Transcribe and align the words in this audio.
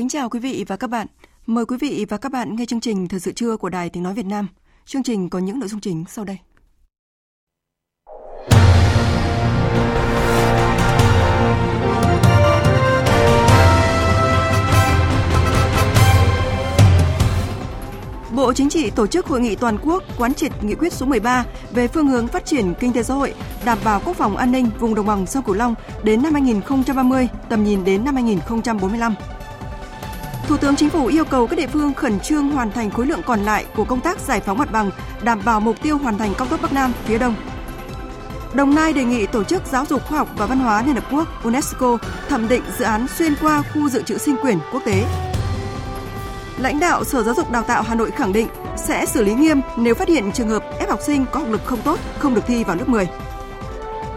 Kính 0.00 0.08
chào 0.08 0.28
quý 0.28 0.40
vị 0.40 0.64
và 0.68 0.76
các 0.76 0.86
bạn. 0.86 1.06
Mời 1.46 1.66
quý 1.66 1.76
vị 1.80 2.06
và 2.08 2.16
các 2.16 2.32
bạn 2.32 2.56
nghe 2.56 2.66
chương 2.66 2.80
trình 2.80 3.08
Thời 3.08 3.20
sự 3.20 3.32
trưa 3.32 3.56
của 3.56 3.68
Đài 3.68 3.90
Tiếng 3.90 4.02
Nói 4.02 4.14
Việt 4.14 4.26
Nam. 4.26 4.48
Chương 4.86 5.02
trình 5.02 5.28
có 5.28 5.38
những 5.38 5.58
nội 5.58 5.68
dung 5.68 5.80
chính 5.80 6.04
sau 6.08 6.24
đây. 6.24 6.38
Bộ 18.36 18.52
Chính 18.52 18.68
trị 18.68 18.90
tổ 18.90 19.06
chức 19.06 19.26
hội 19.26 19.40
nghị 19.40 19.56
toàn 19.56 19.78
quốc 19.82 20.02
quán 20.18 20.34
triệt 20.34 20.52
nghị 20.62 20.74
quyết 20.74 20.92
số 20.92 21.06
13 21.06 21.44
về 21.70 21.88
phương 21.88 22.08
hướng 22.08 22.28
phát 22.28 22.44
triển 22.44 22.74
kinh 22.80 22.92
tế 22.92 23.02
xã 23.02 23.14
hội, 23.14 23.34
đảm 23.64 23.78
bảo 23.84 24.00
quốc 24.04 24.16
phòng 24.16 24.36
an 24.36 24.52
ninh 24.52 24.70
vùng 24.78 24.94
đồng 24.94 25.06
bằng 25.06 25.26
sông 25.26 25.44
Cửu 25.44 25.54
Long 25.54 25.74
đến 26.02 26.22
năm 26.22 26.32
2030, 26.32 27.28
tầm 27.48 27.64
nhìn 27.64 27.84
đến 27.84 28.04
năm 28.04 28.14
2045. 28.14 29.14
Thủ 30.50 30.56
tướng 30.56 30.76
Chính 30.76 30.90
phủ 30.90 31.06
yêu 31.06 31.24
cầu 31.24 31.46
các 31.46 31.56
địa 31.56 31.66
phương 31.66 31.94
khẩn 31.94 32.20
trương 32.20 32.50
hoàn 32.50 32.72
thành 32.72 32.90
khối 32.90 33.06
lượng 33.06 33.20
còn 33.26 33.40
lại 33.40 33.64
của 33.76 33.84
công 33.84 34.00
tác 34.00 34.20
giải 34.20 34.40
phóng 34.40 34.58
mặt 34.58 34.72
bằng, 34.72 34.90
đảm 35.22 35.40
bảo 35.44 35.60
mục 35.60 35.82
tiêu 35.82 35.98
hoàn 35.98 36.18
thành 36.18 36.34
cao 36.38 36.48
tốc 36.48 36.62
Bắc 36.62 36.72
Nam 36.72 36.92
phía 37.04 37.18
Đông. 37.18 37.34
Đồng 38.54 38.74
Nai 38.74 38.92
đề 38.92 39.04
nghị 39.04 39.26
Tổ 39.26 39.44
chức 39.44 39.62
Giáo 39.66 39.84
dục 39.86 40.02
Khoa 40.06 40.18
học 40.18 40.28
và 40.36 40.46
Văn 40.46 40.58
hóa 40.58 40.82
Liên 40.82 40.94
Hợp 40.94 41.04
Quốc 41.12 41.44
UNESCO 41.44 41.98
thẩm 42.28 42.48
định 42.48 42.62
dự 42.78 42.84
án 42.84 43.06
xuyên 43.18 43.34
qua 43.40 43.62
khu 43.62 43.88
dự 43.88 44.02
trữ 44.02 44.18
sinh 44.18 44.36
quyền 44.42 44.58
quốc 44.72 44.82
tế. 44.84 45.04
Lãnh 46.58 46.80
đạo 46.80 47.04
Sở 47.04 47.22
Giáo 47.22 47.34
dục 47.34 47.50
Đào 47.50 47.62
tạo 47.62 47.82
Hà 47.82 47.94
Nội 47.94 48.10
khẳng 48.10 48.32
định 48.32 48.48
sẽ 48.76 49.06
xử 49.06 49.24
lý 49.24 49.34
nghiêm 49.34 49.60
nếu 49.76 49.94
phát 49.94 50.08
hiện 50.08 50.32
trường 50.32 50.48
hợp 50.48 50.64
ép 50.78 50.90
học 50.90 51.00
sinh 51.02 51.26
có 51.32 51.40
học 51.40 51.48
lực 51.48 51.64
không 51.64 51.82
tốt, 51.82 51.98
không 52.18 52.34
được 52.34 52.46
thi 52.46 52.64
vào 52.64 52.76
lớp 52.76 52.88
10. 52.88 53.08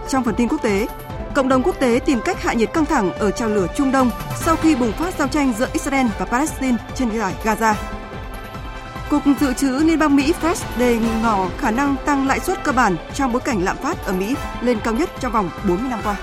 Trong 0.09 0.23
phần 0.23 0.35
tin 0.35 0.47
quốc 0.47 0.61
tế, 0.61 0.87
cộng 1.33 1.47
đồng 1.47 1.63
quốc 1.63 1.79
tế 1.79 1.99
tìm 2.05 2.19
cách 2.25 2.43
hạ 2.43 2.53
nhiệt 2.53 2.73
căng 2.73 2.85
thẳng 2.85 3.13
ở 3.13 3.31
trào 3.31 3.49
lửa 3.49 3.67
Trung 3.75 3.91
Đông 3.91 4.11
sau 4.35 4.55
khi 4.55 4.75
bùng 4.75 4.91
phát 4.91 5.13
giao 5.19 5.27
tranh 5.27 5.53
giữa 5.59 5.67
Israel 5.73 6.07
và 6.19 6.25
Palestine 6.25 6.77
trên 6.95 7.09
giải 7.09 7.33
Gaza. 7.43 7.73
Cục 9.09 9.23
Dự 9.39 9.53
trữ 9.53 9.69
Liên 9.69 9.99
bang 9.99 10.15
Mỹ 10.15 10.33
Fed 10.41 10.55
đề 10.77 10.99
ngỏ 11.23 11.49
khả 11.57 11.71
năng 11.71 11.95
tăng 12.05 12.27
lãi 12.27 12.39
suất 12.39 12.63
cơ 12.63 12.71
bản 12.71 12.95
trong 13.13 13.31
bối 13.31 13.41
cảnh 13.45 13.63
lạm 13.63 13.77
phát 13.77 14.05
ở 14.05 14.13
Mỹ 14.13 14.35
lên 14.61 14.77
cao 14.83 14.93
nhất 14.93 15.09
trong 15.19 15.31
vòng 15.31 15.49
40 15.67 15.89
năm 15.89 15.99
qua. 16.03 16.17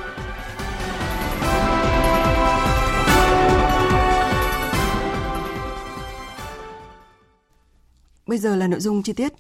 Bây 8.27 8.39
giờ 8.39 8.56
là 8.56 8.67
nội 8.67 8.80
dung 8.80 9.02
chi 9.02 9.12
tiết. 9.12 9.33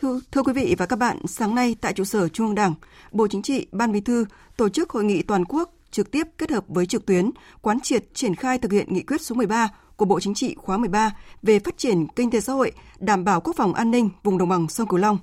Thưa, 0.00 0.20
thưa 0.32 0.42
quý 0.42 0.52
vị 0.52 0.74
và 0.78 0.86
các 0.86 0.96
bạn, 0.96 1.18
sáng 1.26 1.54
nay 1.54 1.76
tại 1.80 1.92
trụ 1.92 2.04
sở 2.04 2.28
Trung 2.28 2.46
ương 2.46 2.54
Đảng, 2.54 2.74
Bộ 3.12 3.28
Chính 3.28 3.42
trị, 3.42 3.66
Ban 3.72 3.92
Bí 3.92 4.00
thư 4.00 4.24
tổ 4.56 4.68
chức 4.68 4.90
hội 4.90 5.04
nghị 5.04 5.22
toàn 5.22 5.44
quốc 5.44 5.70
trực 5.90 6.10
tiếp 6.10 6.26
kết 6.38 6.50
hợp 6.50 6.64
với 6.68 6.86
trực 6.86 7.06
tuyến 7.06 7.30
quán 7.62 7.80
triệt 7.80 8.04
triển 8.14 8.34
khai 8.34 8.58
thực 8.58 8.72
hiện 8.72 8.94
nghị 8.94 9.02
quyết 9.02 9.20
số 9.20 9.34
13 9.34 9.68
của 9.96 10.04
Bộ 10.04 10.20
Chính 10.20 10.34
trị 10.34 10.54
khóa 10.58 10.76
13 10.76 11.10
về 11.42 11.58
phát 11.58 11.78
triển 11.78 12.06
kinh 12.16 12.30
tế 12.30 12.40
xã 12.40 12.52
hội, 12.52 12.72
đảm 12.98 13.24
bảo 13.24 13.40
quốc 13.40 13.56
phòng 13.56 13.74
an 13.74 13.90
ninh 13.90 14.10
vùng 14.22 14.38
đồng 14.38 14.48
bằng 14.48 14.68
sông 14.68 14.88
Cửu 14.88 14.98
Long. 14.98 15.18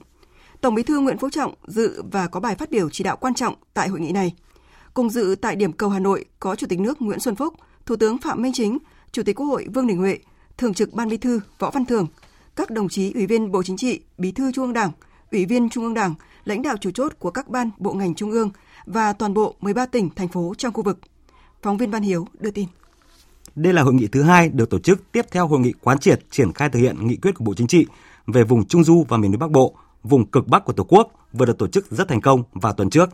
Tổng 0.61 0.75
Bí 0.75 0.83
thư 0.83 0.99
Nguyễn 0.99 1.17
Phú 1.17 1.29
Trọng 1.29 1.53
dự 1.67 2.03
và 2.11 2.27
có 2.27 2.39
bài 2.39 2.55
phát 2.55 2.71
biểu 2.71 2.89
chỉ 2.89 3.03
đạo 3.03 3.17
quan 3.17 3.33
trọng 3.33 3.55
tại 3.73 3.87
hội 3.87 3.99
nghị 3.99 4.11
này. 4.11 4.33
Cùng 4.93 5.09
dự 5.09 5.35
tại 5.41 5.55
điểm 5.55 5.73
cầu 5.73 5.89
Hà 5.89 5.99
Nội 5.99 6.25
có 6.39 6.55
Chủ 6.55 6.67
tịch 6.67 6.79
nước 6.79 7.01
Nguyễn 7.01 7.19
Xuân 7.19 7.35
Phúc, 7.35 7.53
Thủ 7.85 7.95
tướng 7.95 8.17
Phạm 8.17 8.41
Minh 8.41 8.53
Chính, 8.53 8.77
Chủ 9.11 9.23
tịch 9.23 9.39
Quốc 9.39 9.47
hội 9.47 9.67
Vương 9.73 9.87
Đình 9.87 9.97
Huệ, 9.97 10.17
Thường 10.57 10.73
trực 10.73 10.93
Ban 10.93 11.09
Bí 11.09 11.17
thư 11.17 11.39
Võ 11.59 11.71
Văn 11.71 11.85
thường 11.85 12.07
các 12.55 12.71
đồng 12.71 12.89
chí 12.89 13.11
Ủy 13.13 13.25
viên 13.25 13.51
Bộ 13.51 13.63
Chính 13.63 13.77
trị, 13.77 13.99
Bí 14.17 14.31
thư 14.31 14.51
Trung 14.51 14.65
ương 14.65 14.73
Đảng, 14.73 14.91
Ủy 15.31 15.45
viên 15.45 15.69
Trung 15.69 15.83
ương 15.83 15.93
Đảng, 15.93 16.13
lãnh 16.45 16.61
đạo 16.61 16.75
chủ 16.77 16.91
chốt 16.91 17.13
của 17.19 17.31
các 17.31 17.47
ban, 17.47 17.69
bộ 17.77 17.93
ngành 17.93 18.15
trung 18.15 18.31
ương 18.31 18.49
và 18.85 19.13
toàn 19.13 19.33
bộ 19.33 19.55
13 19.59 19.85
tỉnh, 19.85 20.09
thành 20.15 20.27
phố 20.27 20.53
trong 20.57 20.73
khu 20.73 20.83
vực. 20.83 20.99
Phóng 21.61 21.77
viên 21.77 21.91
Văn 21.91 22.03
Hiếu 22.03 22.27
đưa 22.39 22.51
tin. 22.51 22.67
Đây 23.55 23.73
là 23.73 23.81
hội 23.81 23.93
nghị 23.93 24.07
thứ 24.07 24.21
hai 24.21 24.49
được 24.49 24.69
tổ 24.69 24.79
chức 24.79 25.11
tiếp 25.11 25.25
theo 25.31 25.47
hội 25.47 25.59
nghị 25.59 25.73
quán 25.81 25.99
triệt 25.99 26.19
triển 26.31 26.53
khai 26.53 26.69
thực 26.69 26.79
hiện 26.79 27.07
nghị 27.07 27.17
quyết 27.17 27.35
của 27.35 27.43
Bộ 27.43 27.53
Chính 27.53 27.67
trị 27.67 27.85
về 28.27 28.43
vùng 28.43 28.67
Trung 28.67 28.83
Du 28.83 29.05
và 29.07 29.17
miền 29.17 29.31
núi 29.31 29.37
Bắc 29.37 29.51
Bộ, 29.51 29.75
vùng 30.03 30.25
cực 30.25 30.47
Bắc 30.47 30.65
của 30.65 30.73
Tổ 30.73 30.83
quốc 30.83 31.11
vừa 31.33 31.45
được 31.45 31.57
tổ 31.57 31.67
chức 31.67 31.91
rất 31.91 32.07
thành 32.07 32.21
công 32.21 32.43
vào 32.53 32.73
tuần 32.73 32.89
trước. 32.89 33.09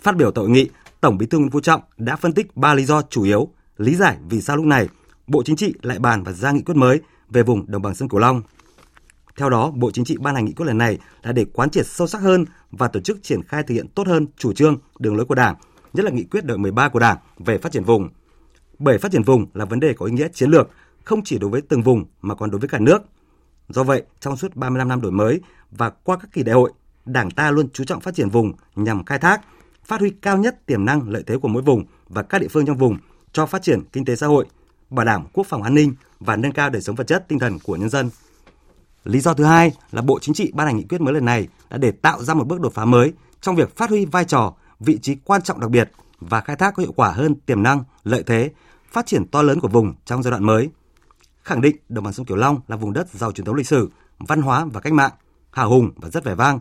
Phát 0.00 0.16
biểu 0.16 0.30
tại 0.30 0.42
hội 0.42 0.50
nghị, 0.50 0.68
Tổng 1.00 1.18
Bí 1.18 1.26
thư 1.26 1.38
Nguyễn 1.38 1.50
Phú 1.50 1.60
Trọng 1.60 1.80
đã 1.96 2.16
phân 2.16 2.32
tích 2.32 2.56
ba 2.56 2.74
lý 2.74 2.84
do 2.84 3.02
chủ 3.02 3.22
yếu, 3.22 3.48
lý 3.78 3.94
giải 3.94 4.16
vì 4.28 4.40
sao 4.40 4.56
lúc 4.56 4.66
này 4.66 4.88
Bộ 5.26 5.42
Chính 5.42 5.56
trị 5.56 5.74
lại 5.82 5.98
bàn 5.98 6.22
và 6.22 6.32
ra 6.32 6.52
nghị 6.52 6.62
quyết 6.62 6.76
mới 6.76 7.00
về 7.30 7.42
vùng 7.42 7.70
đồng 7.70 7.82
bằng 7.82 7.94
sông 7.94 8.08
Cửu 8.08 8.20
Long. 8.20 8.42
Theo 9.36 9.50
đó, 9.50 9.70
Bộ 9.70 9.90
Chính 9.90 10.04
trị 10.04 10.16
ban 10.20 10.34
hành 10.34 10.44
nghị 10.44 10.52
quyết 10.52 10.66
lần 10.66 10.78
này 10.78 10.98
là 11.22 11.32
để 11.32 11.44
quán 11.44 11.70
triệt 11.70 11.86
sâu 11.86 12.06
sắc 12.06 12.22
hơn 12.22 12.44
và 12.70 12.88
tổ 12.88 13.00
chức 13.00 13.22
triển 13.22 13.42
khai 13.42 13.62
thực 13.62 13.74
hiện 13.74 13.88
tốt 13.88 14.06
hơn 14.06 14.26
chủ 14.36 14.52
trương, 14.52 14.76
đường 14.98 15.16
lối 15.16 15.26
của 15.26 15.34
Đảng, 15.34 15.56
nhất 15.92 16.04
là 16.04 16.10
nghị 16.10 16.24
quyết 16.24 16.44
đại 16.44 16.58
13 16.58 16.88
của 16.88 16.98
Đảng 16.98 17.18
về 17.38 17.58
phát 17.58 17.72
triển 17.72 17.84
vùng. 17.84 18.08
Bởi 18.78 18.98
phát 18.98 19.12
triển 19.12 19.22
vùng 19.22 19.46
là 19.54 19.64
vấn 19.64 19.80
đề 19.80 19.92
có 19.92 20.06
ý 20.06 20.12
nghĩa 20.12 20.28
chiến 20.28 20.50
lược, 20.50 20.70
không 21.04 21.24
chỉ 21.24 21.38
đối 21.38 21.50
với 21.50 21.60
từng 21.60 21.82
vùng 21.82 22.04
mà 22.22 22.34
còn 22.34 22.50
đối 22.50 22.58
với 22.60 22.68
cả 22.68 22.78
nước. 22.78 23.02
Do 23.68 23.82
vậy, 23.82 24.02
trong 24.20 24.36
suốt 24.36 24.56
35 24.56 24.88
năm 24.88 25.00
đổi 25.00 25.12
mới 25.12 25.40
và 25.70 25.90
qua 25.90 26.16
các 26.16 26.32
kỳ 26.32 26.42
đại 26.42 26.54
hội, 26.54 26.72
Đảng 27.04 27.30
ta 27.30 27.50
luôn 27.50 27.68
chú 27.72 27.84
trọng 27.84 28.00
phát 28.00 28.14
triển 28.14 28.28
vùng 28.28 28.52
nhằm 28.76 29.04
khai 29.04 29.18
thác, 29.18 29.40
phát 29.84 30.00
huy 30.00 30.10
cao 30.10 30.36
nhất 30.36 30.66
tiềm 30.66 30.84
năng 30.84 31.08
lợi 31.08 31.22
thế 31.26 31.38
của 31.38 31.48
mỗi 31.48 31.62
vùng 31.62 31.84
và 32.08 32.22
các 32.22 32.40
địa 32.40 32.48
phương 32.48 32.66
trong 32.66 32.76
vùng 32.76 32.96
cho 33.32 33.46
phát 33.46 33.62
triển 33.62 33.80
kinh 33.92 34.04
tế 34.04 34.16
xã 34.16 34.26
hội, 34.26 34.46
bảo 34.90 35.06
đảm 35.06 35.26
quốc 35.32 35.46
phòng 35.46 35.62
an 35.62 35.74
ninh 35.74 35.94
và 36.20 36.36
nâng 36.36 36.52
cao 36.52 36.70
đời 36.70 36.82
sống 36.82 36.96
vật 36.96 37.06
chất 37.06 37.28
tinh 37.28 37.38
thần 37.38 37.58
của 37.58 37.76
nhân 37.76 37.88
dân. 37.88 38.10
Lý 39.04 39.20
do 39.20 39.34
thứ 39.34 39.44
hai 39.44 39.72
là 39.90 40.02
Bộ 40.02 40.18
Chính 40.18 40.34
trị 40.34 40.52
ban 40.54 40.66
hành 40.66 40.76
nghị 40.76 40.84
quyết 40.84 41.00
mới 41.00 41.14
lần 41.14 41.24
này 41.24 41.48
là 41.70 41.78
để 41.78 41.90
tạo 41.90 42.22
ra 42.24 42.34
một 42.34 42.46
bước 42.46 42.60
đột 42.60 42.74
phá 42.74 42.84
mới 42.84 43.12
trong 43.40 43.56
việc 43.56 43.76
phát 43.76 43.90
huy 43.90 44.04
vai 44.04 44.24
trò, 44.24 44.54
vị 44.80 44.98
trí 44.98 45.14
quan 45.14 45.42
trọng 45.42 45.60
đặc 45.60 45.70
biệt 45.70 45.90
và 46.20 46.40
khai 46.40 46.56
thác 46.56 46.74
có 46.74 46.82
hiệu 46.82 46.92
quả 46.96 47.10
hơn 47.10 47.34
tiềm 47.34 47.62
năng, 47.62 47.84
lợi 48.04 48.22
thế, 48.22 48.50
phát 48.92 49.06
triển 49.06 49.26
to 49.26 49.42
lớn 49.42 49.60
của 49.60 49.68
vùng 49.68 49.94
trong 50.04 50.22
giai 50.22 50.30
đoạn 50.30 50.44
mới. 50.44 50.70
Khẳng 51.42 51.60
định 51.60 51.76
đồng 51.88 52.04
bằng 52.04 52.12
sông 52.12 52.26
Kiều 52.26 52.36
Long 52.36 52.60
là 52.68 52.76
vùng 52.76 52.92
đất 52.92 53.08
giàu 53.12 53.32
truyền 53.32 53.44
thống 53.44 53.54
lịch 53.54 53.68
sử, 53.68 53.90
văn 54.18 54.42
hóa 54.42 54.64
và 54.64 54.80
cách 54.80 54.92
mạng, 54.92 55.12
hào 55.50 55.70
hùng 55.70 55.90
và 55.96 56.08
rất 56.08 56.24
vẻ 56.24 56.34
vang, 56.34 56.60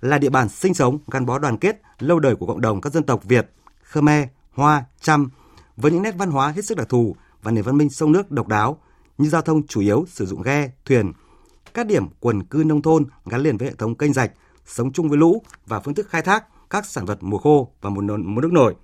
là 0.00 0.18
địa 0.18 0.30
bàn 0.30 0.48
sinh 0.48 0.74
sống 0.74 0.98
gắn 1.10 1.26
bó 1.26 1.38
đoàn 1.38 1.58
kết 1.58 1.82
lâu 1.98 2.20
đời 2.20 2.36
của 2.36 2.46
cộng 2.46 2.60
đồng 2.60 2.80
các 2.80 2.92
dân 2.92 3.02
tộc 3.02 3.24
Việt, 3.24 3.50
Khmer, 3.82 4.28
Hoa, 4.52 4.84
Chăm 5.00 5.30
với 5.76 5.92
những 5.92 6.02
nét 6.02 6.14
văn 6.18 6.30
hóa 6.30 6.48
hết 6.48 6.64
sức 6.64 6.78
đặc 6.78 6.88
thù 6.88 7.16
và 7.42 7.50
nền 7.50 7.64
văn 7.64 7.76
minh 7.76 7.90
sông 7.90 8.12
nước 8.12 8.30
độc 8.30 8.48
đáo 8.48 8.78
như 9.18 9.28
giao 9.28 9.42
thông 9.42 9.66
chủ 9.66 9.80
yếu 9.80 10.04
sử 10.08 10.26
dụng 10.26 10.42
ghe, 10.42 10.70
thuyền, 10.84 11.12
các 11.74 11.86
điểm 11.86 12.06
quần 12.20 12.42
cư 12.42 12.62
nông 12.66 12.82
thôn 12.82 13.04
gắn 13.26 13.40
liền 13.40 13.56
với 13.56 13.68
hệ 13.68 13.74
thống 13.74 13.94
kênh 13.94 14.12
rạch, 14.12 14.32
sống 14.66 14.92
chung 14.92 15.08
với 15.08 15.18
lũ 15.18 15.42
và 15.66 15.80
phương 15.80 15.94
thức 15.94 16.08
khai 16.08 16.22
thác 16.22 16.44
các 16.70 16.86
sản 16.86 17.04
vật 17.04 17.18
mùa 17.20 17.38
khô 17.38 17.72
và 17.80 17.90
mùa, 17.90 18.16
mùa 18.16 18.40
nước 18.40 18.52
nổi. 18.52 18.74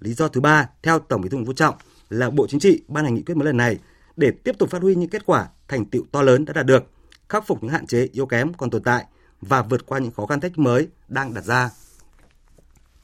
Lý 0.00 0.14
do 0.14 0.28
thứ 0.28 0.40
ba, 0.40 0.68
theo 0.82 0.98
Tổng 0.98 1.20
Bí 1.20 1.28
thư 1.28 1.36
Nguyễn 1.36 1.46
Phú 1.46 1.52
Trọng, 1.52 1.74
là 2.08 2.30
Bộ 2.30 2.46
Chính 2.46 2.60
trị 2.60 2.82
ban 2.88 3.04
hành 3.04 3.14
nghị 3.14 3.22
quyết 3.22 3.34
mới 3.34 3.46
lần 3.46 3.56
này 3.56 3.78
để 4.16 4.30
tiếp 4.30 4.54
tục 4.58 4.70
phát 4.70 4.82
huy 4.82 4.94
những 4.94 5.10
kết 5.10 5.26
quả, 5.26 5.48
thành 5.68 5.84
tựu 5.84 6.04
to 6.12 6.22
lớn 6.22 6.44
đã 6.44 6.52
đạt 6.52 6.66
được, 6.66 6.84
khắc 7.28 7.46
phục 7.46 7.62
những 7.62 7.72
hạn 7.72 7.86
chế 7.86 8.08
yếu 8.12 8.26
kém 8.26 8.54
còn 8.54 8.70
tồn 8.70 8.82
tại 8.82 9.04
và 9.40 9.62
vượt 9.62 9.86
qua 9.86 9.98
những 9.98 10.12
khó 10.12 10.26
khăn 10.26 10.40
thách 10.40 10.58
mới 10.58 10.88
đang 11.08 11.34
đặt 11.34 11.44
ra. 11.44 11.70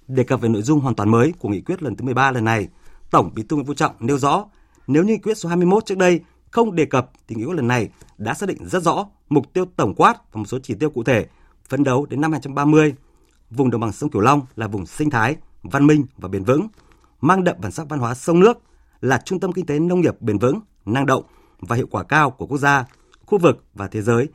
Đề 0.08 0.24
cập 0.24 0.40
về 0.40 0.48
nội 0.48 0.62
dung 0.62 0.80
hoàn 0.80 0.94
toàn 0.94 1.10
mới 1.10 1.32
của 1.38 1.48
nghị 1.48 1.60
quyết 1.60 1.82
lần 1.82 1.96
thứ 1.96 2.04
13 2.04 2.30
lần 2.30 2.44
này, 2.44 2.68
Tổng 3.10 3.30
Bí 3.34 3.42
thư 3.42 3.56
Nguyễn 3.56 3.66
Phú 3.66 3.74
Trọng 3.74 3.94
nêu 4.00 4.18
rõ, 4.18 4.44
nếu 4.92 5.04
như 5.04 5.12
nghị 5.12 5.18
quyết 5.18 5.38
số 5.38 5.48
21 5.48 5.86
trước 5.86 5.98
đây 5.98 6.20
không 6.50 6.74
đề 6.74 6.84
cập 6.84 7.10
thì 7.28 7.36
nghị 7.36 7.44
quyết 7.44 7.56
lần 7.56 7.68
này 7.68 7.88
đã 8.18 8.34
xác 8.34 8.48
định 8.48 8.68
rất 8.68 8.82
rõ 8.82 9.06
mục 9.28 9.52
tiêu 9.52 9.64
tổng 9.76 9.94
quát 9.94 10.14
và 10.32 10.38
một 10.38 10.44
số 10.44 10.58
chỉ 10.62 10.74
tiêu 10.74 10.90
cụ 10.90 11.04
thể 11.04 11.26
phấn 11.68 11.84
đấu 11.84 12.06
đến 12.06 12.20
năm 12.20 12.32
2030. 12.32 12.94
Vùng 13.50 13.70
đồng 13.70 13.80
bằng 13.80 13.92
sông 13.92 14.10
Cửu 14.10 14.22
Long 14.22 14.46
là 14.56 14.66
vùng 14.66 14.86
sinh 14.86 15.10
thái, 15.10 15.36
văn 15.62 15.86
minh 15.86 16.06
và 16.16 16.28
bền 16.28 16.44
vững, 16.44 16.68
mang 17.20 17.44
đậm 17.44 17.56
bản 17.62 17.72
sắc 17.72 17.88
văn 17.88 18.00
hóa 18.00 18.14
sông 18.14 18.40
nước, 18.40 18.58
là 19.00 19.22
trung 19.24 19.40
tâm 19.40 19.52
kinh 19.52 19.66
tế 19.66 19.78
nông 19.78 20.00
nghiệp 20.00 20.20
bền 20.20 20.38
vững, 20.38 20.60
năng 20.84 21.06
động 21.06 21.24
và 21.60 21.76
hiệu 21.76 21.86
quả 21.90 22.02
cao 22.02 22.30
của 22.30 22.46
quốc 22.46 22.58
gia, 22.58 22.84
khu 23.26 23.38
vực 23.38 23.64
và 23.74 23.88
thế 23.88 24.02
giới 24.02 24.28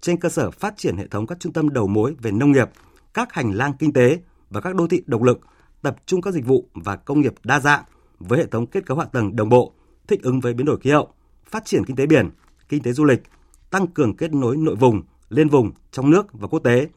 trên 0.00 0.20
cơ 0.20 0.28
sở 0.28 0.50
phát 0.50 0.74
triển 0.76 0.96
hệ 0.96 1.06
thống 1.06 1.26
các 1.26 1.40
trung 1.40 1.52
tâm 1.52 1.68
đầu 1.68 1.86
mối 1.86 2.14
về 2.22 2.30
nông 2.30 2.52
nghiệp, 2.52 2.70
các 3.14 3.32
hành 3.32 3.52
lang 3.52 3.72
kinh 3.78 3.92
tế 3.92 4.18
và 4.50 4.60
các 4.60 4.74
đô 4.74 4.86
thị 4.86 5.02
độc 5.06 5.22
lực 5.22 5.40
tập 5.82 5.96
trung 6.06 6.22
các 6.22 6.34
dịch 6.34 6.46
vụ 6.46 6.68
và 6.74 6.96
công 6.96 7.20
nghiệp 7.20 7.34
đa 7.44 7.60
dạng 7.60 7.84
với 8.18 8.38
hệ 8.38 8.46
thống 8.46 8.66
kết 8.66 8.86
cấu 8.86 8.98
hạ 8.98 9.04
tầng 9.04 9.36
đồng 9.36 9.48
bộ, 9.48 9.72
thích 10.08 10.22
ứng 10.22 10.40
với 10.40 10.54
biến 10.54 10.66
đổi 10.66 10.80
khí 10.80 10.90
hậu, 10.90 11.08
phát 11.44 11.64
triển 11.64 11.84
kinh 11.84 11.96
tế 11.96 12.06
biển, 12.06 12.30
kinh 12.68 12.82
tế 12.82 12.92
du 12.92 13.04
lịch, 13.04 13.22
tăng 13.70 13.86
cường 13.86 14.16
kết 14.16 14.32
nối 14.32 14.56
nội 14.56 14.76
vùng, 14.76 15.02
liên 15.28 15.48
vùng, 15.48 15.72
trong 15.90 16.10
nước 16.10 16.26
và 16.32 16.48
quốc 16.48 16.58
tế, 16.58 16.88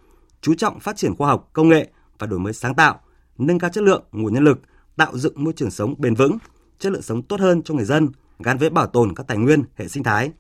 chú 0.42 0.54
trọng 0.54 0.80
phát 0.80 0.98
triển 0.98 1.16
khoa 1.16 1.28
học, 1.28 1.50
công 1.54 1.70
nghệ 1.70 1.90
và 2.20 2.28
đổi 2.28 2.40
mới 2.40 2.54
sáng 2.54 2.76
tạo, 2.76 3.00
nâng 3.38 3.60
cao 3.60 3.70
chất 3.70 3.84
lượng 3.84 4.04
nguồn 4.12 4.34
nhân 4.34 4.44
lực, 4.44 4.60
tạo 4.96 5.18
dựng 5.18 5.44
môi 5.44 5.54
trường 5.54 5.72
sống 5.72 5.96
bền 5.98 6.16
vững, 6.16 6.38
chất 6.80 6.92
lượng 6.92 7.02
sống 7.02 7.22
tốt 7.22 7.40
hơn 7.40 7.64
cho 7.64 7.74
người 7.74 7.86
dân 7.86 8.10
gắn 8.40 8.58
với 8.58 8.70
bảo 8.70 8.88
tồn 8.88 9.16
các 9.16 9.28
tài 9.28 9.38
nguyên, 9.38 9.64
hệ 9.76 9.88
sinh 9.88 10.04
thái, 10.04 10.32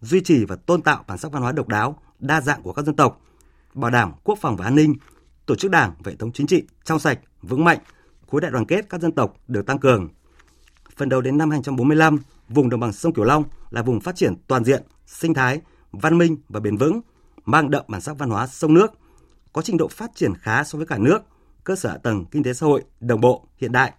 duy 0.00 0.20
trì 0.20 0.44
và 0.44 0.56
tôn 0.56 0.82
tạo 0.82 1.04
bản 1.08 1.18
sắc 1.18 1.32
văn 1.32 1.42
hóa 1.42 1.52
độc 1.52 1.68
đáo, 1.68 1.98
đa 2.18 2.40
dạng 2.40 2.62
của 2.62 2.72
các 2.72 2.84
dân 2.84 2.96
tộc, 2.96 3.20
bảo 3.74 3.90
đảm 3.90 4.12
quốc 4.24 4.38
phòng 4.40 4.56
và 4.56 4.64
an 4.64 4.74
ninh, 4.74 4.94
tổ 5.46 5.54
chức 5.54 5.70
đảng 5.70 5.92
và 5.98 6.10
hệ 6.10 6.16
thống 6.16 6.32
chính 6.32 6.46
trị 6.46 6.62
trong 6.84 6.98
sạch, 6.98 7.20
vững 7.42 7.64
mạnh, 7.64 7.78
khối 8.30 8.40
đại 8.40 8.50
đoàn 8.50 8.66
kết 8.66 8.86
các 8.88 9.00
dân 9.00 9.12
tộc 9.12 9.36
được 9.48 9.66
tăng 9.66 9.78
cường. 9.78 10.08
Phần 10.96 11.08
đầu 11.08 11.20
đến 11.20 11.38
năm 11.38 11.50
2045, 11.50 12.18
vùng 12.48 12.70
đồng 12.70 12.80
bằng 12.80 12.92
sông 12.92 13.12
Cửu 13.12 13.24
Long 13.24 13.44
là 13.70 13.82
vùng 13.82 14.00
phát 14.00 14.16
triển 14.16 14.34
toàn 14.46 14.64
diện, 14.64 14.82
sinh 15.06 15.34
thái, 15.34 15.60
văn 15.92 16.18
minh 16.18 16.36
và 16.48 16.60
bền 16.60 16.76
vững, 16.76 17.00
mang 17.44 17.70
đậm 17.70 17.84
bản 17.88 18.00
sắc 18.00 18.18
văn 18.18 18.30
hóa 18.30 18.46
sông 18.46 18.74
nước, 18.74 18.92
có 19.52 19.62
trình 19.62 19.76
độ 19.76 19.88
phát 19.88 20.10
triển 20.14 20.34
khá 20.34 20.64
so 20.64 20.76
với 20.76 20.86
cả 20.86 20.98
nước, 20.98 21.18
cơ 21.64 21.76
sở 21.76 21.90
hạ 21.90 21.96
tầng 21.96 22.24
kinh 22.30 22.42
tế 22.42 22.54
xã 22.54 22.66
hội 22.66 22.82
đồng 23.00 23.20
bộ, 23.20 23.46
hiện 23.56 23.72
đại, 23.72 23.92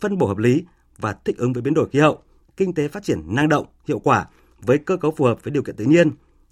phân 0.00 0.18
bổ 0.18 0.26
hợp 0.26 0.38
lý 0.38 0.64
và 0.98 1.12
thích 1.24 1.38
ứng 1.38 1.52
với 1.52 1.62
biến 1.62 1.74
đổi 1.74 1.88
khí 1.88 1.98
hậu, 1.98 2.22
kinh 2.56 2.74
tế 2.74 2.88
phát 2.88 3.02
triển 3.02 3.34
năng 3.34 3.48
động, 3.48 3.66
hiệu 3.88 3.98
quả 3.98 4.26
với 4.60 4.78
cơ 4.78 4.96
cấu 4.96 5.10
phù 5.10 5.24
hợp 5.24 5.38
với 5.42 5.50
điều 5.50 5.62
kiện 5.62 5.76
tự 5.76 5.84
nhiên, 5.84 6.10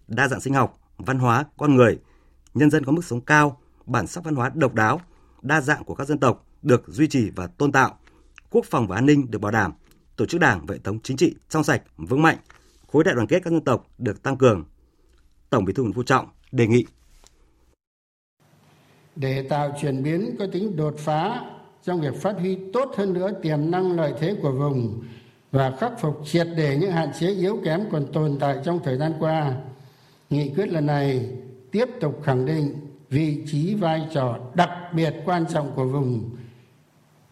đa 0.08 0.28
dạng 0.28 0.40
sinh 0.40 0.54
học, 0.54 0.78
văn 0.98 1.18
hóa, 1.18 1.44
con 1.56 1.74
người, 1.74 1.98
nhân 2.54 2.70
dân 2.70 2.84
có 2.84 2.92
mức 2.92 3.04
sống 3.04 3.20
cao, 3.20 3.60
bản 3.86 4.06
sắc 4.06 4.24
văn 4.24 4.34
hóa 4.34 4.50
độc 4.54 4.74
đáo, 4.74 5.00
đa 5.42 5.60
dạng 5.60 5.84
của 5.84 5.94
các 5.94 6.08
dân 6.08 6.18
tộc 6.18 6.46
được 6.62 6.84
duy 6.86 7.08
trì 7.08 7.30
và 7.30 7.46
tôn 7.46 7.72
tạo, 7.72 7.98
quốc 8.50 8.64
phòng 8.64 8.86
và 8.86 8.96
an 8.96 9.06
ninh 9.06 9.30
được 9.30 9.38
bảo 9.38 9.52
đảm, 9.52 9.72
tổ 10.16 10.26
chức 10.26 10.40
đảng 10.40 10.66
và 10.66 10.74
hệ 10.74 10.78
thống 10.84 10.98
chính 11.02 11.16
trị 11.16 11.34
trong 11.48 11.64
sạch, 11.64 11.82
vững 11.96 12.22
mạnh, 12.22 12.36
khối 12.92 13.04
đại 13.04 13.14
đoàn 13.14 13.26
kết 13.26 13.40
các 13.44 13.50
dân 13.50 13.64
tộc 13.64 13.86
được 13.98 14.22
tăng 14.22 14.38
cường. 14.38 14.64
Tổng 15.50 15.64
Bí 15.64 15.72
thư 15.72 15.82
Nguyễn 15.82 15.94
Phú 15.94 16.02
Trọng 16.02 16.28
đề 16.52 16.66
nghị 16.66 16.84
để 19.16 19.46
tạo 19.48 19.76
chuyển 19.80 20.02
biến 20.02 20.36
có 20.38 20.46
tính 20.52 20.76
đột 20.76 20.94
phá 20.98 21.40
trong 21.84 22.00
việc 22.00 22.14
phát 22.16 22.36
huy 22.38 22.58
tốt 22.72 22.94
hơn 22.96 23.12
nữa 23.12 23.30
tiềm 23.42 23.70
năng 23.70 23.96
lợi 23.96 24.12
thế 24.20 24.36
của 24.42 24.52
vùng 24.52 25.02
và 25.50 25.76
khắc 25.80 26.00
phục 26.00 26.20
triệt 26.24 26.46
để 26.56 26.76
những 26.80 26.90
hạn 26.90 27.08
chế 27.20 27.30
yếu 27.34 27.60
kém 27.64 27.80
còn 27.92 28.12
tồn 28.12 28.36
tại 28.40 28.56
trong 28.64 28.80
thời 28.84 28.96
gian 28.96 29.12
qua 29.18 29.56
nghị 30.30 30.52
quyết 30.56 30.68
lần 30.68 30.86
này 30.86 31.30
tiếp 31.70 31.88
tục 32.00 32.20
khẳng 32.24 32.46
định 32.46 32.74
vị 33.10 33.42
trí 33.46 33.74
vai 33.74 34.08
trò 34.14 34.38
đặc 34.54 34.70
biệt 34.94 35.14
quan 35.24 35.44
trọng 35.52 35.72
của 35.76 35.84
vùng 35.84 36.30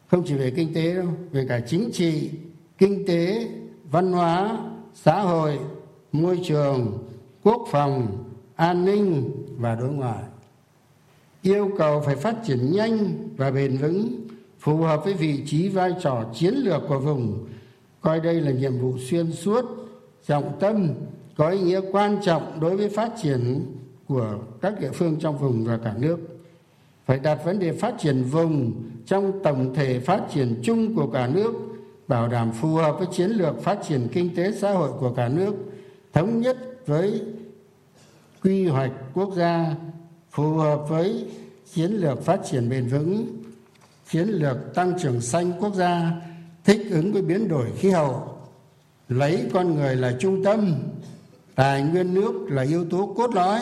không 0.06 0.22
chỉ 0.26 0.34
về 0.34 0.52
kinh 0.56 0.74
tế 0.74 0.94
đâu 0.94 1.06
về 1.32 1.46
cả 1.48 1.60
chính 1.66 1.90
trị 1.92 2.30
kinh 2.80 3.04
tế, 3.06 3.48
văn 3.90 4.12
hóa, 4.12 4.58
xã 4.94 5.20
hội, 5.20 5.58
môi 6.12 6.40
trường, 6.44 6.98
quốc 7.42 7.66
phòng, 7.70 8.24
an 8.56 8.84
ninh 8.84 9.30
và 9.58 9.74
đối 9.74 9.88
ngoại. 9.88 10.22
Yêu 11.42 11.70
cầu 11.78 12.00
phải 12.00 12.16
phát 12.16 12.36
triển 12.44 12.72
nhanh 12.72 13.28
và 13.36 13.50
bền 13.50 13.76
vững, 13.76 14.08
phù 14.58 14.76
hợp 14.76 15.04
với 15.04 15.14
vị 15.14 15.42
trí 15.46 15.68
vai 15.68 15.92
trò 16.02 16.24
chiến 16.34 16.54
lược 16.54 16.82
của 16.88 16.98
vùng, 16.98 17.48
coi 18.00 18.20
đây 18.20 18.40
là 18.40 18.50
nhiệm 18.50 18.78
vụ 18.78 18.98
xuyên 18.98 19.32
suốt, 19.32 19.64
trọng 20.26 20.52
tâm, 20.60 20.88
có 21.36 21.48
ý 21.48 21.60
nghĩa 21.60 21.80
quan 21.92 22.18
trọng 22.22 22.60
đối 22.60 22.76
với 22.76 22.88
phát 22.88 23.12
triển 23.22 23.66
của 24.08 24.38
các 24.60 24.80
địa 24.80 24.90
phương 24.90 25.16
trong 25.20 25.38
vùng 25.38 25.64
và 25.64 25.78
cả 25.84 25.94
nước. 25.98 26.18
Phải 27.06 27.18
đặt 27.18 27.44
vấn 27.44 27.58
đề 27.58 27.72
phát 27.72 27.94
triển 27.98 28.22
vùng 28.22 28.72
trong 29.06 29.40
tổng 29.44 29.74
thể 29.74 30.00
phát 30.00 30.22
triển 30.34 30.60
chung 30.62 30.94
của 30.94 31.06
cả 31.06 31.26
nước 31.26 31.69
bảo 32.10 32.28
đảm 32.28 32.52
phù 32.52 32.74
hợp 32.74 32.96
với 32.98 33.06
chiến 33.12 33.30
lược 33.30 33.62
phát 33.62 33.78
triển 33.88 34.08
kinh 34.12 34.34
tế 34.34 34.52
xã 34.52 34.72
hội 34.72 34.90
của 35.00 35.12
cả 35.12 35.28
nước, 35.28 35.54
thống 36.12 36.40
nhất 36.40 36.56
với 36.86 37.22
quy 38.42 38.66
hoạch 38.66 38.92
quốc 39.14 39.34
gia, 39.36 39.74
phù 40.30 40.56
hợp 40.56 40.88
với 40.88 41.26
chiến 41.74 41.90
lược 41.92 42.24
phát 42.24 42.40
triển 42.50 42.68
bền 42.68 42.88
vững, 42.88 43.26
chiến 44.10 44.28
lược 44.28 44.56
tăng 44.74 44.98
trưởng 45.02 45.20
xanh 45.20 45.52
quốc 45.60 45.74
gia, 45.74 46.12
thích 46.64 46.86
ứng 46.90 47.12
với 47.12 47.22
biến 47.22 47.48
đổi 47.48 47.70
khí 47.78 47.90
hậu, 47.90 48.38
lấy 49.08 49.46
con 49.52 49.74
người 49.74 49.96
là 49.96 50.16
trung 50.18 50.44
tâm, 50.44 50.74
tài 51.54 51.82
nguyên 51.82 52.14
nước 52.14 52.32
là 52.48 52.62
yếu 52.62 52.84
tố 52.84 53.14
cốt 53.16 53.34
lõi, 53.34 53.60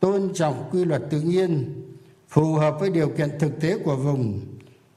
tôn 0.00 0.34
trọng 0.34 0.68
quy 0.72 0.84
luật 0.84 1.02
tự 1.10 1.20
nhiên, 1.20 1.82
phù 2.28 2.54
hợp 2.54 2.76
với 2.80 2.90
điều 2.90 3.08
kiện 3.08 3.38
thực 3.38 3.60
tế 3.60 3.78
của 3.78 3.96
vùng 3.96 4.40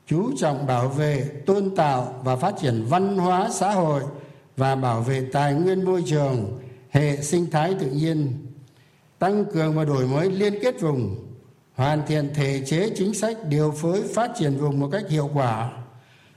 chú 0.08 0.32
trọng 0.38 0.68
bảo 0.68 0.88
vệ, 0.88 1.24
tôn 1.46 1.76
tạo 1.76 2.22
và 2.24 2.36
phát 2.36 2.56
triển 2.62 2.86
văn 2.90 3.18
hóa 3.18 3.50
xã 3.52 3.72
hội 3.72 4.02
và 4.58 4.76
bảo 4.76 5.02
vệ 5.02 5.22
tài 5.32 5.54
nguyên 5.54 5.86
môi 5.86 6.04
trường, 6.06 6.60
hệ 6.90 7.22
sinh 7.22 7.52
thái 7.52 7.76
tự 7.80 7.88
nhiên, 7.92 8.34
tăng 9.20 9.46
cường 9.46 9.76
và 9.76 9.86
đổi 9.86 10.08
mới 10.08 10.32
liên 10.32 10.54
kết 10.62 10.82
vùng, 10.82 11.16
hoàn 11.76 12.02
thiện 12.08 12.30
thể 12.34 12.62
chế 12.66 12.90
chính 12.96 13.14
sách 13.14 13.38
điều 13.50 13.72
phối 13.72 14.02
phát 14.02 14.32
triển 14.40 14.58
vùng 14.58 14.80
một 14.80 14.90
cách 14.92 15.10
hiệu 15.10 15.30
quả, 15.34 15.72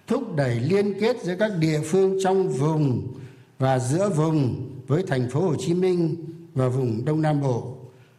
thúc 0.07 0.37
đẩy 0.37 0.55
liên 0.55 1.01
kết 1.01 1.17
giữa 1.23 1.35
các 1.39 1.53
địa 1.59 1.81
phương 1.85 2.19
trong 2.25 2.49
vùng 2.49 3.15
và 3.59 3.79
giữa 3.79 4.09
vùng 4.09 4.71
với 4.87 5.03
thành 5.07 5.31
phố 5.31 5.41
Hồ 5.41 5.55
Chí 5.59 5.75
Minh 5.75 6.17
và 6.55 6.69
vùng 6.69 7.05
Đông 7.05 7.23
Nam 7.23 7.41
Bộ, 7.41 7.75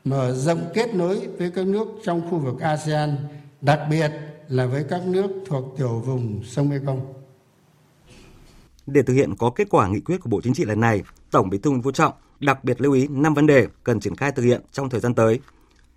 mở 0.06 0.34
rộng 0.36 0.62
kết 0.74 0.96
nối 0.96 1.28
với 1.38 1.51
các 1.51 1.68
nước 1.68 1.88
trong 2.04 2.22
khu 2.30 2.38
vực 2.38 2.60
ASEAN, 2.60 3.18
đặc 3.62 3.80
biệt 3.90 4.12
là 4.50 4.66
với 4.66 4.86
các 4.90 5.07
nước 5.07 5.28
thuộc 5.46 5.75
tiểu 5.78 6.00
vùng 6.06 6.44
sông 6.44 6.69
Mekong. 6.69 7.13
Để 8.88 9.01
thực 9.01 9.13
hiện 9.13 9.36
có 9.36 9.51
kết 9.56 9.68
quả 9.69 9.88
nghị 9.88 10.00
quyết 10.00 10.18
của 10.22 10.30
Bộ 10.30 10.42
Chính 10.42 10.54
trị 10.54 10.66
lần 10.66 10.80
này, 10.80 11.04
Tổng 11.31 11.50
Bí 11.50 11.57
thư 11.57 11.69
Nguyễn 11.69 11.81
Phú 11.81 11.92
Trọng 11.92 12.13
đặc 12.40 12.63
biệt 12.63 12.81
lưu 12.81 12.94
ý 12.94 13.07
5 13.07 13.34
vấn 13.34 13.48
đề 13.48 13.68
cần 13.84 14.00
triển 14.00 14.16
khai 14.16 14.31
thực 14.31 14.44
hiện 14.44 14.62
trong 14.72 14.90
thời 14.90 15.00
gian 15.00 15.16
tới. 15.16 15.40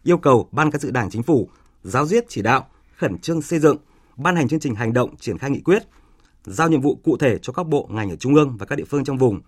Yêu 0.02 0.18
cầu 0.18 0.48
Ban 0.52 0.70
Cán 0.70 0.80
sự 0.80 0.90
Đảng 0.90 1.10
Chính 1.10 1.22
phủ 1.22 1.48
giáo 1.82 2.06
diết 2.06 2.24
chỉ 2.28 2.42
đạo, 2.42 2.66
khẩn 2.96 3.18
trương 3.18 3.42
xây 3.42 3.58
dựng, 3.58 3.76
ban 4.16 4.36
hành 4.36 4.48
chương 4.48 4.60
trình 4.60 4.74
hành 4.74 4.92
động 4.92 5.16
triển 5.16 5.38
khai 5.38 5.50
nghị 5.50 5.60
quyết, 5.60 5.82
giao 6.44 6.68
nhiệm 6.68 6.80
vụ 6.80 6.94
cụ 7.04 7.16
thể 7.16 7.38
cho 7.42 7.52
các 7.52 7.66
bộ 7.66 7.88
ngành 7.90 8.10
ở 8.10 8.16
trung 8.16 8.34
ương 8.34 8.56
và 8.56 8.66
các 8.66 8.76
địa 8.76 8.84
phương 8.84 9.04
trong 9.04 9.18
vùng. 9.18 9.40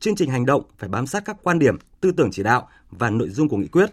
Chương 0.00 0.16
trình 0.16 0.30
hành 0.30 0.46
động 0.46 0.62
phải 0.78 0.88
bám 0.88 1.06
sát 1.06 1.24
các 1.24 1.36
quan 1.42 1.58
điểm, 1.58 1.78
tư 2.00 2.12
tưởng 2.12 2.30
chỉ 2.32 2.42
đạo 2.42 2.68
và 2.90 3.10
nội 3.10 3.28
dung 3.28 3.48
của 3.48 3.56
nghị 3.56 3.66
quyết, 3.66 3.90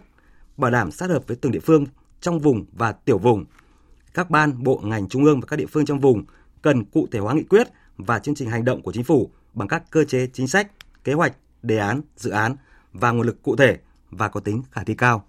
bảo 0.56 0.70
đảm 0.70 0.90
sát 0.90 1.10
hợp 1.10 1.22
với 1.26 1.36
từng 1.36 1.52
địa 1.52 1.60
phương 1.60 1.86
trong 2.20 2.38
vùng 2.38 2.64
và 2.72 2.92
tiểu 2.92 3.18
vùng. 3.18 3.44
Các 4.14 4.30
ban, 4.30 4.62
bộ 4.62 4.80
ngành 4.84 5.08
trung 5.08 5.24
ương 5.24 5.40
và 5.40 5.46
các 5.46 5.56
địa 5.56 5.66
phương 5.66 5.84
trong 5.84 6.00
vùng 6.00 6.24
cần 6.62 6.84
cụ 6.84 7.06
thể 7.12 7.18
hóa 7.18 7.34
nghị 7.34 7.42
quyết 7.42 7.68
và 7.96 8.18
chương 8.18 8.34
trình 8.34 8.50
hành 8.50 8.64
động 8.64 8.82
của 8.82 8.92
chính 8.92 9.04
phủ 9.04 9.30
bằng 9.54 9.68
các 9.68 9.82
cơ 9.90 10.04
chế 10.04 10.26
chính 10.32 10.48
sách, 10.48 10.70
kế 11.04 11.12
hoạch, 11.12 11.32
đề 11.62 11.78
án, 11.78 12.00
dự 12.16 12.30
án 12.30 12.56
và 12.92 13.10
nguồn 13.10 13.26
lực 13.26 13.42
cụ 13.42 13.56
thể 13.56 13.78
và 14.10 14.28
có 14.28 14.40
tính 14.40 14.62
khả 14.70 14.84
thi 14.84 14.94
cao. 14.94 15.24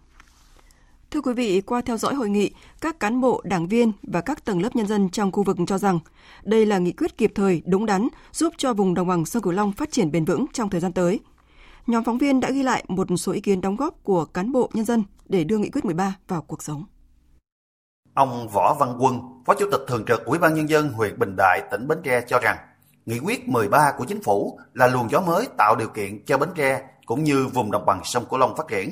Thưa 1.12 1.22
quý 1.22 1.34
vị, 1.34 1.62
qua 1.62 1.82
theo 1.82 1.98
dõi 1.98 2.14
hội 2.14 2.30
nghị, 2.30 2.52
các 2.82 3.00
cán 3.00 3.22
bộ, 3.22 3.42
đảng 3.44 3.68
viên 3.68 3.92
và 4.04 4.22
các 4.22 4.46
tầng 4.46 4.62
lớp 4.62 4.76
nhân 4.76 4.88
dân 4.88 5.10
trong 5.10 5.32
khu 5.32 5.44
vực 5.44 5.58
cho 5.68 5.78
rằng 5.78 6.00
đây 6.44 6.66
là 6.66 6.78
nghị 6.78 6.92
quyết 6.92 7.18
kịp 7.18 7.32
thời, 7.36 7.62
đúng 7.66 7.86
đắn, 7.86 8.08
giúp 8.32 8.54
cho 8.58 8.74
vùng 8.74 8.94
đồng 8.94 9.08
bằng 9.08 9.26
sông 9.26 9.44
Cửu 9.44 9.54
Long 9.54 9.72
phát 9.72 9.92
triển 9.92 10.12
bền 10.12 10.26
vững 10.26 10.46
trong 10.54 10.70
thời 10.70 10.82
gian 10.82 10.94
tới. 10.94 11.20
Nhóm 11.88 12.04
phóng 12.04 12.18
viên 12.18 12.40
đã 12.40 12.50
ghi 12.50 12.64
lại 12.64 12.86
một 12.88 13.08
số 13.18 13.32
ý 13.32 13.42
kiến 13.42 13.62
đóng 13.62 13.76
góp 13.76 14.04
của 14.04 14.26
cán 14.26 14.52
bộ 14.52 14.70
nhân 14.74 14.86
dân 14.86 15.04
để 15.30 15.44
đưa 15.44 15.58
nghị 15.58 15.70
quyết 15.70 15.86
13 15.86 16.16
vào 16.28 16.42
cuộc 16.42 16.64
sống. 16.64 16.86
Ông 18.14 18.48
Võ 18.48 18.74
Văn 18.80 18.98
Quân, 19.00 19.20
Phó 19.46 19.54
Chủ 19.54 19.66
tịch 19.72 19.82
Thường 19.88 20.06
trực 20.08 20.26
Ủy 20.26 20.40
ban 20.40 20.54
Nhân 20.54 20.70
dân 20.70 20.90
huyện 20.90 21.20
Bình 21.20 21.36
Đại, 21.38 21.62
tỉnh 21.72 21.88
Bến 21.88 21.98
Tre 22.04 22.22
cho 22.28 22.40
rằng 22.40 22.58
Nghị 23.06 23.20
quyết 23.20 23.50
13 23.50 23.92
của 23.98 24.06
chính 24.06 24.24
phủ 24.24 24.60
là 24.74 24.88
luồng 24.88 25.10
gió 25.10 25.22
mới 25.22 25.48
tạo 25.58 25.76
điều 25.76 25.88
kiện 25.88 26.26
cho 26.26 26.38
Bến 26.38 26.50
Tre 26.56 26.82
cũng 27.06 27.24
như 27.24 27.48
vùng 27.48 27.72
đồng 27.72 27.86
bằng 27.86 28.02
sông 28.04 28.26
Cửu 28.30 28.40
Long 28.40 28.56
phát 28.56 28.68
triển. 28.68 28.90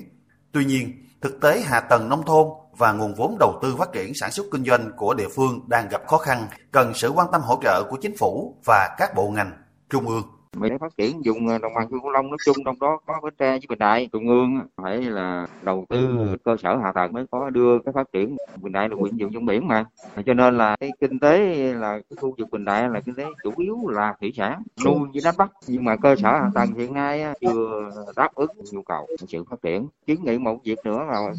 Tuy 0.51 0.65
nhiên, 0.65 1.05
thực 1.21 1.41
tế 1.41 1.61
hạ 1.61 1.79
tầng 1.79 2.09
nông 2.09 2.25
thôn 2.25 2.47
và 2.77 2.91
nguồn 2.91 3.13
vốn 3.13 3.37
đầu 3.39 3.59
tư 3.61 3.75
phát 3.75 3.91
triển 3.93 4.13
sản 4.13 4.31
xuất 4.31 4.45
kinh 4.51 4.65
doanh 4.65 4.91
của 4.97 5.13
địa 5.13 5.27
phương 5.35 5.59
đang 5.67 5.89
gặp 5.89 6.01
khó 6.07 6.17
khăn, 6.17 6.47
cần 6.71 6.93
sự 6.93 7.09
quan 7.09 7.27
tâm 7.31 7.41
hỗ 7.41 7.59
trợ 7.63 7.83
của 7.89 7.97
chính 8.01 8.17
phủ 8.17 8.57
và 8.65 8.95
các 8.97 9.15
bộ 9.15 9.29
ngành 9.29 9.51
trung 9.89 10.07
ương 10.07 10.23
để 10.59 10.77
phát 10.77 10.97
triển 10.97 11.25
dùng 11.25 11.47
ờ, 11.47 11.57
đồng 11.57 11.73
bằng 11.73 11.87
sông 11.91 12.01
cửu 12.01 12.11
long 12.11 12.29
nói 12.29 12.37
chung 12.45 12.55
trong 12.65 12.79
đó 12.79 12.99
có 13.05 13.19
bến 13.23 13.33
tre 13.37 13.51
với 13.51 13.61
bình 13.69 13.79
đại 13.79 14.09
trung 14.11 14.27
ương 14.27 14.59
phải 14.75 15.01
là 15.01 15.47
đầu 15.63 15.85
tư 15.89 16.27
cơ 16.43 16.55
sở 16.63 16.77
hạ 16.77 16.91
tầng 16.91 17.13
mới 17.13 17.25
có 17.31 17.49
đưa 17.49 17.79
cái 17.79 17.93
phát 17.93 18.11
triển. 18.13 18.37
Bình 18.61 18.71
đại 18.73 18.89
là 18.89 18.95
huyện 18.99 19.17
vùng 19.17 19.33
trong 19.33 19.45
biển 19.45 19.67
mà. 19.67 19.85
Cho 20.25 20.33
nên 20.33 20.57
là 20.57 20.75
cái 20.79 20.91
kinh 21.01 21.19
tế 21.19 21.39
là 21.73 21.99
cái 22.09 22.17
khu 22.21 22.35
vực 22.37 22.49
bình 22.51 22.65
đại 22.65 22.89
là 22.89 22.99
kinh 22.99 23.15
tế 23.15 23.25
chủ 23.43 23.53
yếu 23.57 23.87
là 23.87 24.15
thủy 24.19 24.31
sản 24.37 24.63
nuôi 24.85 25.09
với 25.13 25.21
đánh 25.23 25.35
bắt 25.37 25.51
nhưng 25.67 25.83
mà 25.83 25.95
cơ 25.95 26.15
sở 26.15 26.29
hạ 26.29 26.49
tầng 26.55 26.73
hiện 26.73 26.93
nay 26.93 27.23
chưa 27.41 27.91
đáp 28.15 28.35
ứng 28.35 28.49
nhu 28.71 28.81
cầu 28.81 29.07
sự 29.27 29.43
phát 29.43 29.61
triển. 29.61 29.87
Kiến 30.05 30.19
nghị 30.23 30.37
một 30.37 30.63
việc 30.63 30.79
nữa 30.85 31.05
là, 31.09 31.33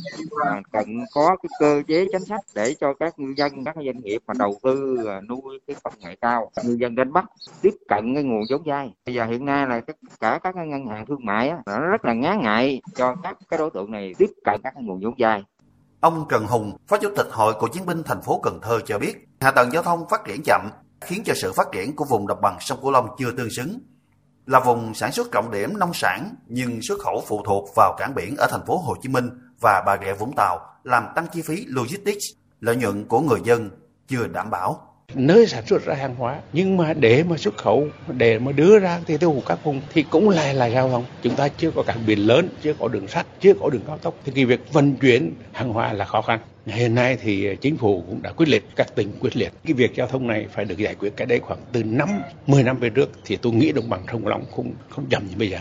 cần 0.73 1.04
có 1.14 1.37
cái 1.42 1.50
cơ 1.61 1.83
chế 1.87 2.07
chính 2.12 2.25
sách 2.25 2.40
để 2.54 2.75
cho 2.81 2.95
các 2.95 3.19
ngư 3.19 3.35
dân 3.37 3.64
các 3.64 3.75
doanh 3.75 4.00
nghiệp 4.02 4.23
mà 4.26 4.35
đầu 4.38 4.57
tư 4.62 4.97
ờ, 5.07 5.21
nuôi 5.21 5.61
cái 5.66 5.76
công 5.83 5.95
nghệ 6.00 6.16
cao 6.21 6.50
ngư 6.64 6.75
dân 6.75 6.95
đánh 6.95 7.12
bắt 7.12 7.25
tiếp 7.62 7.75
cận 7.88 8.14
cái 8.14 8.23
nguồn 8.23 8.42
vốn 8.50 8.62
vay 8.64 8.92
bây 9.06 9.14
giờ 9.14 9.25
hiện 9.25 9.44
nay 9.44 9.66
là 9.66 9.80
tất 9.87 9.97
cả 10.21 10.40
các 10.42 10.56
ngân 10.56 10.87
hàng 10.87 11.06
thương 11.06 11.26
mại 11.26 11.49
á, 11.49 11.59
nó 11.66 11.78
rất 11.78 12.04
là 12.04 12.12
ngán 12.12 12.40
ngại 12.42 12.80
cho 12.94 13.14
các 13.23 13.37
cái 13.49 13.59
đối 13.59 13.71
tượng 13.71 13.90
này 13.90 14.12
tiếp 14.18 14.30
cận 14.44 14.61
các 14.64 14.75
nguồn 14.76 15.00
vốn 15.02 15.14
vay 15.18 15.42
Ông 16.00 16.26
Trần 16.28 16.47
Hùng, 16.47 16.76
Phó 16.88 16.97
Chủ 16.97 17.09
tịch 17.16 17.26
Hội 17.30 17.54
Cựu 17.61 17.68
chiến 17.68 17.87
binh 17.87 18.02
thành 18.02 18.23
phố 18.23 18.40
Cần 18.42 18.59
Thơ 18.62 18.80
cho 18.87 18.99
biết, 18.99 19.28
hạ 19.40 19.50
tầng 19.50 19.73
giao 19.73 19.82
thông 19.82 20.09
phát 20.09 20.25
triển 20.25 20.40
chậm 20.44 20.71
khiến 21.00 21.23
cho 21.25 21.35
sự 21.35 21.52
phát 21.52 21.66
triển 21.73 21.97
của 21.97 22.04
vùng 22.04 22.26
đồng 22.26 22.40
bằng 22.40 22.56
sông 22.61 22.78
Cửu 22.82 22.90
Long 22.90 23.09
chưa 23.18 23.30
tương 23.37 23.50
xứng. 23.50 23.78
Là 24.47 24.61
vùng 24.61 24.94
sản 24.94 25.12
xuất 25.12 25.32
trọng 25.32 25.50
điểm 25.50 25.78
nông 25.78 25.94
sản 25.94 26.35
nhưng 26.47 26.82
xuất 26.82 26.99
khẩu 27.00 27.23
phụ 27.26 27.42
thuộc 27.47 27.68
vào 27.76 27.94
cảng 27.99 28.14
biển 28.14 28.35
ở 28.37 28.47
thành 28.50 28.66
phố 28.66 28.78
Hồ 28.78 28.94
Chí 29.02 29.09
Minh 29.09 29.30
và 29.61 29.82
Bà 29.87 29.97
Rịa 30.04 30.14
Vũng 30.14 30.32
Tàu 30.37 30.61
làm 30.85 31.06
tăng 31.14 31.26
chi 31.32 31.42
phí 31.42 31.64
logistics, 31.66 32.25
lợi 32.61 32.76
nhuận 32.76 33.04
của 33.09 33.21
người 33.21 33.40
dân 33.44 33.71
chưa 34.09 34.26
đảm 34.26 34.50
bảo 34.50 34.91
nơi 35.14 35.47
sản 35.47 35.66
xuất 35.66 35.85
ra 35.85 35.94
hàng 35.94 36.14
hóa, 36.14 36.40
nhưng 36.52 36.76
mà 36.76 36.94
để 36.94 37.23
mà 37.23 37.37
xuất 37.37 37.56
khẩu, 37.56 37.87
để 38.09 38.38
mà 38.38 38.52
đưa 38.52 38.78
ra 38.78 39.00
thì 39.06 39.16
tiêu 39.16 39.35
thụ 39.35 39.42
các 39.47 39.64
vùng 39.64 39.80
thì 39.92 40.02
cũng 40.02 40.28
lại 40.28 40.54
là 40.54 40.66
giao 40.66 40.90
thông 40.90 41.04
chúng 41.23 41.35
ta 41.35 41.49
chưa 41.49 41.71
có 41.71 41.82
cảng 41.82 42.06
biển 42.06 42.18
lớn, 42.18 42.49
chưa 42.62 42.75
có 42.78 42.88
đường 42.88 43.09
sắt, 43.09 43.26
chưa 43.40 43.52
có 43.61 43.71
đường 43.71 43.82
cao 43.87 43.99
tốc. 43.99 44.14
Thì 44.25 44.32
cái 44.35 44.44
việc 44.44 44.73
vận 44.73 44.97
chuyển 44.97 45.35
hàng 45.52 45.73
hóa 45.73 45.92
là 45.92 46.04
khó 46.04 46.23
khăn. 46.23 46.40
Hiện 46.66 46.94
nay 46.94 47.18
thì 47.23 47.56
chính 47.61 47.76
phủ 47.76 48.04
cũng 48.09 48.23
đã 48.23 48.32
quyết 48.32 48.49
liệt, 48.49 48.64
các 48.76 48.94
tỉnh 48.94 49.12
quyết 49.21 49.37
liệt. 49.37 49.52
Cái 49.64 49.73
việc 49.73 49.94
giao 49.94 50.06
thông 50.06 50.26
này 50.26 50.47
phải 50.52 50.64
được 50.64 50.78
giải 50.78 50.94
quyết 50.94 51.16
cái 51.16 51.26
đây 51.26 51.40
khoảng 51.40 51.61
từ 51.73 51.82
năm 51.85 52.09
10 52.47 52.62
năm 52.62 52.78
về 52.78 52.90
trước 52.90 53.11
thì 53.25 53.37
tôi 53.37 53.52
nghĩ 53.52 53.73
đồng 53.73 53.90
bằng 53.90 54.04
sông 54.12 54.26
Long 54.26 54.44
không 54.56 54.73
không 54.88 55.06
chậm 55.11 55.26
như 55.26 55.35
bây 55.38 55.50
giờ. 55.50 55.59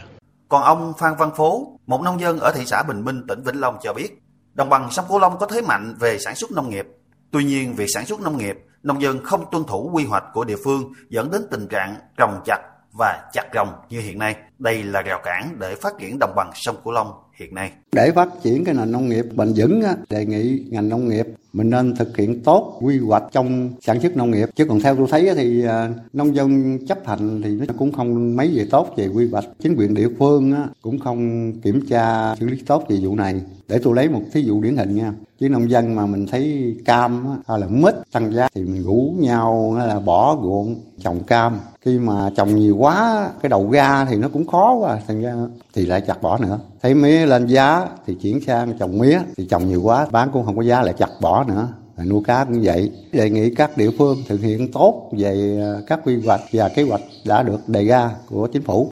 Còn 0.50 0.64
ông 0.64 0.94
Phan 0.98 1.14
Văn 1.20 1.30
Phố, 1.38 1.80
một 1.88 2.02
nông 2.02 2.20
dân 2.20 2.40
ở 2.40 2.54
thị 2.56 2.64
xã 2.66 2.84
Bình 2.84 3.06
Minh, 3.06 3.22
tỉnh 3.28 3.44
Vĩnh 3.44 3.60
Long 3.60 3.78
cho 3.84 3.94
biết, 3.94 4.22
đồng 4.54 4.70
bằng 4.70 4.92
sông 4.92 5.06
Cửu 5.10 5.20
Long 5.20 5.38
có 5.40 5.46
thế 5.46 5.62
mạnh 5.62 5.96
về 6.00 6.20
sản 6.20 6.36
xuất 6.36 6.52
nông 6.52 6.70
nghiệp. 6.70 6.86
Tuy 7.32 7.44
nhiên, 7.44 7.76
việc 7.76 7.88
sản 7.94 8.06
xuất 8.06 8.22
nông 8.22 8.38
nghiệp 8.38 8.56
nông 8.84 9.02
dân 9.02 9.24
không 9.24 9.46
tuân 9.52 9.64
thủ 9.64 9.90
quy 9.94 10.06
hoạch 10.06 10.24
của 10.34 10.44
địa 10.44 10.58
phương 10.64 10.94
dẫn 11.10 11.32
đến 11.32 11.42
tình 11.52 11.68
trạng 11.68 11.96
trồng 12.18 12.42
chặt 12.46 12.60
và 13.00 13.30
chặt 13.34 13.44
trồng 13.54 13.68
như 13.90 14.00
hiện 14.00 14.20
nay. 14.20 14.36
Đây 14.60 14.84
là 14.84 15.02
rào 15.02 15.20
cản 15.24 15.56
để 15.60 15.76
phát 15.76 15.94
triển 16.00 16.20
đồng 16.20 16.34
bằng 16.36 16.52
sông 16.54 16.76
Cửu 16.84 16.94
Long 16.94 17.14
hiện 17.34 17.56
nay. 17.56 17.72
Để 17.92 18.12
phát 18.16 18.30
triển 18.44 18.66
cái 18.66 18.76
nền 18.76 18.92
nông 18.92 19.10
nghiệp 19.10 19.26
bền 19.36 19.54
vững, 19.56 19.84
đề 20.10 20.26
nghị 20.26 20.66
ngành 20.72 20.90
nông 20.90 21.10
nghiệp 21.10 21.26
mình 21.54 21.70
nên 21.70 21.96
thực 21.96 22.18
hiện 22.18 22.44
tốt 22.44 22.78
quy 22.82 23.00
hoạch 23.00 23.24
trong 23.32 23.70
sản 23.82 24.00
xuất 24.00 24.18
nông 24.18 24.32
nghiệp. 24.32 24.50
Chứ 24.56 24.66
còn 24.66 24.80
theo 24.80 24.96
tôi 24.96 25.08
thấy 25.12 25.36
thì 25.36 25.66
à, 25.66 25.90
nông 26.14 26.36
dân 26.36 26.80
chấp 26.88 27.08
hành 27.08 27.42
thì 27.44 27.50
nó 27.50 27.74
cũng 27.78 27.92
không 27.92 28.36
mấy 28.36 28.52
về 28.56 28.68
tốt 28.72 28.94
về 28.98 29.08
quy 29.08 29.30
hoạch. 29.32 29.46
Chính 29.60 29.76
quyền 29.78 29.94
địa 29.94 30.08
phương 30.20 30.54
cũng 30.82 31.00
không 31.00 31.52
kiểm 31.62 31.86
tra, 31.90 32.36
xử 32.36 32.48
lý 32.48 32.58
tốt 32.68 32.84
về 32.90 32.98
vụ 33.02 33.16
này. 33.16 33.42
Để 33.68 33.80
tôi 33.84 33.96
lấy 33.96 34.10
một 34.10 34.22
thí 34.34 34.42
dụ 34.42 34.62
điển 34.62 34.78
hình 34.78 34.96
nha 34.96 35.14
chứ 35.40 35.50
nông 35.50 35.70
dân 35.70 35.96
mà 35.96 36.06
mình 36.06 36.28
thấy 36.32 36.76
cam 36.86 37.26
hay 37.48 37.60
là 37.60 37.68
mít 37.68 37.96
tăng 38.12 38.34
giá 38.34 38.50
thì 38.56 38.64
mình 38.64 38.84
rủ 38.84 39.14
nhau 39.20 39.76
là 39.88 40.00
bỏ 40.00 40.38
ruộng, 40.44 40.76
trồng 41.00 41.24
cam 41.24 41.60
khi 41.86 42.00
mà 42.00 42.30
trồng 42.36 42.56
nhiều 42.56 42.78
quá, 42.78 43.30
cái 43.42 43.50
đầu 43.50 43.72
ra 43.72 44.06
thì 44.10 44.18
nó 44.18 44.28
cũng 44.34 44.48
khó 44.48 44.74
quá, 44.74 45.00
thành 45.08 45.22
ra 45.22 45.36
thì 45.74 45.86
lại 45.86 46.02
chặt 46.02 46.22
bỏ 46.22 46.38
nữa 46.38 46.60
thấy 46.82 46.96
mía 46.96 47.26
lên 47.26 47.48
giá 47.48 47.88
thì 48.06 48.16
chuyển 48.22 48.42
sang 48.42 48.78
trồng 48.78 48.98
mía, 48.98 49.20
thì 49.38 49.46
trồng 49.46 49.68
nhiều 49.68 49.82
quá, 49.82 50.08
bán 50.12 50.30
cũng 50.34 50.46
không 50.46 50.58
có 50.58 50.64
giá, 50.64 50.82
lại 50.82 50.94
chặt 50.98 51.10
bỏ 51.22 51.41
nữa 51.48 51.74
nuôi 52.06 52.22
cá 52.26 52.46
cũng 52.46 52.62
vậy 52.64 52.92
đề 53.12 53.30
nghị 53.30 53.56
các 53.56 53.78
địa 53.78 53.92
phương 53.98 54.24
thực 54.28 54.42
hiện 54.42 54.72
tốt 54.72 55.12
về 55.18 55.60
à, 55.62 55.82
các 55.88 56.00
quy 56.04 56.26
hoạch 56.26 56.42
và 56.52 56.70
kế 56.76 56.84
hoạch 56.84 57.02
đã 57.26 57.44
được 57.44 57.60
đề 57.68 57.86
ra 57.86 58.12
của 58.28 58.48
chính 58.54 58.64
phủ 58.64 58.92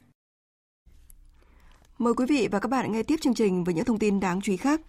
Mời 2.00 2.14
quý 2.14 2.26
vị 2.30 2.48
và 2.52 2.60
các 2.60 2.72
bạn 2.72 2.92
nghe 2.92 3.04
tiếp 3.04 3.16
chương 3.22 3.34
trình 3.34 3.64
với 3.64 3.74
những 3.74 3.86
thông 3.86 4.00
tin 4.00 4.20
đáng 4.20 4.42
chú 4.42 4.52
ý 4.52 4.58
khác. 4.58 4.82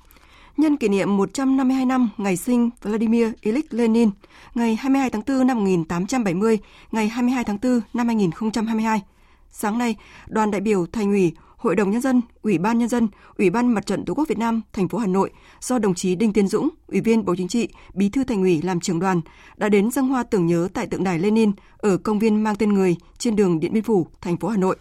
Nhân 0.56 0.76
kỷ 0.76 0.88
niệm 0.88 1.16
152 1.16 1.84
năm 1.84 2.10
ngày 2.16 2.36
sinh 2.36 2.70
Vladimir 2.82 3.28
Ilyich 3.40 3.74
Lenin, 3.74 4.10
ngày 4.54 4.74
22 4.74 5.10
tháng 5.10 5.22
4 5.26 5.46
năm 5.46 5.56
1870, 5.58 6.58
ngày 6.92 7.08
22 7.08 7.44
tháng 7.44 7.58
4 7.62 7.80
năm 7.94 8.06
2022. 8.06 9.02
Sáng 9.50 9.78
nay, 9.78 9.96
đoàn 10.28 10.50
đại 10.50 10.60
biểu 10.60 10.86
Thành 10.92 11.10
ủy, 11.10 11.32
Hội 11.60 11.76
đồng 11.76 11.90
nhân 11.90 12.00
dân, 12.00 12.20
Ủy 12.42 12.58
ban 12.58 12.78
nhân 12.78 12.88
dân, 12.88 13.08
Ủy 13.38 13.50
ban 13.50 13.68
Mặt 13.68 13.86
trận 13.86 14.04
Tổ 14.04 14.14
quốc 14.14 14.28
Việt 14.28 14.38
Nam 14.38 14.60
thành 14.72 14.88
phố 14.88 14.98
Hà 14.98 15.06
Nội 15.06 15.30
do 15.60 15.78
đồng 15.78 15.94
chí 15.94 16.14
Đinh 16.14 16.32
Tiến 16.32 16.48
Dũng, 16.48 16.68
Ủy 16.86 17.00
viên 17.00 17.24
Bộ 17.24 17.34
Chính 17.36 17.48
trị, 17.48 17.68
Bí 17.94 18.08
thư 18.08 18.24
Thành 18.24 18.40
ủy 18.42 18.62
làm 18.62 18.80
trưởng 18.80 19.00
đoàn 19.00 19.20
đã 19.56 19.68
đến 19.68 19.90
dâng 19.90 20.08
hoa 20.08 20.22
tưởng 20.22 20.46
nhớ 20.46 20.68
tại 20.74 20.86
tượng 20.86 21.04
đài 21.04 21.18
Lenin 21.18 21.52
ở 21.76 21.96
công 21.96 22.18
viên 22.18 22.42
mang 22.42 22.56
tên 22.56 22.72
người 22.72 22.96
trên 23.18 23.36
đường 23.36 23.60
Điện 23.60 23.72
Biên 23.72 23.82
Phủ, 23.82 24.06
thành 24.20 24.36
phố 24.36 24.48
Hà 24.48 24.56
Nội. 24.56 24.76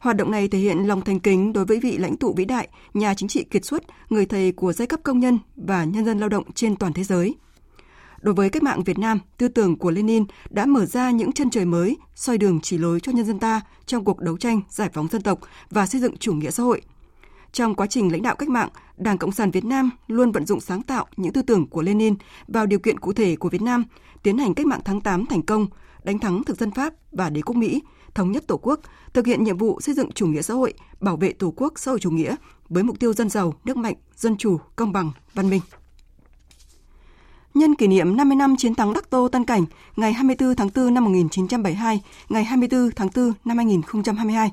Hoạt 0.00 0.16
động 0.16 0.30
này 0.30 0.48
thể 0.48 0.58
hiện 0.58 0.78
lòng 0.78 1.00
thành 1.00 1.20
kính 1.20 1.52
đối 1.52 1.64
với 1.64 1.80
vị 1.80 1.96
lãnh 1.96 2.16
tụ 2.16 2.32
vĩ 2.32 2.44
đại, 2.44 2.68
nhà 2.94 3.14
chính 3.14 3.28
trị 3.28 3.44
kiệt 3.44 3.64
xuất, 3.64 3.82
người 4.10 4.26
thầy 4.26 4.52
của 4.52 4.72
giai 4.72 4.86
cấp 4.86 5.00
công 5.02 5.20
nhân 5.20 5.38
và 5.56 5.84
nhân 5.84 6.04
dân 6.04 6.18
lao 6.18 6.28
động 6.28 6.44
trên 6.54 6.76
toàn 6.76 6.92
thế 6.92 7.04
giới. 7.04 7.34
Đối 8.24 8.34
với 8.34 8.50
cách 8.50 8.62
mạng 8.62 8.82
Việt 8.82 8.98
Nam, 8.98 9.18
tư 9.38 9.48
tưởng 9.48 9.78
của 9.78 9.90
Lenin 9.90 10.24
đã 10.50 10.66
mở 10.66 10.86
ra 10.86 11.10
những 11.10 11.32
chân 11.32 11.50
trời 11.50 11.64
mới, 11.64 11.96
soi 12.14 12.38
đường 12.38 12.60
chỉ 12.60 12.78
lối 12.78 13.00
cho 13.00 13.12
nhân 13.12 13.26
dân 13.26 13.38
ta 13.38 13.60
trong 13.86 14.04
cuộc 14.04 14.20
đấu 14.20 14.36
tranh 14.36 14.60
giải 14.68 14.90
phóng 14.92 15.08
dân 15.08 15.22
tộc 15.22 15.38
và 15.70 15.86
xây 15.86 16.00
dựng 16.00 16.16
chủ 16.16 16.32
nghĩa 16.32 16.50
xã 16.50 16.62
hội. 16.62 16.82
Trong 17.52 17.74
quá 17.74 17.86
trình 17.86 18.12
lãnh 18.12 18.22
đạo 18.22 18.36
cách 18.36 18.48
mạng, 18.48 18.68
Đảng 18.96 19.18
Cộng 19.18 19.32
sản 19.32 19.50
Việt 19.50 19.64
Nam 19.64 19.90
luôn 20.06 20.32
vận 20.32 20.46
dụng 20.46 20.60
sáng 20.60 20.82
tạo 20.82 21.06
những 21.16 21.32
tư 21.32 21.42
tưởng 21.42 21.66
của 21.66 21.82
Lenin 21.82 22.14
vào 22.48 22.66
điều 22.66 22.78
kiện 22.78 22.98
cụ 23.00 23.12
thể 23.12 23.36
của 23.36 23.48
Việt 23.48 23.62
Nam, 23.62 23.84
tiến 24.22 24.38
hành 24.38 24.54
cách 24.54 24.66
mạng 24.66 24.80
tháng 24.84 25.00
8 25.00 25.26
thành 25.26 25.42
công, 25.42 25.66
đánh 26.04 26.18
thắng 26.18 26.44
thực 26.44 26.58
dân 26.58 26.70
Pháp 26.70 26.94
và 27.12 27.30
đế 27.30 27.42
quốc 27.42 27.56
Mỹ, 27.56 27.82
thống 28.14 28.32
nhất 28.32 28.44
Tổ 28.46 28.56
quốc, 28.56 28.80
thực 29.12 29.26
hiện 29.26 29.44
nhiệm 29.44 29.58
vụ 29.58 29.80
xây 29.80 29.94
dựng 29.94 30.12
chủ 30.12 30.26
nghĩa 30.26 30.42
xã 30.42 30.54
hội, 30.54 30.74
bảo 31.00 31.16
vệ 31.16 31.32
Tổ 31.32 31.52
quốc 31.56 31.72
xã 31.76 31.90
hội 31.90 32.00
chủ 32.00 32.10
nghĩa 32.10 32.36
với 32.68 32.82
mục 32.82 33.00
tiêu 33.00 33.12
dân 33.12 33.28
giàu, 33.28 33.54
nước 33.64 33.76
mạnh, 33.76 33.94
dân 34.16 34.36
chủ, 34.36 34.58
công 34.76 34.92
bằng, 34.92 35.12
văn 35.34 35.50
minh. 35.50 35.60
Nhân 37.54 37.74
kỷ 37.74 37.86
niệm 37.86 38.16
50 38.16 38.36
năm 38.36 38.56
chiến 38.56 38.74
thắng 38.74 38.92
Đắc 38.92 39.10
Tô 39.10 39.28
Tân 39.28 39.44
Cảnh 39.44 39.64
ngày 39.96 40.12
24 40.12 40.54
tháng 40.56 40.68
4 40.74 40.94
năm 40.94 41.04
1972, 41.04 42.00
ngày 42.28 42.44
24 42.44 42.90
tháng 42.96 43.08
4 43.16 43.32
năm 43.44 43.56
2022. 43.56 44.50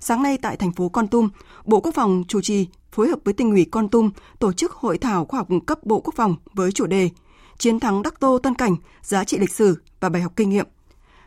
Sáng 0.00 0.22
nay 0.22 0.38
tại 0.42 0.56
thành 0.56 0.72
phố 0.72 0.88
Con 0.88 1.08
Tum, 1.08 1.28
Bộ 1.64 1.80
Quốc 1.80 1.94
phòng 1.94 2.24
chủ 2.28 2.40
trì 2.40 2.66
phối 2.92 3.08
hợp 3.08 3.18
với 3.24 3.34
tỉnh 3.34 3.50
ủy 3.50 3.66
Con 3.70 3.88
Tum 3.88 4.10
tổ 4.38 4.52
chức 4.52 4.72
hội 4.72 4.98
thảo 4.98 5.24
khoa 5.24 5.38
học 5.38 5.48
cấp 5.66 5.78
Bộ 5.84 6.00
Quốc 6.00 6.14
phòng 6.16 6.36
với 6.52 6.72
chủ 6.72 6.86
đề 6.86 7.10
Chiến 7.58 7.80
thắng 7.80 8.02
Đắc 8.02 8.20
Tô 8.20 8.38
Tân 8.38 8.54
Cảnh, 8.54 8.76
giá 9.02 9.24
trị 9.24 9.38
lịch 9.38 9.52
sử 9.52 9.82
và 10.00 10.08
bài 10.08 10.22
học 10.22 10.32
kinh 10.36 10.50
nghiệm 10.50 10.66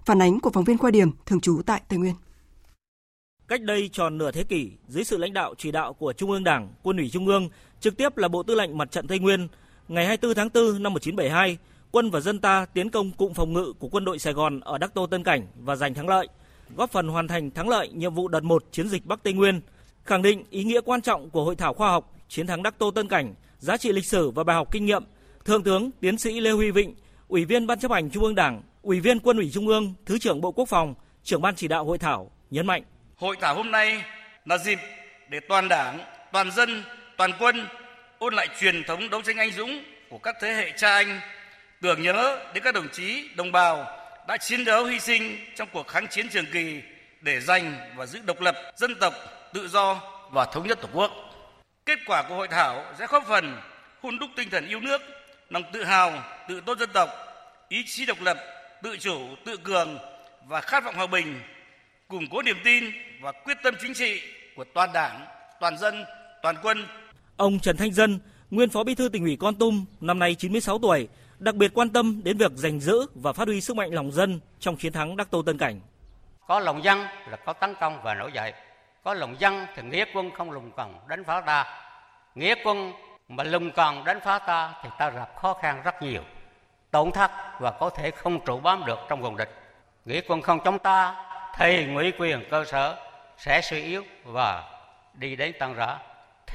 Phản 0.05 0.22
ánh 0.22 0.39
của 0.39 0.50
phóng 0.50 0.63
viên 0.63 0.77
Khoa 0.77 0.91
Điểm 0.91 1.12
thường 1.25 1.39
trú 1.39 1.62
tại 1.65 1.82
Tây 1.89 2.00
Nguyên. 2.00 2.15
Cách 3.48 3.62
đây 3.62 3.89
tròn 3.94 4.17
nửa 4.17 4.32
thế 4.32 4.44
kỷ, 4.44 4.72
dưới 4.88 5.03
sự 5.03 5.17
lãnh 5.17 5.34
đạo 5.34 5.53
chỉ 5.58 5.72
đạo 5.72 5.94
của 5.94 6.13
Trung 6.13 6.32
ương 6.32 6.44
Đảng, 6.44 6.74
Quân 6.84 6.98
ủy 6.98 7.10
Trung 7.10 7.27
ương, 7.27 7.50
trực 7.79 7.98
tiếp 7.98 8.17
là 8.17 8.27
Bộ 8.27 8.44
Tư 8.44 8.55
lệnh 8.55 8.77
Mặt 8.77 8.91
trận 8.91 9.08
Tây 9.08 9.20
Nguyên, 9.20 9.48
ngày 9.87 10.05
24 10.05 10.35
tháng 10.35 10.49
4 10.53 10.83
năm 10.83 10.93
1972, 10.93 11.57
quân 11.91 12.09
và 12.09 12.19
dân 12.19 12.39
ta 12.39 12.65
tiến 12.73 12.89
công 12.89 13.11
cụm 13.11 13.33
phòng 13.33 13.53
ngự 13.53 13.73
của 13.79 13.87
quân 13.87 14.05
đội 14.05 14.19
Sài 14.19 14.33
Gòn 14.33 14.59
ở 14.59 14.77
Đắc 14.77 14.93
Tô 14.93 15.07
Tân 15.07 15.23
Cảnh 15.23 15.47
và 15.55 15.75
giành 15.75 15.93
thắng 15.93 16.09
lợi, 16.09 16.27
góp 16.75 16.91
phần 16.91 17.07
hoàn 17.07 17.27
thành 17.27 17.51
thắng 17.51 17.69
lợi 17.69 17.89
nhiệm 17.89 18.13
vụ 18.13 18.27
đợt 18.27 18.43
1 18.43 18.63
chiến 18.71 18.89
dịch 18.89 19.05
Bắc 19.05 19.23
Tây 19.23 19.33
Nguyên, 19.33 19.61
khẳng 20.03 20.21
định 20.21 20.43
ý 20.49 20.63
nghĩa 20.63 20.81
quan 20.81 21.01
trọng 21.01 21.29
của 21.29 21.43
hội 21.43 21.55
thảo 21.55 21.73
khoa 21.73 21.89
học 21.89 22.13
chiến 22.29 22.47
thắng 22.47 22.63
Đắc 22.63 22.75
Tô 22.77 22.91
Tân 22.91 23.07
Cảnh, 23.07 23.33
giá 23.59 23.77
trị 23.77 23.91
lịch 23.91 24.05
sử 24.05 24.31
và 24.31 24.43
bài 24.43 24.55
học 24.55 24.67
kinh 24.71 24.85
nghiệm. 24.85 25.03
Thượng 25.45 25.63
tướng 25.63 25.91
Tiến 25.99 26.17
sĩ 26.17 26.39
Lê 26.39 26.51
Huy 26.51 26.71
Vịnh, 26.71 26.95
Ủy 27.27 27.45
viên 27.45 27.67
Ban 27.67 27.79
chấp 27.79 27.91
hành 27.91 28.09
Trung 28.09 28.23
ương 28.23 28.35
Đảng, 28.35 28.61
Ủy 28.81 28.99
viên 28.99 29.19
Quân 29.19 29.37
ủy 29.37 29.51
Trung 29.53 29.67
ương, 29.67 29.93
Thứ 30.05 30.17
trưởng 30.19 30.41
Bộ 30.41 30.51
Quốc 30.51 30.69
phòng, 30.69 30.95
trưởng 31.23 31.41
ban 31.41 31.55
chỉ 31.55 31.67
đạo 31.67 31.85
hội 31.85 31.97
thảo 31.97 32.31
nhấn 32.51 32.67
mạnh. 32.67 32.83
Hội 33.15 33.35
thảo 33.41 33.55
hôm 33.55 33.71
nay 33.71 34.03
là 34.45 34.57
dịp 34.57 34.79
để 35.29 35.39
toàn 35.49 35.67
Đảng, 35.67 35.99
toàn 36.31 36.51
dân, 36.51 36.83
toàn 37.17 37.31
quân 37.39 37.55
ôn 38.19 38.34
lại 38.34 38.48
truyền 38.60 38.84
thống 38.84 39.10
đấu 39.10 39.22
tranh 39.22 39.38
anh 39.38 39.51
dũng 39.51 39.84
của 40.10 40.17
các 40.17 40.36
thế 40.41 40.53
hệ 40.53 40.72
cha 40.77 40.95
anh, 40.95 41.22
tưởng 41.81 42.01
nhớ 42.01 42.39
đến 42.53 42.63
các 42.63 42.74
đồng 42.74 42.89
chí, 42.89 43.29
đồng 43.36 43.51
bào 43.51 44.01
đã 44.27 44.38
chiến 44.38 44.65
đấu 44.65 44.86
hy 44.86 45.00
sinh 45.00 45.45
trong 45.55 45.69
cuộc 45.72 45.88
kháng 45.88 46.07
chiến 46.07 46.29
trường 46.29 46.45
kỳ 46.53 46.81
để 47.22 47.39
giành 47.39 47.77
và 47.95 48.05
giữ 48.05 48.19
độc 48.25 48.41
lập 48.41 48.55
dân 48.75 48.95
tộc, 48.95 49.13
tự 49.53 49.67
do 49.67 50.01
và 50.31 50.45
thống 50.45 50.67
nhất 50.67 50.79
Tổ 50.81 50.88
quốc. 50.93 51.12
Kết 51.86 52.00
quả 52.05 52.24
của 52.29 52.36
hội 52.36 52.48
thảo 52.48 52.93
sẽ 53.00 53.07
góp 53.07 53.27
phần 53.27 53.62
hun 54.01 54.19
đúc 54.19 54.29
tinh 54.36 54.50
thần 54.50 54.67
yêu 54.67 54.79
nước, 54.79 55.01
lòng 55.50 55.63
tự 55.74 55.84
hào, 55.84 56.24
tự 56.48 56.62
tôn 56.65 56.79
dân 56.79 56.89
tộc, 56.93 57.10
ý 57.69 57.84
chí 57.88 58.05
độc 58.05 58.22
lập 58.22 58.38
tự 58.84 58.98
chủ, 58.98 59.36
tự 59.45 59.57
cường 59.57 60.00
và 60.48 60.62
khát 60.62 60.84
vọng 60.84 60.95
hòa 60.95 61.07
bình, 61.07 61.41
củng 62.07 62.29
cố 62.31 62.41
niềm 62.41 62.57
tin 62.63 62.91
và 63.22 63.31
quyết 63.31 63.57
tâm 63.63 63.75
chính 63.81 63.93
trị 63.93 64.22
của 64.55 64.63
toàn 64.74 64.93
Đảng, 64.93 65.25
toàn 65.60 65.77
dân, 65.77 66.05
toàn 66.41 66.55
quân. 66.62 66.88
Ông 67.37 67.59
Trần 67.59 67.77
Thanh 67.77 67.93
Dân, 67.93 68.19
nguyên 68.51 68.69
Phó 68.69 68.83
Bí 68.83 68.95
thư 68.95 69.09
tỉnh 69.09 69.23
ủy 69.23 69.37
Con 69.39 69.55
Tum, 69.55 69.85
năm 70.01 70.19
nay 70.19 70.35
96 70.35 70.79
tuổi, 70.79 71.07
đặc 71.39 71.55
biệt 71.55 71.71
quan 71.73 71.89
tâm 71.89 72.21
đến 72.23 72.37
việc 72.37 72.51
giành 72.55 72.79
giữ 72.79 73.05
và 73.15 73.33
phát 73.33 73.47
huy 73.47 73.61
sức 73.61 73.75
mạnh 73.75 73.93
lòng 73.93 74.11
dân 74.11 74.39
trong 74.59 74.75
chiến 74.77 74.93
thắng 74.93 75.17
Đắc 75.17 75.27
Tô 75.31 75.41
Tân 75.41 75.57
Cảnh. 75.57 75.79
Có 76.47 76.59
lòng 76.59 76.83
dân 76.83 76.99
là 77.29 77.37
có 77.45 77.53
tấn 77.53 77.73
công 77.79 77.99
và 78.03 78.13
nổi 78.13 78.31
dậy. 78.33 78.53
Có 79.03 79.13
lòng 79.13 79.35
dân 79.39 79.65
thì 79.75 79.83
nghĩa 79.83 80.05
quân 80.13 80.31
không 80.37 80.51
lùng 80.51 80.71
còn 80.77 80.99
đánh 81.07 81.23
phá 81.23 81.41
ta. 81.41 81.65
Nghĩa 82.35 82.55
quân 82.63 82.93
mà 83.29 83.43
lùng 83.43 83.71
còn 83.71 84.03
đánh 84.03 84.19
phá 84.25 84.39
ta 84.39 84.73
thì 84.83 84.89
ta 84.99 85.09
gặp 85.09 85.35
khó 85.35 85.53
khăn 85.61 85.81
rất 85.83 86.01
nhiều 86.01 86.21
tổn 86.91 87.11
thất 87.11 87.31
và 87.59 87.71
có 87.71 87.89
thể 87.89 88.11
không 88.11 88.45
trụ 88.45 88.59
bám 88.59 88.85
được 88.85 88.99
trong 89.09 89.21
vùng 89.21 89.37
địch. 89.37 89.49
Nghĩa 90.05 90.21
quân 90.27 90.41
không 90.41 90.59
chống 90.65 90.79
ta 90.79 91.25
thì 91.57 91.85
ngụy 91.85 92.11
quyền 92.11 92.43
cơ 92.49 92.65
sở 92.65 92.97
sẽ 93.37 93.61
suy 93.61 93.81
yếu 93.81 94.03
và 94.23 94.63
đi 95.13 95.35
đến 95.35 95.53
tăng 95.59 95.73
rã. 95.73 95.97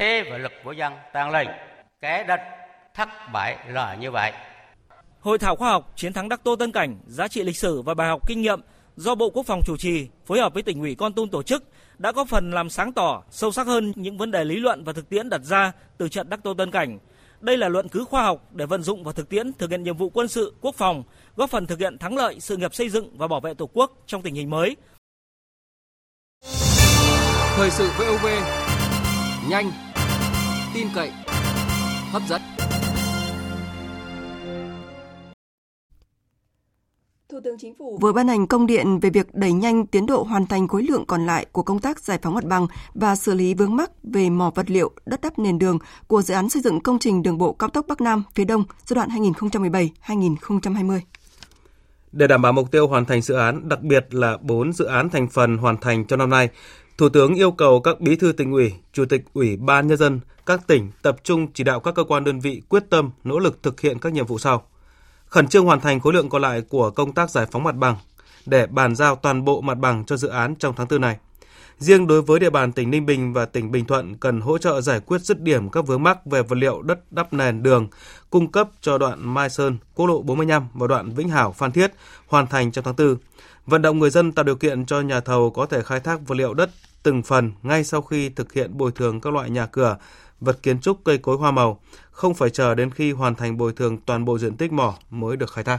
Thế 0.00 0.24
và 0.30 0.38
lực 0.38 0.52
của 0.64 0.72
dân 0.72 0.92
tăng 1.12 1.30
lên. 1.30 1.48
Kẻ 2.00 2.24
địch 2.28 2.40
thất 2.94 3.08
bại 3.32 3.58
là 3.68 3.94
như 3.94 4.10
vậy. 4.10 4.32
Hội 5.20 5.38
thảo 5.38 5.56
khoa 5.56 5.70
học 5.70 5.92
chiến 5.96 6.12
thắng 6.12 6.28
Đắc 6.28 6.40
Tô 6.44 6.56
Tân 6.56 6.72
Cảnh, 6.72 6.98
giá 7.06 7.28
trị 7.28 7.42
lịch 7.42 7.56
sử 7.56 7.82
và 7.82 7.94
bài 7.94 8.08
học 8.08 8.20
kinh 8.26 8.42
nghiệm 8.42 8.60
do 8.96 9.14
Bộ 9.14 9.30
Quốc 9.30 9.46
phòng 9.46 9.60
chủ 9.66 9.76
trì 9.76 10.08
phối 10.26 10.40
hợp 10.40 10.54
với 10.54 10.62
tỉnh 10.62 10.80
ủy 10.80 10.94
Con 10.94 11.12
Tum 11.12 11.28
tổ 11.28 11.42
chức 11.42 11.64
đã 11.98 12.12
có 12.12 12.24
phần 12.24 12.50
làm 12.50 12.70
sáng 12.70 12.92
tỏ, 12.92 13.22
sâu 13.30 13.52
sắc 13.52 13.66
hơn 13.66 13.92
những 13.96 14.18
vấn 14.18 14.30
đề 14.30 14.44
lý 14.44 14.56
luận 14.56 14.84
và 14.84 14.92
thực 14.92 15.08
tiễn 15.08 15.28
đặt 15.28 15.40
ra 15.40 15.72
từ 15.98 16.08
trận 16.08 16.30
Đắc 16.30 16.40
Tô 16.42 16.54
Tân 16.54 16.70
Cảnh 16.70 16.98
Đây 17.40 17.56
là 17.56 17.68
luận 17.68 17.88
cứ 17.88 18.04
khoa 18.04 18.22
học 18.22 18.44
để 18.52 18.66
vận 18.66 18.82
dụng 18.82 19.04
vào 19.04 19.12
thực 19.12 19.28
tiễn 19.28 19.52
thực 19.52 19.70
hiện 19.70 19.82
nhiệm 19.82 19.96
vụ 19.96 20.10
quân 20.10 20.28
sự, 20.28 20.54
quốc 20.60 20.74
phòng, 20.74 21.02
góp 21.36 21.50
phần 21.50 21.66
thực 21.66 21.78
hiện 21.78 21.98
thắng 21.98 22.16
lợi 22.16 22.40
sự 22.40 22.56
nghiệp 22.56 22.74
xây 22.74 22.88
dựng 22.88 23.18
và 23.18 23.28
bảo 23.28 23.40
vệ 23.40 23.54
Tổ 23.54 23.66
quốc 23.72 23.92
trong 24.06 24.22
tình 24.22 24.34
hình 24.34 24.50
mới. 24.50 24.76
Thời 27.56 27.70
sự 27.70 27.90
VOV 27.98 28.26
nhanh, 29.48 29.70
tin 30.74 30.86
cậy, 30.94 31.10
hấp 32.10 32.22
dẫn. 32.28 32.42
Thủ 37.28 37.40
tướng 37.44 37.58
Chính 37.58 37.74
phủ 37.78 37.98
vừa 38.00 38.12
ban 38.12 38.28
hành 38.28 38.46
công 38.46 38.66
điện 38.66 38.98
về 38.98 39.10
việc 39.10 39.34
đẩy 39.34 39.52
nhanh 39.52 39.86
tiến 39.86 40.06
độ 40.06 40.22
hoàn 40.22 40.46
thành 40.46 40.68
khối 40.68 40.82
lượng 40.82 41.04
còn 41.06 41.26
lại 41.26 41.46
của 41.52 41.62
công 41.62 41.78
tác 41.78 42.00
giải 42.00 42.18
phóng 42.22 42.34
mặt 42.34 42.44
bằng 42.44 42.66
và 42.94 43.16
xử 43.16 43.34
lý 43.34 43.54
vướng 43.54 43.76
mắc 43.76 43.90
về 44.02 44.30
mỏ 44.30 44.50
vật 44.54 44.70
liệu, 44.70 44.90
đất 45.06 45.20
đắp 45.20 45.38
nền 45.38 45.58
đường 45.58 45.78
của 46.06 46.22
dự 46.22 46.34
án 46.34 46.50
xây 46.50 46.62
dựng 46.62 46.80
công 46.80 46.98
trình 46.98 47.22
đường 47.22 47.38
bộ 47.38 47.52
cao 47.52 47.70
tốc 47.70 47.86
Bắc 47.88 48.00
Nam 48.00 48.22
phía 48.34 48.44
Đông 48.44 48.64
giai 48.86 48.94
đoạn 48.94 49.08
2017-2020. 50.06 51.00
Để 52.12 52.26
đảm 52.26 52.42
bảo 52.42 52.52
mục 52.52 52.70
tiêu 52.70 52.88
hoàn 52.88 53.04
thành 53.04 53.22
dự 53.22 53.34
án, 53.34 53.68
đặc 53.68 53.82
biệt 53.82 54.14
là 54.14 54.36
4 54.40 54.72
dự 54.72 54.84
án 54.84 55.10
thành 55.10 55.28
phần 55.28 55.56
hoàn 55.56 55.76
thành 55.76 56.04
trong 56.04 56.18
năm 56.18 56.30
nay, 56.30 56.48
Thủ 57.00 57.08
tướng 57.08 57.34
yêu 57.34 57.50
cầu 57.50 57.80
các 57.80 58.00
bí 58.00 58.16
thư 58.16 58.32
tỉnh 58.32 58.52
ủy, 58.52 58.72
chủ 58.92 59.04
tịch 59.04 59.24
ủy 59.32 59.56
ban 59.56 59.88
nhân 59.88 59.98
dân 59.98 60.20
các 60.46 60.66
tỉnh 60.66 60.90
tập 61.02 61.16
trung 61.24 61.46
chỉ 61.54 61.64
đạo 61.64 61.80
các 61.80 61.94
cơ 61.94 62.04
quan 62.04 62.24
đơn 62.24 62.40
vị 62.40 62.62
quyết 62.68 62.82
tâm 62.90 63.10
nỗ 63.24 63.38
lực 63.38 63.62
thực 63.62 63.80
hiện 63.80 63.98
các 63.98 64.12
nhiệm 64.12 64.26
vụ 64.26 64.38
sau 64.38 64.62
khẩn 65.26 65.48
trương 65.48 65.64
hoàn 65.64 65.80
thành 65.80 66.00
khối 66.00 66.12
lượng 66.12 66.28
còn 66.28 66.42
lại 66.42 66.62
của 66.68 66.90
công 66.90 67.12
tác 67.12 67.30
giải 67.30 67.46
phóng 67.50 67.64
mặt 67.64 67.76
bằng 67.76 67.96
để 68.46 68.66
bàn 68.66 68.96
giao 68.96 69.16
toàn 69.16 69.44
bộ 69.44 69.60
mặt 69.60 69.74
bằng 69.74 70.04
cho 70.04 70.16
dự 70.16 70.28
án 70.28 70.54
trong 70.54 70.74
tháng 70.76 70.86
4 70.90 71.00
này. 71.00 71.16
Riêng 71.78 72.06
đối 72.06 72.22
với 72.22 72.40
địa 72.40 72.50
bàn 72.50 72.72
tỉnh 72.72 72.90
Ninh 72.90 73.06
Bình 73.06 73.32
và 73.32 73.46
tỉnh 73.46 73.72
Bình 73.72 73.84
Thuận 73.84 74.16
cần 74.16 74.40
hỗ 74.40 74.58
trợ 74.58 74.80
giải 74.80 75.00
quyết 75.00 75.20
dứt 75.20 75.40
điểm 75.40 75.68
các 75.68 75.86
vướng 75.86 76.02
mắc 76.02 76.26
về 76.26 76.42
vật 76.42 76.56
liệu 76.56 76.82
đất 76.82 77.12
đắp 77.12 77.32
nền 77.32 77.62
đường, 77.62 77.88
cung 78.30 78.52
cấp 78.52 78.68
cho 78.80 78.98
đoạn 78.98 79.34
Mai 79.34 79.50
Sơn, 79.50 79.78
quốc 79.94 80.06
lộ 80.06 80.22
45 80.22 80.68
và 80.74 80.86
đoạn 80.86 81.10
Vĩnh 81.14 81.28
Hảo 81.28 81.52
Phan 81.52 81.72
Thiết 81.72 81.92
hoàn 82.26 82.46
thành 82.46 82.72
trong 82.72 82.84
tháng 82.84 82.96
4. 82.96 83.16
Vận 83.66 83.82
động 83.82 83.98
người 83.98 84.10
dân 84.10 84.32
tạo 84.32 84.44
điều 84.44 84.56
kiện 84.56 84.86
cho 84.86 85.00
nhà 85.00 85.20
thầu 85.20 85.50
có 85.50 85.66
thể 85.66 85.82
khai 85.82 86.00
thác 86.00 86.20
vật 86.26 86.34
liệu 86.34 86.54
đất 86.54 86.70
từng 87.02 87.22
phần 87.22 87.52
ngay 87.62 87.84
sau 87.84 88.02
khi 88.02 88.28
thực 88.28 88.52
hiện 88.52 88.78
bồi 88.78 88.92
thường 88.92 89.20
các 89.20 89.32
loại 89.32 89.50
nhà 89.50 89.66
cửa, 89.66 89.96
vật 90.40 90.62
kiến 90.62 90.80
trúc 90.80 91.04
cây 91.04 91.18
cối 91.18 91.36
hoa 91.36 91.50
màu, 91.50 91.80
không 92.10 92.34
phải 92.34 92.50
chờ 92.50 92.74
đến 92.74 92.90
khi 92.90 93.12
hoàn 93.12 93.34
thành 93.34 93.56
bồi 93.56 93.72
thường 93.72 93.98
toàn 94.06 94.24
bộ 94.24 94.38
diện 94.38 94.56
tích 94.56 94.72
mỏ 94.72 94.94
mới 95.10 95.36
được 95.36 95.52
khai 95.52 95.64
thác. 95.64 95.78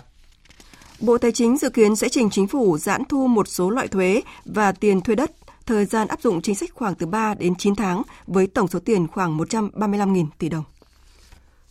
Bộ 0.99 1.17
Tài 1.17 1.31
chính 1.31 1.57
dự 1.57 1.69
kiến 1.69 1.95
sẽ 1.95 2.09
trình 2.09 2.29
chính 2.29 2.47
phủ 2.47 2.77
giãn 2.77 3.03
thu 3.09 3.27
một 3.27 3.47
số 3.47 3.69
loại 3.69 3.87
thuế 3.87 4.21
và 4.45 4.71
tiền 4.71 5.01
thuê 5.01 5.15
đất, 5.15 5.31
thời 5.65 5.85
gian 5.85 6.07
áp 6.07 6.21
dụng 6.21 6.41
chính 6.41 6.55
sách 6.55 6.69
khoảng 6.73 6.95
từ 6.95 7.05
3 7.05 7.33
đến 7.33 7.55
9 7.55 7.75
tháng 7.75 8.01
với 8.27 8.47
tổng 8.47 8.67
số 8.67 8.79
tiền 8.79 9.07
khoảng 9.07 9.37
135.000 9.37 10.25
tỷ 10.37 10.49
đồng. 10.49 10.63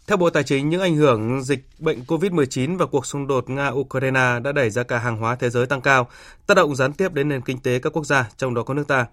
Theo 0.07 0.17
Bộ 0.17 0.31
Tài 0.31 0.43
chính, 0.43 0.69
những 0.69 0.81
ảnh 0.81 0.97
hưởng 0.97 1.43
dịch 1.43 1.67
bệnh 1.79 2.05
COVID-19 2.07 2.79
và 2.79 2.87
cuộc 2.87 3.07
xung 3.07 3.27
đột 3.27 3.45
Nga-Ukraine 3.49 4.43
đã 4.43 4.53
đẩy 4.53 4.71
giá 4.71 4.83
cả 4.83 4.99
hàng 4.99 5.17
hóa 5.17 5.35
thế 5.37 5.51
giới 5.51 5.67
tăng 5.67 5.81
cao, 5.81 6.09
tác 6.47 6.55
động 6.55 6.77
gián 6.77 6.93
tiếp 6.93 7.13
đến 7.13 7.29
nền 7.29 7.41
kinh 7.41 7.59
tế 7.59 7.79
các 7.79 7.93
quốc 7.93 8.07
gia, 8.07 8.29
trong 8.37 8.55
đó 8.55 8.63
có 8.63 8.75
nước 8.75 8.89
ta. 8.89 9.07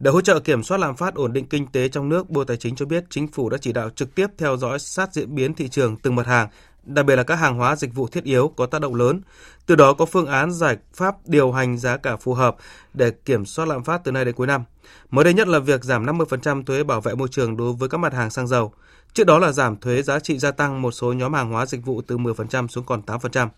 Để 0.00 0.10
hỗ 0.10 0.20
trợ 0.20 0.40
kiểm 0.40 0.62
soát 0.62 0.78
lạm 0.78 0.96
phát 0.96 1.14
ổn 1.14 1.32
định 1.32 1.46
kinh 1.46 1.66
tế 1.66 1.88
trong 1.88 2.08
nước, 2.08 2.30
Bộ 2.30 2.44
Tài 2.44 2.56
chính 2.56 2.76
cho 2.76 2.86
biết 2.86 3.04
chính 3.10 3.28
phủ 3.28 3.48
đã 3.48 3.58
chỉ 3.58 3.72
đạo 3.72 3.90
trực 3.90 4.14
tiếp 4.14 4.26
theo 4.38 4.56
dõi 4.56 4.78
sát 4.78 5.14
diễn 5.14 5.34
biến 5.34 5.54
thị 5.54 5.68
trường 5.68 5.96
từng 5.96 6.14
mặt 6.14 6.26
hàng, 6.26 6.48
đặc 6.84 7.06
biệt 7.06 7.16
là 7.16 7.22
các 7.22 7.34
hàng 7.34 7.56
hóa 7.56 7.76
dịch 7.76 7.94
vụ 7.94 8.06
thiết 8.06 8.24
yếu 8.24 8.52
có 8.56 8.66
tác 8.66 8.80
động 8.80 8.94
lớn. 8.94 9.20
Từ 9.66 9.76
đó 9.76 9.92
có 9.92 10.06
phương 10.06 10.26
án 10.26 10.52
giải 10.52 10.76
pháp 10.94 11.16
điều 11.24 11.52
hành 11.52 11.78
giá 11.78 11.96
cả 11.96 12.16
phù 12.16 12.34
hợp 12.34 12.56
để 12.94 13.10
kiểm 13.10 13.46
soát 13.46 13.68
lạm 13.68 13.84
phát 13.84 14.04
từ 14.04 14.12
nay 14.12 14.24
đến 14.24 14.34
cuối 14.34 14.46
năm. 14.46 14.64
Mới 15.10 15.24
đây 15.24 15.34
nhất 15.34 15.48
là 15.48 15.58
việc 15.58 15.84
giảm 15.84 16.06
50% 16.06 16.64
thuế 16.64 16.84
bảo 16.84 17.00
vệ 17.00 17.14
môi 17.14 17.28
trường 17.28 17.56
đối 17.56 17.72
với 17.72 17.88
các 17.88 17.98
mặt 17.98 18.12
hàng 18.12 18.30
xăng 18.30 18.46
dầu. 18.46 18.72
Trước 19.14 19.24
đó 19.24 19.38
là 19.38 19.52
giảm 19.52 19.76
thuế 19.76 20.02
giá 20.02 20.20
trị 20.20 20.38
gia 20.38 20.50
tăng 20.50 20.82
một 20.82 20.90
số 20.90 21.12
nhóm 21.12 21.32
hàng 21.34 21.50
hóa 21.50 21.66
dịch 21.66 21.84
vụ 21.84 22.02
từ 22.02 22.18
10% 22.18 22.68
xuống 22.68 22.84
còn 22.84 23.02
8%. 23.06 23.48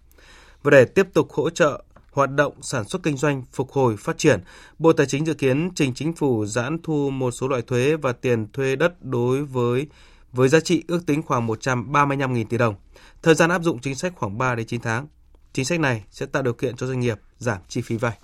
Và 0.63 0.71
để 0.71 0.85
tiếp 0.85 1.07
tục 1.13 1.33
hỗ 1.33 1.51
trợ 1.51 1.83
hoạt 2.13 2.31
động 2.31 2.55
sản 2.63 2.85
xuất 2.89 3.03
kinh 3.03 3.17
doanh 3.17 3.43
phục 3.53 3.73
hồi 3.73 3.97
phát 3.97 4.19
triển, 4.19 4.41
Bộ 4.79 4.93
Tài 4.93 5.07
chính 5.07 5.27
dự 5.27 5.35
kiến 5.35 5.71
trình 5.75 5.95
chính 5.95 6.13
phủ 6.13 6.47
giãn 6.47 6.79
thu 6.83 7.11
một 7.11 7.31
số 7.31 7.49
loại 7.49 7.63
thuế 7.63 7.97
và 7.97 8.13
tiền 8.13 8.47
thuê 8.53 8.77
đất 8.77 9.05
đối 9.05 9.43
với 9.43 9.87
với 10.33 10.49
giá 10.49 10.61
trị 10.61 10.85
ước 10.89 11.07
tính 11.07 11.23
khoảng 11.23 11.47
135.000 11.49 12.45
tỷ 12.49 12.59
đồng. 12.59 12.75
Thời 13.23 13.35
gian 13.35 13.51
áp 13.51 13.63
dụng 13.63 13.79
chính 13.79 13.95
sách 13.95 14.13
khoảng 14.17 14.39
3 14.39 14.55
đến 14.55 14.67
9 14.67 14.81
tháng. 14.81 15.07
Chính 15.53 15.65
sách 15.65 15.81
này 15.81 16.05
sẽ 16.11 16.27
tạo 16.27 16.43
điều 16.43 16.55
kiện 16.55 16.77
cho 16.77 16.87
doanh 16.87 17.01
nghiệp 17.01 17.19
giảm 17.39 17.59
chi 17.69 17.81
phí 17.81 17.97
vay. 17.97 18.19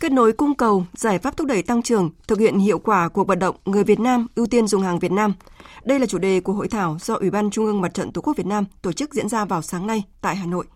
Kết 0.00 0.12
nối 0.12 0.32
cung 0.32 0.54
cầu, 0.54 0.86
giải 0.92 1.18
pháp 1.18 1.36
thúc 1.36 1.46
đẩy 1.46 1.62
tăng 1.62 1.82
trưởng, 1.82 2.10
thực 2.28 2.38
hiện 2.38 2.58
hiệu 2.58 2.78
quả 2.78 3.08
cuộc 3.08 3.26
vận 3.26 3.38
động 3.38 3.56
người 3.64 3.84
Việt 3.84 4.00
Nam 4.00 4.26
ưu 4.34 4.46
tiên 4.46 4.66
dùng 4.66 4.82
hàng 4.82 4.98
Việt 4.98 5.12
Nam. 5.12 5.34
Đây 5.84 5.98
là 5.98 6.06
chủ 6.06 6.18
đề 6.18 6.40
của 6.40 6.52
hội 6.52 6.68
thảo 6.68 6.96
do 7.00 7.14
Ủy 7.14 7.30
ban 7.30 7.50
Trung 7.50 7.64
ương 7.64 7.80
Mặt 7.80 7.94
trận 7.94 8.12
Tổ 8.12 8.20
quốc 8.20 8.36
Việt 8.36 8.46
Nam 8.46 8.64
tổ 8.82 8.92
chức 8.92 9.14
diễn 9.14 9.28
ra 9.28 9.44
vào 9.44 9.62
sáng 9.62 9.86
nay 9.86 10.02
tại 10.20 10.36
Hà 10.36 10.46
Nội. 10.46 10.66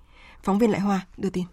Phóng 0.42 0.58
viên 0.58 0.70
Lại 0.70 0.80
Hoa 0.80 1.06
đưa 1.16 1.30
tin. 1.30 1.44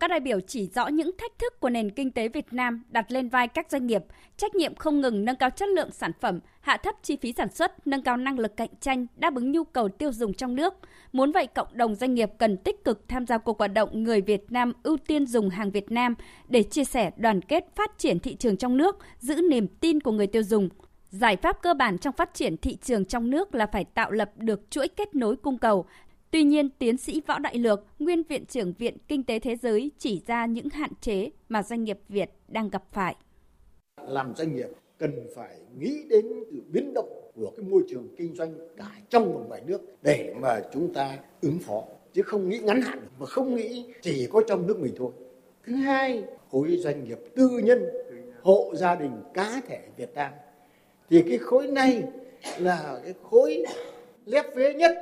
Các 0.00 0.08
đại 0.08 0.20
biểu 0.20 0.40
chỉ 0.40 0.68
rõ 0.74 0.86
những 0.86 1.10
thách 1.18 1.38
thức 1.38 1.60
của 1.60 1.70
nền 1.70 1.90
kinh 1.90 2.10
tế 2.10 2.28
Việt 2.28 2.46
Nam 2.50 2.82
đặt 2.88 3.12
lên 3.12 3.28
vai 3.28 3.48
các 3.48 3.70
doanh 3.70 3.86
nghiệp, 3.86 4.02
trách 4.36 4.54
nhiệm 4.54 4.74
không 4.74 5.00
ngừng 5.00 5.24
nâng 5.24 5.36
cao 5.36 5.50
chất 5.50 5.68
lượng 5.68 5.90
sản 5.92 6.12
phẩm, 6.20 6.40
hạ 6.60 6.76
thấp 6.76 6.94
chi 7.02 7.16
phí 7.22 7.32
sản 7.32 7.48
xuất, 7.54 7.86
nâng 7.86 8.02
cao 8.02 8.16
năng 8.16 8.38
lực 8.38 8.56
cạnh 8.56 8.70
tranh, 8.80 9.06
đáp 9.16 9.34
ứng 9.34 9.52
nhu 9.52 9.64
cầu 9.64 9.88
tiêu 9.88 10.12
dùng 10.12 10.34
trong 10.34 10.54
nước. 10.54 10.74
Muốn 11.12 11.32
vậy, 11.32 11.46
cộng 11.46 11.68
đồng 11.72 11.94
doanh 11.94 12.14
nghiệp 12.14 12.30
cần 12.38 12.56
tích 12.56 12.84
cực 12.84 13.08
tham 13.08 13.26
gia 13.26 13.38
cuộc 13.38 13.58
vận 13.58 13.74
động 13.74 14.04
người 14.04 14.20
Việt 14.20 14.52
Nam 14.52 14.72
ưu 14.82 14.96
tiên 14.96 15.26
dùng 15.26 15.50
hàng 15.50 15.70
Việt 15.70 15.90
Nam 15.90 16.14
để 16.48 16.62
chia 16.62 16.84
sẻ 16.84 17.10
đoàn 17.16 17.42
kết 17.42 17.76
phát 17.76 17.98
triển 17.98 18.18
thị 18.18 18.36
trường 18.36 18.56
trong 18.56 18.76
nước, 18.76 18.98
giữ 19.18 19.40
niềm 19.50 19.68
tin 19.68 20.00
của 20.00 20.12
người 20.12 20.26
tiêu 20.26 20.42
dùng. 20.42 20.68
Giải 21.10 21.36
pháp 21.36 21.62
cơ 21.62 21.74
bản 21.74 21.98
trong 21.98 22.14
phát 22.14 22.34
triển 22.34 22.56
thị 22.56 22.76
trường 22.82 23.04
trong 23.04 23.30
nước 23.30 23.54
là 23.54 23.66
phải 23.66 23.84
tạo 23.84 24.10
lập 24.10 24.30
được 24.36 24.70
chuỗi 24.70 24.88
kết 24.88 25.14
nối 25.14 25.36
cung 25.36 25.58
cầu, 25.58 25.86
Tuy 26.30 26.42
nhiên, 26.42 26.68
tiến 26.78 26.96
sĩ 26.96 27.22
Võ 27.26 27.38
Đại 27.38 27.58
Lược, 27.58 27.86
nguyên 27.98 28.22
viện 28.22 28.46
trưởng 28.46 28.72
Viện 28.72 28.96
Kinh 29.08 29.24
tế 29.24 29.38
Thế 29.38 29.56
giới 29.56 29.90
chỉ 29.98 30.22
ra 30.26 30.46
những 30.46 30.68
hạn 30.68 30.90
chế 31.00 31.30
mà 31.48 31.62
doanh 31.62 31.84
nghiệp 31.84 31.98
Việt 32.08 32.30
đang 32.48 32.70
gặp 32.70 32.82
phải. 32.92 33.16
Làm 34.08 34.34
doanh 34.36 34.54
nghiệp 34.54 34.68
cần 34.98 35.26
phải 35.36 35.58
nghĩ 35.78 36.02
đến 36.10 36.26
sự 36.50 36.62
biến 36.72 36.94
động 36.94 37.08
của 37.34 37.52
cái 37.56 37.66
môi 37.66 37.82
trường 37.88 38.08
kinh 38.16 38.34
doanh 38.34 38.54
cả 38.76 38.90
trong 39.10 39.38
và 39.38 39.44
ngoài 39.48 39.62
nước 39.66 39.80
để 40.02 40.34
mà 40.40 40.60
chúng 40.72 40.94
ta 40.94 41.18
ứng 41.40 41.58
phó 41.58 41.82
chứ 42.12 42.22
không 42.22 42.48
nghĩ 42.48 42.58
ngắn 42.58 42.82
hạn 42.82 42.98
mà 43.18 43.26
không 43.26 43.54
nghĩ 43.54 43.86
chỉ 44.02 44.28
có 44.32 44.42
trong 44.48 44.66
nước 44.66 44.80
mình 44.80 44.94
thôi. 44.96 45.12
Thứ 45.64 45.74
hai, 45.74 46.24
khối 46.50 46.76
doanh 46.76 47.04
nghiệp 47.04 47.18
tư 47.34 47.48
nhân, 47.64 47.84
hộ 48.42 48.72
gia 48.74 48.94
đình 48.94 49.22
cá 49.34 49.60
thể 49.68 49.80
Việt 49.96 50.14
Nam 50.14 50.32
thì 51.10 51.22
cái 51.28 51.38
khối 51.38 51.66
này 51.66 52.02
là 52.58 52.98
cái 53.04 53.14
khối 53.30 53.64
lép 54.26 54.44
vế 54.56 54.74
nhất. 54.74 54.96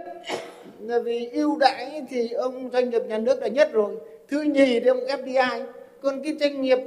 Là 0.80 0.98
vì 0.98 1.28
ưu 1.28 1.58
đãi 1.58 2.02
thì 2.10 2.28
ông 2.28 2.70
doanh 2.72 2.90
nghiệp 2.90 3.02
nhà 3.08 3.18
nước 3.18 3.40
là 3.40 3.48
nhất 3.48 3.72
rồi. 3.72 3.96
Thứ 4.28 4.42
nhì 4.42 4.80
thì 4.80 4.86
ông 4.86 4.98
FDI 4.98 5.64
còn 6.02 6.22
cái 6.22 6.36
doanh 6.40 6.62
nghiệp 6.62 6.78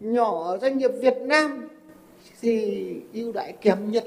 nhỏ 0.00 0.58
doanh 0.58 0.78
nghiệp 0.78 0.90
Việt 1.00 1.16
Nam 1.20 1.68
thì 2.40 2.86
ưu 3.12 3.32
đãi 3.32 3.52
kém 3.52 3.90
nhất. 3.90 4.04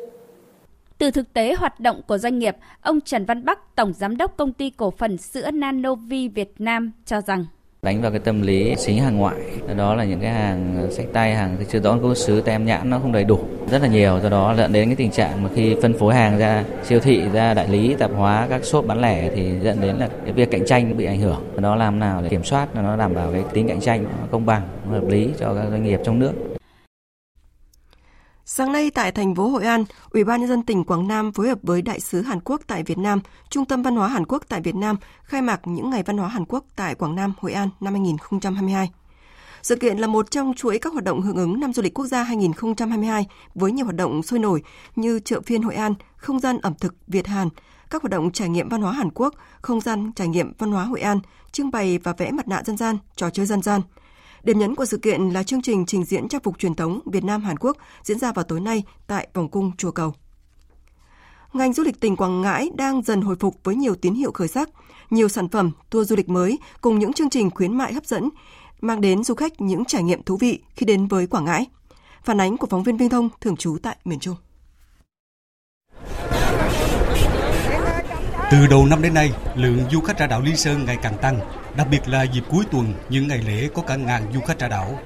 Từ 0.97 1.11
thực 1.11 1.33
tế 1.33 1.55
hoạt 1.57 1.79
động 1.79 2.01
của 2.07 2.17
doanh 2.17 2.39
nghiệp, 2.39 2.55
ông 2.81 3.01
Trần 3.01 3.25
Văn 3.25 3.45
Bắc, 3.45 3.75
Tổng 3.75 3.93
Giám 3.93 4.17
đốc 4.17 4.37
Công 4.37 4.53
ty 4.53 4.69
Cổ 4.69 4.91
phần 4.91 5.17
Sữa 5.17 5.51
Nanovi 5.51 6.27
Việt 6.27 6.51
Nam 6.57 6.91
cho 7.05 7.21
rằng 7.21 7.45
đánh 7.81 8.01
vào 8.01 8.11
cái 8.11 8.19
tâm 8.19 8.41
lý 8.41 8.75
xính 8.75 8.99
hàng 8.99 9.17
ngoại. 9.17 9.35
Đó 9.77 9.95
là 9.95 10.03
những 10.03 10.19
cái 10.19 10.31
hàng 10.31 10.75
ờ, 10.81 10.91
sách 10.91 11.05
tay, 11.13 11.35
hàng 11.35 11.57
chưa 11.71 11.79
rõ 11.79 11.97
gốc 11.97 12.17
xứ 12.17 12.41
tem 12.41 12.65
nhãn 12.65 12.89
nó 12.89 12.99
không 12.99 13.11
đầy 13.11 13.23
đủ 13.23 13.39
rất 13.71 13.81
là 13.81 13.87
nhiều. 13.87 14.19
Do 14.23 14.29
đó 14.29 14.55
dẫn 14.57 14.73
đến 14.73 14.89
cái 14.89 14.95
tình 14.95 15.11
trạng 15.11 15.43
mà 15.43 15.49
khi 15.55 15.75
phân 15.81 15.93
phối 15.93 16.15
hàng 16.15 16.37
ra, 16.37 16.63
siêu 16.83 16.99
thị, 16.99 17.21
ra 17.33 17.53
đại 17.53 17.67
lý, 17.67 17.95
tạp 17.99 18.11
hóa, 18.15 18.47
các 18.49 18.65
shop 18.65 18.87
bán 18.87 19.01
lẻ 19.01 19.29
thì 19.35 19.51
dẫn 19.63 19.81
đến 19.81 19.95
là 19.95 20.09
cái 20.23 20.33
việc 20.33 20.51
cạnh 20.51 20.65
tranh 20.65 20.97
bị 20.97 21.05
ảnh 21.05 21.19
hưởng. 21.19 21.43
Đó 21.57 21.75
làm 21.75 21.99
nào 21.99 22.21
để 22.21 22.29
kiểm 22.29 22.43
soát, 22.43 22.75
nó 22.75 22.95
đảm 22.95 23.13
bảo 23.13 23.31
cái 23.31 23.43
tính 23.53 23.67
cạnh 23.67 23.81
tranh 23.81 24.05
công 24.31 24.45
bằng, 24.45 24.61
hợp 24.89 25.07
lý 25.07 25.29
cho 25.39 25.53
các 25.53 25.65
doanh 25.69 25.83
nghiệp 25.83 25.99
trong 26.03 26.19
nước. 26.19 26.33
Sáng 28.59 28.71
nay 28.71 28.91
tại 28.91 29.11
thành 29.11 29.35
phố 29.35 29.47
Hội 29.47 29.65
An, 29.65 29.83
Ủy 30.11 30.23
ban 30.23 30.39
nhân 30.39 30.49
dân 30.49 30.63
tỉnh 30.63 30.83
Quảng 30.83 31.07
Nam 31.07 31.31
phối 31.31 31.47
hợp 31.47 31.59
với 31.63 31.81
Đại 31.81 31.99
sứ 31.99 32.21
Hàn 32.21 32.39
Quốc 32.39 32.61
tại 32.67 32.83
Việt 32.83 32.97
Nam, 32.97 33.21
Trung 33.49 33.65
tâm 33.65 33.83
Văn 33.83 33.95
hóa 33.95 34.07
Hàn 34.07 34.25
Quốc 34.25 34.43
tại 34.49 34.61
Việt 34.61 34.75
Nam 34.75 34.97
khai 35.23 35.41
mạc 35.41 35.61
những 35.65 35.89
ngày 35.89 36.03
văn 36.03 36.17
hóa 36.17 36.27
Hàn 36.27 36.45
Quốc 36.45 36.65
tại 36.75 36.95
Quảng 36.95 37.15
Nam, 37.15 37.33
Hội 37.39 37.53
An 37.53 37.69
năm 37.79 37.93
2022. 37.93 38.91
Sự 39.61 39.75
kiện 39.75 39.97
là 39.97 40.07
một 40.07 40.31
trong 40.31 40.53
chuỗi 40.53 40.79
các 40.79 40.93
hoạt 40.93 41.03
động 41.05 41.21
hưởng 41.21 41.35
ứng 41.35 41.59
năm 41.59 41.73
du 41.73 41.81
lịch 41.81 41.93
quốc 41.93 42.05
gia 42.05 42.23
2022 42.23 43.25
với 43.55 43.71
nhiều 43.71 43.85
hoạt 43.85 43.95
động 43.95 44.23
sôi 44.23 44.39
nổi 44.39 44.63
như 44.95 45.19
chợ 45.19 45.41
phiên 45.45 45.61
Hội 45.61 45.75
An, 45.75 45.93
không 46.17 46.39
gian 46.39 46.57
ẩm 46.61 46.73
thực 46.79 46.95
Việt 47.07 47.27
Hàn, 47.27 47.49
các 47.89 48.01
hoạt 48.01 48.11
động 48.11 48.31
trải 48.31 48.49
nghiệm 48.49 48.69
văn 48.69 48.81
hóa 48.81 48.91
Hàn 48.91 49.09
Quốc, 49.11 49.33
không 49.61 49.81
gian 49.81 50.11
trải 50.15 50.27
nghiệm 50.27 50.53
văn 50.57 50.71
hóa 50.71 50.83
Hội 50.83 51.01
An, 51.01 51.19
trưng 51.51 51.71
bày 51.71 51.97
và 51.97 52.13
vẽ 52.17 52.31
mặt 52.31 52.47
nạ 52.47 52.63
dân 52.65 52.77
gian, 52.77 52.97
trò 53.15 53.29
chơi 53.29 53.45
dân 53.45 53.61
gian– 53.61 53.81
Điểm 54.43 54.59
nhấn 54.59 54.75
của 54.75 54.85
sự 54.85 54.97
kiện 54.97 55.29
là 55.29 55.43
chương 55.43 55.61
trình 55.61 55.85
trình 55.85 56.03
diễn 56.03 56.27
trang 56.27 56.41
phục 56.41 56.59
truyền 56.59 56.75
thống 56.75 56.99
Việt 57.05 57.23
Nam 57.23 57.41
Hàn 57.41 57.57
Quốc 57.57 57.77
diễn 58.03 58.19
ra 58.19 58.31
vào 58.31 58.45
tối 58.45 58.59
nay 58.59 58.83
tại 59.07 59.27
vòng 59.33 59.49
cung 59.49 59.71
chùa 59.77 59.91
Cầu. 59.91 60.13
Ngành 61.53 61.73
du 61.73 61.83
lịch 61.83 61.99
tỉnh 61.99 62.15
Quảng 62.15 62.41
Ngãi 62.41 62.69
đang 62.75 63.01
dần 63.01 63.21
hồi 63.21 63.35
phục 63.39 63.55
với 63.63 63.75
nhiều 63.75 63.95
tín 63.95 64.13
hiệu 64.13 64.31
khởi 64.31 64.47
sắc, 64.47 64.69
nhiều 65.09 65.27
sản 65.27 65.49
phẩm, 65.49 65.71
tour 65.89 66.09
du 66.09 66.15
lịch 66.15 66.29
mới 66.29 66.59
cùng 66.81 66.99
những 66.99 67.13
chương 67.13 67.29
trình 67.29 67.49
khuyến 67.49 67.77
mại 67.77 67.93
hấp 67.93 68.05
dẫn 68.05 68.29
mang 68.81 69.01
đến 69.01 69.23
du 69.23 69.35
khách 69.35 69.61
những 69.61 69.85
trải 69.85 70.03
nghiệm 70.03 70.23
thú 70.23 70.37
vị 70.37 70.59
khi 70.75 70.85
đến 70.85 71.07
với 71.07 71.27
Quảng 71.27 71.45
Ngãi. 71.45 71.65
Phản 72.23 72.41
ánh 72.41 72.57
của 72.57 72.67
phóng 72.67 72.83
viên 72.83 72.97
Vinh 72.97 73.09
Thông 73.09 73.29
thường 73.41 73.57
trú 73.57 73.77
tại 73.83 73.97
miền 74.05 74.19
Trung. 74.19 74.35
Từ 78.51 78.67
đầu 78.69 78.85
năm 78.85 79.01
đến 79.01 79.13
nay, 79.13 79.31
lượng 79.55 79.79
du 79.91 80.01
khách 80.01 80.19
ra 80.19 80.27
đảo 80.27 80.41
Lý 80.41 80.55
Sơn 80.55 80.85
ngày 80.85 80.97
càng 81.01 81.17
tăng, 81.21 81.39
đặc 81.79 81.87
biệt 81.91 82.07
là 82.07 82.23
dịp 82.23 82.43
cuối 82.51 82.63
tuần, 82.71 82.93
những 83.09 83.27
ngày 83.27 83.39
lễ 83.47 83.69
có 83.73 83.81
cả 83.81 83.95
ngàn 83.95 84.21
du 84.33 84.39
khách 84.41 84.59
ra 84.59 84.67
đảo. 84.67 84.99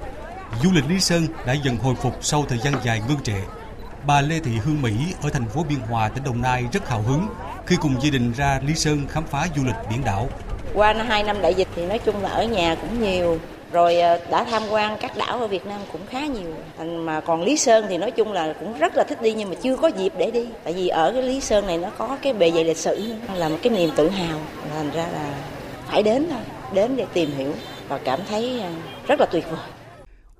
Du 0.62 0.70
lịch 0.72 0.84
Lý 0.88 1.00
Sơn 1.00 1.26
đã 1.46 1.52
dần 1.52 1.76
hồi 1.76 1.94
phục 1.94 2.12
sau 2.20 2.44
thời 2.48 2.58
gian 2.58 2.74
dài 2.84 3.00
ngưng 3.08 3.22
trệ. 3.22 3.40
Bà 4.06 4.20
Lê 4.20 4.38
Thị 4.38 4.50
Hương 4.64 4.82
Mỹ 4.82 4.92
ở 5.22 5.30
thành 5.30 5.48
phố 5.48 5.64
Biên 5.68 5.78
Hòa, 5.78 6.08
tỉnh 6.08 6.24
Đồng 6.24 6.42
Nai 6.42 6.64
rất 6.72 6.88
hào 6.88 7.02
hứng 7.02 7.26
khi 7.66 7.76
cùng 7.80 7.96
gia 8.02 8.10
đình 8.10 8.32
ra 8.32 8.60
Lý 8.66 8.74
Sơn 8.74 9.06
khám 9.08 9.24
phá 9.26 9.46
du 9.56 9.64
lịch 9.64 9.74
biển 9.90 10.04
đảo. 10.04 10.28
Qua 10.74 10.92
hai 10.92 11.22
năm 11.22 11.42
đại 11.42 11.54
dịch 11.54 11.68
thì 11.76 11.86
nói 11.86 11.98
chung 11.98 12.22
là 12.22 12.28
ở 12.28 12.44
nhà 12.44 12.74
cũng 12.74 13.02
nhiều, 13.02 13.38
rồi 13.72 14.00
ờ, 14.00 14.20
đã 14.30 14.44
tham 14.44 14.62
quan 14.70 14.96
các 15.00 15.16
đảo 15.16 15.38
ở 15.38 15.46
Việt 15.46 15.66
Nam 15.66 15.80
cũng 15.92 16.06
khá 16.06 16.26
nhiều 16.26 16.54
mà 16.98 17.20
còn 17.20 17.42
Lý 17.42 17.56
Sơn 17.56 17.86
thì 17.88 17.98
nói 17.98 18.10
chung 18.10 18.32
là 18.32 18.54
cũng 18.60 18.78
rất 18.78 18.96
là 18.96 19.04
thích 19.04 19.22
đi 19.22 19.32
nhưng 19.32 19.48
mà 19.48 19.54
chưa 19.62 19.76
có 19.76 19.88
dịp 19.88 20.12
để 20.18 20.30
đi 20.30 20.46
tại 20.64 20.72
vì 20.72 20.88
ở 20.88 21.12
cái 21.12 21.22
Lý 21.22 21.40
Sơn 21.40 21.66
này 21.66 21.78
nó 21.78 21.90
có 21.98 22.18
cái 22.22 22.32
bề 22.32 22.50
dày 22.50 22.64
lịch 22.64 22.76
sử 22.76 23.14
là 23.34 23.48
một 23.48 23.58
cái 23.62 23.72
niềm 23.72 23.90
tự 23.96 24.08
hào 24.08 24.38
thành 24.74 24.90
ra 24.90 25.06
là 25.12 25.34
phải 25.86 26.02
đến 26.02 26.26
thôi 26.30 26.40
đến 26.74 26.96
để 26.96 27.06
tìm 27.14 27.30
hiểu 27.36 27.54
và 27.88 28.00
cảm 28.04 28.20
thấy 28.28 28.60
ờ, 28.60 28.72
rất 29.06 29.20
là 29.20 29.26
tuyệt 29.32 29.44
vời 29.50 29.60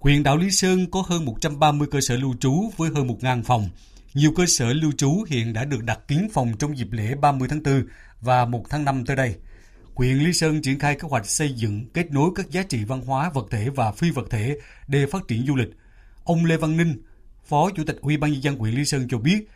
Huyện 0.01 0.23
đảo 0.23 0.37
Lý 0.37 0.51
Sơn 0.51 0.87
có 0.91 1.03
hơn 1.07 1.25
130 1.25 1.89
cơ 1.91 2.01
sở 2.01 2.17
lưu 2.17 2.35
trú 2.41 2.71
với 2.77 2.91
hơn 2.95 3.07
1.000 3.07 3.43
phòng. 3.43 3.69
Nhiều 4.15 4.33
cơ 4.37 4.47
sở 4.47 4.73
lưu 4.73 4.93
trú 4.93 5.25
hiện 5.29 5.53
đã 5.53 5.65
được 5.65 5.85
đặt 5.85 5.99
kín 6.09 6.29
phòng 6.33 6.53
trong 6.59 6.79
dịp 6.79 6.89
lễ 6.91 7.15
30 7.15 7.49
tháng 7.49 7.63
4 7.63 7.85
và 8.21 8.45
1 8.45 8.71
tháng 8.71 8.85
5 8.85 9.05
tới 9.07 9.17
đây. 9.17 9.35
Huyện 9.95 10.19
Lý 10.19 10.33
Sơn 10.33 10.63
triển 10.63 10.79
khai 10.79 10.95
kế 10.95 11.09
hoạch 11.09 11.27
xây 11.27 11.53
dựng, 11.53 11.87
kết 11.95 12.11
nối 12.11 12.31
các 12.35 12.51
giá 12.51 12.63
trị 12.63 12.85
văn 12.85 13.01
hóa 13.01 13.31
vật 13.35 13.47
thể 13.51 13.69
và 13.71 13.93
phi 13.93 14.11
vật 14.11 14.27
thể 14.31 14.57
để 14.89 15.07
phát 15.07 15.29
triển 15.29 15.47
du 15.47 15.57
lịch. 15.57 15.71
Ông 16.25 16.45
Lê 16.45 16.57
Văn 16.57 16.77
Ninh, 16.77 17.03
Phó 17.45 17.71
Chủ 17.77 17.85
tịch 17.85 17.97
Ủy 18.01 18.17
ban 18.17 18.33
nhân 18.33 18.43
dân 18.43 18.57
huyện 18.57 18.75
Lý 18.75 18.85
Sơn 18.85 19.07
cho 19.11 19.19
biết, 19.19 19.49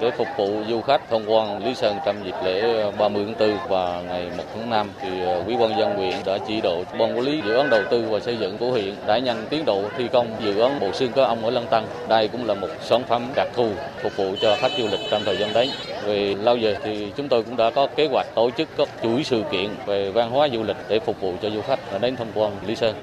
để 0.00 0.10
phục 0.18 0.28
vụ 0.38 0.62
du 0.68 0.80
khách 0.80 1.00
tham 1.10 1.20
quan 1.26 1.64
Lý 1.64 1.74
Sơn 1.74 1.98
trong 2.06 2.24
dịp 2.24 2.34
lễ 2.44 2.60
ờ, 2.60 2.90
30 2.90 3.24
tháng 3.26 3.50
4 3.50 3.68
và 3.68 4.02
ngày 4.02 4.30
1 4.36 4.44
tháng 4.54 4.70
5 4.70 4.90
thì 5.02 5.20
ờ, 5.20 5.44
quý 5.46 5.54
Ủy 5.54 5.68
ban 5.68 5.78
dân 5.78 5.96
huyện 5.96 6.16
đã 6.26 6.38
chỉ 6.48 6.60
đạo 6.60 6.84
ban 6.98 7.16
quản 7.16 7.20
lý 7.20 7.40
dự 7.46 7.54
án 7.54 7.70
đầu 7.70 7.82
tư 7.90 8.06
và 8.10 8.20
xây 8.20 8.36
dựng 8.38 8.58
của 8.58 8.70
huyện 8.70 8.94
đã 9.06 9.18
nhanh 9.18 9.46
tiến 9.50 9.64
độ 9.64 9.88
thi 9.98 10.08
công 10.12 10.36
dự 10.44 10.58
án 10.60 10.80
bộ 10.80 10.92
xương 10.92 11.12
cá 11.12 11.24
ông 11.24 11.44
ở 11.44 11.50
Lăng 11.50 11.66
Tăng. 11.70 11.86
Đây 12.08 12.28
cũng 12.28 12.46
là 12.46 12.54
một 12.54 12.68
sản 12.82 13.02
phẩm 13.08 13.32
đặc 13.36 13.48
thù 13.54 13.70
phục 14.02 14.12
vụ 14.16 14.34
cho 14.40 14.56
khách 14.60 14.72
du 14.78 14.88
lịch 14.90 15.00
trong 15.10 15.22
thời 15.24 15.36
gian 15.36 15.52
đến. 15.54 15.68
Về 16.04 16.34
lâu 16.34 16.56
giờ 16.56 16.74
thì 16.84 17.12
chúng 17.16 17.28
tôi 17.28 17.42
cũng 17.42 17.56
đã 17.56 17.70
có 17.70 17.88
kế 17.96 18.08
hoạch 18.10 18.26
tổ 18.34 18.50
chức 18.50 18.68
các 18.76 18.88
chuỗi 19.02 19.24
sự 19.24 19.42
kiện 19.52 19.70
về 19.86 20.10
văn 20.10 20.30
hóa 20.30 20.48
du 20.52 20.62
lịch 20.62 20.76
để 20.88 21.00
phục 21.00 21.20
vụ 21.20 21.34
cho 21.42 21.50
du 21.50 21.62
khách 21.62 22.00
đến 22.00 22.16
tham 22.16 22.28
quan 22.34 22.52
Lý 22.66 22.76
Sơn. 22.76 22.96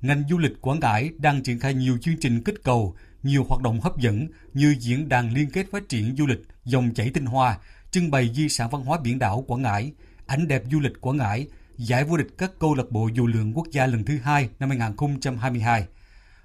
Ngành 0.00 0.22
du 0.30 0.38
lịch 0.38 0.52
Quảng 0.60 0.80
Ngãi 0.80 1.10
đang 1.18 1.42
triển 1.42 1.60
khai 1.60 1.74
nhiều 1.74 1.98
chương 2.02 2.14
trình 2.20 2.42
kích 2.44 2.54
cầu 2.64 2.94
nhiều 3.22 3.44
hoạt 3.48 3.62
động 3.62 3.80
hấp 3.80 3.98
dẫn 3.98 4.26
như 4.54 4.74
diễn 4.78 5.08
đàn 5.08 5.34
liên 5.34 5.50
kết 5.50 5.66
phát 5.70 5.88
triển 5.88 6.16
du 6.18 6.26
lịch 6.26 6.40
dòng 6.64 6.94
chảy 6.94 7.10
tinh 7.14 7.26
hoa, 7.26 7.58
trưng 7.90 8.10
bày 8.10 8.30
di 8.34 8.48
sản 8.48 8.68
văn 8.70 8.82
hóa 8.82 8.98
biển 9.02 9.18
đảo 9.18 9.44
Quảng 9.46 9.62
Ngãi, 9.62 9.92
ảnh 10.26 10.48
đẹp 10.48 10.62
du 10.70 10.80
lịch 10.80 11.00
Quảng 11.00 11.16
Ngãi, 11.16 11.46
giải 11.76 12.04
vô 12.04 12.16
địch 12.16 12.28
các 12.38 12.50
câu 12.58 12.74
lạc 12.74 12.90
bộ 12.90 13.08
dù 13.14 13.26
lượn 13.26 13.52
quốc 13.52 13.66
gia 13.70 13.86
lần 13.86 14.04
thứ 14.04 14.18
hai 14.18 14.48
năm 14.58 14.68
2022. 14.68 15.86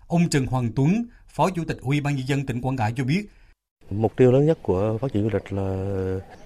Ông 0.08 0.30
Trần 0.30 0.46
Hoàng 0.46 0.72
Tuấn, 0.76 1.06
Phó 1.28 1.50
Chủ 1.50 1.64
tịch 1.68 1.78
Ủy 1.82 2.02
ban 2.02 2.16
nhân 2.16 2.28
dân 2.28 2.46
tỉnh 2.46 2.62
Quảng 2.62 2.76
Ngãi 2.76 2.94
cho 2.96 3.04
biết, 3.04 3.30
Mục 3.90 4.16
tiêu 4.16 4.32
lớn 4.32 4.46
nhất 4.46 4.58
của 4.62 4.98
phát 5.02 5.14
triển 5.14 5.24
du 5.24 5.30
lịch 5.34 5.54
là 5.54 5.86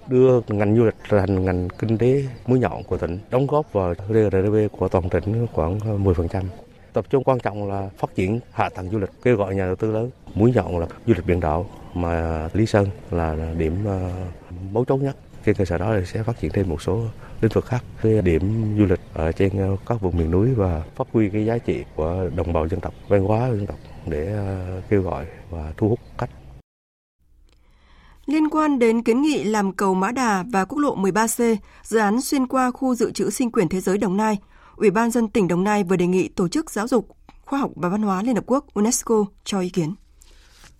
đưa 0.08 0.40
ngành 0.48 0.76
du 0.76 0.84
lịch 0.84 0.94
thành 1.08 1.44
ngành 1.44 1.68
kinh 1.78 1.98
tế 1.98 2.24
mũi 2.46 2.58
nhọn 2.58 2.82
của 2.82 2.98
tỉnh, 2.98 3.18
đóng 3.30 3.46
góp 3.46 3.72
vào 3.72 3.94
GDP 4.08 4.72
của 4.78 4.88
toàn 4.88 5.08
tỉnh 5.08 5.46
khoảng 5.52 5.78
10%. 5.78 6.44
Tập 6.92 7.04
trung 7.10 7.24
quan 7.24 7.38
trọng 7.40 7.68
là 7.68 7.88
phát 7.98 8.14
triển 8.14 8.40
hạ 8.52 8.68
tầng 8.68 8.90
du 8.90 8.98
lịch, 8.98 9.10
kêu 9.22 9.36
gọi 9.36 9.54
nhà 9.54 9.66
đầu 9.66 9.76
tư 9.76 9.92
lớn. 9.92 10.10
Mũi 10.34 10.52
nhọn 10.54 10.78
là 10.78 10.86
du 11.06 11.14
lịch 11.14 11.26
biển 11.26 11.40
đảo 11.40 11.66
mà 11.94 12.48
Lý 12.52 12.66
Sơn 12.66 12.88
là 13.10 13.54
điểm 13.58 13.84
ờ, 13.84 14.10
mấu 14.72 14.84
chốt 14.84 14.96
nhất. 14.96 15.16
Trên 15.44 15.54
cơ 15.54 15.64
sở 15.64 15.78
đó 15.78 15.94
thì 15.98 16.06
sẽ 16.06 16.22
phát 16.22 16.40
triển 16.40 16.50
thêm 16.52 16.68
một 16.68 16.82
số 16.82 17.04
lĩnh 17.40 17.52
vực 17.54 17.64
khác, 17.64 17.84
cái 18.02 18.22
điểm 18.22 18.74
du 18.78 18.84
lịch 18.84 19.00
ở 19.14 19.32
trên 19.32 19.58
ờ, 19.58 19.76
các 19.86 20.00
vùng 20.00 20.16
miền 20.16 20.30
núi 20.30 20.54
và 20.54 20.82
phát 20.96 21.06
huy 21.12 21.28
cái 21.28 21.46
giá 21.46 21.58
trị 21.58 21.84
của 21.96 22.30
đồng 22.36 22.52
bào 22.52 22.68
dân 22.68 22.80
tộc, 22.80 22.94
văn 23.08 23.24
hóa 23.24 23.48
dân 23.48 23.66
tộc 23.66 23.78
để 24.06 24.32
ờ, 24.32 24.82
kêu 24.88 25.02
gọi 25.02 25.26
và 25.50 25.72
thu 25.76 25.88
hút 25.88 25.98
khách. 26.18 26.30
Liên 28.26 28.50
quan 28.50 28.78
đến 28.78 29.02
kiến 29.02 29.22
nghị 29.22 29.44
làm 29.44 29.72
cầu 29.72 29.94
Mã 29.94 30.12
Đà 30.12 30.44
và 30.52 30.64
quốc 30.64 30.78
lộ 30.78 30.96
13C, 30.96 31.56
dự 31.82 31.98
án 31.98 32.20
xuyên 32.20 32.46
qua 32.46 32.70
khu 32.70 32.94
dự 32.94 33.12
trữ 33.12 33.30
sinh 33.30 33.50
quyền 33.50 33.68
thế 33.68 33.80
giới 33.80 33.98
Đồng 33.98 34.16
Nai, 34.16 34.38
Ủy 34.80 34.90
ban 34.90 35.10
dân 35.10 35.28
tỉnh 35.28 35.48
Đồng 35.48 35.64
Nai 35.64 35.84
vừa 35.84 35.96
đề 35.96 36.06
nghị 36.06 36.28
Tổ 36.28 36.48
chức 36.48 36.70
Giáo 36.70 36.88
dục, 36.88 37.08
Khoa 37.44 37.58
học 37.58 37.70
và 37.76 37.88
Văn 37.88 38.02
hóa 38.02 38.22
Liên 38.22 38.34
Hợp 38.34 38.44
Quốc 38.46 38.66
UNESCO 38.74 39.24
cho 39.44 39.60
ý 39.60 39.68
kiến. 39.68 39.94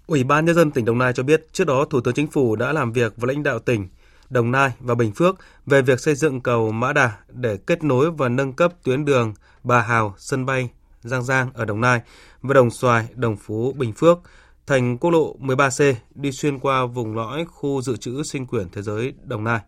Ủy 0.07 0.25
ban 0.25 0.45
Nhân 0.45 0.55
dân 0.55 0.71
tỉnh 0.71 0.85
Đồng 0.85 0.99
Nai 0.99 1.13
cho 1.13 1.23
biết 1.23 1.47
trước 1.53 1.65
đó 1.65 1.85
Thủ 1.85 2.01
tướng 2.01 2.15
Chính 2.15 2.27
phủ 2.27 2.57
đã 2.57 2.73
làm 2.73 2.93
việc 2.93 3.17
với 3.17 3.35
lãnh 3.35 3.43
đạo 3.43 3.59
tỉnh 3.59 3.89
Đồng 4.31 4.51
Nai 4.51 4.71
và 4.81 4.95
Bình 4.95 5.13
Phước 5.13 5.37
về 5.67 5.83
việc 5.83 6.01
xây 6.01 6.15
dựng 6.15 6.41
cầu 6.41 6.73
Mã 6.73 6.93
Đà 6.93 7.13
để 7.29 7.57
kết 7.67 7.85
nối 7.85 8.11
và 8.11 8.29
nâng 8.29 8.53
cấp 8.53 8.73
tuyến 8.83 9.05
đường 9.05 9.35
Bà 9.63 9.81
Hào, 9.81 10.15
sân 10.19 10.47
bay 10.47 10.71
Giang 11.03 11.25
Giang 11.25 11.51
ở 11.55 11.65
Đồng 11.65 11.81
Nai 11.81 12.01
và 12.43 12.55
Đồng 12.55 12.71
Xoài, 12.71 13.09
Đồng 13.15 13.37
Phú, 13.37 13.73
Bình 13.73 13.93
Phước 13.93 14.19
thành 14.67 14.99
quốc 14.99 15.11
lộ 15.11 15.37
13C 15.39 15.95
đi 16.15 16.33
xuyên 16.33 16.59
qua 16.59 16.87
vùng 16.87 17.17
lõi 17.17 17.45
khu 17.45 17.83
dự 17.83 17.97
trữ 17.97 18.23
sinh 18.23 18.47
quyển 18.47 18.69
thế 18.73 18.83
giới 18.83 19.15
Đồng 19.23 19.45
Nai. 19.45 19.61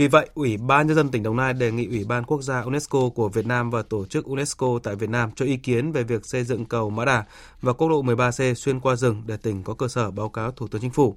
Vì 0.00 0.08
vậy, 0.08 0.30
Ủy 0.34 0.56
ban 0.56 0.86
Nhân 0.86 0.96
dân 0.96 1.08
tỉnh 1.08 1.22
Đồng 1.22 1.36
Nai 1.36 1.54
đề 1.54 1.72
nghị 1.72 1.86
Ủy 1.86 2.04
ban 2.04 2.24
Quốc 2.24 2.42
gia 2.42 2.60
UNESCO 2.60 3.08
của 3.14 3.28
Việt 3.28 3.46
Nam 3.46 3.70
và 3.70 3.82
Tổ 3.82 4.04
chức 4.04 4.24
UNESCO 4.24 4.66
tại 4.82 4.96
Việt 4.96 5.10
Nam 5.10 5.30
cho 5.36 5.44
ý 5.44 5.56
kiến 5.56 5.92
về 5.92 6.02
việc 6.02 6.26
xây 6.26 6.44
dựng 6.44 6.64
cầu 6.64 6.90
Mã 6.90 7.04
Đà 7.04 7.24
và 7.62 7.72
quốc 7.72 7.88
lộ 7.88 8.02
13C 8.02 8.54
xuyên 8.54 8.80
qua 8.80 8.96
rừng 8.96 9.22
để 9.26 9.36
tỉnh 9.36 9.62
có 9.62 9.74
cơ 9.74 9.88
sở 9.88 10.10
báo 10.10 10.28
cáo 10.28 10.50
Thủ 10.50 10.68
tướng 10.68 10.80
Chính 10.80 10.90
phủ. 10.90 11.14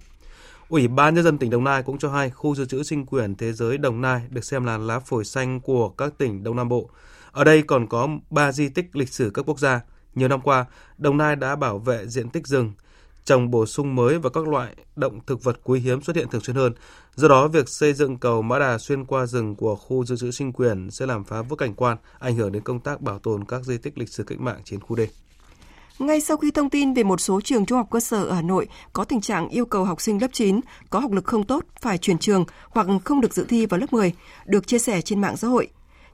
Ủy 0.70 0.88
ban 0.88 1.16
Nhân 1.16 1.24
dân 1.24 1.38
tỉnh 1.38 1.50
Đồng 1.50 1.64
Nai 1.64 1.84
cũng 1.84 1.98
cho 1.98 2.10
hay 2.12 2.30
khu 2.30 2.56
dự 2.56 2.66
trữ 2.66 2.84
sinh 2.84 3.06
quyển 3.06 3.36
thế 3.36 3.54
giới 3.54 3.78
Đồng 3.78 4.02
Nai 4.02 4.22
được 4.30 4.46
xem 4.46 4.66
là 4.66 4.78
lá 4.78 5.00
phổi 5.00 5.26
xanh 5.26 5.62
của 5.62 5.90
các 5.90 6.14
tỉnh 6.18 6.44
Đông 6.44 6.56
Nam 6.56 6.70
Bộ. 6.70 6.90
Ở 7.32 7.44
đây 7.44 7.62
còn 7.62 7.88
có 7.88 8.08
3 8.30 8.52
di 8.52 8.70
tích 8.70 8.96
lịch 8.96 9.10
sử 9.10 9.32
các 9.34 9.50
quốc 9.50 9.60
gia. 9.60 9.82
Nhiều 10.16 10.28
năm 10.28 10.42
qua, 10.42 10.66
Đồng 10.98 11.18
Nai 11.18 11.36
đã 11.36 11.56
bảo 11.56 11.80
vệ 11.80 12.08
diện 12.08 12.30
tích 12.30 12.48
rừng, 12.48 12.72
trồng 13.26 13.52
bổ 13.52 13.66
sung 13.66 13.96
mới 13.96 14.20
và 14.20 14.30
các 14.30 14.48
loại 14.48 14.76
động 14.96 15.20
thực 15.28 15.44
vật 15.44 15.60
quý 15.64 15.80
hiếm 15.80 16.02
xuất 16.02 16.16
hiện 16.16 16.28
thường 16.32 16.42
xuyên 16.42 16.56
hơn. 16.56 16.74
Do 17.16 17.28
đó, 17.28 17.48
việc 17.48 17.70
xây 17.70 17.94
dựng 17.94 18.18
cầu 18.18 18.42
Mã 18.42 18.60
Đà 18.60 18.78
xuyên 18.78 19.06
qua 19.06 19.26
rừng 19.26 19.56
của 19.56 19.76
khu 19.76 20.06
dự 20.06 20.16
trữ 20.16 20.32
sinh 20.32 20.54
quyền 20.54 20.92
sẽ 20.92 21.06
làm 21.06 21.24
phá 21.24 21.42
vỡ 21.42 21.56
cảnh 21.56 21.74
quan, 21.74 21.98
ảnh 22.20 22.36
hưởng 22.36 22.52
đến 22.52 22.64
công 22.64 22.80
tác 22.80 23.02
bảo 23.02 23.20
tồn 23.20 23.46
các 23.46 23.64
di 23.64 23.78
tích 23.78 23.98
lịch 23.98 24.10
sử 24.10 24.24
cách 24.24 24.40
mạng 24.40 24.62
trên 24.64 24.80
khu 24.80 24.96
đê. 24.96 25.08
Ngay 26.00 26.22
sau 26.22 26.38
khi 26.38 26.52
thông 26.52 26.70
tin 26.70 26.94
về 26.94 27.04
một 27.04 27.22
số 27.22 27.42
trường 27.42 27.66
trung 27.66 27.78
học 27.78 27.88
cơ 27.92 28.00
sở 28.00 28.24
ở 28.26 28.36
Hà 28.36 28.42
Nội 28.42 28.68
có 28.94 29.04
tình 29.04 29.22
trạng 29.22 29.50
yêu 29.50 29.66
cầu 29.66 29.86
học 29.86 30.02
sinh 30.02 30.22
lớp 30.22 30.28
9 30.34 30.60
có 30.90 31.00
học 31.00 31.12
lực 31.12 31.26
không 31.26 31.44
tốt 31.44 31.64
phải 31.82 31.98
chuyển 31.98 32.18
trường 32.18 32.46
hoặc 32.70 32.88
không 33.06 33.22
được 33.22 33.34
dự 33.34 33.46
thi 33.50 33.66
vào 33.66 33.80
lớp 33.80 33.94
10 33.94 34.14
được 34.46 34.68
chia 34.68 34.80
sẻ 34.80 35.02
trên 35.02 35.22
mạng 35.22 35.38
xã 35.38 35.48
hội, 35.48 35.68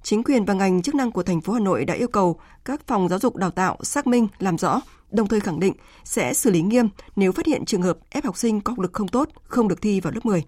chính 0.03 0.23
quyền 0.23 0.45
và 0.45 0.53
ngành 0.53 0.81
chức 0.81 0.95
năng 0.95 1.11
của 1.11 1.23
thành 1.23 1.41
phố 1.41 1.53
Hà 1.53 1.59
Nội 1.59 1.85
đã 1.85 1.93
yêu 1.93 2.07
cầu 2.07 2.39
các 2.65 2.87
phòng 2.87 3.09
giáo 3.09 3.19
dục 3.19 3.35
đào 3.35 3.51
tạo 3.51 3.77
xác 3.83 4.07
minh, 4.07 4.27
làm 4.39 4.57
rõ 4.57 4.81
đồng 5.11 5.27
thời 5.27 5.39
khẳng 5.39 5.59
định 5.59 5.73
sẽ 6.03 6.33
xử 6.33 6.51
lý 6.51 6.61
nghiêm 6.61 6.89
nếu 7.15 7.31
phát 7.31 7.45
hiện 7.45 7.65
trường 7.65 7.81
hợp 7.81 7.97
ép 8.09 8.25
học 8.25 8.37
sinh 8.37 8.61
có 8.61 8.71
học 8.71 8.79
lực 8.79 8.93
không 8.93 9.07
tốt, 9.07 9.29
không 9.43 9.67
được 9.67 9.81
thi 9.81 9.99
vào 9.99 10.13
lớp 10.13 10.25
10. 10.25 10.43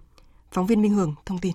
Phóng 0.52 0.68
viên 0.68 0.82
Minh 0.82 0.94
Hường 0.94 1.16
thông 1.26 1.40
tin. 1.40 1.54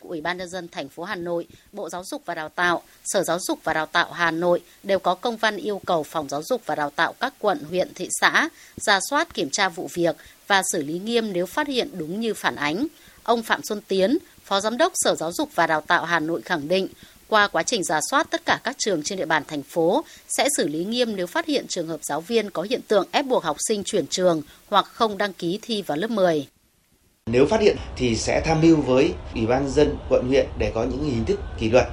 Ủy 0.00 0.20
ban 0.20 0.36
nhân 0.36 0.48
dân 0.48 0.68
thành 0.68 0.88
phố 0.88 1.04
Hà 1.04 1.14
Nội, 1.14 1.46
Bộ 1.72 1.88
Giáo 1.88 2.04
dục 2.04 2.22
và 2.26 2.34
Đào 2.34 2.48
tạo, 2.48 2.82
Sở 3.04 3.22
Giáo 3.22 3.38
dục 3.40 3.58
và 3.64 3.74
Đào 3.74 3.86
tạo 3.86 4.12
Hà 4.12 4.30
Nội 4.30 4.60
đều 4.82 4.98
có 4.98 5.14
công 5.14 5.36
văn 5.36 5.56
yêu 5.56 5.80
cầu 5.86 6.02
Phòng 6.02 6.28
Giáo 6.28 6.42
dục 6.42 6.62
và 6.66 6.74
Đào 6.74 6.90
tạo 6.90 7.14
các 7.20 7.34
quận, 7.38 7.64
huyện, 7.68 7.94
thị 7.94 8.08
xã 8.20 8.48
ra 8.76 9.00
soát 9.10 9.34
kiểm 9.34 9.48
tra 9.52 9.68
vụ 9.68 9.88
việc 9.94 10.16
và 10.46 10.62
xử 10.72 10.82
lý 10.82 10.98
nghiêm 10.98 11.32
nếu 11.32 11.46
phát 11.46 11.68
hiện 11.68 11.88
đúng 11.98 12.20
như 12.20 12.34
phản 12.34 12.56
ánh. 12.56 12.86
Ông 13.22 13.42
Phạm 13.42 13.62
Xuân 13.62 13.80
Tiến, 13.88 14.18
Phó 14.44 14.60
Giám 14.60 14.76
đốc 14.76 14.92
Sở 14.94 15.14
Giáo 15.14 15.32
dục 15.32 15.48
và 15.54 15.66
Đào 15.66 15.80
tạo 15.80 16.04
Hà 16.04 16.20
Nội 16.20 16.42
khẳng 16.42 16.68
định, 16.68 16.88
qua 17.30 17.48
quá 17.48 17.62
trình 17.62 17.84
giả 17.84 18.00
soát 18.10 18.26
tất 18.30 18.44
cả 18.46 18.60
các 18.64 18.76
trường 18.78 19.02
trên 19.02 19.18
địa 19.18 19.26
bàn 19.26 19.42
thành 19.48 19.62
phố 19.62 20.04
sẽ 20.28 20.48
xử 20.56 20.68
lý 20.68 20.84
nghiêm 20.84 21.16
nếu 21.16 21.26
phát 21.26 21.46
hiện 21.46 21.66
trường 21.68 21.88
hợp 21.88 22.00
giáo 22.02 22.20
viên 22.20 22.50
có 22.50 22.62
hiện 22.62 22.80
tượng 22.88 23.06
ép 23.12 23.26
buộc 23.26 23.44
học 23.44 23.56
sinh 23.68 23.82
chuyển 23.84 24.06
trường 24.06 24.42
hoặc 24.68 24.84
không 24.84 25.18
đăng 25.18 25.32
ký 25.32 25.58
thi 25.62 25.82
vào 25.82 25.98
lớp 25.98 26.10
10. 26.10 26.46
Nếu 27.26 27.46
phát 27.46 27.60
hiện 27.60 27.76
thì 27.96 28.16
sẽ 28.16 28.40
tham 28.40 28.60
mưu 28.60 28.76
với 28.76 29.12
Ủy 29.34 29.46
ban 29.46 29.70
dân 29.70 29.96
quận 30.08 30.28
huyện 30.28 30.46
để 30.58 30.72
có 30.74 30.84
những 30.84 31.04
hình 31.04 31.24
thức 31.24 31.40
kỷ 31.58 31.70
luật 31.70 31.86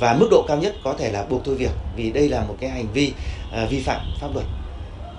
và 0.00 0.16
mức 0.20 0.28
độ 0.30 0.44
cao 0.48 0.56
nhất 0.56 0.74
có 0.84 0.94
thể 0.98 1.12
là 1.12 1.22
buộc 1.22 1.44
thôi 1.44 1.54
việc 1.54 1.70
vì 1.96 2.10
đây 2.10 2.28
là 2.28 2.44
một 2.44 2.56
cái 2.60 2.70
hành 2.70 2.86
vi 2.92 3.12
uh, 3.64 3.70
vi 3.70 3.80
phạm 3.80 4.00
pháp 4.20 4.28
luật. 4.34 4.46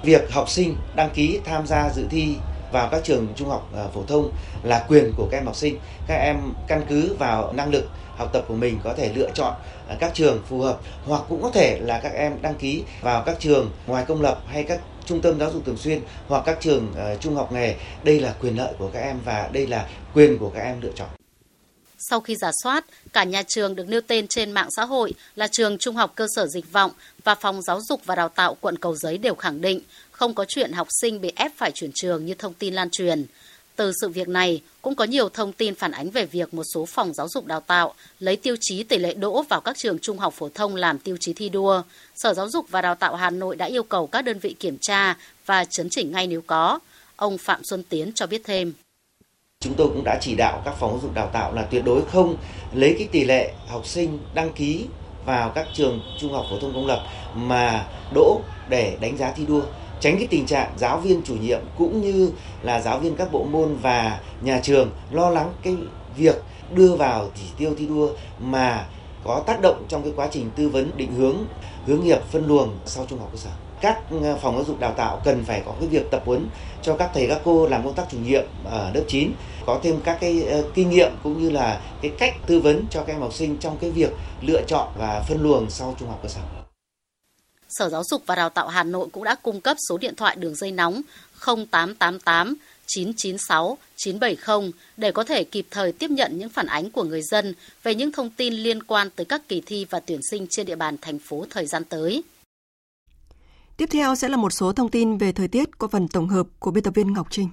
Việc 0.03 0.31
học 0.31 0.49
sinh 0.49 0.75
đăng 0.95 1.09
ký 1.09 1.39
tham 1.45 1.67
gia 1.67 1.89
dự 1.95 2.03
thi 2.09 2.35
vào 2.71 2.89
các 2.91 3.03
trường 3.03 3.27
trung 3.35 3.49
học 3.49 3.69
uh, 3.85 3.93
phổ 3.93 4.03
thông 4.07 4.31
là 4.63 4.85
quyền 4.87 5.13
của 5.17 5.27
các 5.31 5.37
em 5.37 5.45
học 5.45 5.55
sinh. 5.55 5.79
Các 6.07 6.15
em 6.15 6.37
căn 6.67 6.81
cứ 6.89 7.15
vào 7.19 7.53
năng 7.53 7.71
lực 7.71 7.89
học 8.17 8.29
tập 8.33 8.45
của 8.47 8.55
mình 8.55 8.79
có 8.83 8.93
thể 8.93 9.13
lựa 9.15 9.29
chọn 9.33 9.53
à, 9.87 9.95
các 9.99 10.11
trường 10.13 10.41
phù 10.49 10.59
hợp 10.59 10.79
hoặc 11.05 11.21
cũng 11.29 11.41
có 11.41 11.51
thể 11.53 11.79
là 11.81 11.99
các 12.03 12.11
em 12.13 12.41
đăng 12.41 12.55
ký 12.55 12.83
vào 13.01 13.23
các 13.25 13.39
trường 13.39 13.71
ngoài 13.87 14.05
công 14.07 14.21
lập 14.21 14.41
hay 14.47 14.63
các 14.63 14.79
trung 15.05 15.21
tâm 15.21 15.39
giáo 15.39 15.51
dục 15.51 15.65
thường 15.65 15.77
xuyên 15.77 15.99
hoặc 16.27 16.43
các 16.45 16.57
trường 16.61 16.87
uh, 16.91 17.21
trung 17.21 17.35
học 17.35 17.51
nghề 17.51 17.75
đây 18.03 18.19
là 18.19 18.35
quyền 18.41 18.57
lợi 18.57 18.73
của 18.77 18.89
các 18.93 18.99
em 18.99 19.19
và 19.25 19.49
đây 19.53 19.67
là 19.67 19.87
quyền 20.13 20.37
của 20.37 20.49
các 20.49 20.61
em 20.61 20.81
lựa 20.81 20.91
chọn 20.95 21.07
sau 22.09 22.21
khi 22.21 22.35
giả 22.35 22.51
soát, 22.63 22.85
cả 23.13 23.23
nhà 23.23 23.43
trường 23.47 23.75
được 23.75 23.89
nêu 23.89 24.01
tên 24.07 24.27
trên 24.27 24.51
mạng 24.51 24.67
xã 24.75 24.85
hội 24.85 25.13
là 25.35 25.47
trường 25.47 25.77
Trung 25.77 25.95
học 25.95 26.11
cơ 26.15 26.27
sở 26.35 26.47
Dịch 26.47 26.71
vọng 26.71 26.91
và 27.23 27.35
Phòng 27.35 27.61
Giáo 27.61 27.81
dục 27.81 28.01
và 28.05 28.15
Đào 28.15 28.29
tạo 28.29 28.57
quận 28.61 28.77
Cầu 28.77 28.95
Giấy 28.95 29.17
đều 29.17 29.35
khẳng 29.35 29.61
định 29.61 29.79
không 30.11 30.33
có 30.33 30.45
chuyện 30.45 30.71
học 30.71 30.87
sinh 31.01 31.21
bị 31.21 31.31
ép 31.35 31.51
phải 31.57 31.71
chuyển 31.71 31.91
trường 31.95 32.25
như 32.25 32.33
thông 32.33 32.53
tin 32.53 32.73
lan 32.73 32.89
truyền. 32.89 33.25
Từ 33.75 33.91
sự 34.01 34.09
việc 34.09 34.27
này, 34.27 34.61
cũng 34.81 34.95
có 34.95 35.03
nhiều 35.03 35.29
thông 35.29 35.53
tin 35.53 35.75
phản 35.75 35.91
ánh 35.91 36.09
về 36.09 36.25
việc 36.25 36.53
một 36.53 36.63
số 36.73 36.85
phòng 36.85 37.13
giáo 37.13 37.27
dục 37.29 37.45
đào 37.45 37.59
tạo 37.59 37.93
lấy 38.19 38.35
tiêu 38.35 38.55
chí 38.59 38.83
tỷ 38.83 38.97
lệ 38.97 39.13
đỗ 39.13 39.43
vào 39.49 39.61
các 39.61 39.77
trường 39.77 39.99
trung 39.99 40.17
học 40.17 40.33
phổ 40.33 40.49
thông 40.49 40.75
làm 40.75 40.99
tiêu 40.99 41.17
chí 41.19 41.33
thi 41.33 41.49
đua. 41.49 41.81
Sở 42.15 42.33
Giáo 42.33 42.49
dục 42.49 42.65
và 42.69 42.81
Đào 42.81 42.95
tạo 42.95 43.15
Hà 43.15 43.29
Nội 43.29 43.55
đã 43.55 43.65
yêu 43.65 43.83
cầu 43.83 44.07
các 44.07 44.21
đơn 44.21 44.39
vị 44.39 44.55
kiểm 44.59 44.77
tra 44.81 45.17
và 45.45 45.65
chấn 45.65 45.87
chỉnh 45.91 46.11
ngay 46.11 46.27
nếu 46.27 46.41
có. 46.47 46.79
Ông 47.15 47.37
Phạm 47.37 47.61
Xuân 47.63 47.83
Tiến 47.89 48.11
cho 48.15 48.27
biết 48.27 48.41
thêm. 48.43 48.73
Chúng 49.59 49.73
tôi 49.73 49.87
cũng 49.87 50.03
đã 50.03 50.19
chỉ 50.21 50.35
đạo 50.35 50.61
các 50.65 50.75
phòng 50.79 50.91
giáo 50.91 50.99
dục 51.01 51.13
đào 51.13 51.29
tạo 51.33 51.53
là 51.53 51.61
tuyệt 51.71 51.83
đối 51.85 52.05
không 52.05 52.37
lấy 52.73 52.95
cái 52.97 53.07
tỷ 53.11 53.23
lệ 53.23 53.53
học 53.67 53.87
sinh 53.87 54.19
đăng 54.35 54.53
ký 54.53 54.85
vào 55.25 55.51
các 55.55 55.67
trường 55.73 56.01
trung 56.19 56.33
học 56.33 56.45
phổ 56.49 56.59
thông 56.59 56.73
công 56.73 56.87
lập 56.87 57.05
mà 57.35 57.85
đỗ 58.13 58.41
để 58.69 58.97
đánh 59.01 59.17
giá 59.17 59.31
thi 59.31 59.45
đua 59.47 59.61
tránh 60.05 60.17
cái 60.17 60.27
tình 60.27 60.45
trạng 60.45 60.71
giáo 60.77 60.97
viên 60.97 61.21
chủ 61.25 61.35
nhiệm 61.35 61.59
cũng 61.77 62.01
như 62.01 62.31
là 62.61 62.81
giáo 62.81 62.99
viên 62.99 63.15
các 63.15 63.31
bộ 63.31 63.43
môn 63.43 63.75
và 63.81 64.19
nhà 64.41 64.59
trường 64.63 64.89
lo 65.11 65.29
lắng 65.29 65.53
cái 65.63 65.75
việc 66.17 66.35
đưa 66.73 66.95
vào 66.95 67.29
chỉ 67.35 67.43
tiêu 67.57 67.71
thi 67.77 67.85
đua 67.85 68.09
mà 68.39 68.85
có 69.23 69.43
tác 69.45 69.61
động 69.61 69.85
trong 69.87 70.03
cái 70.03 70.11
quá 70.15 70.27
trình 70.31 70.49
tư 70.55 70.69
vấn, 70.69 70.91
định 70.97 71.13
hướng 71.13 71.35
hướng 71.85 72.03
nghiệp, 72.03 72.19
phân 72.31 72.47
luồng 72.47 72.69
sau 72.85 73.05
trung 73.09 73.19
học 73.19 73.29
cơ 73.31 73.37
sở 73.37 73.49
các 73.81 73.99
ờ, 74.21 74.37
phòng 74.41 74.55
giáo 74.55 74.63
dục 74.63 74.79
đào 74.79 74.93
tạo 74.93 75.21
cần 75.23 75.43
phải 75.43 75.61
có 75.65 75.73
cái 75.79 75.89
việc 75.89 76.11
tập 76.11 76.21
huấn 76.25 76.47
cho 76.81 76.97
các 76.97 77.09
thầy, 77.13 77.27
các 77.27 77.41
cô 77.43 77.67
làm 77.67 77.83
công 77.83 77.93
tác 77.93 78.03
chủ 78.11 78.17
nhiệm 78.17 78.43
ở 78.63 78.91
lớp 78.93 79.03
9 79.07 79.31
có 79.65 79.79
thêm 79.83 79.99
các 80.03 80.17
cái 80.21 80.43
ờ, 80.43 80.63
kinh 80.73 80.89
nghiệm 80.89 81.11
cũng 81.23 81.41
như 81.41 81.49
là 81.49 81.81
cái 82.01 82.11
cách 82.19 82.35
tư 82.45 82.59
vấn 82.59 82.85
cho 82.89 83.03
các 83.03 83.13
em 83.13 83.21
học 83.21 83.33
sinh 83.33 83.57
trong 83.57 83.77
cái 83.77 83.91
việc 83.91 84.11
lựa 84.41 84.61
chọn 84.67 84.87
và 84.97 85.23
phân 85.27 85.41
luồng 85.41 85.69
sau 85.69 85.95
trung 85.99 86.09
học 86.09 86.19
cơ 86.23 86.29
sở. 86.29 86.64
Sở 87.79 87.89
Giáo 87.89 88.03
dục 88.03 88.23
và 88.25 88.35
Đào 88.35 88.49
tạo 88.49 88.67
Hà 88.67 88.83
Nội 88.83 89.07
cũng 89.11 89.23
đã 89.23 89.35
cung 89.35 89.61
cấp 89.61 89.77
số 89.89 89.97
điện 89.97 90.15
thoại 90.15 90.35
đường 90.35 90.55
dây 90.55 90.71
nóng 90.71 91.01
0888 91.45 92.55
996 92.85 93.77
970 93.95 94.71
để 94.97 95.11
có 95.11 95.23
thể 95.23 95.43
kịp 95.43 95.67
thời 95.71 95.91
tiếp 95.91 96.09
nhận 96.09 96.37
những 96.37 96.49
phản 96.49 96.65
ánh 96.65 96.91
của 96.91 97.03
người 97.03 97.21
dân 97.21 97.53
về 97.83 97.95
những 97.95 98.11
thông 98.11 98.29
tin 98.29 98.53
liên 98.53 98.83
quan 98.83 99.09
tới 99.09 99.25
các 99.25 99.47
kỳ 99.47 99.61
thi 99.65 99.85
và 99.89 99.99
tuyển 99.99 100.19
sinh 100.31 100.47
trên 100.49 100.65
địa 100.65 100.75
bàn 100.75 100.97
thành 101.01 101.19
phố 101.19 101.45
thời 101.49 101.65
gian 101.65 101.83
tới. 101.83 102.23
Tiếp 103.77 103.89
theo 103.91 104.15
sẽ 104.15 104.29
là 104.29 104.37
một 104.37 104.53
số 104.53 104.71
thông 104.71 104.89
tin 104.89 105.17
về 105.17 105.31
thời 105.31 105.47
tiết 105.47 105.77
qua 105.77 105.89
phần 105.91 106.07
tổng 106.07 106.29
hợp 106.29 106.47
của 106.59 106.71
biên 106.71 106.83
tập 106.83 106.93
viên 106.95 107.13
Ngọc 107.13 107.27
Trinh. 107.29 107.49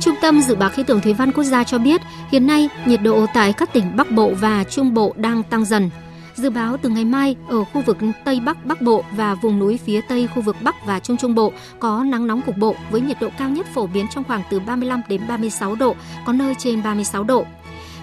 Trung 0.00 0.14
tâm 0.22 0.40
Dự 0.40 0.54
báo 0.54 0.70
Khí 0.70 0.82
tượng 0.82 1.00
Thủy 1.00 1.12
văn 1.12 1.32
Quốc 1.32 1.44
gia 1.44 1.64
cho 1.64 1.78
biết, 1.78 2.00
hiện 2.30 2.46
nay 2.46 2.68
nhiệt 2.86 3.00
độ 3.02 3.26
tại 3.34 3.52
các 3.52 3.72
tỉnh 3.72 3.96
Bắc 3.96 4.10
Bộ 4.10 4.32
và 4.40 4.64
Trung 4.64 4.94
Bộ 4.94 5.14
đang 5.16 5.42
tăng 5.42 5.64
dần. 5.64 5.90
Dự 6.36 6.50
báo 6.50 6.76
từ 6.76 6.88
ngày 6.88 7.04
mai 7.04 7.36
ở 7.48 7.64
khu 7.64 7.80
vực 7.80 7.96
Tây 8.24 8.40
Bắc 8.40 8.66
Bắc 8.66 8.82
Bộ 8.82 9.04
và 9.12 9.34
vùng 9.34 9.58
núi 9.58 9.78
phía 9.84 10.00
Tây 10.00 10.28
khu 10.34 10.42
vực 10.42 10.56
Bắc 10.62 10.86
và 10.86 11.00
Trung 11.00 11.16
Trung 11.16 11.34
Bộ 11.34 11.52
có 11.80 12.04
nắng 12.04 12.26
nóng 12.26 12.42
cục 12.42 12.56
bộ 12.56 12.74
với 12.90 13.00
nhiệt 13.00 13.16
độ 13.20 13.28
cao 13.38 13.50
nhất 13.50 13.66
phổ 13.74 13.86
biến 13.86 14.06
trong 14.10 14.24
khoảng 14.24 14.42
từ 14.50 14.60
35 14.60 15.02
đến 15.08 15.20
36 15.28 15.74
độ, 15.74 15.96
có 16.26 16.32
nơi 16.32 16.54
trên 16.58 16.82
36 16.82 17.24
độ. 17.24 17.46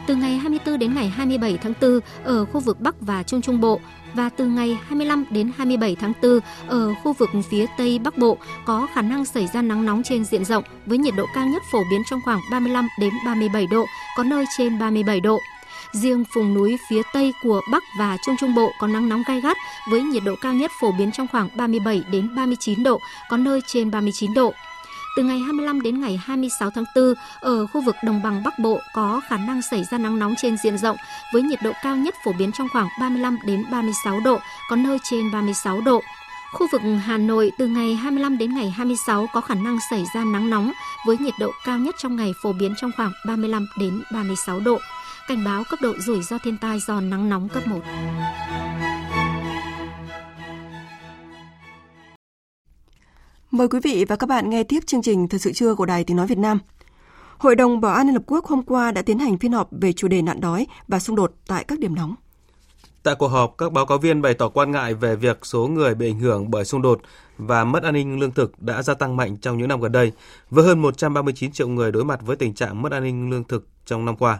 Từ 0.07 0.15
ngày 0.15 0.37
24 0.37 0.79
đến 0.79 0.95
ngày 0.95 1.07
27 1.09 1.57
tháng 1.57 1.73
4 1.81 1.99
ở 2.23 2.45
khu 2.45 2.59
vực 2.59 2.79
Bắc 2.79 3.01
và 3.01 3.23
Trung 3.23 3.41
Trung 3.41 3.61
Bộ 3.61 3.79
và 4.13 4.29
từ 4.29 4.45
ngày 4.45 4.77
25 4.87 5.25
đến 5.29 5.51
27 5.57 5.95
tháng 5.95 6.13
4 6.21 6.39
ở 6.67 6.93
khu 7.03 7.13
vực 7.13 7.29
phía 7.49 7.65
Tây 7.77 7.99
Bắc 7.99 8.17
Bộ 8.17 8.37
có 8.65 8.87
khả 8.93 9.01
năng 9.01 9.25
xảy 9.25 9.47
ra 9.47 9.61
nắng 9.61 9.85
nóng 9.85 10.03
trên 10.03 10.25
diện 10.25 10.45
rộng 10.45 10.63
với 10.85 10.97
nhiệt 10.97 11.13
độ 11.17 11.25
cao 11.35 11.45
nhất 11.45 11.63
phổ 11.71 11.79
biến 11.91 12.01
trong 12.09 12.19
khoảng 12.25 12.39
35 12.51 12.87
đến 12.99 13.13
37 13.25 13.67
độ, 13.67 13.85
có 14.17 14.23
nơi 14.23 14.45
trên 14.57 14.79
37 14.79 15.19
độ. 15.19 15.39
Riêng 15.93 16.23
vùng 16.33 16.53
núi 16.53 16.77
phía 16.89 17.01
Tây 17.13 17.33
của 17.43 17.61
Bắc 17.71 17.83
và 17.97 18.17
Trung 18.25 18.35
Trung 18.39 18.55
Bộ 18.55 18.71
có 18.79 18.87
nắng 18.87 19.09
nóng 19.09 19.23
gai 19.27 19.41
gắt 19.41 19.57
với 19.91 20.01
nhiệt 20.01 20.23
độ 20.25 20.35
cao 20.41 20.53
nhất 20.53 20.71
phổ 20.81 20.91
biến 20.91 21.11
trong 21.11 21.27
khoảng 21.27 21.49
37 21.55 22.03
đến 22.11 22.35
39 22.35 22.83
độ, 22.83 22.99
có 23.29 23.37
nơi 23.37 23.61
trên 23.67 23.91
39 23.91 24.33
độ. 24.33 24.53
Từ 25.17 25.23
ngày 25.23 25.39
25 25.39 25.81
đến 25.81 26.01
ngày 26.01 26.21
26 26.23 26.69
tháng 26.69 26.83
4, 26.95 27.13
ở 27.39 27.67
khu 27.67 27.81
vực 27.81 27.95
đồng 28.03 28.23
bằng 28.23 28.43
Bắc 28.43 28.59
Bộ 28.59 28.79
có 28.93 29.21
khả 29.27 29.37
năng 29.37 29.61
xảy 29.61 29.83
ra 29.91 29.97
nắng 29.97 30.19
nóng 30.19 30.33
trên 30.37 30.57
diện 30.57 30.77
rộng 30.77 30.97
với 31.33 31.41
nhiệt 31.41 31.59
độ 31.63 31.71
cao 31.83 31.95
nhất 31.95 32.15
phổ 32.25 32.31
biến 32.39 32.51
trong 32.51 32.67
khoảng 32.73 32.87
35 32.99 33.37
đến 33.45 33.63
36 33.71 34.19
độ, 34.19 34.39
có 34.69 34.75
nơi 34.75 34.97
trên 35.03 35.31
36 35.31 35.81
độ. 35.81 36.01
Khu 36.53 36.67
vực 36.71 36.81
Hà 37.05 37.17
Nội 37.17 37.51
từ 37.57 37.67
ngày 37.67 37.95
25 37.95 38.37
đến 38.37 38.55
ngày 38.55 38.69
26 38.69 39.27
có 39.33 39.41
khả 39.41 39.55
năng 39.55 39.77
xảy 39.89 40.05
ra 40.15 40.23
nắng 40.23 40.49
nóng 40.49 40.71
với 41.07 41.17
nhiệt 41.17 41.33
độ 41.39 41.51
cao 41.65 41.77
nhất 41.77 41.95
trong 41.97 42.15
ngày 42.15 42.33
phổ 42.43 42.53
biến 42.53 42.73
trong 42.77 42.91
khoảng 42.97 43.11
35 43.27 43.67
đến 43.79 44.01
36 44.11 44.59
độ. 44.59 44.79
Cảnh 45.27 45.43
báo 45.43 45.63
cấp 45.69 45.79
độ 45.81 45.93
rủi 45.99 46.21
ro 46.21 46.37
thiên 46.37 46.57
tai 46.57 46.79
do 46.79 47.01
nắng 47.01 47.29
nóng 47.29 47.49
cấp 47.49 47.67
1. 47.67 47.79
Mời 53.51 53.67
quý 53.67 53.79
vị 53.83 54.05
và 54.09 54.15
các 54.15 54.27
bạn 54.29 54.49
nghe 54.49 54.63
tiếp 54.63 54.79
chương 54.85 55.01
trình 55.01 55.27
Thời 55.27 55.39
sự 55.39 55.51
trưa 55.51 55.75
của 55.75 55.85
Đài 55.85 56.03
Tiếng 56.03 56.17
Nói 56.17 56.27
Việt 56.27 56.37
Nam. 56.37 56.59
Hội 57.37 57.55
đồng 57.55 57.81
Bảo 57.81 57.93
an 57.93 58.05
Liên 58.07 58.13
Hợp 58.13 58.23
Quốc 58.27 58.45
hôm 58.45 58.63
qua 58.63 58.91
đã 58.91 59.01
tiến 59.01 59.19
hành 59.19 59.37
phiên 59.37 59.51
họp 59.51 59.69
về 59.71 59.93
chủ 59.93 60.07
đề 60.07 60.21
nạn 60.21 60.41
đói 60.41 60.67
và 60.87 60.99
xung 60.99 61.15
đột 61.15 61.33
tại 61.47 61.63
các 61.63 61.79
điểm 61.79 61.95
nóng. 61.95 62.15
Tại 63.03 63.15
cuộc 63.15 63.27
họp, 63.27 63.55
các 63.57 63.71
báo 63.71 63.85
cáo 63.85 63.97
viên 63.97 64.21
bày 64.21 64.33
tỏ 64.33 64.49
quan 64.49 64.71
ngại 64.71 64.93
về 64.93 65.15
việc 65.15 65.45
số 65.45 65.67
người 65.67 65.95
bị 65.95 66.09
ảnh 66.09 66.19
hưởng 66.19 66.51
bởi 66.51 66.65
xung 66.65 66.81
đột 66.81 67.01
và 67.37 67.63
mất 67.63 67.83
an 67.83 67.93
ninh 67.93 68.19
lương 68.19 68.31
thực 68.31 68.61
đã 68.61 68.83
gia 68.83 68.93
tăng 68.93 69.15
mạnh 69.15 69.37
trong 69.37 69.57
những 69.57 69.67
năm 69.67 69.81
gần 69.81 69.91
đây, 69.91 70.11
với 70.49 70.65
hơn 70.65 70.81
139 70.81 71.51
triệu 71.51 71.67
người 71.67 71.91
đối 71.91 72.05
mặt 72.05 72.19
với 72.25 72.35
tình 72.35 72.53
trạng 72.53 72.81
mất 72.81 72.91
an 72.91 73.03
ninh 73.03 73.29
lương 73.29 73.43
thực 73.43 73.67
trong 73.85 74.05
năm 74.05 74.17
qua. 74.17 74.39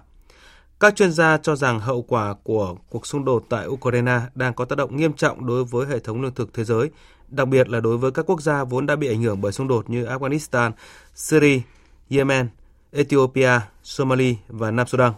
Các 0.84 0.96
chuyên 0.96 1.12
gia 1.12 1.38
cho 1.38 1.56
rằng 1.56 1.80
hậu 1.80 2.02
quả 2.02 2.34
của 2.44 2.76
cuộc 2.90 3.08
xung 3.08 3.26
đột 3.26 3.44
tại 3.50 3.68
Ukraine 3.68 4.22
đang 4.36 4.54
có 4.54 4.66
tác 4.66 4.76
động 4.78 4.98
nghiêm 4.98 5.14
trọng 5.14 5.46
đối 5.46 5.64
với 5.64 5.86
hệ 5.88 6.00
thống 6.00 6.22
lương 6.22 6.34
thực 6.34 6.54
thế 6.54 6.64
giới, 6.64 6.90
đặc 7.28 7.48
biệt 7.48 7.70
là 7.70 7.80
đối 7.80 7.98
với 7.98 8.12
các 8.12 8.26
quốc 8.26 8.42
gia 8.42 8.64
vốn 8.64 8.86
đã 8.86 8.96
bị 8.96 9.08
ảnh 9.08 9.22
hưởng 9.22 9.42
bởi 9.42 9.52
xung 9.52 9.68
đột 9.68 9.90
như 9.90 10.06
Afghanistan, 10.06 10.72
Syria, 11.16 11.62
Yemen, 12.10 12.48
Ethiopia, 12.92 13.60
Somalia 13.84 14.36
và 14.48 14.72
Nam 14.72 14.88
Sudan. 14.88 15.14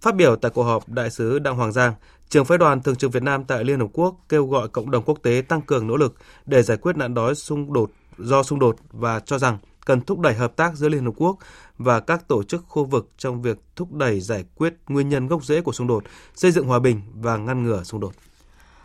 Phát 0.00 0.14
biểu 0.14 0.36
tại 0.36 0.50
cuộc 0.54 0.62
họp, 0.62 0.88
Đại 0.88 1.10
sứ 1.10 1.38
Đặng 1.38 1.56
Hoàng 1.56 1.72
Giang, 1.72 1.94
trưởng 2.28 2.44
phái 2.44 2.58
đoàn 2.58 2.82
thường 2.82 2.96
trực 2.96 3.12
Việt 3.12 3.22
Nam 3.22 3.44
tại 3.44 3.64
Liên 3.64 3.80
Hợp 3.80 3.88
Quốc 3.92 4.16
kêu 4.28 4.46
gọi 4.46 4.68
cộng 4.68 4.90
đồng 4.90 5.04
quốc 5.04 5.18
tế 5.22 5.42
tăng 5.48 5.62
cường 5.62 5.86
nỗ 5.86 5.96
lực 5.96 6.14
để 6.46 6.62
giải 6.62 6.76
quyết 6.76 6.96
nạn 6.96 7.14
đói 7.14 7.34
xung 7.34 7.72
đột 7.72 7.90
do 8.18 8.42
xung 8.42 8.58
đột 8.58 8.76
và 8.92 9.20
cho 9.20 9.38
rằng 9.38 9.58
cần 9.86 10.00
thúc 10.00 10.20
đẩy 10.20 10.34
hợp 10.34 10.56
tác 10.56 10.74
giữa 10.74 10.88
Liên 10.88 11.04
Hợp 11.04 11.12
Quốc 11.16 11.38
và 11.78 12.00
các 12.00 12.28
tổ 12.28 12.42
chức 12.42 12.64
khu 12.68 12.84
vực 12.84 13.10
trong 13.18 13.42
việc 13.42 13.58
thúc 13.76 13.92
đẩy 13.92 14.20
giải 14.20 14.44
quyết 14.54 14.74
nguyên 14.88 15.08
nhân 15.08 15.26
gốc 15.26 15.44
rễ 15.44 15.60
của 15.60 15.72
xung 15.72 15.86
đột, 15.86 16.04
xây 16.34 16.50
dựng 16.50 16.66
hòa 16.66 16.78
bình 16.78 17.00
và 17.14 17.36
ngăn 17.36 17.62
ngừa 17.62 17.82
xung 17.84 18.00
đột. 18.00 18.12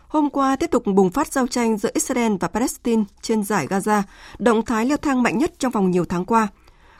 Hôm 0.08 0.30
qua 0.30 0.56
tiếp 0.56 0.70
tục 0.70 0.82
bùng 0.86 1.10
phát 1.10 1.32
giao 1.32 1.46
tranh 1.46 1.78
giữa 1.78 1.90
Israel 1.94 2.32
và 2.40 2.48
Palestine 2.48 3.04
trên 3.22 3.44
giải 3.44 3.66
Gaza, 3.66 4.02
động 4.38 4.64
thái 4.64 4.86
leo 4.86 4.96
thang 4.96 5.22
mạnh 5.22 5.38
nhất 5.38 5.52
trong 5.58 5.72
vòng 5.72 5.90
nhiều 5.90 6.04
tháng 6.04 6.24
qua. 6.24 6.48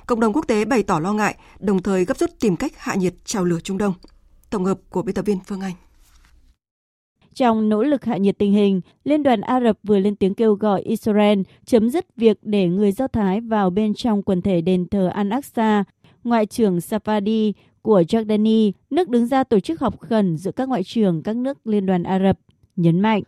Cộng 0.07 0.21
đồng 0.21 0.33
quốc 0.33 0.47
tế 0.49 0.65
bày 0.65 0.83
tỏ 0.83 0.99
lo 0.99 1.13
ngại, 1.13 1.37
đồng 1.59 1.83
thời 1.83 2.05
gấp 2.05 2.19
rút 2.19 2.31
tìm 2.41 2.57
cách 2.57 2.73
hạ 2.77 2.95
nhiệt 2.95 3.15
trào 3.25 3.45
lửa 3.45 3.61
Trung 3.61 3.79
Đông. 3.79 3.95
Tổng 4.51 4.65
hợp 4.65 4.79
của 4.91 5.03
biên 5.03 5.15
tập 5.15 5.27
viên 5.27 5.39
Phương 5.47 5.61
Anh. 5.61 5.75
Trong 7.35 7.69
nỗ 7.69 7.83
lực 7.83 8.05
hạ 8.05 8.17
nhiệt 8.17 8.39
tình 8.39 8.53
hình, 8.53 8.81
Liên 9.05 9.23
đoàn 9.23 9.41
Ả 9.41 9.61
Rập 9.61 9.77
vừa 9.83 9.99
lên 9.99 10.17
tiếng 10.17 10.35
kêu 10.35 10.55
gọi 10.55 10.83
Israel 10.83 11.41
chấm 11.67 11.91
dứt 11.91 12.07
việc 12.17 12.39
để 12.43 12.67
người 12.67 12.93
Do 12.93 13.09
Thái 13.09 13.41
vào 13.41 13.71
bên 13.71 13.95
trong 13.95 14.23
quần 14.23 14.43
thể 14.43 14.61
đền 14.61 14.89
thờ 14.89 15.11
Al-Aqsa. 15.15 15.85
Ngoại 16.25 16.47
trưởng 16.47 16.79
Safadi 16.79 17.53
của 17.83 18.03
Jordani, 18.09 18.73
nước 18.91 19.09
đứng 19.09 19.27
ra 19.27 19.45
tổ 19.45 19.61
chức 19.61 19.81
họp 19.81 20.01
khẩn 20.01 20.37
giữa 20.37 20.53
các 20.53 20.69
ngoại 20.69 20.83
trưởng 20.83 21.23
các 21.23 21.37
nước 21.37 21.67
Liên 21.67 21.87
đoàn 21.87 22.03
Ả 22.03 22.19
Rập, 22.19 22.39
nhấn 22.77 23.01
mạnh. 23.01 23.23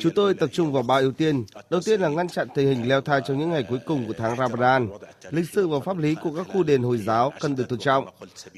Chúng 0.00 0.14
tôi 0.14 0.34
tập 0.34 0.50
trung 0.52 0.72
vào 0.72 0.82
ba 0.82 0.98
ưu 0.98 1.12
tiên. 1.12 1.44
Đầu 1.70 1.80
tiên 1.84 2.00
là 2.00 2.08
ngăn 2.08 2.28
chặn 2.28 2.48
tình 2.54 2.68
hình 2.68 2.88
leo 2.88 3.00
thang 3.00 3.22
trong 3.26 3.38
những 3.38 3.50
ngày 3.50 3.64
cuối 3.68 3.78
cùng 3.86 4.06
của 4.06 4.12
tháng 4.18 4.36
Ramadan. 4.36 4.88
Lịch 5.30 5.50
sử 5.50 5.68
và 5.68 5.80
pháp 5.80 5.98
lý 5.98 6.14
của 6.14 6.30
các 6.36 6.46
khu 6.52 6.62
đền 6.62 6.82
Hồi 6.82 6.98
giáo 6.98 7.32
cần 7.40 7.56
được 7.56 7.68
tôn 7.68 7.78
trọng. 7.78 8.08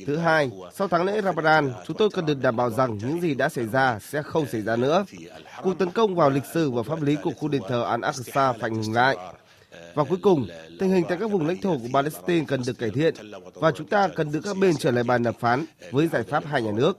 Thứ 0.06 0.16
hai, 0.16 0.50
sau 0.74 0.88
tháng 0.88 1.04
lễ 1.04 1.20
Ramadan, 1.20 1.72
chúng 1.86 1.96
tôi 1.96 2.10
cần 2.10 2.26
được 2.26 2.42
đảm 2.42 2.56
bảo 2.56 2.70
rằng 2.70 2.98
những 2.98 3.20
gì 3.20 3.34
đã 3.34 3.48
xảy 3.48 3.66
ra 3.66 3.98
sẽ 3.98 4.22
không 4.22 4.46
xảy 4.46 4.62
ra 4.62 4.76
nữa. 4.76 5.04
Cuộc 5.62 5.78
tấn 5.78 5.90
công 5.90 6.14
vào 6.14 6.30
lịch 6.30 6.46
sử 6.54 6.70
và 6.70 6.82
pháp 6.82 7.02
lý 7.02 7.16
của 7.22 7.32
khu 7.36 7.48
đền 7.48 7.62
thờ 7.68 7.96
Al-Aqsa 7.96 8.54
phải 8.60 8.70
ngừng 8.70 8.92
lại. 8.92 9.16
Và 9.94 10.04
cuối 10.04 10.18
cùng, 10.22 10.48
tình 10.78 10.90
hình 10.90 11.04
tại 11.08 11.18
các 11.20 11.30
vùng 11.30 11.46
lãnh 11.46 11.60
thổ 11.60 11.78
của 11.78 11.88
Palestine 11.92 12.44
cần 12.48 12.62
được 12.66 12.78
cải 12.78 12.90
thiện 12.90 13.14
và 13.54 13.72
chúng 13.72 13.86
ta 13.86 14.08
cần 14.08 14.32
đưa 14.32 14.40
các 14.40 14.56
bên 14.56 14.76
trở 14.76 14.90
lại 14.90 15.04
bàn 15.04 15.22
đàm 15.22 15.34
phán 15.34 15.64
với 15.90 16.08
giải 16.08 16.22
pháp 16.22 16.44
hai 16.46 16.62
nhà 16.62 16.72
nước. 16.72 16.98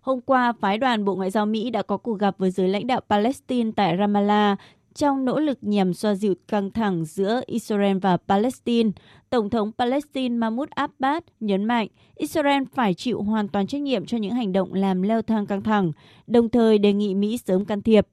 Hôm 0.00 0.20
qua, 0.20 0.52
phái 0.52 0.78
đoàn 0.78 1.04
Bộ 1.04 1.14
Ngoại 1.14 1.30
giao 1.30 1.46
Mỹ 1.46 1.70
đã 1.70 1.82
có 1.82 1.96
cuộc 1.96 2.18
gặp 2.18 2.38
với 2.38 2.50
giới 2.50 2.68
lãnh 2.68 2.86
đạo 2.86 3.00
Palestine 3.08 3.70
tại 3.76 3.96
Ramallah 3.98 4.58
trong 4.94 5.24
nỗ 5.24 5.40
lực 5.40 5.58
nhằm 5.62 5.94
xoa 5.94 6.14
dịu 6.14 6.34
căng 6.48 6.70
thẳng 6.70 7.04
giữa 7.04 7.40
Israel 7.46 7.98
và 7.98 8.16
Palestine. 8.16 8.90
Tổng 9.30 9.50
thống 9.50 9.72
Palestine 9.78 10.36
Mahmoud 10.36 10.68
Abbas 10.70 11.22
nhấn 11.40 11.64
mạnh 11.64 11.88
Israel 12.14 12.62
phải 12.74 12.94
chịu 12.94 13.22
hoàn 13.22 13.48
toàn 13.48 13.66
trách 13.66 13.80
nhiệm 13.80 14.06
cho 14.06 14.18
những 14.18 14.34
hành 14.34 14.52
động 14.52 14.74
làm 14.74 15.02
leo 15.02 15.22
thang 15.22 15.46
căng 15.46 15.62
thẳng, 15.62 15.92
đồng 16.26 16.48
thời 16.48 16.78
đề 16.78 16.92
nghị 16.92 17.14
Mỹ 17.14 17.38
sớm 17.38 17.64
can 17.64 17.82
thiệp. 17.82 18.06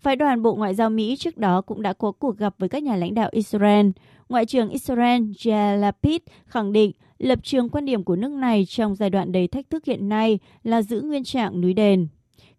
Phái 0.00 0.16
đoàn 0.16 0.42
Bộ 0.42 0.54
Ngoại 0.54 0.74
giao 0.74 0.90
Mỹ 0.90 1.16
trước 1.16 1.36
đó 1.36 1.60
cũng 1.60 1.82
đã 1.82 1.92
có 1.92 2.12
cuộc 2.12 2.38
gặp 2.38 2.54
với 2.58 2.68
các 2.68 2.82
nhà 2.82 2.96
lãnh 2.96 3.14
đạo 3.14 3.28
Israel. 3.32 3.86
Ngoại 4.28 4.46
trưởng 4.46 4.70
Israel 4.70 5.22
Yair 5.46 5.80
Lapid 5.80 6.20
khẳng 6.46 6.72
định 6.72 6.92
lập 7.18 7.38
trường 7.42 7.68
quan 7.68 7.84
điểm 7.84 8.04
của 8.04 8.16
nước 8.16 8.30
này 8.30 8.64
trong 8.68 8.94
giai 8.94 9.10
đoạn 9.10 9.32
đầy 9.32 9.48
thách 9.48 9.70
thức 9.70 9.84
hiện 9.84 10.08
nay 10.08 10.38
là 10.62 10.82
giữ 10.82 11.00
nguyên 11.00 11.24
trạng 11.24 11.60
núi 11.60 11.74
đền. 11.74 12.08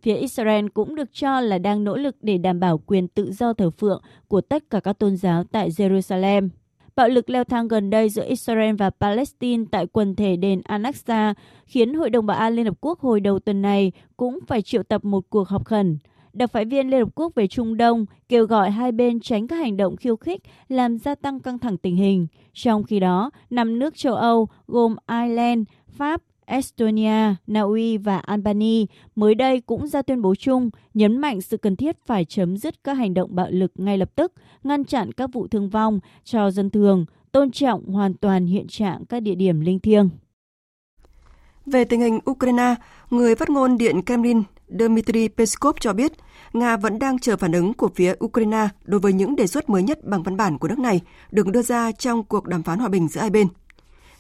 Phía 0.02 0.16
Israel 0.16 0.66
cũng 0.74 0.96
được 0.96 1.14
cho 1.14 1.40
là 1.42 1.58
đang 1.58 1.84
nỗ 1.84 1.98
lực 1.98 2.16
để 2.22 2.38
đảm 2.38 2.60
bảo 2.60 2.78
quyền 2.78 3.08
tự 3.08 3.32
do 3.32 3.54
thờ 3.54 3.70
phượng 3.70 4.02
của 4.28 4.42
tất 4.42 4.64
cả 4.70 4.80
các 4.80 5.00
tôn 5.00 5.18
giáo 5.18 5.44
tại 5.44 5.70
Jerusalem. 5.70 6.50
Bạo 6.96 7.10
lực 7.10 7.30
leo 7.30 7.44
thang 7.44 7.68
gần 7.68 7.90
đây 7.90 8.10
giữa 8.10 8.26
Israel 8.26 8.76
và 8.76 8.90
Palestine 8.90 9.64
tại 9.72 9.88
quần 9.88 10.16
thể 10.16 10.36
đền 10.36 10.62
Al-Aqsa 10.62 11.34
khiến 11.66 11.94
Hội 11.94 12.10
đồng 12.10 12.26
Bảo 12.26 12.38
an 12.38 12.56
Liên 12.56 12.66
Hợp 12.66 12.78
Quốc 12.82 13.00
hồi 13.00 13.20
đầu 13.20 13.40
tuần 13.40 13.62
này 13.62 13.92
cũng 14.18 14.40
phải 14.48 14.62
triệu 14.62 14.84
tập 14.84 15.06
một 15.06 15.30
cuộc 15.30 15.48
họp 15.48 15.66
khẩn. 15.66 15.98
Đặc 16.38 16.52
phái 16.52 16.66
viên 16.66 16.90
Liên 16.90 17.00
Hợp 17.00 17.10
Quốc 17.16 17.36
về 17.36 17.48
Trung 17.48 17.78
Đông 17.78 18.06
kêu 18.30 18.46
gọi 18.46 18.72
hai 18.72 18.92
bên 18.92 19.20
tránh 19.20 19.48
các 19.48 19.56
hành 19.56 19.78
động 19.78 19.96
khiêu 19.96 20.16
khích 20.16 20.42
làm 20.68 20.98
gia 20.98 21.16
tăng 21.16 21.40
căng 21.40 21.60
thẳng 21.60 21.78
tình 21.78 21.96
hình. 21.96 22.28
Trong 22.54 22.84
khi 22.84 23.00
đó, 23.00 23.32
năm 23.50 23.80
nước 23.80 23.98
châu 23.98 24.16
Âu 24.16 24.48
gồm 24.68 24.96
Ireland, 25.08 25.68
Pháp, 25.88 26.22
Estonia, 26.46 27.36
Na 27.48 27.62
Uy 27.62 27.98
và 27.98 28.18
Albania 28.18 28.86
mới 29.16 29.36
đây 29.36 29.62
cũng 29.62 29.88
ra 29.88 30.02
tuyên 30.02 30.22
bố 30.22 30.36
chung 30.36 30.70
nhấn 30.94 31.18
mạnh 31.18 31.42
sự 31.42 31.58
cần 31.58 31.76
thiết 31.76 31.98
phải 32.06 32.26
chấm 32.26 32.58
dứt 32.58 32.84
các 32.84 32.94
hành 32.94 33.14
động 33.14 33.36
bạo 33.36 33.48
lực 33.50 33.72
ngay 33.76 33.98
lập 33.98 34.10
tức, 34.16 34.34
ngăn 34.64 34.86
chặn 34.86 35.12
các 35.12 35.30
vụ 35.34 35.48
thương 35.48 35.70
vong 35.70 36.00
cho 36.24 36.52
dân 36.52 36.70
thường, 36.70 37.06
tôn 37.32 37.52
trọng 37.52 37.86
hoàn 37.86 38.14
toàn 38.14 38.46
hiện 38.46 38.68
trạng 38.68 39.06
các 39.06 39.20
địa 39.20 39.36
điểm 39.36 39.62
linh 39.62 39.80
thiêng. 39.80 40.10
Về 41.66 41.84
tình 41.84 42.02
hình 42.02 42.20
Ukraine, 42.32 42.76
người 43.10 43.36
phát 43.36 43.50
ngôn 43.50 43.78
Điện 43.78 44.02
Kremlin 44.06 44.44
Dmitry 44.80 45.28
Peskov 45.28 45.76
cho 45.80 45.94
biết 45.94 46.12
Nga 46.60 46.78
vẫn 46.78 47.00
đang 47.00 47.20
chờ 47.20 47.38
phản 47.38 47.52
ứng 47.52 47.74
của 47.74 47.90
phía 47.96 48.14
Ukraine 48.24 48.68
đối 48.84 49.00
với 49.00 49.14
những 49.14 49.36
đề 49.36 49.48
xuất 49.48 49.70
mới 49.70 49.84
nhất 49.84 50.04
bằng 50.04 50.24
văn 50.24 50.38
bản 50.38 50.58
của 50.58 50.68
nước 50.68 50.80
này 50.80 51.02
được 51.32 51.48
đưa 51.48 51.62
ra 51.62 51.92
trong 51.92 52.24
cuộc 52.24 52.48
đàm 52.48 52.64
phán 52.64 52.80
hòa 52.80 52.90
bình 52.90 53.08
giữa 53.08 53.22
hai 53.22 53.30
bên. 53.30 53.48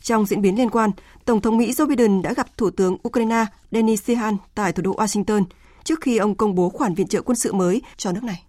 Trong 0.01 0.25
diễn 0.25 0.41
biến 0.41 0.57
liên 0.57 0.69
quan, 0.69 0.91
Tổng 1.25 1.41
thống 1.41 1.57
Mỹ 1.57 1.71
Joe 1.71 1.87
Biden 1.87 2.21
đã 2.21 2.33
gặp 2.33 2.57
Thủ 2.57 2.69
tướng 2.69 2.97
Ukraine 3.07 3.45
Denis 3.71 4.03
Sihan 4.03 4.37
tại 4.55 4.71
thủ 4.71 4.83
đô 4.83 4.93
Washington 4.93 5.43
trước 5.83 6.01
khi 6.01 6.17
ông 6.17 6.35
công 6.35 6.55
bố 6.55 6.69
khoản 6.69 6.93
viện 6.93 7.07
trợ 7.07 7.21
quân 7.21 7.35
sự 7.35 7.53
mới 7.53 7.81
cho 7.97 8.11
nước 8.11 8.23
này. 8.23 8.43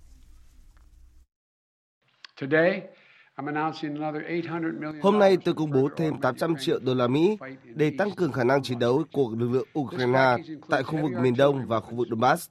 Hôm 5.03 5.19
nay 5.19 5.37
tôi 5.45 5.55
công 5.55 5.71
bố 5.71 5.89
thêm 5.97 6.21
800 6.21 6.55
triệu 6.61 6.79
đô 6.79 6.95
la 6.95 7.07
Mỹ 7.07 7.39
để 7.65 7.93
tăng 7.99 8.11
cường 8.11 8.33
khả 8.33 8.45
năng 8.45 8.63
chiến 8.63 8.79
đấu 8.79 9.05
của 9.13 9.35
lực 9.39 9.49
lượng 9.51 9.69
Ukraine 9.79 10.37
tại 10.69 10.83
khu 10.83 11.03
vực 11.03 11.13
miền 11.23 11.37
Đông 11.37 11.67
và 11.67 11.81
khu 11.81 11.95
vực 11.95 12.09
Donbass. 12.11 12.51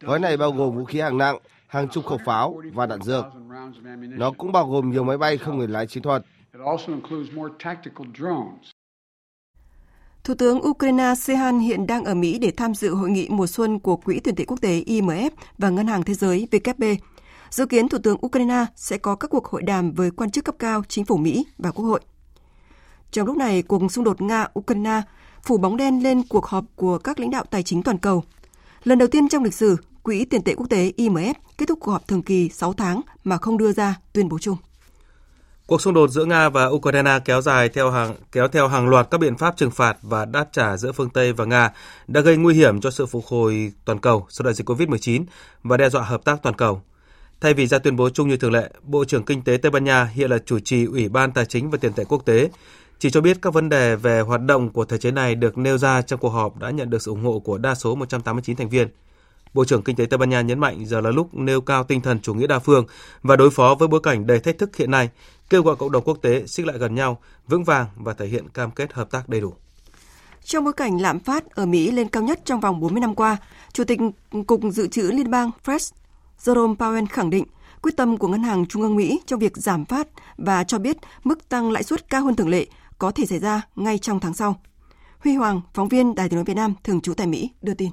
Gói 0.00 0.18
này 0.18 0.36
bao 0.36 0.52
gồm 0.52 0.76
vũ 0.76 0.84
khí 0.84 1.00
hạng 1.00 1.18
nặng, 1.18 1.38
hàng 1.66 1.88
chục 1.88 2.06
khẩu 2.06 2.18
pháo 2.26 2.60
và 2.74 2.86
đạn 2.86 3.02
dược. 3.02 3.24
Nó 4.08 4.32
cũng 4.38 4.52
bao 4.52 4.66
gồm 4.68 4.90
nhiều 4.90 5.04
máy 5.04 5.18
bay 5.18 5.38
không 5.38 5.58
người 5.58 5.68
lái 5.68 5.86
chiến 5.86 6.02
thuật. 6.02 6.24
Thủ 10.24 10.34
tướng 10.34 10.60
Ukraine 10.68 11.14
Sehan 11.14 11.58
hiện 11.58 11.86
đang 11.86 12.04
ở 12.04 12.14
Mỹ 12.14 12.38
để 12.38 12.50
tham 12.50 12.74
dự 12.74 12.94
hội 12.94 13.10
nghị 13.10 13.28
mùa 13.30 13.46
xuân 13.46 13.78
của 13.78 13.96
Quỹ 13.96 14.20
tiền 14.20 14.34
tệ 14.34 14.44
quốc 14.44 14.60
tế 14.60 14.80
IMF 14.86 15.30
và 15.58 15.70
Ngân 15.70 15.86
hàng 15.86 16.02
Thế 16.02 16.14
giới 16.14 16.48
WB. 16.50 16.96
Dự 17.50 17.66
kiến 17.66 17.88
Thủ 17.88 17.98
tướng 18.02 18.26
Ukraine 18.26 18.66
sẽ 18.76 18.98
có 18.98 19.16
các 19.16 19.28
cuộc 19.30 19.46
hội 19.46 19.62
đàm 19.62 19.92
với 19.92 20.10
quan 20.10 20.30
chức 20.30 20.44
cấp 20.44 20.54
cao 20.58 20.82
chính 20.88 21.04
phủ 21.04 21.16
Mỹ 21.16 21.46
và 21.58 21.70
Quốc 21.70 21.84
hội. 21.84 22.00
Trong 23.10 23.26
lúc 23.26 23.36
này, 23.36 23.62
cuộc 23.62 23.92
xung 23.92 24.04
đột 24.04 24.20
Nga-Ukraine 24.20 25.02
phủ 25.42 25.58
bóng 25.58 25.76
đen 25.76 26.02
lên 26.02 26.22
cuộc 26.28 26.46
họp 26.46 26.64
của 26.76 26.98
các 26.98 27.20
lãnh 27.20 27.30
đạo 27.30 27.44
tài 27.50 27.62
chính 27.62 27.82
toàn 27.82 27.98
cầu. 27.98 28.24
Lần 28.84 28.98
đầu 28.98 29.08
tiên 29.08 29.28
trong 29.28 29.44
lịch 29.44 29.54
sử, 29.54 29.76
Quỹ 30.02 30.24
tiền 30.24 30.42
tệ 30.42 30.54
quốc 30.54 30.66
tế 30.70 30.92
IMF 30.96 31.34
kết 31.58 31.66
thúc 31.68 31.78
cuộc 31.80 31.90
họp 31.90 32.08
thường 32.08 32.22
kỳ 32.22 32.48
6 32.48 32.72
tháng 32.72 33.00
mà 33.24 33.36
không 33.36 33.58
đưa 33.58 33.72
ra 33.72 33.96
tuyên 34.12 34.28
bố 34.28 34.38
chung. 34.38 34.56
Cuộc 35.66 35.80
xung 35.80 35.94
đột 35.94 36.10
giữa 36.10 36.24
Nga 36.24 36.48
và 36.48 36.66
Ukraine 36.66 37.18
kéo 37.24 37.42
dài 37.42 37.68
theo 37.68 37.90
hàng 37.90 38.14
kéo 38.32 38.48
theo 38.48 38.68
hàng 38.68 38.88
loạt 38.88 39.08
các 39.10 39.18
biện 39.18 39.36
pháp 39.36 39.56
trừng 39.56 39.70
phạt 39.70 39.96
và 40.02 40.24
đáp 40.24 40.48
trả 40.52 40.76
giữa 40.76 40.92
phương 40.92 41.10
Tây 41.10 41.32
và 41.32 41.44
Nga 41.44 41.72
đã 42.06 42.20
gây 42.20 42.36
nguy 42.36 42.54
hiểm 42.54 42.80
cho 42.80 42.90
sự 42.90 43.06
phục 43.06 43.26
hồi 43.26 43.72
toàn 43.84 43.98
cầu 43.98 44.26
sau 44.28 44.44
đại 44.44 44.54
dịch 44.54 44.70
Covid-19 44.70 45.24
và 45.62 45.76
đe 45.76 45.88
dọa 45.88 46.02
hợp 46.02 46.24
tác 46.24 46.42
toàn 46.42 46.56
cầu. 46.56 46.82
Thay 47.40 47.54
vì 47.54 47.66
ra 47.66 47.78
tuyên 47.78 47.96
bố 47.96 48.10
chung 48.10 48.28
như 48.28 48.36
thường 48.36 48.52
lệ, 48.52 48.70
Bộ 48.82 49.04
trưởng 49.04 49.24
Kinh 49.24 49.42
tế 49.42 49.56
Tây 49.56 49.70
Ban 49.70 49.84
Nha 49.84 50.04
hiện 50.04 50.30
là 50.30 50.38
chủ 50.46 50.58
trì 50.58 50.84
Ủy 50.84 51.08
ban 51.08 51.32
Tài 51.32 51.46
chính 51.46 51.70
và 51.70 51.78
Tiền 51.80 51.92
tệ 51.92 52.04
Quốc 52.04 52.22
tế, 52.24 52.48
chỉ 53.02 53.10
cho 53.10 53.20
biết 53.20 53.42
các 53.42 53.54
vấn 53.54 53.68
đề 53.68 53.96
về 53.96 54.20
hoạt 54.20 54.40
động 54.42 54.70
của 54.70 54.84
thể 54.84 54.98
chế 54.98 55.10
này 55.10 55.34
được 55.34 55.58
nêu 55.58 55.78
ra 55.78 56.02
trong 56.02 56.20
cuộc 56.20 56.28
họp 56.28 56.58
đã 56.58 56.70
nhận 56.70 56.90
được 56.90 57.02
sự 57.02 57.10
ủng 57.10 57.24
hộ 57.24 57.38
của 57.38 57.58
đa 57.58 57.74
số 57.74 57.94
189 57.94 58.56
thành 58.56 58.68
viên. 58.68 58.88
Bộ 59.54 59.64
trưởng 59.64 59.82
Kinh 59.82 59.96
tế 59.96 60.06
Tây 60.06 60.18
Ban 60.18 60.30
Nha 60.30 60.40
nhấn 60.40 60.58
mạnh 60.58 60.86
giờ 60.86 61.00
là 61.00 61.10
lúc 61.10 61.34
nêu 61.34 61.60
cao 61.60 61.84
tinh 61.84 62.00
thần 62.00 62.20
chủ 62.20 62.34
nghĩa 62.34 62.46
đa 62.46 62.58
phương 62.58 62.86
và 63.22 63.36
đối 63.36 63.50
phó 63.50 63.74
với 63.78 63.88
bối 63.88 64.00
cảnh 64.02 64.26
đầy 64.26 64.40
thách 64.40 64.58
thức 64.58 64.76
hiện 64.76 64.90
nay, 64.90 65.10
kêu 65.50 65.62
gọi 65.62 65.76
cộng 65.76 65.92
đồng 65.92 66.04
quốc 66.04 66.18
tế 66.22 66.46
xích 66.46 66.66
lại 66.66 66.78
gần 66.78 66.94
nhau, 66.94 67.18
vững 67.48 67.64
vàng 67.64 67.86
và 67.96 68.14
thể 68.14 68.26
hiện 68.26 68.48
cam 68.48 68.70
kết 68.70 68.92
hợp 68.92 69.10
tác 69.10 69.28
đầy 69.28 69.40
đủ. 69.40 69.54
Trong 70.44 70.64
bối 70.64 70.72
cảnh 70.72 71.00
lạm 71.00 71.20
phát 71.20 71.50
ở 71.50 71.66
Mỹ 71.66 71.90
lên 71.90 72.08
cao 72.08 72.22
nhất 72.22 72.40
trong 72.44 72.60
vòng 72.60 72.80
40 72.80 73.00
năm 73.00 73.14
qua, 73.14 73.36
Chủ 73.72 73.84
tịch 73.84 73.98
Cục 74.46 74.60
Dự 74.72 74.86
trữ 74.86 75.02
Liên 75.02 75.30
bang 75.30 75.50
Fred 75.64 75.90
Jerome 76.44 76.76
Powell 76.76 77.06
khẳng 77.10 77.30
định 77.30 77.44
quyết 77.82 77.96
tâm 77.96 78.16
của 78.16 78.28
Ngân 78.28 78.42
hàng 78.42 78.66
Trung 78.66 78.82
ương 78.82 78.96
Mỹ 78.96 79.20
trong 79.26 79.38
việc 79.38 79.56
giảm 79.56 79.84
phát 79.84 80.08
và 80.36 80.64
cho 80.64 80.78
biết 80.78 80.96
mức 81.24 81.48
tăng 81.48 81.70
lãi 81.70 81.82
suất 81.82 82.10
cao 82.10 82.24
hơn 82.24 82.36
thường 82.36 82.48
lệ 82.48 82.66
có 83.02 83.12
thể 83.14 83.26
xảy 83.26 83.38
ra 83.38 83.62
ngay 83.76 83.98
trong 83.98 84.20
tháng 84.20 84.34
sau. 84.34 84.60
Huy 85.18 85.34
Hoàng, 85.34 85.60
phóng 85.74 85.88
viên 85.88 86.14
Đài 86.14 86.28
tiếng 86.28 86.36
nói 86.36 86.44
Việt 86.44 86.56
Nam 86.56 86.74
thường 86.84 87.00
trú 87.00 87.14
tại 87.14 87.26
Mỹ 87.26 87.50
đưa 87.62 87.74
tin. 87.74 87.90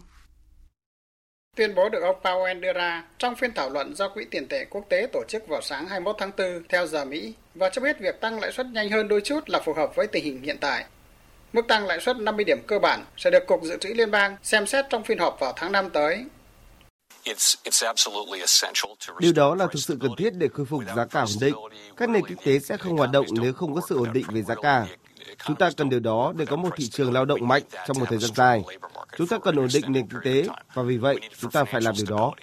Tuyên 1.56 1.76
bố 1.76 1.90
được 1.90 2.02
ông 2.02 2.16
Powell 2.24 2.60
đưa 2.60 2.74
ra 2.74 3.04
trong 3.18 3.36
phiên 3.36 3.54
thảo 3.54 3.70
luận 3.70 3.96
do 3.96 4.10
Quỹ 4.10 4.26
tiền 4.32 4.48
tệ 4.48 4.66
quốc 4.70 4.86
tế 4.90 5.08
tổ 5.14 5.24
chức 5.28 5.48
vào 5.48 5.62
sáng 5.62 5.88
21 5.88 6.16
tháng 6.20 6.32
4 6.38 6.64
theo 6.70 6.88
giờ 6.88 7.06
Mỹ 7.06 7.34
và 7.56 7.70
cho 7.70 7.82
biết 7.82 8.00
việc 8.00 8.22
tăng 8.22 8.40
lãi 8.40 8.52
suất 8.52 8.68
nhanh 8.68 8.90
hơn 8.90 9.08
đôi 9.08 9.22
chút 9.22 9.50
là 9.50 9.62
phù 9.66 9.74
hợp 9.74 9.96
với 9.96 10.08
tình 10.08 10.24
hình 10.24 10.42
hiện 10.44 10.58
tại. 10.62 10.86
Mức 11.54 11.68
tăng 11.68 11.86
lãi 11.86 12.00
suất 12.00 12.18
50 12.18 12.46
điểm 12.46 12.60
cơ 12.68 12.80
bản 12.80 13.06
sẽ 13.18 13.30
được 13.30 13.48
Cục 13.48 13.64
Dự 13.64 13.78
trữ 13.78 13.90
Liên 13.94 14.12
bang 14.12 14.38
xem 14.44 14.66
xét 14.66 14.86
trong 14.90 15.04
phiên 15.04 15.20
họp 15.20 15.40
vào 15.40 15.54
tháng 15.56 15.72
5 15.72 15.90
tới. 15.90 16.26
Điều 19.20 19.34
đó 19.34 19.56
là 19.56 19.68
thực 19.72 19.80
sự 19.80 19.98
cần 20.02 20.12
thiết 20.18 20.34
để 20.34 20.48
khôi 20.54 20.66
phục 20.66 20.84
giá 20.96 21.06
cả 21.06 21.22
ổn 21.22 21.30
định. 21.42 21.56
Các 21.98 22.10
nền 22.10 22.26
kinh 22.26 22.38
tế 22.46 22.60
sẽ 22.60 22.78
không 22.78 22.98
hoạt 22.98 23.12
động 23.12 23.26
nếu 23.42 23.54
không 23.54 23.76
có 23.76 23.82
sự 23.90 23.98
ổn 23.98 24.14
định 24.14 24.26
về 24.32 24.42
giá 24.42 24.56
cả. 24.56 24.86
Chúng 25.46 25.56
ta 25.56 25.70
cần 25.78 25.90
điều 25.90 26.00
đó 26.00 26.34
để 26.36 26.46
có 26.46 26.56
một 26.56 26.70
thị 26.76 26.90
trường 26.90 27.14
lao 27.14 27.26
động 27.26 27.48
mạnh 27.48 27.64
trong 27.88 28.00
một 28.00 28.06
thời 28.10 28.18
gian 28.18 28.32
dài. 28.36 28.64
Chúng 29.18 29.28
ta 29.28 29.38
cần 29.44 29.56
ổn 29.56 29.68
định 29.74 29.86
nền 29.88 30.08
kinh 30.08 30.20
tế 30.24 30.50
và 30.74 30.84
vì 30.84 30.98
vậy 30.98 31.20
chúng 31.40 31.52
ta 31.52 31.64
phải 31.64 31.82
làm 31.82 31.96
điều 31.98 32.18
đó. 32.18 32.34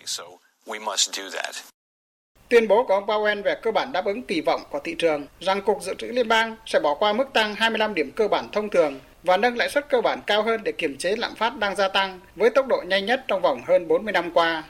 Tuyên 2.48 2.68
bố 2.68 2.84
của 2.84 2.94
ông 2.94 3.06
Powell 3.06 3.42
về 3.42 3.54
cơ 3.62 3.72
bản 3.72 3.92
đáp 3.92 4.04
ứng 4.04 4.22
kỳ 4.22 4.40
vọng 4.40 4.60
của 4.70 4.80
thị 4.84 4.94
trường 4.98 5.26
rằng 5.40 5.62
Cục 5.62 5.82
Dự 5.82 5.94
trữ 5.98 6.06
Liên 6.06 6.28
bang 6.28 6.56
sẽ 6.66 6.80
bỏ 6.80 6.94
qua 6.94 7.12
mức 7.12 7.32
tăng 7.32 7.54
25 7.54 7.94
điểm 7.94 8.10
cơ 8.10 8.28
bản 8.28 8.48
thông 8.52 8.70
thường 8.70 9.00
và 9.22 9.36
nâng 9.36 9.56
lãi 9.56 9.68
suất 9.70 9.88
cơ 9.88 10.00
bản 10.00 10.20
cao 10.26 10.42
hơn 10.42 10.60
để 10.64 10.72
kiềm 10.72 10.96
chế 10.96 11.16
lạm 11.16 11.34
phát 11.34 11.56
đang 11.56 11.76
gia 11.76 11.88
tăng 11.88 12.20
với 12.36 12.50
tốc 12.50 12.66
độ 12.68 12.82
nhanh 12.86 13.06
nhất 13.06 13.24
trong 13.28 13.42
vòng 13.42 13.62
hơn 13.66 13.88
40 13.88 14.12
năm 14.12 14.30
qua. 14.30 14.64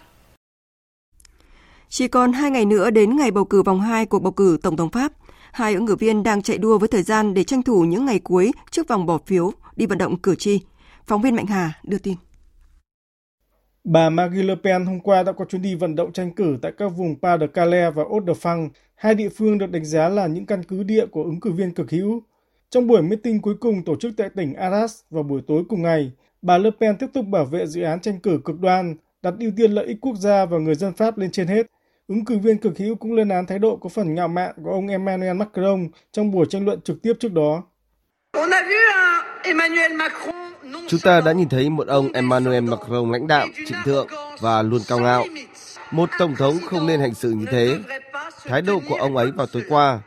Chỉ 1.89 2.09
còn 2.09 2.33
hai 2.33 2.51
ngày 2.51 2.65
nữa 2.65 2.91
đến 2.91 3.17
ngày 3.17 3.31
bầu 3.31 3.45
cử 3.45 3.63
vòng 3.63 3.81
2 3.81 4.07
cuộc 4.07 4.19
bầu 4.19 4.33
cử 4.33 4.59
Tổng 4.63 4.77
thống 4.77 4.91
Pháp, 4.91 5.13
hai 5.53 5.75
ứng 5.75 5.87
cử 5.87 5.97
viên 5.97 6.23
đang 6.23 6.43
chạy 6.43 6.59
đua 6.59 6.79
với 6.79 6.89
thời 6.89 7.03
gian 7.03 7.35
để 7.35 7.45
tranh 7.45 7.63
thủ 7.63 7.85
những 7.85 8.07
ngày 8.07 8.19
cuối 8.19 8.53
trước 8.71 8.89
vòng 8.89 9.07
bỏ 9.07 9.19
phiếu 9.27 9.53
đi 9.77 9.87
vận 9.87 9.99
động 9.99 10.17
cử 10.17 10.35
tri. 10.35 10.61
Phóng 11.07 11.23
viên 11.23 11.37
Mạnh 11.37 11.47
Hà 11.47 11.73
đưa 11.83 11.99
tin. 11.99 12.15
Bà 13.85 14.11
Marie 14.11 14.43
Le 14.43 14.55
Pen 14.65 14.87
hôm 14.87 15.01
qua 15.01 15.23
đã 15.23 15.33
có 15.33 15.45
chuyến 15.45 15.63
đi 15.63 15.75
vận 15.75 15.95
động 15.95 16.13
tranh 16.13 16.35
cử 16.35 16.59
tại 16.63 16.73
các 16.79 16.89
vùng 16.89 17.21
Pas 17.21 17.41
de 17.41 17.47
Calais 17.47 17.95
và 17.95 18.05
Haut-de-France, 18.05 18.69
hai 18.95 19.15
địa 19.15 19.29
phương 19.29 19.59
được 19.59 19.71
đánh 19.71 19.85
giá 19.85 20.09
là 20.09 20.27
những 20.27 20.47
căn 20.47 20.63
cứ 20.65 20.83
địa 20.83 21.07
của 21.07 21.23
ứng 21.23 21.41
cử 21.41 21.53
viên 21.53 21.75
cực 21.75 21.91
hữu. 21.91 22.23
Trong 22.71 22.87
buổi 22.87 23.03
meeting 23.03 23.43
cuối 23.43 23.55
cùng 23.61 23.85
tổ 23.85 23.97
chức 23.97 24.13
tại 24.17 24.29
tỉnh 24.37 24.55
Arras 24.55 25.01
vào 25.11 25.23
buổi 25.23 25.43
tối 25.47 25.63
cùng 25.69 25.83
ngày, 25.83 26.13
bà 26.43 26.59
Le 26.59 26.71
Pen 26.81 26.97
tiếp 26.99 27.07
tục 27.15 27.27
bảo 27.27 27.45
vệ 27.45 27.67
dự 27.67 27.83
án 27.83 28.01
tranh 28.01 28.21
cử 28.21 28.41
cực 28.45 28.61
đoan, 28.61 28.97
đặt 29.23 29.35
ưu 29.41 29.51
tiên 29.57 29.73
lợi 29.73 29.87
ích 29.87 29.99
quốc 30.01 30.17
gia 30.17 30.45
và 30.45 30.59
người 30.59 30.75
dân 30.75 30.93
Pháp 30.93 31.19
lên 31.19 31.31
trên 31.31 31.47
hết. 31.47 31.67
Ứng 32.09 32.25
cử 32.25 32.39
viên 32.39 32.59
cực 32.59 32.79
hữu 32.79 32.95
cũng 32.95 33.15
lên 33.15 33.29
án 33.29 33.47
thái 33.47 33.59
độ 33.59 33.77
có 33.77 33.89
phần 33.89 34.15
ngạo 34.15 34.29
mạn 34.29 34.55
của 34.65 34.71
ông 34.71 34.89
Emmanuel 34.89 35.37
Macron 35.37 35.89
trong 36.13 36.31
buổi 36.31 36.47
tranh 36.51 36.65
luận 36.65 36.81
trực 36.81 37.03
tiếp 37.03 37.13
trước 37.21 37.33
đó. 37.33 37.63
Chúng 40.89 41.01
ta 41.01 41.21
đã 41.21 41.33
nhìn 41.33 41.49
thấy 41.49 41.71
một 41.71 41.87
ông 41.87 42.13
Emmanuel 42.13 42.65
Macron 42.65 43.13
lãnh 43.13 43.27
đạo, 43.27 43.47
trịnh 43.67 43.79
thượng 43.85 44.07
và 44.41 44.63
luôn 44.63 44.81
cao 44.89 44.99
ngạo. 44.99 45.25
Một 45.91 46.11
tổng 46.19 46.35
thống 46.39 46.59
không 46.65 46.87
nên 46.87 47.01
hành 47.01 47.15
xử 47.15 47.31
như 47.31 47.47
thế. 47.51 47.79
Thái 48.45 48.63
độ 48.63 48.81
của 48.89 48.95
ông 48.95 49.17
ấy 49.17 49.31
vào 49.31 49.47
tối 49.47 49.63
qua, 49.69 50.01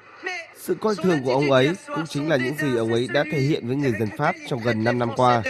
sự 0.55 0.75
coi 0.75 0.95
thường 0.95 1.19
của 1.25 1.33
ông 1.33 1.51
ấy 1.51 1.71
cũng 1.95 2.05
chính 2.07 2.29
là 2.29 2.37
những 2.37 2.55
gì 2.55 2.75
ông 2.77 2.93
ấy 2.93 3.07
đã 3.13 3.23
thể 3.31 3.39
hiện 3.39 3.67
với 3.67 3.75
người 3.75 3.93
dân 3.99 4.09
Pháp 4.17 4.35
trong 4.47 4.59
gần 4.63 4.83
5 4.83 4.99
năm 4.99 5.09
qua. 5.15 5.43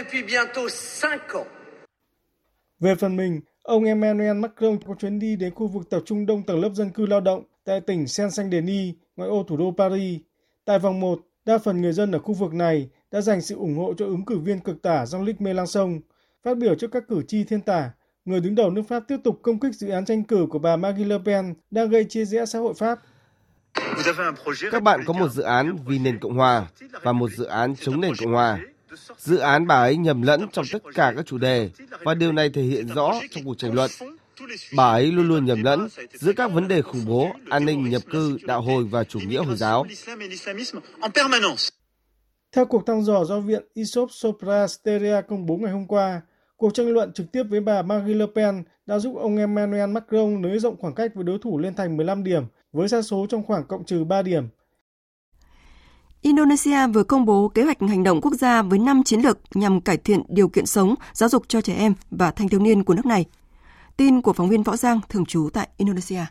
Về 2.80 2.94
phần 2.94 3.16
mình, 3.16 3.40
ông 3.62 3.84
Emmanuel 3.84 4.36
Macron 4.36 4.78
có 4.86 4.94
chuyến 4.94 5.18
đi 5.18 5.36
đến 5.36 5.54
khu 5.54 5.66
vực 5.66 5.90
tập 5.90 6.02
trung 6.06 6.26
đông 6.26 6.42
tầng 6.42 6.60
lớp 6.60 6.70
dân 6.74 6.90
cư 6.90 7.06
lao 7.06 7.20
động 7.20 7.42
tại 7.64 7.80
tỉnh 7.80 8.04
Saint-Saint-Denis, 8.04 8.92
ngoại 9.16 9.30
ô 9.30 9.44
thủ 9.48 9.56
đô 9.56 9.74
Paris. 9.78 10.20
Tại 10.64 10.78
vòng 10.78 11.00
1, 11.00 11.20
đa 11.44 11.58
phần 11.58 11.82
người 11.82 11.92
dân 11.92 12.12
ở 12.12 12.18
khu 12.18 12.34
vực 12.34 12.54
này 12.54 12.88
đã 13.10 13.20
dành 13.20 13.40
sự 13.40 13.56
ủng 13.56 13.76
hộ 13.76 13.94
cho 13.98 14.06
ứng 14.06 14.24
cử 14.24 14.38
viên 14.38 14.60
cực 14.60 14.82
tả 14.82 15.04
Jean-Luc 15.04 15.34
Mélenchon. 15.38 16.00
Phát 16.42 16.58
biểu 16.58 16.74
trước 16.74 16.92
các 16.92 17.04
cử 17.08 17.22
tri 17.28 17.44
thiên 17.44 17.60
tả, 17.60 17.90
người 18.24 18.40
đứng 18.40 18.54
đầu 18.54 18.70
nước 18.70 18.82
Pháp 18.88 19.02
tiếp 19.08 19.16
tục 19.24 19.38
công 19.42 19.60
kích 19.60 19.74
dự 19.74 19.88
án 19.88 20.04
tranh 20.04 20.24
cử 20.24 20.46
của 20.50 20.58
bà 20.58 20.76
Marine 20.76 21.08
Le 21.08 21.18
Pen 21.24 21.54
đang 21.70 21.88
gây 21.88 22.04
chia 22.04 22.24
rẽ 22.24 22.46
xã 22.46 22.58
hội 22.58 22.74
Pháp. 22.74 22.98
Các 24.70 24.82
bạn 24.82 25.00
có 25.06 25.12
một 25.12 25.28
dự 25.28 25.42
án 25.42 25.76
vì 25.86 25.98
nền 25.98 26.18
Cộng 26.18 26.36
hòa 26.36 26.66
và 27.02 27.12
một 27.12 27.30
dự 27.30 27.44
án 27.44 27.76
chống 27.76 28.00
nền 28.00 28.12
Cộng 28.20 28.32
hòa. 28.32 28.58
Dự 29.18 29.36
án 29.36 29.66
bà 29.66 29.74
ấy 29.74 29.96
nhầm 29.96 30.22
lẫn 30.22 30.46
trong 30.52 30.64
tất 30.72 30.82
cả 30.94 31.12
các 31.16 31.26
chủ 31.26 31.38
đề 31.38 31.70
và 32.02 32.14
điều 32.14 32.32
này 32.32 32.50
thể 32.50 32.62
hiện 32.62 32.86
rõ 32.94 33.20
trong 33.30 33.44
cuộc 33.44 33.58
tranh 33.58 33.74
luận. 33.74 33.90
Bà 34.76 34.90
ấy 34.90 35.12
luôn 35.12 35.28
luôn 35.28 35.44
nhầm 35.44 35.62
lẫn 35.62 35.88
giữa 36.12 36.32
các 36.32 36.52
vấn 36.52 36.68
đề 36.68 36.82
khủng 36.82 37.04
bố, 37.06 37.28
an 37.50 37.66
ninh, 37.66 37.90
nhập 37.90 38.02
cư, 38.10 38.38
đạo 38.42 38.62
hồi 38.62 38.84
và 38.84 39.04
chủ 39.04 39.20
nghĩa 39.20 39.44
Hồi 39.44 39.56
giáo. 39.56 39.86
Theo 42.52 42.64
cuộc 42.64 42.86
thăm 42.86 43.02
dò 43.02 43.24
do 43.24 43.40
Viện 43.40 43.62
Isop 43.74 44.10
Sopra 44.12 44.66
Steria 44.66 45.20
công 45.28 45.46
bố 45.46 45.56
ngày 45.56 45.72
hôm 45.72 45.86
qua, 45.86 46.20
cuộc 46.56 46.74
tranh 46.74 46.88
luận 46.88 47.12
trực 47.12 47.32
tiếp 47.32 47.42
với 47.42 47.60
bà 47.60 47.82
Marine 47.82 48.18
Le 48.18 48.26
Pen 48.34 48.64
đã 48.86 48.98
giúp 48.98 49.16
ông 49.16 49.36
Emmanuel 49.36 49.90
Macron 49.90 50.42
nới 50.42 50.58
rộng 50.58 50.76
khoảng 50.80 50.94
cách 50.94 51.14
với 51.14 51.24
đối 51.24 51.38
thủ 51.42 51.58
lên 51.58 51.74
thành 51.74 51.96
15 51.96 52.24
điểm, 52.24 52.44
với 52.72 52.88
xa 52.88 53.02
số 53.02 53.26
trong 53.28 53.42
khoảng 53.42 53.64
cộng 53.64 53.84
trừ 53.84 54.04
3 54.04 54.22
điểm. 54.22 54.48
Indonesia 56.22 56.86
vừa 56.86 57.02
công 57.02 57.24
bố 57.24 57.48
kế 57.48 57.62
hoạch 57.62 57.80
hành 57.80 58.02
động 58.02 58.20
quốc 58.20 58.34
gia 58.34 58.62
với 58.62 58.78
5 58.78 59.02
chiến 59.04 59.20
lược 59.20 59.38
nhằm 59.54 59.80
cải 59.80 59.96
thiện 59.96 60.22
điều 60.28 60.48
kiện 60.48 60.66
sống, 60.66 60.94
giáo 61.12 61.28
dục 61.28 61.44
cho 61.48 61.60
trẻ 61.60 61.74
em 61.74 61.94
và 62.10 62.30
thanh 62.30 62.48
thiếu 62.48 62.60
niên 62.60 62.84
của 62.84 62.94
nước 62.94 63.06
này. 63.06 63.24
Tin 63.96 64.22
của 64.22 64.32
phóng 64.32 64.48
viên 64.48 64.62
Võ 64.62 64.76
Giang 64.76 65.00
thường 65.08 65.26
trú 65.26 65.48
tại 65.52 65.68
Indonesia. 65.76 66.24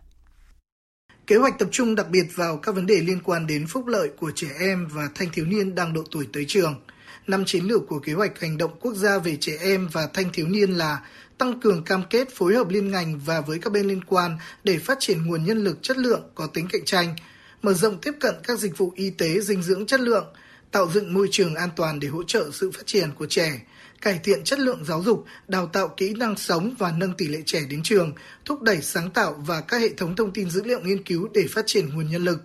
Kế 1.27 1.35
hoạch 1.35 1.59
tập 1.59 1.67
trung 1.71 1.95
đặc 1.95 2.09
biệt 2.09 2.25
vào 2.35 2.57
các 2.57 2.75
vấn 2.75 2.85
đề 2.85 3.01
liên 3.01 3.19
quan 3.23 3.47
đến 3.47 3.67
phúc 3.67 3.87
lợi 3.87 4.09
của 4.19 4.31
trẻ 4.35 4.47
em 4.59 4.87
và 4.91 5.09
thanh 5.15 5.27
thiếu 5.33 5.45
niên 5.45 5.75
đang 5.75 5.93
độ 5.93 6.03
tuổi 6.11 6.27
tới 6.33 6.45
trường. 6.47 6.81
Năm 7.27 7.43
chiến 7.45 7.65
lược 7.65 7.87
của 7.87 7.99
kế 7.99 8.13
hoạch 8.13 8.39
hành 8.39 8.57
động 8.57 8.71
quốc 8.79 8.93
gia 8.93 9.17
về 9.17 9.37
trẻ 9.39 9.53
em 9.61 9.89
và 9.91 10.07
thanh 10.13 10.29
thiếu 10.33 10.47
niên 10.47 10.71
là 10.71 11.01
tăng 11.37 11.59
cường 11.59 11.83
cam 11.83 12.03
kết 12.09 12.27
phối 12.35 12.55
hợp 12.55 12.69
liên 12.69 12.91
ngành 12.91 13.19
và 13.25 13.41
với 13.41 13.59
các 13.59 13.73
bên 13.73 13.87
liên 13.87 14.03
quan 14.03 14.37
để 14.63 14.77
phát 14.77 14.97
triển 14.99 15.25
nguồn 15.25 15.45
nhân 15.45 15.57
lực 15.57 15.83
chất 15.83 15.97
lượng 15.97 16.21
có 16.35 16.47
tính 16.47 16.67
cạnh 16.71 16.85
tranh, 16.85 17.15
mở 17.61 17.73
rộng 17.73 17.97
tiếp 18.01 18.13
cận 18.19 18.35
các 18.43 18.59
dịch 18.59 18.77
vụ 18.77 18.93
y 18.95 19.09
tế 19.09 19.39
dinh 19.39 19.63
dưỡng 19.63 19.85
chất 19.85 19.99
lượng, 19.99 20.25
tạo 20.71 20.89
dựng 20.93 21.13
môi 21.13 21.27
trường 21.31 21.55
an 21.55 21.69
toàn 21.75 21.99
để 21.99 22.07
hỗ 22.07 22.23
trợ 22.23 22.49
sự 22.53 22.71
phát 22.71 22.85
triển 22.85 23.09
của 23.17 23.25
trẻ, 23.25 23.61
cải 24.01 24.19
thiện 24.23 24.43
chất 24.43 24.59
lượng 24.59 24.85
giáo 24.85 25.03
dục, 25.03 25.25
đào 25.47 25.67
tạo 25.67 25.87
kỹ 25.87 26.13
năng 26.13 26.37
sống 26.37 26.75
và 26.79 26.93
nâng 26.97 27.13
tỷ 27.17 27.27
lệ 27.27 27.41
trẻ 27.45 27.61
đến 27.69 27.83
trường, 27.83 28.13
thúc 28.45 28.61
đẩy 28.61 28.81
sáng 28.81 29.11
tạo 29.11 29.43
và 29.45 29.61
các 29.61 29.81
hệ 29.81 29.89
thống 29.89 30.15
thông 30.15 30.31
tin 30.31 30.49
dữ 30.49 30.63
liệu 30.63 30.79
nghiên 30.79 31.03
cứu 31.03 31.29
để 31.33 31.45
phát 31.49 31.63
triển 31.67 31.89
nguồn 31.89 32.11
nhân 32.11 32.23
lực. 32.23 32.41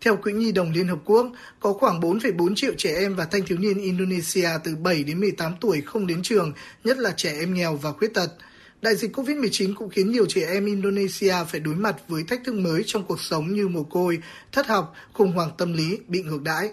Theo 0.00 0.16
Quỹ 0.16 0.32
Nhi 0.32 0.52
đồng 0.52 0.72
Liên 0.72 0.88
Hợp 0.88 0.98
Quốc, 1.04 1.26
có 1.60 1.72
khoảng 1.72 2.00
4,4 2.00 2.54
triệu 2.54 2.72
trẻ 2.78 2.94
em 2.94 3.16
và 3.16 3.24
thanh 3.24 3.46
thiếu 3.46 3.58
niên 3.58 3.78
Indonesia 3.78 4.48
từ 4.64 4.76
7 4.76 5.04
đến 5.04 5.20
18 5.20 5.54
tuổi 5.60 5.80
không 5.80 6.06
đến 6.06 6.22
trường, 6.22 6.52
nhất 6.84 6.98
là 6.98 7.12
trẻ 7.16 7.38
em 7.38 7.54
nghèo 7.54 7.76
và 7.76 7.92
khuyết 7.92 8.14
tật. 8.14 8.28
Đại 8.82 8.96
dịch 8.96 9.16
COVID-19 9.16 9.74
cũng 9.74 9.90
khiến 9.90 10.12
nhiều 10.12 10.26
trẻ 10.28 10.46
em 10.52 10.66
Indonesia 10.66 11.34
phải 11.48 11.60
đối 11.60 11.74
mặt 11.74 11.96
với 12.08 12.24
thách 12.28 12.40
thức 12.44 12.54
mới 12.54 12.82
trong 12.86 13.04
cuộc 13.04 13.20
sống 13.20 13.52
như 13.52 13.68
mồ 13.68 13.82
côi, 13.82 14.18
thất 14.52 14.66
học, 14.66 14.94
khủng 15.12 15.32
hoảng 15.32 15.50
tâm 15.58 15.72
lý, 15.72 15.98
bị 16.08 16.22
ngược 16.22 16.42
đãi. 16.42 16.70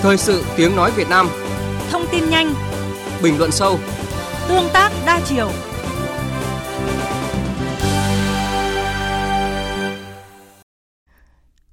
Thời 0.00 0.16
sự 0.16 0.44
tiếng 0.56 0.76
nói 0.76 0.92
Việt 0.96 1.08
Nam 1.08 1.28
Thông 1.90 2.04
tin 2.12 2.30
nhanh 2.30 2.54
Bình 3.22 3.38
luận 3.38 3.50
sâu 3.50 3.78
Tương 4.48 4.68
tác 4.72 4.90
đa 5.06 5.20
chiều 5.26 5.50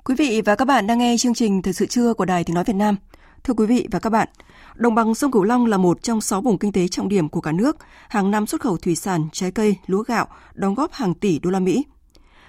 Quý 0.04 0.16
vị 0.16 0.42
và 0.46 0.56
các 0.56 0.66
bạn 0.66 0.88
đang 0.88 1.00
nghe 1.00 1.16
chương 1.20 1.34
trình 1.34 1.62
Thời 1.62 1.74
sự 1.74 1.86
trưa 1.86 2.14
của 2.14 2.26
Đài 2.26 2.44
Tiếng 2.44 2.56
Nói 2.56 2.64
Việt 2.64 2.76
Nam. 2.76 2.96
Thưa 3.44 3.54
quý 3.54 3.66
vị 3.66 3.88
và 3.92 4.00
các 4.00 4.10
bạn, 4.10 4.28
đồng 4.76 4.96
bằng 4.96 5.16
sông 5.16 5.32
Cửu 5.32 5.44
Long 5.44 5.66
là 5.66 5.78
một 5.78 6.04
trong 6.04 6.22
6 6.22 6.42
vùng 6.42 6.58
kinh 6.58 6.72
tế 6.72 6.88
trọng 6.88 7.10
điểm 7.10 7.30
của 7.30 7.42
cả 7.42 7.52
nước, 7.52 7.78
hàng 8.10 8.32
năm 8.32 8.48
xuất 8.48 8.62
khẩu 8.62 8.78
thủy 8.78 8.96
sản, 8.96 9.28
trái 9.32 9.52
cây, 9.52 9.76
lúa 9.88 10.04
gạo 10.04 10.28
đóng 10.54 10.76
góp 10.76 10.94
hàng 10.94 11.14
tỷ 11.14 11.40
đô 11.40 11.50
la 11.50 11.60
Mỹ. 11.60 11.86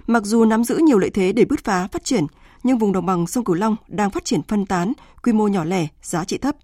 Mặc 0.07 0.23
dù 0.25 0.45
nắm 0.45 0.65
giữ 0.65 0.77
nhiều 0.77 0.99
lợi 0.99 1.11
thế 1.11 1.33
để 1.33 1.45
bứt 1.45 1.65
phá 1.65 1.89
phát 1.93 2.05
triển, 2.05 2.27
nhưng 2.63 2.79
vùng 2.79 2.93
đồng 2.93 3.07
bằng 3.07 3.27
sông 3.27 3.45
Cửu 3.45 3.57
Long 3.57 3.77
đang 3.89 4.11
phát 4.11 4.25
triển 4.25 4.43
phân 4.43 4.67
tán, 4.67 4.93
quy 5.23 5.33
mô 5.33 5.49
nhỏ 5.49 5.65
lẻ, 5.65 5.87
giá 6.03 6.25
trị 6.25 6.39
thấp. 6.39 6.57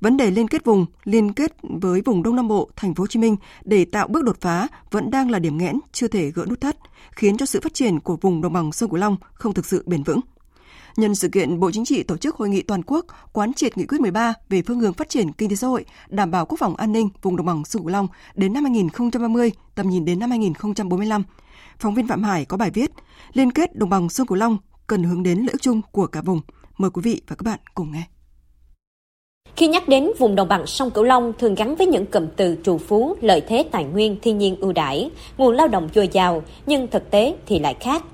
Vấn 0.00 0.16
đề 0.16 0.30
liên 0.30 0.48
kết 0.48 0.64
vùng, 0.64 0.86
liên 1.04 1.32
kết 1.32 1.56
với 1.62 2.00
vùng 2.00 2.22
Đông 2.22 2.36
Nam 2.36 2.48
Bộ, 2.48 2.70
Thành 2.76 2.94
phố 2.94 3.02
Hồ 3.02 3.06
Chí 3.06 3.18
Minh 3.18 3.36
để 3.64 3.84
tạo 3.84 4.08
bước 4.08 4.24
đột 4.24 4.40
phá 4.40 4.68
vẫn 4.90 5.10
đang 5.10 5.30
là 5.30 5.38
điểm 5.38 5.58
nghẽn 5.58 5.78
chưa 5.92 6.08
thể 6.08 6.30
gỡ 6.30 6.44
nút 6.48 6.60
thắt, 6.60 6.76
khiến 7.10 7.36
cho 7.36 7.46
sự 7.46 7.60
phát 7.60 7.74
triển 7.74 8.00
của 8.00 8.16
vùng 8.16 8.40
đồng 8.40 8.52
bằng 8.52 8.72
sông 8.72 8.90
Cửu 8.90 8.98
Long 8.98 9.16
không 9.32 9.54
thực 9.54 9.66
sự 9.66 9.84
bền 9.86 10.02
vững. 10.02 10.20
Nhân 10.96 11.14
sự 11.14 11.28
kiện 11.28 11.60
Bộ 11.60 11.70
Chính 11.70 11.84
trị 11.84 12.02
tổ 12.02 12.16
chức 12.16 12.36
hội 12.36 12.48
nghị 12.48 12.62
toàn 12.62 12.82
quốc 12.86 13.06
quán 13.32 13.52
triệt 13.52 13.76
nghị 13.76 13.86
quyết 13.86 14.00
13 14.00 14.34
về 14.48 14.62
phương 14.62 14.80
hướng 14.80 14.92
phát 14.92 15.08
triển 15.08 15.32
kinh 15.32 15.50
tế 15.50 15.56
xã 15.56 15.66
hội, 15.66 15.84
đảm 16.08 16.30
bảo 16.30 16.46
quốc 16.46 16.58
phòng 16.60 16.76
an 16.76 16.92
ninh 16.92 17.08
vùng 17.22 17.36
đồng 17.36 17.46
bằng 17.46 17.64
sông 17.64 17.82
Cửu 17.82 17.90
Long 17.90 18.08
đến 18.34 18.52
năm 18.52 18.64
2030, 18.64 19.50
tầm 19.74 19.88
nhìn 19.88 20.04
đến 20.04 20.18
năm 20.18 20.30
2045. 20.30 21.22
Phóng 21.78 21.94
viên 21.94 22.08
Phạm 22.08 22.22
Hải 22.22 22.44
có 22.44 22.56
bài 22.56 22.70
viết 22.70 22.90
Liên 23.32 23.50
kết 23.50 23.76
đồng 23.76 23.90
bằng 23.90 24.08
sông 24.08 24.26
Cửu 24.26 24.36
Long 24.36 24.58
cần 24.86 25.02
hướng 25.02 25.22
đến 25.22 25.38
lợi 25.38 25.52
ích 25.52 25.62
chung 25.62 25.80
của 25.92 26.06
cả 26.06 26.20
vùng. 26.20 26.40
Mời 26.78 26.90
quý 26.90 27.02
vị 27.04 27.20
và 27.28 27.36
các 27.36 27.42
bạn 27.44 27.58
cùng 27.74 27.92
nghe. 27.92 28.02
Khi 29.56 29.66
nhắc 29.66 29.88
đến 29.88 30.10
vùng 30.18 30.34
đồng 30.34 30.48
bằng 30.48 30.66
sông 30.66 30.90
Cửu 30.90 31.04
Long 31.04 31.32
thường 31.38 31.54
gắn 31.54 31.76
với 31.76 31.86
những 31.86 32.06
cụm 32.06 32.26
từ 32.36 32.56
trù 32.64 32.78
phú, 32.78 33.16
lợi 33.20 33.40
thế 33.40 33.64
tài 33.72 33.84
nguyên, 33.84 34.16
thiên 34.22 34.38
nhiên 34.38 34.56
ưu 34.60 34.72
đãi, 34.72 35.10
nguồn 35.38 35.54
lao 35.54 35.68
động 35.68 35.88
dồi 35.94 36.08
dào, 36.12 36.42
nhưng 36.66 36.86
thực 36.86 37.10
tế 37.10 37.36
thì 37.46 37.58
lại 37.58 37.76
khác. 37.80 38.04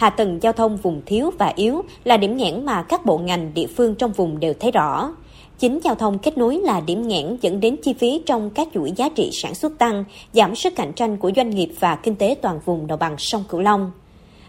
Hạ 0.00 0.10
tầng 0.10 0.38
giao 0.42 0.52
thông 0.52 0.76
vùng 0.76 1.02
thiếu 1.06 1.30
và 1.38 1.52
yếu 1.56 1.82
là 2.04 2.16
điểm 2.16 2.36
nghẽn 2.36 2.66
mà 2.66 2.82
các 2.82 3.06
bộ 3.06 3.18
ngành 3.18 3.54
địa 3.54 3.66
phương 3.66 3.94
trong 3.94 4.12
vùng 4.12 4.40
đều 4.40 4.54
thấy 4.60 4.70
rõ. 4.70 5.12
Chính 5.58 5.78
giao 5.84 5.94
thông 5.94 6.18
kết 6.18 6.38
nối 6.38 6.56
là 6.56 6.80
điểm 6.80 7.08
nghẽn 7.08 7.36
dẫn 7.40 7.60
đến 7.60 7.76
chi 7.82 7.92
phí 7.92 8.22
trong 8.26 8.50
các 8.50 8.68
chuỗi 8.74 8.92
giá 8.96 9.08
trị 9.08 9.30
sản 9.32 9.54
xuất 9.54 9.78
tăng, 9.78 10.04
giảm 10.32 10.54
sức 10.54 10.76
cạnh 10.76 10.92
tranh 10.92 11.16
của 11.16 11.30
doanh 11.36 11.50
nghiệp 11.50 11.68
và 11.80 11.96
kinh 11.96 12.16
tế 12.16 12.36
toàn 12.42 12.60
vùng 12.64 12.86
đồng 12.86 12.98
bằng 12.98 13.14
sông 13.18 13.44
Cửu 13.48 13.60
Long. 13.60 13.90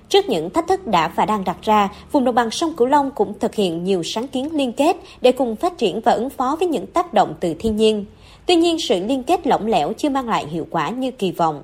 Trước 0.10 0.30
những 0.30 0.50
thách 0.50 0.68
thức 0.68 0.88
đã 0.88 1.08
và 1.08 1.26
đang 1.26 1.44
đặt 1.44 1.58
ra, 1.62 1.90
vùng 2.12 2.24
đồng 2.24 2.36
bằng 2.36 2.52
sông 2.52 2.74
Cửu 2.78 2.88
Long 2.88 3.12
cũng 3.12 3.40
thực 3.40 3.56
hiện 3.56 3.84
nhiều 3.84 4.04
sáng 4.04 4.28
kiến 4.28 4.56
liên 4.56 4.74
kết 4.74 4.98
để 5.22 5.32
cùng 5.32 5.56
phát 5.56 5.78
triển 5.78 6.02
và 6.02 6.12
ứng 6.12 6.30
phó 6.30 6.56
với 6.60 6.68
những 6.68 6.88
tác 6.88 7.14
động 7.14 7.34
từ 7.40 7.54
thiên 7.60 7.76
nhiên. 7.76 8.06
Tuy 8.46 8.56
nhiên, 8.56 8.80
sự 8.80 9.06
liên 9.06 9.24
kết 9.24 9.48
lỏng 9.48 9.68
lẻo 9.68 9.94
chưa 9.94 10.10
mang 10.10 10.30
lại 10.30 10.46
hiệu 10.48 10.68
quả 10.70 10.90
như 10.90 11.12
kỳ 11.12 11.32
vọng. 11.32 11.62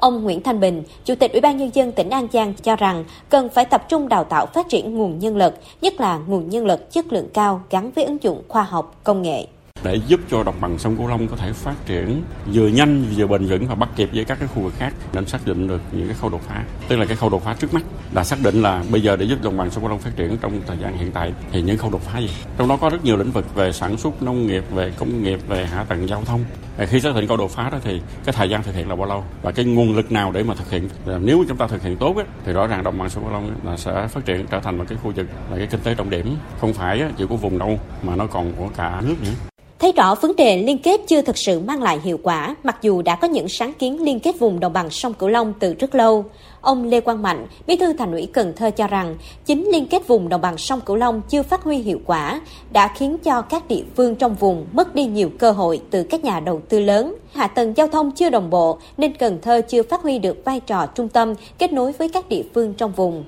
Ông 0.00 0.24
Nguyễn 0.24 0.42
Thanh 0.42 0.60
Bình, 0.60 0.82
Chủ 1.04 1.14
tịch 1.14 1.32
Ủy 1.32 1.40
ban 1.40 1.56
Nhân 1.56 1.70
dân 1.74 1.92
tỉnh 1.92 2.10
An 2.10 2.28
Giang 2.32 2.54
cho 2.62 2.76
rằng 2.76 3.04
cần 3.28 3.48
phải 3.48 3.64
tập 3.64 3.84
trung 3.88 4.08
đào 4.08 4.24
tạo 4.24 4.46
phát 4.46 4.68
triển 4.68 4.94
nguồn 4.94 5.18
nhân 5.18 5.36
lực, 5.36 5.54
nhất 5.80 6.00
là 6.00 6.18
nguồn 6.26 6.48
nhân 6.48 6.66
lực 6.66 6.92
chất 6.92 7.12
lượng 7.12 7.28
cao 7.34 7.62
gắn 7.70 7.90
với 7.90 8.04
ứng 8.04 8.22
dụng 8.22 8.42
khoa 8.48 8.62
học, 8.62 9.00
công 9.04 9.22
nghệ 9.22 9.46
để 9.82 10.00
giúp 10.06 10.20
cho 10.30 10.42
đồng 10.42 10.60
bằng 10.60 10.78
sông 10.78 10.96
Cửu 10.96 11.08
Long 11.08 11.28
có 11.28 11.36
thể 11.36 11.52
phát 11.52 11.74
triển 11.86 12.22
vừa 12.52 12.68
nhanh 12.68 13.04
vừa 13.16 13.26
bền 13.26 13.46
vững 13.46 13.66
và 13.66 13.74
bắt 13.74 13.88
kịp 13.96 14.10
với 14.12 14.24
các 14.24 14.38
cái 14.38 14.48
khu 14.54 14.62
vực 14.62 14.74
khác 14.78 14.94
nên 15.12 15.26
xác 15.26 15.46
định 15.46 15.68
được 15.68 15.80
những 15.92 16.06
cái 16.06 16.16
khâu 16.20 16.30
đột 16.30 16.40
phá. 16.48 16.64
Tức 16.88 16.96
là 16.96 17.06
cái 17.06 17.16
khâu 17.16 17.30
đột 17.30 17.44
phá 17.44 17.54
trước 17.54 17.74
mắt 17.74 17.82
là 18.12 18.24
xác 18.24 18.36
định 18.42 18.62
là 18.62 18.84
bây 18.90 19.00
giờ 19.00 19.16
để 19.16 19.24
giúp 19.24 19.38
đồng 19.42 19.56
bằng 19.56 19.70
sông 19.70 19.82
Cửu 19.82 19.90
Long 19.90 19.98
phát 19.98 20.16
triển 20.16 20.38
trong 20.40 20.60
thời 20.66 20.76
gian 20.78 20.98
hiện 20.98 21.12
tại 21.12 21.32
thì 21.52 21.62
những 21.62 21.78
khâu 21.78 21.90
đột 21.90 22.02
phá 22.02 22.18
gì? 22.18 22.30
Trong 22.58 22.68
đó 22.68 22.76
có 22.76 22.88
rất 22.90 23.04
nhiều 23.04 23.16
lĩnh 23.16 23.30
vực 23.30 23.54
về 23.54 23.72
sản 23.72 23.96
xuất 23.96 24.22
nông 24.22 24.46
nghiệp 24.46 24.64
về 24.70 24.92
công 24.98 25.22
nghiệp 25.22 25.40
về 25.48 25.66
hạ 25.66 25.84
tầng 25.84 26.08
giao 26.08 26.22
thông. 26.24 26.44
Khi 26.78 27.00
xác 27.00 27.14
định 27.14 27.28
khâu 27.28 27.36
đột 27.36 27.50
phá 27.50 27.70
đó 27.70 27.78
thì 27.84 28.00
cái 28.24 28.32
thời 28.32 28.50
gian 28.50 28.62
thực 28.62 28.74
hiện 28.74 28.88
là 28.88 28.96
bao 28.96 29.06
lâu 29.06 29.24
và 29.42 29.52
cái 29.52 29.64
nguồn 29.64 29.96
lực 29.96 30.12
nào 30.12 30.32
để 30.32 30.42
mà 30.42 30.54
thực 30.54 30.70
hiện? 30.70 30.88
Nếu 31.20 31.44
chúng 31.48 31.56
ta 31.56 31.66
thực 31.66 31.82
hiện 31.82 31.96
tốt 31.96 32.16
ấy, 32.16 32.26
thì 32.44 32.52
rõ 32.52 32.66
ràng 32.66 32.82
đồng 32.82 32.98
bằng 32.98 33.10
sông 33.10 33.24
Cửu 33.24 33.32
Long 33.32 33.50
là 33.64 33.76
sẽ 33.76 34.06
phát 34.08 34.24
triển 34.24 34.46
trở 34.50 34.60
thành 34.60 34.78
một 34.78 34.84
cái 34.88 34.98
khu 35.02 35.12
vực 35.16 35.26
là 35.50 35.56
cái 35.56 35.66
kinh 35.66 35.80
tế 35.80 35.94
trọng 35.94 36.10
điểm 36.10 36.36
không 36.60 36.72
phải 36.72 37.02
chỉ 37.18 37.24
của 37.26 37.36
vùng 37.36 37.58
đâu 37.58 37.78
mà 38.02 38.16
nó 38.16 38.26
còn 38.26 38.52
của 38.52 38.68
cả 38.76 39.02
nước 39.04 39.16
nữa. 39.22 39.49
Thấy 39.80 39.92
rõ 39.92 40.14
vấn 40.14 40.36
đề 40.36 40.62
liên 40.62 40.78
kết 40.78 41.00
chưa 41.06 41.22
thực 41.22 41.38
sự 41.38 41.60
mang 41.60 41.82
lại 41.82 42.00
hiệu 42.04 42.18
quả, 42.22 42.56
mặc 42.64 42.76
dù 42.82 43.02
đã 43.02 43.16
có 43.16 43.28
những 43.28 43.48
sáng 43.48 43.72
kiến 43.72 44.02
liên 44.02 44.20
kết 44.20 44.38
vùng 44.38 44.60
đồng 44.60 44.72
bằng 44.72 44.90
sông 44.90 45.14
Cửu 45.14 45.28
Long 45.28 45.52
từ 45.60 45.74
rất 45.74 45.94
lâu. 45.94 46.24
Ông 46.60 46.84
Lê 46.84 47.00
Quang 47.00 47.22
Mạnh, 47.22 47.46
Bí 47.66 47.76
thư 47.76 47.92
Thành 47.92 48.12
ủy 48.12 48.26
Cần 48.26 48.52
Thơ 48.56 48.70
cho 48.70 48.86
rằng, 48.86 49.16
chính 49.46 49.68
liên 49.72 49.86
kết 49.86 50.06
vùng 50.06 50.28
đồng 50.28 50.40
bằng 50.40 50.58
sông 50.58 50.80
Cửu 50.80 50.96
Long 50.96 51.22
chưa 51.28 51.42
phát 51.42 51.62
huy 51.62 51.76
hiệu 51.76 52.00
quả, 52.06 52.40
đã 52.72 52.88
khiến 52.96 53.18
cho 53.18 53.42
các 53.42 53.68
địa 53.68 53.82
phương 53.96 54.14
trong 54.14 54.34
vùng 54.34 54.66
mất 54.72 54.94
đi 54.94 55.04
nhiều 55.04 55.30
cơ 55.38 55.50
hội 55.50 55.80
từ 55.90 56.02
các 56.02 56.24
nhà 56.24 56.40
đầu 56.40 56.60
tư 56.68 56.80
lớn. 56.80 57.16
Hạ 57.32 57.46
tầng 57.46 57.74
giao 57.76 57.88
thông 57.88 58.10
chưa 58.10 58.30
đồng 58.30 58.50
bộ 58.50 58.78
nên 58.96 59.16
Cần 59.16 59.38
Thơ 59.42 59.60
chưa 59.68 59.82
phát 59.82 60.02
huy 60.02 60.18
được 60.18 60.44
vai 60.44 60.60
trò 60.60 60.86
trung 60.86 61.08
tâm 61.08 61.34
kết 61.58 61.72
nối 61.72 61.92
với 61.92 62.08
các 62.08 62.28
địa 62.28 62.42
phương 62.54 62.74
trong 62.74 62.92
vùng. 62.92 63.24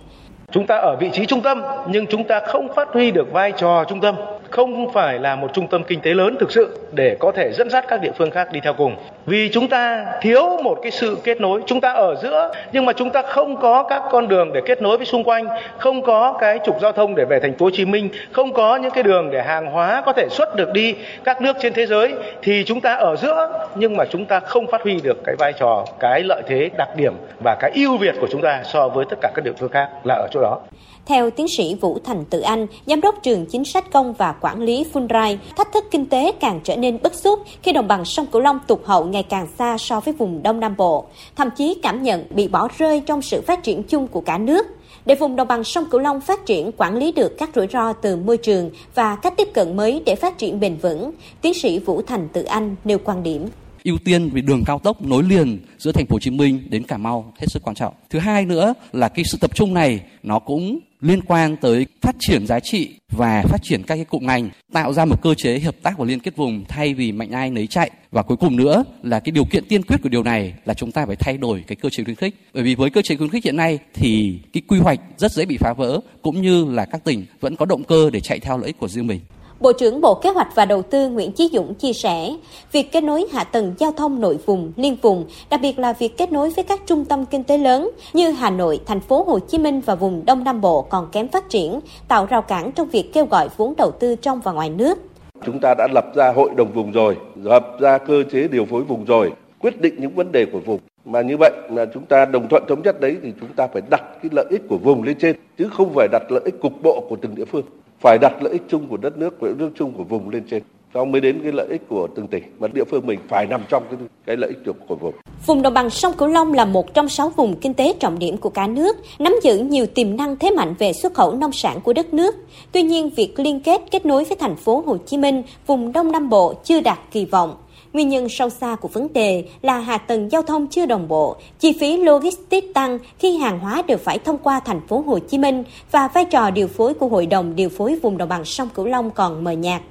Chúng 0.52 0.66
ta 0.66 0.76
ở 0.76 0.96
vị 1.00 1.10
trí 1.12 1.26
trung 1.26 1.40
tâm, 1.40 1.62
nhưng 1.88 2.06
chúng 2.06 2.24
ta 2.24 2.40
không 2.40 2.74
phát 2.74 2.88
huy 2.92 3.10
được 3.10 3.32
vai 3.32 3.52
trò 3.52 3.84
trung 3.88 4.00
tâm 4.00 4.14
không 4.50 4.92
phải 4.92 5.18
là 5.18 5.36
một 5.36 5.50
trung 5.54 5.68
tâm 5.68 5.84
kinh 5.84 6.00
tế 6.00 6.14
lớn 6.14 6.36
thực 6.40 6.52
sự 6.52 6.78
để 6.92 7.16
có 7.20 7.32
thể 7.32 7.52
dẫn 7.52 7.70
dắt 7.70 7.84
các 7.88 8.00
địa 8.02 8.12
phương 8.18 8.30
khác 8.30 8.52
đi 8.52 8.60
theo 8.60 8.72
cùng. 8.72 8.96
Vì 9.26 9.50
chúng 9.52 9.68
ta 9.68 10.06
thiếu 10.20 10.58
một 10.62 10.78
cái 10.82 10.90
sự 10.90 11.18
kết 11.24 11.40
nối, 11.40 11.60
chúng 11.66 11.80
ta 11.80 11.92
ở 11.92 12.14
giữa 12.22 12.52
nhưng 12.72 12.84
mà 12.84 12.92
chúng 12.92 13.10
ta 13.10 13.22
không 13.22 13.56
có 13.56 13.82
các 13.82 14.02
con 14.10 14.28
đường 14.28 14.52
để 14.52 14.60
kết 14.66 14.82
nối 14.82 14.96
với 14.96 15.06
xung 15.06 15.24
quanh, 15.24 15.46
không 15.78 16.02
có 16.02 16.32
cái 16.40 16.58
trục 16.64 16.80
giao 16.80 16.92
thông 16.92 17.14
để 17.14 17.24
về 17.24 17.40
thành 17.40 17.58
phố 17.58 17.66
Hồ 17.66 17.70
Chí 17.70 17.84
Minh, 17.84 18.08
không 18.32 18.52
có 18.52 18.76
những 18.76 18.90
cái 18.90 19.02
đường 19.02 19.30
để 19.30 19.42
hàng 19.42 19.66
hóa 19.66 20.02
có 20.06 20.12
thể 20.12 20.28
xuất 20.30 20.56
được 20.56 20.72
đi 20.72 20.94
các 21.24 21.42
nước 21.42 21.56
trên 21.62 21.72
thế 21.72 21.86
giới 21.86 22.14
thì 22.42 22.64
chúng 22.66 22.80
ta 22.80 22.94
ở 22.94 23.16
giữa 23.16 23.66
nhưng 23.74 23.96
mà 23.96 24.04
chúng 24.10 24.24
ta 24.24 24.40
không 24.40 24.66
phát 24.66 24.82
huy 24.82 25.00
được 25.00 25.24
cái 25.24 25.34
vai 25.38 25.52
trò, 25.52 25.84
cái 26.00 26.22
lợi 26.22 26.42
thế, 26.46 26.70
đặc 26.78 26.88
điểm 26.96 27.14
và 27.44 27.56
cái 27.60 27.70
ưu 27.74 27.96
việt 27.96 28.14
của 28.20 28.28
chúng 28.30 28.42
ta 28.42 28.62
so 28.64 28.88
với 28.88 29.04
tất 29.10 29.16
cả 29.20 29.30
các 29.34 29.44
địa 29.44 29.52
phương 29.58 29.70
khác 29.70 29.88
là 30.04 30.14
ở 30.14 30.28
chỗ 30.30 30.40
đó. 30.42 30.58
Theo 31.06 31.30
tiến 31.30 31.48
sĩ 31.48 31.74
Vũ 31.74 31.98
Thành 32.04 32.24
Tự 32.24 32.40
Anh, 32.40 32.66
Giám 32.86 33.00
đốc 33.00 33.22
trường 33.22 33.46
chính 33.46 33.64
sách 33.64 33.92
công 33.92 34.12
và 34.12 34.32
quản 34.32 34.62
lý 34.62 34.84
Fulbright, 34.92 35.36
thách 35.56 35.72
thức 35.72 35.84
kinh 35.90 36.06
tế 36.06 36.32
càng 36.40 36.60
trở 36.64 36.76
nên 36.76 36.98
bức 37.02 37.14
xúc 37.14 37.40
khi 37.62 37.72
đồng 37.72 37.88
bằng 37.88 38.04
sông 38.04 38.26
Cửu 38.26 38.40
Long 38.40 38.58
tụt 38.66 38.80
hậu 38.84 39.04
ngày 39.04 39.22
càng 39.22 39.46
xa 39.58 39.78
so 39.78 40.00
với 40.00 40.14
vùng 40.14 40.42
Đông 40.42 40.60
Nam 40.60 40.74
Bộ, 40.76 41.06
thậm 41.36 41.48
chí 41.56 41.74
cảm 41.82 42.02
nhận 42.02 42.24
bị 42.30 42.48
bỏ 42.48 42.68
rơi 42.78 43.00
trong 43.06 43.22
sự 43.22 43.40
phát 43.46 43.62
triển 43.62 43.82
chung 43.82 44.06
của 44.06 44.20
cả 44.20 44.38
nước. 44.38 44.66
để 45.06 45.14
vùng 45.14 45.36
đồng 45.36 45.48
bằng 45.48 45.64
sông 45.64 45.84
Cửu 45.90 46.00
Long 46.00 46.20
phát 46.20 46.46
triển 46.46 46.70
quản 46.76 46.96
lý 46.96 47.12
được 47.12 47.38
các 47.38 47.50
rủi 47.54 47.66
ro 47.72 47.92
từ 47.92 48.16
môi 48.16 48.36
trường 48.36 48.70
và 48.94 49.16
cách 49.16 49.34
tiếp 49.36 49.48
cận 49.54 49.76
mới 49.76 50.02
để 50.06 50.14
phát 50.14 50.38
triển 50.38 50.60
bền 50.60 50.76
vững, 50.76 51.10
tiến 51.40 51.54
sĩ 51.54 51.78
Vũ 51.78 52.02
Thành 52.02 52.28
Tự 52.32 52.42
Anh 52.42 52.76
nêu 52.84 52.98
quan 53.04 53.22
điểm 53.22 53.48
ưu 53.84 53.98
tiên 54.04 54.30
về 54.30 54.40
đường 54.40 54.62
cao 54.66 54.78
tốc 54.78 55.02
nối 55.02 55.22
liền 55.22 55.58
giữa 55.78 55.92
thành 55.92 56.06
phố 56.06 56.14
Hồ 56.14 56.20
Chí 56.20 56.30
Minh 56.30 56.66
đến 56.70 56.82
Cà 56.82 56.96
Mau 56.96 57.32
hết 57.38 57.46
sức 57.46 57.62
quan 57.62 57.76
trọng. 57.76 57.94
Thứ 58.10 58.18
hai 58.18 58.46
nữa 58.46 58.74
là 58.92 59.08
cái 59.08 59.24
sự 59.24 59.38
tập 59.40 59.50
trung 59.54 59.74
này 59.74 60.00
nó 60.22 60.38
cũng 60.38 60.78
liên 61.02 61.20
quan 61.22 61.56
tới 61.56 61.86
phát 62.00 62.16
triển 62.18 62.46
giá 62.46 62.60
trị 62.60 62.94
và 63.10 63.42
phát 63.42 63.62
triển 63.62 63.82
các 63.82 63.96
cái 63.96 64.04
cụm 64.04 64.26
ngành, 64.26 64.50
tạo 64.72 64.92
ra 64.92 65.04
một 65.04 65.22
cơ 65.22 65.34
chế 65.34 65.58
hợp 65.58 65.74
tác 65.82 65.98
và 65.98 66.04
liên 66.04 66.20
kết 66.20 66.36
vùng 66.36 66.64
thay 66.68 66.94
vì 66.94 67.12
mạnh 67.12 67.30
ai 67.30 67.50
nấy 67.50 67.66
chạy. 67.66 67.90
Và 68.10 68.22
cuối 68.22 68.36
cùng 68.36 68.56
nữa 68.56 68.84
là 69.02 69.20
cái 69.20 69.32
điều 69.32 69.44
kiện 69.44 69.64
tiên 69.68 69.82
quyết 69.82 69.96
của 70.02 70.08
điều 70.08 70.22
này 70.22 70.54
là 70.64 70.74
chúng 70.74 70.92
ta 70.92 71.06
phải 71.06 71.16
thay 71.16 71.36
đổi 71.36 71.64
cái 71.66 71.76
cơ 71.76 71.88
chế 71.90 72.04
khuyến 72.04 72.16
khích. 72.16 72.34
Bởi 72.54 72.62
vì 72.62 72.74
với 72.74 72.90
cơ 72.90 73.02
chế 73.02 73.16
khuyến 73.16 73.30
khích 73.30 73.44
hiện 73.44 73.56
nay 73.56 73.78
thì 73.94 74.38
cái 74.52 74.62
quy 74.68 74.78
hoạch 74.78 75.00
rất 75.16 75.32
dễ 75.32 75.44
bị 75.44 75.56
phá 75.56 75.72
vỡ 75.72 76.00
cũng 76.22 76.42
như 76.42 76.64
là 76.64 76.84
các 76.84 77.04
tỉnh 77.04 77.26
vẫn 77.40 77.56
có 77.56 77.66
động 77.66 77.84
cơ 77.84 78.10
để 78.10 78.20
chạy 78.20 78.38
theo 78.38 78.58
lợi 78.58 78.66
ích 78.66 78.78
của 78.78 78.88
riêng 78.88 79.06
mình. 79.06 79.20
Bộ 79.62 79.72
trưởng 79.72 80.00
Bộ 80.00 80.14
Kế 80.14 80.30
hoạch 80.30 80.54
và 80.54 80.64
Đầu 80.64 80.82
tư 80.82 81.08
Nguyễn 81.08 81.32
Chí 81.32 81.50
Dũng 81.52 81.74
chia 81.74 81.92
sẻ, 81.92 82.34
việc 82.72 82.92
kết 82.92 83.04
nối 83.04 83.26
hạ 83.32 83.44
tầng 83.44 83.74
giao 83.78 83.92
thông 83.92 84.20
nội 84.20 84.38
vùng, 84.46 84.72
liên 84.76 84.96
vùng, 85.02 85.24
đặc 85.50 85.60
biệt 85.62 85.78
là 85.78 85.92
việc 85.92 86.18
kết 86.18 86.32
nối 86.32 86.50
với 86.50 86.64
các 86.64 86.80
trung 86.86 87.04
tâm 87.04 87.26
kinh 87.26 87.44
tế 87.44 87.58
lớn 87.58 87.90
như 88.12 88.30
Hà 88.30 88.50
Nội, 88.50 88.80
thành 88.86 89.00
phố 89.00 89.22
Hồ 89.22 89.38
Chí 89.38 89.58
Minh 89.58 89.80
và 89.80 89.94
vùng 89.94 90.24
Đông 90.26 90.44
Nam 90.44 90.60
Bộ 90.60 90.82
còn 90.82 91.08
kém 91.12 91.28
phát 91.28 91.48
triển, 91.48 91.80
tạo 92.08 92.26
rào 92.26 92.42
cản 92.42 92.72
trong 92.72 92.88
việc 92.88 93.12
kêu 93.12 93.26
gọi 93.26 93.48
vốn 93.56 93.74
đầu 93.76 93.90
tư 93.90 94.14
trong 94.14 94.40
và 94.40 94.52
ngoài 94.52 94.70
nước. 94.70 94.98
Chúng 95.46 95.58
ta 95.60 95.74
đã 95.78 95.88
lập 95.94 96.04
ra 96.14 96.32
hội 96.36 96.50
đồng 96.56 96.72
vùng 96.72 96.92
rồi, 96.92 97.16
lập 97.42 97.66
ra 97.80 97.98
cơ 97.98 98.22
chế 98.32 98.48
điều 98.48 98.64
phối 98.64 98.82
vùng 98.82 99.04
rồi, 99.04 99.32
quyết 99.58 99.80
định 99.80 99.94
những 99.98 100.14
vấn 100.14 100.32
đề 100.32 100.46
của 100.52 100.60
vùng. 100.60 100.78
Mà 101.04 101.22
như 101.22 101.36
vậy 101.36 101.52
là 101.70 101.86
chúng 101.94 102.04
ta 102.04 102.24
đồng 102.24 102.48
thuận 102.48 102.64
thống 102.68 102.82
nhất 102.82 103.00
đấy 103.00 103.16
thì 103.22 103.32
chúng 103.40 103.52
ta 103.56 103.66
phải 103.66 103.82
đặt 103.90 104.02
cái 104.22 104.30
lợi 104.32 104.46
ích 104.50 104.62
của 104.68 104.78
vùng 104.78 105.02
lên 105.02 105.18
trên, 105.18 105.36
chứ 105.58 105.68
không 105.72 105.92
phải 105.94 106.08
đặt 106.12 106.22
lợi 106.30 106.42
ích 106.44 106.60
cục 106.60 106.72
bộ 106.82 107.04
của 107.08 107.16
từng 107.16 107.34
địa 107.34 107.44
phương 107.44 107.64
phải 108.02 108.18
đặt 108.18 108.42
lợi 108.42 108.52
ích 108.52 108.62
chung 108.68 108.86
của 108.88 108.96
đất 108.96 109.18
nước 109.18 109.42
lợi 109.42 109.54
ích 109.58 109.72
chung 109.74 109.92
của 109.92 110.04
vùng 110.04 110.30
lên 110.30 110.44
trên 110.50 110.62
sau 110.94 111.04
mới 111.04 111.20
đến 111.20 111.40
cái 111.42 111.52
lợi 111.52 111.66
ích 111.70 111.82
của 111.88 112.08
từng 112.16 112.28
tỉnh 112.28 112.42
mà 112.58 112.68
địa 112.68 112.84
phương 112.90 113.06
mình 113.06 113.18
phải 113.28 113.46
nằm 113.46 113.62
trong 113.68 113.82
cái 113.90 113.98
cái 114.26 114.36
lợi 114.36 114.50
ích 114.50 114.74
của 114.88 114.94
vùng. 114.94 115.14
Vùng 115.46 115.62
đồng 115.62 115.74
bằng 115.74 115.90
sông 115.90 116.12
Cửu 116.12 116.28
Long 116.28 116.52
là 116.52 116.64
một 116.64 116.94
trong 116.94 117.08
sáu 117.08 117.28
vùng 117.28 117.56
kinh 117.56 117.74
tế 117.74 117.94
trọng 118.00 118.18
điểm 118.18 118.36
của 118.36 118.50
cả 118.50 118.66
nước, 118.66 118.96
nắm 119.18 119.34
giữ 119.42 119.58
nhiều 119.58 119.86
tiềm 119.86 120.16
năng 120.16 120.36
thế 120.36 120.50
mạnh 120.50 120.74
về 120.78 120.92
xuất 120.92 121.14
khẩu 121.14 121.34
nông 121.34 121.52
sản 121.52 121.80
của 121.80 121.92
đất 121.92 122.14
nước. 122.14 122.34
Tuy 122.72 122.82
nhiên, 122.82 123.10
việc 123.16 123.40
liên 123.40 123.60
kết 123.60 123.80
kết 123.90 124.06
nối 124.06 124.24
với 124.24 124.36
thành 124.40 124.56
phố 124.56 124.82
Hồ 124.86 124.96
Chí 125.06 125.16
Minh, 125.16 125.42
vùng 125.66 125.92
Đông 125.92 126.12
Nam 126.12 126.28
Bộ 126.28 126.54
chưa 126.64 126.80
đạt 126.80 126.98
kỳ 127.10 127.24
vọng. 127.24 127.54
Nguyên 127.92 128.08
nhân 128.08 128.28
sâu 128.28 128.50
xa 128.50 128.76
của 128.76 128.88
vấn 128.88 129.12
đề 129.12 129.44
là 129.62 129.78
hạ 129.78 129.98
tầng 129.98 130.28
giao 130.32 130.42
thông 130.42 130.66
chưa 130.66 130.86
đồng 130.86 131.08
bộ, 131.08 131.36
chi 131.58 131.76
phí 131.80 131.96
logistics 131.96 132.66
tăng 132.74 132.98
khi 133.18 133.36
hàng 133.36 133.58
hóa 133.58 133.82
đều 133.88 133.98
phải 133.98 134.18
thông 134.18 134.38
qua 134.38 134.60
thành 134.60 134.80
phố 134.88 135.04
Hồ 135.06 135.18
Chí 135.18 135.38
Minh 135.38 135.64
và 135.90 136.08
vai 136.08 136.24
trò 136.24 136.50
điều 136.50 136.68
phối 136.68 136.94
của 136.94 137.08
Hội 137.08 137.26
đồng 137.26 137.56
điều 137.56 137.68
phối 137.68 137.98
vùng 138.02 138.18
đồng 138.18 138.28
bằng 138.28 138.44
sông 138.44 138.68
Cửu 138.74 138.86
Long 138.86 139.10
còn 139.10 139.44
mờ 139.44 139.52
nhạt. 139.52 139.82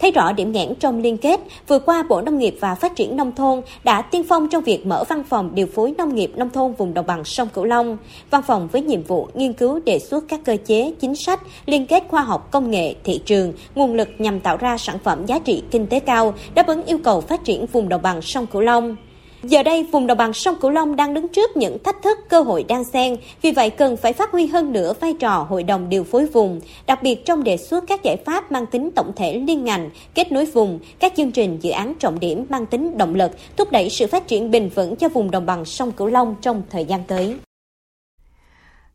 Thấy 0.00 0.10
rõ 0.10 0.32
điểm 0.32 0.52
nghẽn 0.52 0.74
trong 0.74 1.02
liên 1.02 1.16
kết, 1.16 1.40
vừa 1.68 1.78
qua 1.78 2.04
Bộ 2.08 2.20
Nông 2.20 2.38
nghiệp 2.38 2.56
và 2.60 2.74
Phát 2.74 2.96
triển 2.96 3.16
Nông 3.16 3.32
thôn 3.32 3.60
đã 3.84 4.02
tiên 4.02 4.22
phong 4.28 4.48
trong 4.48 4.64
việc 4.64 4.86
mở 4.86 5.04
văn 5.08 5.22
phòng 5.28 5.50
điều 5.54 5.66
phối 5.66 5.94
nông 5.98 6.14
nghiệp 6.14 6.32
nông 6.36 6.50
thôn 6.50 6.72
vùng 6.72 6.94
đồng 6.94 7.06
bằng 7.06 7.24
sông 7.24 7.48
Cửu 7.54 7.64
Long. 7.64 7.96
Văn 8.30 8.42
phòng 8.46 8.68
với 8.72 8.82
nhiệm 8.82 9.02
vụ 9.02 9.28
nghiên 9.34 9.52
cứu 9.52 9.80
đề 9.86 9.98
xuất 9.98 10.24
các 10.28 10.40
cơ 10.44 10.56
chế, 10.66 10.92
chính 11.00 11.16
sách, 11.16 11.40
liên 11.66 11.86
kết 11.86 12.04
khoa 12.08 12.22
học 12.22 12.48
công 12.50 12.70
nghệ, 12.70 12.94
thị 13.04 13.20
trường, 13.24 13.52
nguồn 13.74 13.94
lực 13.94 14.08
nhằm 14.18 14.40
tạo 14.40 14.56
ra 14.56 14.78
sản 14.78 14.98
phẩm 15.04 15.26
giá 15.26 15.38
trị 15.38 15.62
kinh 15.70 15.86
tế 15.86 16.00
cao, 16.00 16.34
đáp 16.54 16.66
ứng 16.66 16.84
yêu 16.84 16.98
cầu 17.04 17.20
phát 17.20 17.44
triển 17.44 17.66
vùng 17.66 17.88
đồng 17.88 18.02
bằng 18.02 18.22
sông 18.22 18.46
Cửu 18.46 18.62
Long. 18.62 18.96
Giờ 19.42 19.62
đây, 19.62 19.86
vùng 19.92 20.06
đồng 20.06 20.18
bằng 20.18 20.32
sông 20.32 20.54
Cửu 20.60 20.70
Long 20.70 20.96
đang 20.96 21.14
đứng 21.14 21.28
trước 21.28 21.56
những 21.56 21.78
thách 21.84 22.02
thức 22.02 22.18
cơ 22.28 22.42
hội 22.42 22.64
đang 22.68 22.84
xen, 22.84 23.16
vì 23.42 23.52
vậy 23.52 23.70
cần 23.70 23.96
phải 23.96 24.12
phát 24.12 24.32
huy 24.32 24.46
hơn 24.46 24.72
nữa 24.72 24.92
vai 25.00 25.14
trò 25.14 25.46
hội 25.48 25.62
đồng 25.62 25.88
điều 25.88 26.04
phối 26.04 26.26
vùng, 26.26 26.60
đặc 26.86 27.02
biệt 27.02 27.24
trong 27.24 27.44
đề 27.44 27.56
xuất 27.56 27.84
các 27.86 28.02
giải 28.02 28.16
pháp 28.26 28.52
mang 28.52 28.66
tính 28.66 28.90
tổng 28.96 29.12
thể 29.16 29.34
liên 29.46 29.64
ngành, 29.64 29.90
kết 30.14 30.32
nối 30.32 30.46
vùng, 30.46 30.78
các 30.98 31.12
chương 31.16 31.32
trình 31.32 31.58
dự 31.62 31.70
án 31.70 31.94
trọng 31.94 32.20
điểm 32.20 32.46
mang 32.48 32.66
tính 32.66 32.98
động 32.98 33.14
lực, 33.14 33.30
thúc 33.56 33.70
đẩy 33.72 33.90
sự 33.90 34.06
phát 34.06 34.26
triển 34.28 34.50
bền 34.50 34.68
vững 34.68 34.96
cho 34.96 35.08
vùng 35.08 35.30
đồng 35.30 35.46
bằng 35.46 35.64
sông 35.64 35.92
Cửu 35.92 36.06
Long 36.06 36.36
trong 36.42 36.62
thời 36.70 36.84
gian 36.84 37.04
tới. 37.06 37.36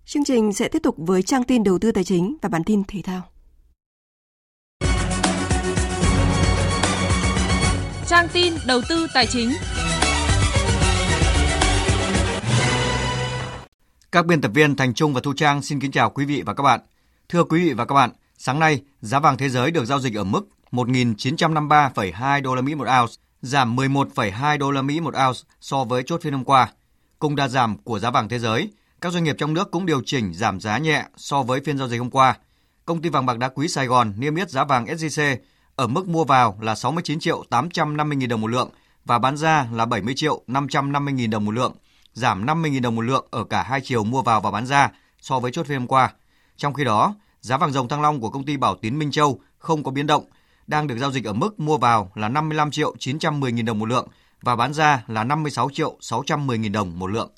Chương 0.05 0.25
trình 0.25 0.53
sẽ 0.53 0.67
tiếp 0.67 0.79
tục 0.83 0.95
với 0.97 1.23
trang 1.23 1.43
tin 1.43 1.63
đầu 1.63 1.79
tư 1.81 1.91
tài 1.91 2.03
chính 2.03 2.35
và 2.41 2.49
bản 2.49 2.63
tin 2.63 2.83
thể 2.87 3.01
thao. 3.03 3.21
Trang 8.07 8.27
tin 8.33 8.53
đầu 8.67 8.81
tư 8.89 9.07
tài 9.13 9.25
chính. 9.25 9.49
Các 14.15 14.25
biên 14.25 14.41
tập 14.41 14.51
viên 14.53 14.75
Thành 14.75 14.93
Trung 14.93 15.13
và 15.13 15.21
Thu 15.23 15.33
Trang 15.33 15.61
xin 15.61 15.79
kính 15.79 15.91
chào 15.91 16.09
quý 16.09 16.25
vị 16.25 16.43
và 16.45 16.53
các 16.53 16.63
bạn. 16.63 16.79
Thưa 17.29 17.43
quý 17.43 17.63
vị 17.63 17.73
và 17.73 17.85
các 17.85 17.95
bạn, 17.95 18.09
sáng 18.37 18.59
nay 18.59 18.81
giá 19.01 19.19
vàng 19.19 19.37
thế 19.37 19.49
giới 19.49 19.71
được 19.71 19.85
giao 19.85 19.99
dịch 19.99 20.15
ở 20.15 20.23
mức 20.23 20.47
1.953,2 20.71 22.41
đô 22.41 22.55
la 22.55 22.61
Mỹ 22.61 22.75
một 22.75 22.87
ounce, 23.01 23.13
giảm 23.41 23.75
11,2 23.75 24.57
đô 24.57 24.71
la 24.71 24.81
Mỹ 24.81 24.99
một 24.99 25.13
ounce 25.27 25.39
so 25.61 25.83
với 25.83 26.03
chốt 26.03 26.21
phiên 26.21 26.33
hôm 26.33 26.43
qua. 26.43 26.71
Cùng 27.19 27.35
đa 27.35 27.47
giảm 27.47 27.77
của 27.77 27.99
giá 27.99 28.11
vàng 28.11 28.29
thế 28.29 28.39
giới, 28.39 28.69
các 29.01 29.13
doanh 29.13 29.23
nghiệp 29.23 29.35
trong 29.37 29.53
nước 29.53 29.71
cũng 29.71 29.85
điều 29.85 30.01
chỉnh 30.05 30.33
giảm 30.33 30.59
giá 30.59 30.77
nhẹ 30.77 31.05
so 31.17 31.43
với 31.43 31.61
phiên 31.65 31.77
giao 31.77 31.87
dịch 31.87 31.97
hôm 31.97 32.09
qua. 32.09 32.37
Công 32.85 33.01
ty 33.01 33.09
vàng 33.09 33.25
bạc 33.25 33.37
đá 33.37 33.49
quý 33.49 33.67
Sài 33.67 33.87
Gòn 33.87 34.13
niêm 34.17 34.35
yết 34.35 34.49
giá 34.49 34.63
vàng 34.63 34.85
SJC 34.85 35.37
ở 35.75 35.87
mức 35.87 36.07
mua 36.07 36.23
vào 36.23 36.57
là 36.61 36.75
69 36.75 37.19
triệu 37.19 37.43
850 37.49 38.17
nghìn 38.17 38.29
đồng 38.29 38.41
một 38.41 38.51
lượng 38.51 38.69
và 39.05 39.19
bán 39.19 39.37
ra 39.37 39.67
là 39.71 39.85
70 39.85 40.13
triệu 40.17 40.41
550 40.47 41.13
nghìn 41.13 41.29
đồng 41.29 41.45
một 41.45 41.51
lượng 41.51 41.73
giảm 42.15 42.45
50.000 42.45 42.81
đồng 42.81 42.95
một 42.95 43.01
lượng 43.01 43.27
ở 43.31 43.43
cả 43.43 43.63
hai 43.63 43.81
chiều 43.81 44.03
mua 44.03 44.21
vào 44.21 44.41
và 44.41 44.51
bán 44.51 44.65
ra 44.65 44.91
so 45.21 45.39
với 45.39 45.51
chốt 45.51 45.65
phiên 45.67 45.79
hôm 45.79 45.87
qua. 45.87 46.13
Trong 46.57 46.73
khi 46.73 46.83
đó, 46.83 47.15
giá 47.41 47.57
vàng 47.57 47.71
dòng 47.71 47.87
thăng 47.87 48.01
long 48.01 48.21
của 48.21 48.29
công 48.29 48.45
ty 48.45 48.57
Bảo 48.57 48.75
Tín 48.75 48.99
Minh 48.99 49.11
Châu 49.11 49.39
không 49.57 49.83
có 49.83 49.91
biến 49.91 50.07
động, 50.07 50.25
đang 50.67 50.87
được 50.87 50.97
giao 50.97 51.11
dịch 51.11 51.25
ở 51.25 51.33
mức 51.33 51.59
mua 51.59 51.77
vào 51.77 52.11
là 52.15 52.29
55 52.29 52.71
triệu 52.71 52.95
910 52.99 53.51
nghìn 53.51 53.65
đồng 53.65 53.79
một 53.79 53.85
lượng 53.85 54.07
và 54.41 54.55
bán 54.55 54.73
ra 54.73 55.03
là 55.07 55.23
56 55.23 55.69
triệu 55.73 55.97
610 56.01 56.57
nghìn 56.57 56.71
đồng 56.71 56.99
một 56.99 57.07
lượng. 57.07 57.29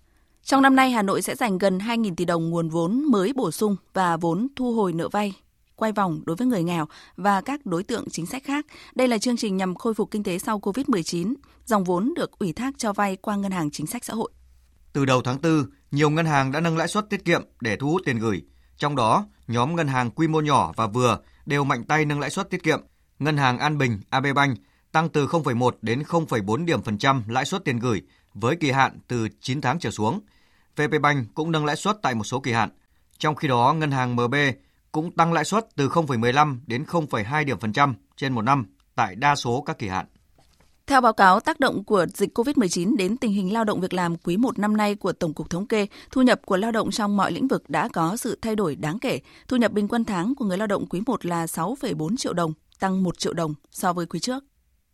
Trong 0.43 0.61
năm 0.61 0.75
nay, 0.75 0.91
Hà 0.91 1.01
Nội 1.01 1.21
sẽ 1.21 1.35
dành 1.35 1.57
gần 1.57 1.77
2.000 1.77 2.15
tỷ 2.15 2.25
đồng 2.25 2.49
nguồn 2.49 2.69
vốn 2.69 3.03
mới 3.11 3.33
bổ 3.35 3.51
sung 3.51 3.75
và 3.93 4.17
vốn 4.17 4.47
thu 4.55 4.73
hồi 4.73 4.93
nợ 4.93 5.09
vay 5.09 5.33
quay 5.77 5.91
vòng 5.91 6.21
đối 6.25 6.35
với 6.35 6.47
người 6.47 6.63
nghèo 6.63 6.87
và 7.17 7.41
các 7.41 7.65
đối 7.65 7.83
tượng 7.83 8.09
chính 8.09 8.25
sách 8.25 8.43
khác. 8.43 8.65
Đây 8.95 9.07
là 9.07 9.17
chương 9.17 9.37
trình 9.37 9.57
nhằm 9.57 9.75
khôi 9.75 9.93
phục 9.93 10.11
kinh 10.11 10.23
tế 10.23 10.39
sau 10.39 10.59
COVID-19. 10.59 11.33
Dòng 11.65 11.83
vốn 11.83 12.13
được 12.15 12.39
ủy 12.39 12.53
thác 12.53 12.73
cho 12.77 12.93
vay 12.93 13.15
qua 13.15 13.35
Ngân 13.35 13.51
hàng 13.51 13.71
Chính 13.71 13.87
sách 13.87 14.05
Xã 14.05 14.13
hội. 14.13 14.31
Từ 14.97 15.05
đầu 15.05 15.21
tháng 15.21 15.41
4, 15.41 15.65
nhiều 15.91 16.09
ngân 16.09 16.25
hàng 16.25 16.51
đã 16.51 16.59
nâng 16.59 16.77
lãi 16.77 16.87
suất 16.87 17.09
tiết 17.09 17.25
kiệm 17.25 17.43
để 17.61 17.75
thu 17.75 17.89
hút 17.89 18.01
tiền 18.05 18.19
gửi. 18.19 18.41
Trong 18.77 18.95
đó, 18.95 19.25
nhóm 19.47 19.75
ngân 19.75 19.87
hàng 19.87 20.11
quy 20.11 20.27
mô 20.27 20.41
nhỏ 20.41 20.73
và 20.75 20.87
vừa 20.87 21.19
đều 21.45 21.63
mạnh 21.63 21.83
tay 21.83 22.05
nâng 22.05 22.19
lãi 22.19 22.29
suất 22.29 22.49
tiết 22.49 22.63
kiệm. 22.63 22.81
Ngân 23.19 23.37
hàng 23.37 23.57
An 23.59 23.77
Bình, 23.77 23.99
AB 24.09 24.25
Bank 24.35 24.57
tăng 24.91 25.09
từ 25.09 25.27
0,1 25.27 25.71
đến 25.81 26.03
0,4 26.03 26.65
điểm 26.65 26.81
phần 26.81 26.97
trăm 26.97 27.23
lãi 27.27 27.45
suất 27.45 27.65
tiền 27.65 27.79
gửi 27.79 28.01
với 28.33 28.55
kỳ 28.55 28.71
hạn 28.71 28.99
từ 29.07 29.27
9 29.41 29.61
tháng 29.61 29.79
trở 29.79 29.91
xuống. 29.91 30.19
VP 30.75 31.01
Bank 31.01 31.27
cũng 31.33 31.51
nâng 31.51 31.65
lãi 31.65 31.75
suất 31.75 31.97
tại 32.01 32.15
một 32.15 32.23
số 32.23 32.39
kỳ 32.39 32.51
hạn. 32.51 32.69
Trong 33.17 33.35
khi 33.35 33.47
đó, 33.47 33.73
ngân 33.73 33.91
hàng 33.91 34.15
MB 34.15 34.35
cũng 34.91 35.11
tăng 35.11 35.33
lãi 35.33 35.45
suất 35.45 35.67
từ 35.75 35.89
0,15 35.89 36.59
đến 36.67 36.83
0,2 36.83 37.45
điểm 37.45 37.59
phần 37.59 37.73
trăm 37.73 37.95
trên 38.15 38.33
một 38.33 38.41
năm 38.41 38.65
tại 38.95 39.15
đa 39.15 39.35
số 39.35 39.61
các 39.61 39.79
kỳ 39.79 39.87
hạn. 39.87 40.05
Theo 40.87 41.01
báo 41.01 41.13
cáo 41.13 41.39
tác 41.39 41.59
động 41.59 41.83
của 41.83 42.05
dịch 42.13 42.37
COVID-19 42.39 42.97
đến 42.97 43.17
tình 43.17 43.31
hình 43.31 43.53
lao 43.53 43.63
động 43.63 43.81
việc 43.81 43.93
làm 43.93 44.17
quý 44.17 44.37
1 44.37 44.59
năm 44.59 44.77
nay 44.77 44.95
của 44.95 45.13
Tổng 45.13 45.33
cục 45.33 45.49
Thống 45.49 45.67
kê, 45.67 45.87
thu 46.11 46.21
nhập 46.21 46.41
của 46.45 46.57
lao 46.57 46.71
động 46.71 46.91
trong 46.91 47.17
mọi 47.17 47.31
lĩnh 47.31 47.47
vực 47.47 47.69
đã 47.69 47.89
có 47.93 48.17
sự 48.17 48.39
thay 48.41 48.55
đổi 48.55 48.75
đáng 48.75 48.99
kể. 48.99 49.19
Thu 49.47 49.57
nhập 49.57 49.71
bình 49.71 49.87
quân 49.87 50.05
tháng 50.05 50.35
của 50.35 50.45
người 50.45 50.57
lao 50.57 50.67
động 50.67 50.85
quý 50.89 51.01
1 51.05 51.25
là 51.25 51.45
6,4 51.45 52.17
triệu 52.17 52.33
đồng, 52.33 52.53
tăng 52.79 53.03
1 53.03 53.19
triệu 53.19 53.33
đồng 53.33 53.53
so 53.71 53.93
với 53.93 54.05
quý 54.05 54.19
trước. 54.19 54.43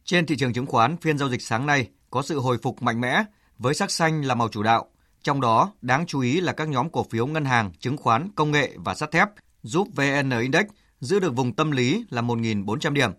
Trên 0.03 0.25
thị 0.25 0.35
trường 0.35 0.53
chứng 0.53 0.65
khoán, 0.65 0.97
phiên 0.97 1.17
giao 1.17 1.29
dịch 1.29 1.41
sáng 1.41 1.65
nay 1.65 1.87
có 2.09 2.21
sự 2.21 2.39
hồi 2.39 2.57
phục 2.61 2.81
mạnh 2.81 3.01
mẽ 3.01 3.23
với 3.57 3.73
sắc 3.73 3.91
xanh 3.91 4.21
là 4.21 4.35
màu 4.35 4.49
chủ 4.49 4.63
đạo. 4.63 4.85
Trong 5.23 5.41
đó, 5.41 5.71
đáng 5.81 6.05
chú 6.05 6.19
ý 6.19 6.41
là 6.41 6.53
các 6.53 6.67
nhóm 6.67 6.89
cổ 6.89 7.05
phiếu 7.09 7.27
ngân 7.27 7.45
hàng, 7.45 7.71
chứng 7.79 7.97
khoán, 7.97 8.29
công 8.35 8.51
nghệ 8.51 8.73
và 8.75 8.95
sắt 8.95 9.11
thép 9.11 9.29
giúp 9.63 9.87
VN 9.95 10.29
Index 10.41 10.65
giữ 10.99 11.19
được 11.19 11.35
vùng 11.35 11.53
tâm 11.53 11.71
lý 11.71 12.05
là 12.09 12.21
1.400 12.21 12.93
điểm. 12.93 13.11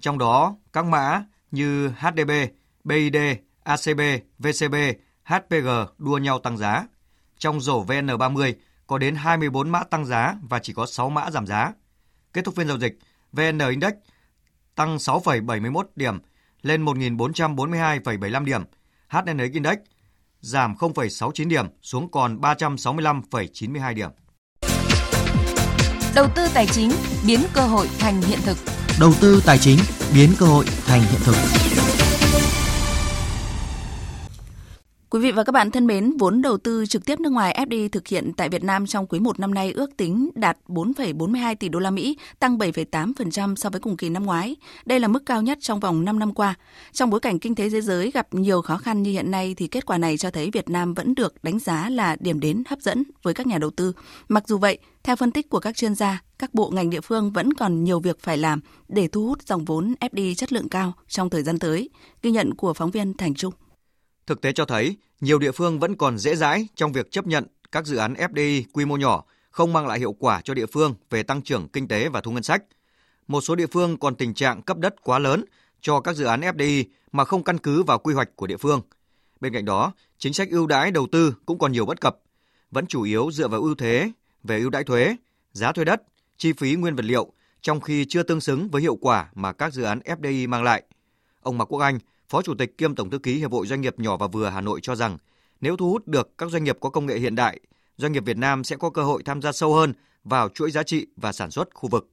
Trong 0.00 0.18
đó, 0.18 0.56
các 0.72 0.84
mã 0.84 1.24
như 1.54 1.88
HDB, 1.88 2.30
BID, 2.84 3.16
ACB, 3.62 4.00
VCB, 4.38 4.74
HPG 5.24 5.68
đua 5.98 6.18
nhau 6.18 6.38
tăng 6.38 6.58
giá. 6.58 6.86
Trong 7.38 7.60
rổ 7.60 7.84
VN30 7.84 8.52
có 8.86 8.98
đến 8.98 9.14
24 9.14 9.70
mã 9.70 9.84
tăng 9.84 10.06
giá 10.06 10.34
và 10.42 10.58
chỉ 10.58 10.72
có 10.72 10.86
6 10.86 11.10
mã 11.10 11.30
giảm 11.30 11.46
giá. 11.46 11.72
Kết 12.32 12.44
thúc 12.44 12.54
phiên 12.56 12.68
giao 12.68 12.78
dịch, 12.78 12.98
VN 13.32 13.58
Index 13.70 13.92
tăng 14.74 14.96
6,71 14.96 15.84
điểm 15.96 16.18
lên 16.62 16.84
1.442,75 16.84 18.44
điểm. 18.44 18.62
HNX 19.08 19.52
Index 19.52 19.78
giảm 20.40 20.74
0,69 20.74 21.48
điểm 21.48 21.66
xuống 21.82 22.10
còn 22.10 22.40
365,92 22.40 23.94
điểm. 23.94 24.10
Đầu 26.14 26.26
tư 26.34 26.46
tài 26.54 26.66
chính 26.66 26.90
biến 27.26 27.40
cơ 27.52 27.60
hội 27.60 27.88
thành 27.98 28.22
hiện 28.22 28.38
thực. 28.42 28.83
Đầu 29.00 29.12
tư 29.20 29.42
tài 29.46 29.58
chính 29.58 29.78
biến 30.14 30.32
cơ 30.38 30.46
hội 30.46 30.64
thành 30.86 31.00
hiện 31.00 31.20
thực. 31.24 31.34
Quý 35.14 35.20
vị 35.20 35.32
và 35.32 35.44
các 35.44 35.52
bạn 35.52 35.70
thân 35.70 35.86
mến, 35.86 36.16
vốn 36.16 36.42
đầu 36.42 36.58
tư 36.58 36.86
trực 36.86 37.04
tiếp 37.04 37.20
nước 37.20 37.32
ngoài 37.32 37.64
FDI 37.68 37.88
thực 37.88 38.08
hiện 38.08 38.32
tại 38.36 38.48
Việt 38.48 38.64
Nam 38.64 38.86
trong 38.86 39.06
quý 39.06 39.20
1 39.20 39.40
năm 39.40 39.54
nay 39.54 39.72
ước 39.72 39.96
tính 39.96 40.30
đạt 40.34 40.58
4,42 40.68 41.54
tỷ 41.54 41.68
đô 41.68 41.78
la 41.78 41.90
Mỹ, 41.90 42.18
tăng 42.38 42.58
7,8% 42.58 43.54
so 43.54 43.70
với 43.70 43.80
cùng 43.80 43.96
kỳ 43.96 44.08
năm 44.08 44.24
ngoái. 44.24 44.56
Đây 44.86 45.00
là 45.00 45.08
mức 45.08 45.26
cao 45.26 45.42
nhất 45.42 45.58
trong 45.60 45.80
vòng 45.80 46.04
5 46.04 46.18
năm 46.18 46.34
qua. 46.34 46.54
Trong 46.92 47.10
bối 47.10 47.20
cảnh 47.20 47.38
kinh 47.38 47.54
tế 47.54 47.70
thế 47.70 47.80
giới 47.80 48.10
gặp 48.10 48.34
nhiều 48.34 48.62
khó 48.62 48.76
khăn 48.76 49.02
như 49.02 49.10
hiện 49.10 49.30
nay 49.30 49.54
thì 49.58 49.66
kết 49.66 49.86
quả 49.86 49.98
này 49.98 50.16
cho 50.16 50.30
thấy 50.30 50.50
Việt 50.52 50.70
Nam 50.70 50.94
vẫn 50.94 51.14
được 51.14 51.44
đánh 51.44 51.58
giá 51.58 51.90
là 51.90 52.16
điểm 52.20 52.40
đến 52.40 52.62
hấp 52.68 52.80
dẫn 52.80 53.02
với 53.22 53.34
các 53.34 53.46
nhà 53.46 53.58
đầu 53.58 53.70
tư. 53.70 53.92
Mặc 54.28 54.48
dù 54.48 54.58
vậy, 54.58 54.78
theo 55.02 55.16
phân 55.16 55.30
tích 55.30 55.48
của 55.50 55.60
các 55.60 55.76
chuyên 55.76 55.94
gia, 55.94 56.22
các 56.38 56.54
bộ 56.54 56.70
ngành 56.70 56.90
địa 56.90 57.00
phương 57.00 57.30
vẫn 57.30 57.52
còn 57.52 57.84
nhiều 57.84 58.00
việc 58.00 58.20
phải 58.20 58.38
làm 58.38 58.60
để 58.88 59.08
thu 59.08 59.26
hút 59.26 59.42
dòng 59.46 59.64
vốn 59.64 59.94
FDI 60.00 60.34
chất 60.34 60.52
lượng 60.52 60.68
cao 60.68 60.92
trong 61.08 61.30
thời 61.30 61.42
gian 61.42 61.58
tới. 61.58 61.88
Ghi 62.22 62.30
nhận 62.30 62.54
của 62.54 62.74
phóng 62.74 62.90
viên 62.90 63.14
Thành 63.14 63.34
Trung. 63.34 63.54
Thực 64.26 64.40
tế 64.40 64.52
cho 64.52 64.64
thấy, 64.64 64.96
nhiều 65.20 65.38
địa 65.38 65.52
phương 65.52 65.80
vẫn 65.80 65.96
còn 65.96 66.18
dễ 66.18 66.36
dãi 66.36 66.68
trong 66.74 66.92
việc 66.92 67.10
chấp 67.10 67.26
nhận 67.26 67.46
các 67.72 67.86
dự 67.86 67.96
án 67.96 68.14
FDI 68.14 68.62
quy 68.72 68.84
mô 68.84 68.96
nhỏ 68.96 69.24
không 69.50 69.72
mang 69.72 69.86
lại 69.86 69.98
hiệu 69.98 70.12
quả 70.12 70.40
cho 70.44 70.54
địa 70.54 70.66
phương 70.66 70.94
về 71.10 71.22
tăng 71.22 71.42
trưởng 71.42 71.68
kinh 71.68 71.88
tế 71.88 72.08
và 72.08 72.20
thu 72.20 72.30
ngân 72.30 72.42
sách. 72.42 72.62
Một 73.28 73.40
số 73.40 73.54
địa 73.54 73.66
phương 73.66 73.96
còn 73.96 74.14
tình 74.14 74.34
trạng 74.34 74.62
cấp 74.62 74.78
đất 74.78 75.02
quá 75.02 75.18
lớn 75.18 75.44
cho 75.80 76.00
các 76.00 76.16
dự 76.16 76.24
án 76.24 76.40
FDI 76.40 76.84
mà 77.12 77.24
không 77.24 77.44
căn 77.44 77.58
cứ 77.58 77.82
vào 77.82 77.98
quy 77.98 78.14
hoạch 78.14 78.36
của 78.36 78.46
địa 78.46 78.56
phương. 78.56 78.80
Bên 79.40 79.52
cạnh 79.52 79.64
đó, 79.64 79.92
chính 80.18 80.32
sách 80.32 80.50
ưu 80.50 80.66
đãi 80.66 80.90
đầu 80.90 81.06
tư 81.12 81.34
cũng 81.46 81.58
còn 81.58 81.72
nhiều 81.72 81.86
bất 81.86 82.00
cập, 82.00 82.18
vẫn 82.70 82.86
chủ 82.86 83.02
yếu 83.02 83.30
dựa 83.32 83.48
vào 83.48 83.60
ưu 83.60 83.74
thế 83.74 84.10
về 84.42 84.60
ưu 84.60 84.70
đãi 84.70 84.84
thuế, 84.84 85.16
giá 85.52 85.72
thuê 85.72 85.84
đất, 85.84 86.02
chi 86.36 86.52
phí 86.52 86.74
nguyên 86.74 86.96
vật 86.96 87.04
liệu, 87.04 87.32
trong 87.60 87.80
khi 87.80 88.06
chưa 88.08 88.22
tương 88.22 88.40
xứng 88.40 88.68
với 88.68 88.82
hiệu 88.82 88.96
quả 88.96 89.28
mà 89.34 89.52
các 89.52 89.72
dự 89.72 89.82
án 89.82 90.00
FDI 90.04 90.48
mang 90.48 90.62
lại. 90.62 90.82
Ông 91.42 91.58
Mạc 91.58 91.64
Quốc 91.64 91.80
Anh, 91.80 91.98
Phó 92.34 92.42
Chủ 92.42 92.54
tịch 92.54 92.78
kiêm 92.78 92.94
Tổng 92.94 93.10
thư 93.10 93.18
ký 93.18 93.34
Hiệp 93.38 93.52
hội 93.52 93.66
Doanh 93.66 93.80
nghiệp 93.80 93.94
nhỏ 93.98 94.16
và 94.16 94.26
vừa 94.26 94.48
Hà 94.48 94.60
Nội 94.60 94.80
cho 94.82 94.94
rằng, 94.94 95.18
nếu 95.60 95.76
thu 95.76 95.90
hút 95.90 96.08
được 96.08 96.38
các 96.38 96.50
doanh 96.50 96.64
nghiệp 96.64 96.76
có 96.80 96.90
công 96.90 97.06
nghệ 97.06 97.18
hiện 97.18 97.34
đại, 97.34 97.60
doanh 97.96 98.12
nghiệp 98.12 98.24
Việt 98.24 98.36
Nam 98.36 98.64
sẽ 98.64 98.76
có 98.76 98.90
cơ 98.90 99.02
hội 99.02 99.22
tham 99.22 99.42
gia 99.42 99.52
sâu 99.52 99.74
hơn 99.74 99.92
vào 100.24 100.48
chuỗi 100.48 100.70
giá 100.70 100.82
trị 100.82 101.06
và 101.16 101.32
sản 101.32 101.50
xuất 101.50 101.74
khu 101.74 101.88
vực. 101.88 102.08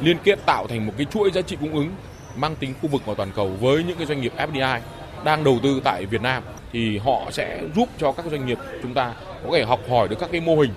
Liên 0.00 0.16
kết 0.24 0.38
tạo 0.46 0.66
thành 0.66 0.86
một 0.86 0.92
cái 0.96 1.06
chuỗi 1.06 1.30
giá 1.30 1.42
trị 1.42 1.56
cung 1.60 1.74
ứng 1.74 1.94
mang 2.36 2.56
tính 2.56 2.74
khu 2.82 2.88
vực 2.88 3.02
và 3.06 3.14
toàn 3.14 3.32
cầu 3.34 3.56
với 3.60 3.84
những 3.84 3.96
cái 3.96 4.06
doanh 4.06 4.20
nghiệp 4.20 4.32
FDI 4.36 4.80
đang 5.24 5.44
đầu 5.44 5.58
tư 5.62 5.80
tại 5.84 6.06
Việt 6.06 6.22
Nam 6.22 6.42
thì 6.72 6.98
họ 6.98 7.30
sẽ 7.32 7.68
giúp 7.76 7.88
cho 7.98 8.12
các 8.12 8.26
doanh 8.30 8.46
nghiệp 8.46 8.58
chúng 8.82 8.94
ta 8.94 9.14
có 9.44 9.50
thể 9.52 9.64
học 9.64 9.80
hỏi 9.90 10.08
được 10.08 10.16
các 10.20 10.28
cái 10.32 10.40
mô 10.40 10.56
hình 10.56 10.72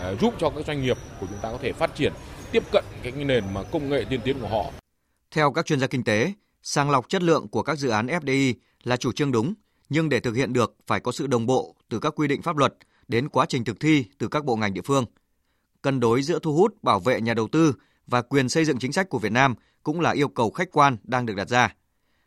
à, 0.00 0.14
giúp 0.20 0.34
cho 0.38 0.50
các 0.50 0.66
doanh 0.66 0.82
nghiệp 0.82 0.96
của 1.20 1.26
chúng 1.30 1.38
ta 1.42 1.52
có 1.52 1.58
thể 1.62 1.72
phát 1.72 1.94
triển 1.94 2.12
tiếp 2.52 2.62
cận 2.72 2.84
cái 3.02 3.12
nền 3.12 3.44
mà 3.54 3.62
công 3.62 3.88
nghệ 3.88 4.04
tiên 4.10 4.20
tiến 4.24 4.40
của 4.40 4.48
họ. 4.48 4.64
Theo 5.30 5.52
các 5.52 5.66
chuyên 5.66 5.80
gia 5.80 5.86
kinh 5.86 6.04
tế, 6.04 6.32
Sàng 6.62 6.90
lọc 6.90 7.08
chất 7.08 7.22
lượng 7.22 7.48
của 7.48 7.62
các 7.62 7.78
dự 7.78 7.88
án 7.88 8.06
FDI 8.06 8.54
là 8.82 8.96
chủ 8.96 9.12
trương 9.12 9.32
đúng, 9.32 9.54
nhưng 9.88 10.08
để 10.08 10.20
thực 10.20 10.32
hiện 10.34 10.52
được 10.52 10.76
phải 10.86 11.00
có 11.00 11.12
sự 11.12 11.26
đồng 11.26 11.46
bộ 11.46 11.76
từ 11.88 11.98
các 11.98 12.12
quy 12.16 12.28
định 12.28 12.42
pháp 12.42 12.56
luật 12.56 12.74
đến 13.08 13.28
quá 13.28 13.46
trình 13.48 13.64
thực 13.64 13.80
thi 13.80 14.04
từ 14.18 14.28
các 14.28 14.44
bộ 14.44 14.56
ngành 14.56 14.74
địa 14.74 14.82
phương. 14.84 15.04
Cân 15.82 16.00
đối 16.00 16.22
giữa 16.22 16.38
thu 16.38 16.54
hút, 16.54 16.82
bảo 16.82 17.00
vệ 17.00 17.20
nhà 17.20 17.34
đầu 17.34 17.48
tư 17.48 17.74
và 18.06 18.22
quyền 18.22 18.48
xây 18.48 18.64
dựng 18.64 18.78
chính 18.78 18.92
sách 18.92 19.08
của 19.08 19.18
Việt 19.18 19.32
Nam 19.32 19.54
cũng 19.82 20.00
là 20.00 20.10
yêu 20.10 20.28
cầu 20.28 20.50
khách 20.50 20.70
quan 20.72 20.96
đang 21.04 21.26
được 21.26 21.34
đặt 21.34 21.48
ra. 21.48 21.74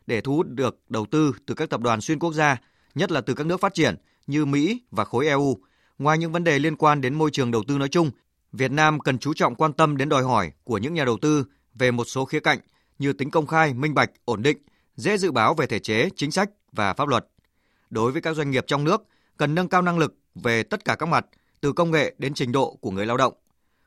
Để 0.06 0.20
thu 0.20 0.36
hút 0.36 0.46
được 0.48 0.80
đầu 0.88 1.06
tư 1.06 1.32
từ 1.46 1.54
các 1.54 1.70
tập 1.70 1.80
đoàn 1.80 2.00
xuyên 2.00 2.18
quốc 2.18 2.32
gia, 2.32 2.56
nhất 2.94 3.12
là 3.12 3.20
từ 3.20 3.34
các 3.34 3.46
nước 3.46 3.60
phát 3.60 3.74
triển 3.74 3.96
như 4.26 4.44
Mỹ 4.44 4.82
và 4.90 5.04
khối 5.04 5.26
EU, 5.26 5.58
ngoài 5.98 6.18
những 6.18 6.32
vấn 6.32 6.44
đề 6.44 6.58
liên 6.58 6.76
quan 6.76 7.00
đến 7.00 7.14
môi 7.14 7.30
trường 7.30 7.50
đầu 7.50 7.64
tư 7.68 7.78
nói 7.78 7.88
chung, 7.88 8.10
Việt 8.52 8.70
Nam 8.70 9.00
cần 9.00 9.18
chú 9.18 9.34
trọng 9.34 9.54
quan 9.54 9.72
tâm 9.72 9.96
đến 9.96 10.08
đòi 10.08 10.22
hỏi 10.22 10.52
của 10.64 10.78
những 10.78 10.94
nhà 10.94 11.04
đầu 11.04 11.18
tư 11.22 11.44
về 11.74 11.90
một 11.90 12.04
số 12.04 12.24
khía 12.24 12.40
cạnh 12.40 12.58
như 12.98 13.12
tính 13.12 13.30
công 13.30 13.46
khai, 13.46 13.74
minh 13.74 13.94
bạch, 13.94 14.10
ổn 14.24 14.42
định, 14.42 14.58
dễ 14.96 15.16
dự 15.18 15.32
báo 15.32 15.54
về 15.54 15.66
thể 15.66 15.78
chế, 15.78 16.08
chính 16.16 16.30
sách 16.30 16.50
và 16.72 16.94
pháp 16.94 17.08
luật. 17.08 17.26
Đối 17.90 18.12
với 18.12 18.22
các 18.22 18.36
doanh 18.36 18.50
nghiệp 18.50 18.64
trong 18.66 18.84
nước, 18.84 19.02
cần 19.36 19.54
nâng 19.54 19.68
cao 19.68 19.82
năng 19.82 19.98
lực 19.98 20.14
về 20.34 20.62
tất 20.62 20.84
cả 20.84 20.96
các 20.98 21.06
mặt, 21.06 21.26
từ 21.60 21.72
công 21.72 21.90
nghệ 21.90 22.14
đến 22.18 22.34
trình 22.34 22.52
độ 22.52 22.78
của 22.80 22.90
người 22.90 23.06
lao 23.06 23.16
động. 23.16 23.34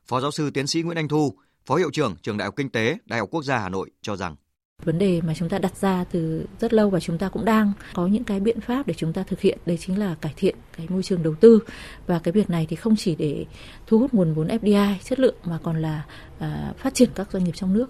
Phó 0.05 0.21
giáo 0.21 0.31
sư 0.31 0.49
tiến 0.49 0.67
sĩ 0.67 0.81
Nguyễn 0.81 0.97
Anh 0.97 1.07
Thu, 1.07 1.33
Phó 1.65 1.75
hiệu 1.75 1.91
trưởng 1.91 2.15
Trường 2.21 2.37
Đại 2.37 2.45
học 2.45 2.55
Kinh 2.55 2.69
tế, 2.69 2.97
Đại 3.05 3.19
học 3.19 3.29
Quốc 3.31 3.43
gia 3.43 3.57
Hà 3.57 3.69
Nội 3.69 3.89
cho 4.01 4.15
rằng 4.15 4.35
vấn 4.83 4.99
đề 4.99 5.21
mà 5.21 5.33
chúng 5.33 5.49
ta 5.49 5.59
đặt 5.59 5.77
ra 5.77 6.03
từ 6.11 6.45
rất 6.59 6.73
lâu 6.73 6.89
và 6.89 6.99
chúng 6.99 7.17
ta 7.17 7.29
cũng 7.29 7.45
đang 7.45 7.71
có 7.93 8.07
những 8.07 8.23
cái 8.23 8.39
biện 8.39 8.61
pháp 8.61 8.87
để 8.87 8.93
chúng 8.97 9.13
ta 9.13 9.23
thực 9.23 9.41
hiện 9.41 9.57
đấy 9.65 9.77
chính 9.77 9.99
là 9.99 10.15
cải 10.21 10.33
thiện 10.35 10.55
cái 10.77 10.87
môi 10.89 11.03
trường 11.03 11.23
đầu 11.23 11.35
tư 11.35 11.59
và 12.07 12.19
cái 12.19 12.31
việc 12.31 12.49
này 12.49 12.65
thì 12.69 12.75
không 12.75 12.95
chỉ 12.95 13.15
để 13.15 13.45
thu 13.87 13.99
hút 13.99 14.13
nguồn 14.13 14.33
vốn 14.33 14.47
FDI 14.47 14.95
chất 15.03 15.19
lượng 15.19 15.35
mà 15.43 15.59
còn 15.63 15.81
là 15.81 16.05
à, 16.39 16.73
phát 16.77 16.93
triển 16.93 17.09
các 17.15 17.31
doanh 17.31 17.43
nghiệp 17.43 17.55
trong 17.55 17.73
nước 17.73 17.89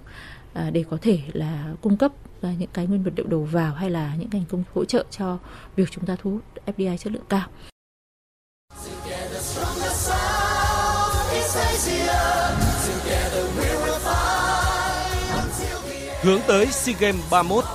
À, 0.58 0.70
để 0.70 0.84
có 0.89 0.97
thể 1.01 1.20
là 1.34 1.66
cung 1.82 1.97
cấp 1.97 2.12
những 2.41 2.70
cái 2.74 2.88
nguyên 2.88 3.03
vật 3.03 3.12
liệu 3.16 3.28
đầu 3.28 3.43
vào 3.51 3.74
hay 3.74 3.89
là 3.89 4.16
những 4.20 4.30
ngành 4.32 4.43
công 4.51 4.64
hỗ 4.74 4.86
trợ 4.86 5.05
cho 5.12 5.38
việc 5.76 5.91
chúng 5.91 6.05
ta 6.05 6.16
thu 6.22 6.32
hút 6.32 6.41
FDI 6.66 6.97
chất 6.97 7.14
lượng 7.14 7.24
cao. 7.30 7.47
Hướng 16.22 16.39
tới 16.47 16.66
SEA 16.66 16.95
Games 16.99 17.22
31 17.32 17.66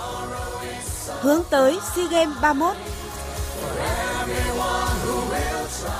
Hướng 1.20 1.42
tới 1.50 1.78
SEA 1.94 2.06
Games 2.10 2.36
31 2.42 2.76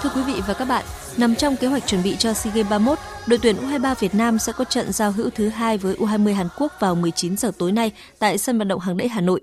Thưa 0.02 0.10
quý 0.14 0.22
vị 0.26 0.40
và 0.46 0.54
các 0.54 0.64
bạn, 0.64 0.84
nằm 1.16 1.34
trong 1.34 1.56
kế 1.56 1.66
hoạch 1.66 1.86
chuẩn 1.86 2.02
bị 2.02 2.16
cho 2.16 2.32
SEA 2.32 2.54
Games 2.54 2.70
31, 2.70 2.98
đội 3.26 3.38
tuyển 3.42 3.56
U23 3.56 3.94
Việt 4.00 4.14
Nam 4.14 4.38
sẽ 4.38 4.52
có 4.56 4.64
trận 4.64 4.92
giao 4.92 5.12
hữu 5.12 5.30
thứ 5.30 5.48
hai 5.48 5.78
với 5.78 5.94
U20 5.94 6.34
Hàn 6.34 6.46
Quốc 6.58 6.72
vào 6.80 6.94
19 6.94 7.36
giờ 7.36 7.52
tối 7.58 7.72
nay 7.72 7.92
tại 8.18 8.38
sân 8.38 8.58
vận 8.58 8.68
động 8.68 8.80
Hàng 8.80 8.96
Đẫy 8.96 9.08
Hà 9.08 9.20
Nội. 9.20 9.40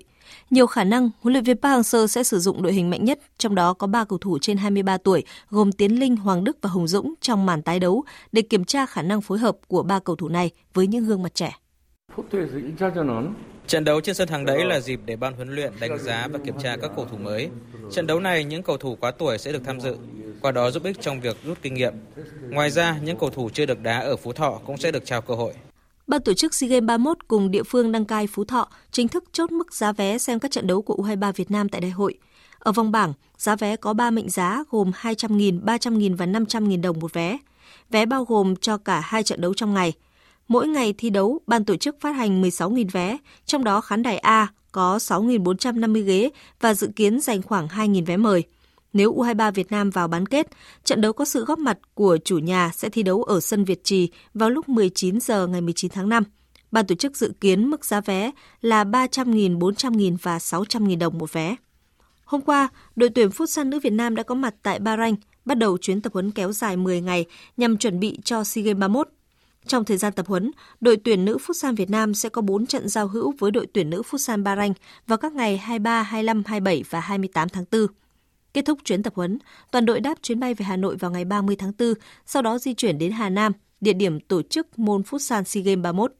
Nhiều 0.50 0.66
khả 0.66 0.84
năng 0.84 1.10
huấn 1.20 1.32
luyện 1.32 1.44
viên 1.44 1.56
Park 1.56 1.80
Hang-seo 1.80 2.06
sẽ 2.06 2.22
sử 2.22 2.38
dụng 2.38 2.62
đội 2.62 2.72
hình 2.72 2.90
mạnh 2.90 3.04
nhất, 3.04 3.18
trong 3.38 3.54
đó 3.54 3.72
có 3.72 3.86
3 3.86 4.04
cầu 4.04 4.18
thủ 4.18 4.38
trên 4.38 4.56
23 4.56 4.96
tuổi 4.96 5.24
gồm 5.50 5.72
Tiến 5.72 6.00
Linh, 6.00 6.16
Hoàng 6.16 6.44
Đức 6.44 6.58
và 6.62 6.70
Hùng 6.70 6.88
Dũng 6.88 7.14
trong 7.20 7.46
màn 7.46 7.62
tái 7.62 7.80
đấu 7.80 8.04
để 8.32 8.42
kiểm 8.42 8.64
tra 8.64 8.86
khả 8.86 9.02
năng 9.02 9.20
phối 9.20 9.38
hợp 9.38 9.56
của 9.68 9.82
ba 9.82 9.98
cầu 9.98 10.16
thủ 10.16 10.28
này 10.28 10.50
với 10.74 10.86
những 10.86 11.04
gương 11.04 11.22
mặt 11.22 11.34
trẻ. 11.34 11.58
Trận 13.70 13.84
đấu 13.84 14.00
trên 14.00 14.14
sân 14.14 14.28
hàng 14.28 14.44
đấy 14.44 14.64
là 14.64 14.80
dịp 14.80 15.00
để 15.04 15.16
ban 15.16 15.34
huấn 15.34 15.54
luyện 15.54 15.72
đánh 15.80 15.98
giá 15.98 16.28
và 16.32 16.38
kiểm 16.44 16.54
tra 16.62 16.76
các 16.76 16.90
cầu 16.96 17.06
thủ 17.10 17.16
mới. 17.16 17.48
Trận 17.92 18.06
đấu 18.06 18.20
này 18.20 18.44
những 18.44 18.62
cầu 18.62 18.76
thủ 18.76 18.96
quá 19.00 19.10
tuổi 19.10 19.38
sẽ 19.38 19.52
được 19.52 19.62
tham 19.64 19.80
dự, 19.80 19.96
qua 20.40 20.52
đó 20.52 20.70
giúp 20.70 20.84
ích 20.84 21.00
trong 21.00 21.20
việc 21.20 21.36
rút 21.44 21.58
kinh 21.62 21.74
nghiệm. 21.74 21.94
Ngoài 22.48 22.70
ra, 22.70 22.98
những 23.02 23.18
cầu 23.18 23.30
thủ 23.30 23.50
chưa 23.54 23.66
được 23.66 23.82
đá 23.82 23.98
ở 23.98 24.16
Phú 24.16 24.32
Thọ 24.32 24.60
cũng 24.66 24.78
sẽ 24.78 24.90
được 24.90 25.06
trao 25.06 25.22
cơ 25.22 25.34
hội. 25.34 25.52
Ban 26.06 26.22
tổ 26.22 26.34
chức 26.34 26.54
SEA 26.54 26.68
Games 26.68 26.86
31 26.86 27.28
cùng 27.28 27.50
địa 27.50 27.62
phương 27.62 27.92
đăng 27.92 28.04
cai 28.04 28.26
Phú 28.26 28.44
Thọ 28.44 28.68
chính 28.90 29.08
thức 29.08 29.24
chốt 29.32 29.52
mức 29.52 29.74
giá 29.74 29.92
vé 29.92 30.18
xem 30.18 30.38
các 30.38 30.50
trận 30.50 30.66
đấu 30.66 30.82
của 30.82 30.94
U23 30.94 31.32
Việt 31.32 31.50
Nam 31.50 31.68
tại 31.68 31.80
đại 31.80 31.90
hội. 31.90 32.14
Ở 32.58 32.72
vòng 32.72 32.92
bảng, 32.92 33.12
giá 33.38 33.56
vé 33.56 33.76
có 33.76 33.92
3 33.92 34.10
mệnh 34.10 34.30
giá 34.30 34.64
gồm 34.70 34.90
200.000, 35.00 35.64
300.000 35.64 36.16
và 36.16 36.26
500.000 36.26 36.80
đồng 36.80 36.98
một 37.00 37.12
vé. 37.12 37.38
Vé 37.90 38.06
bao 38.06 38.24
gồm 38.24 38.56
cho 38.56 38.76
cả 38.76 39.00
hai 39.00 39.22
trận 39.22 39.40
đấu 39.40 39.54
trong 39.54 39.74
ngày– 39.74 39.92
Mỗi 40.50 40.68
ngày 40.68 40.94
thi 40.98 41.10
đấu, 41.10 41.40
ban 41.46 41.64
tổ 41.64 41.76
chức 41.76 42.00
phát 42.00 42.12
hành 42.12 42.42
16.000 42.42 42.86
vé, 42.92 43.18
trong 43.46 43.64
đó 43.64 43.80
khán 43.80 44.02
đài 44.02 44.18
A 44.18 44.48
có 44.72 44.96
6.450 44.96 46.04
ghế 46.04 46.30
và 46.60 46.74
dự 46.74 46.88
kiến 46.96 47.20
dành 47.20 47.42
khoảng 47.42 47.66
2.000 47.66 48.04
vé 48.04 48.16
mời. 48.16 48.42
Nếu 48.92 49.14
U23 49.14 49.52
Việt 49.52 49.72
Nam 49.72 49.90
vào 49.90 50.08
bán 50.08 50.26
kết, 50.26 50.46
trận 50.84 51.00
đấu 51.00 51.12
có 51.12 51.24
sự 51.24 51.44
góp 51.44 51.58
mặt 51.58 51.78
của 51.94 52.18
chủ 52.24 52.38
nhà 52.38 52.70
sẽ 52.74 52.88
thi 52.88 53.02
đấu 53.02 53.22
ở 53.22 53.40
sân 53.40 53.64
Việt 53.64 53.84
Trì 53.84 54.08
vào 54.34 54.50
lúc 54.50 54.68
19 54.68 55.20
giờ 55.20 55.46
ngày 55.46 55.60
19 55.60 55.90
tháng 55.90 56.08
5. 56.08 56.24
Ban 56.70 56.86
tổ 56.86 56.94
chức 56.94 57.16
dự 57.16 57.32
kiến 57.40 57.66
mức 57.66 57.84
giá 57.84 58.00
vé 58.00 58.30
là 58.60 58.84
300.000, 58.84 59.58
400.000 59.58 60.16
và 60.22 60.38
600.000 60.38 60.98
đồng 60.98 61.18
một 61.18 61.32
vé. 61.32 61.56
Hôm 62.24 62.40
qua, 62.40 62.68
đội 62.96 63.10
tuyển 63.10 63.28
Futsal 63.28 63.68
nữ 63.68 63.80
Việt 63.80 63.92
Nam 63.92 64.14
đã 64.14 64.22
có 64.22 64.34
mặt 64.34 64.54
tại 64.62 64.78
Bahrain, 64.78 65.14
bắt 65.44 65.58
đầu 65.58 65.78
chuyến 65.78 66.00
tập 66.00 66.12
huấn 66.12 66.30
kéo 66.30 66.52
dài 66.52 66.76
10 66.76 67.00
ngày 67.00 67.24
nhằm 67.56 67.78
chuẩn 67.78 68.00
bị 68.00 68.18
cho 68.24 68.44
SEA 68.44 68.64
Games 68.64 68.80
31. 68.80 69.08
Trong 69.66 69.84
thời 69.84 69.96
gian 69.96 70.12
tập 70.12 70.26
huấn, 70.26 70.50
đội 70.80 70.96
tuyển 70.96 71.24
nữ 71.24 71.36
Futsal 71.46 71.76
Việt 71.76 71.90
Nam 71.90 72.14
sẽ 72.14 72.28
có 72.28 72.42
4 72.42 72.66
trận 72.66 72.88
giao 72.88 73.08
hữu 73.08 73.34
với 73.38 73.50
đội 73.50 73.66
tuyển 73.72 73.90
nữ 73.90 74.02
Futsal 74.10 74.42
Bahrain 74.42 74.72
vào 75.06 75.18
các 75.18 75.32
ngày 75.32 75.58
23, 75.58 76.02
25, 76.02 76.42
27 76.46 76.84
và 76.90 77.00
28 77.00 77.48
tháng 77.48 77.64
4. 77.72 77.86
Kết 78.54 78.64
thúc 78.64 78.78
chuyến 78.84 79.02
tập 79.02 79.12
huấn, 79.16 79.38
toàn 79.70 79.86
đội 79.86 80.00
đáp 80.00 80.14
chuyến 80.22 80.40
bay 80.40 80.54
về 80.54 80.64
Hà 80.64 80.76
Nội 80.76 80.96
vào 80.96 81.10
ngày 81.10 81.24
30 81.24 81.56
tháng 81.56 81.72
4, 81.78 81.94
sau 82.26 82.42
đó 82.42 82.58
di 82.58 82.74
chuyển 82.74 82.98
đến 82.98 83.12
Hà 83.12 83.28
Nam, 83.28 83.52
địa 83.80 83.92
điểm 83.92 84.20
tổ 84.20 84.42
chức 84.42 84.78
môn 84.78 85.02
Futsal 85.02 85.42
SEA 85.44 85.62
Games 85.62 85.82
31. 85.82 86.12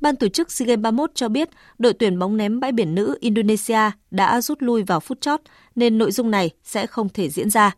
Ban 0.00 0.16
tổ 0.16 0.28
chức 0.28 0.52
SEA 0.52 0.66
Games 0.66 0.82
31 0.82 1.10
cho 1.14 1.28
biết 1.28 1.48
đội 1.78 1.92
tuyển 1.92 2.18
bóng 2.18 2.36
ném 2.36 2.60
bãi 2.60 2.72
biển 2.72 2.94
nữ 2.94 3.18
Indonesia 3.20 3.90
đã 4.10 4.40
rút 4.40 4.62
lui 4.62 4.82
vào 4.82 5.00
phút 5.00 5.20
chót 5.20 5.40
nên 5.74 5.98
nội 5.98 6.12
dung 6.12 6.30
này 6.30 6.50
sẽ 6.64 6.86
không 6.86 7.08
thể 7.08 7.28
diễn 7.28 7.50
ra. 7.50 7.76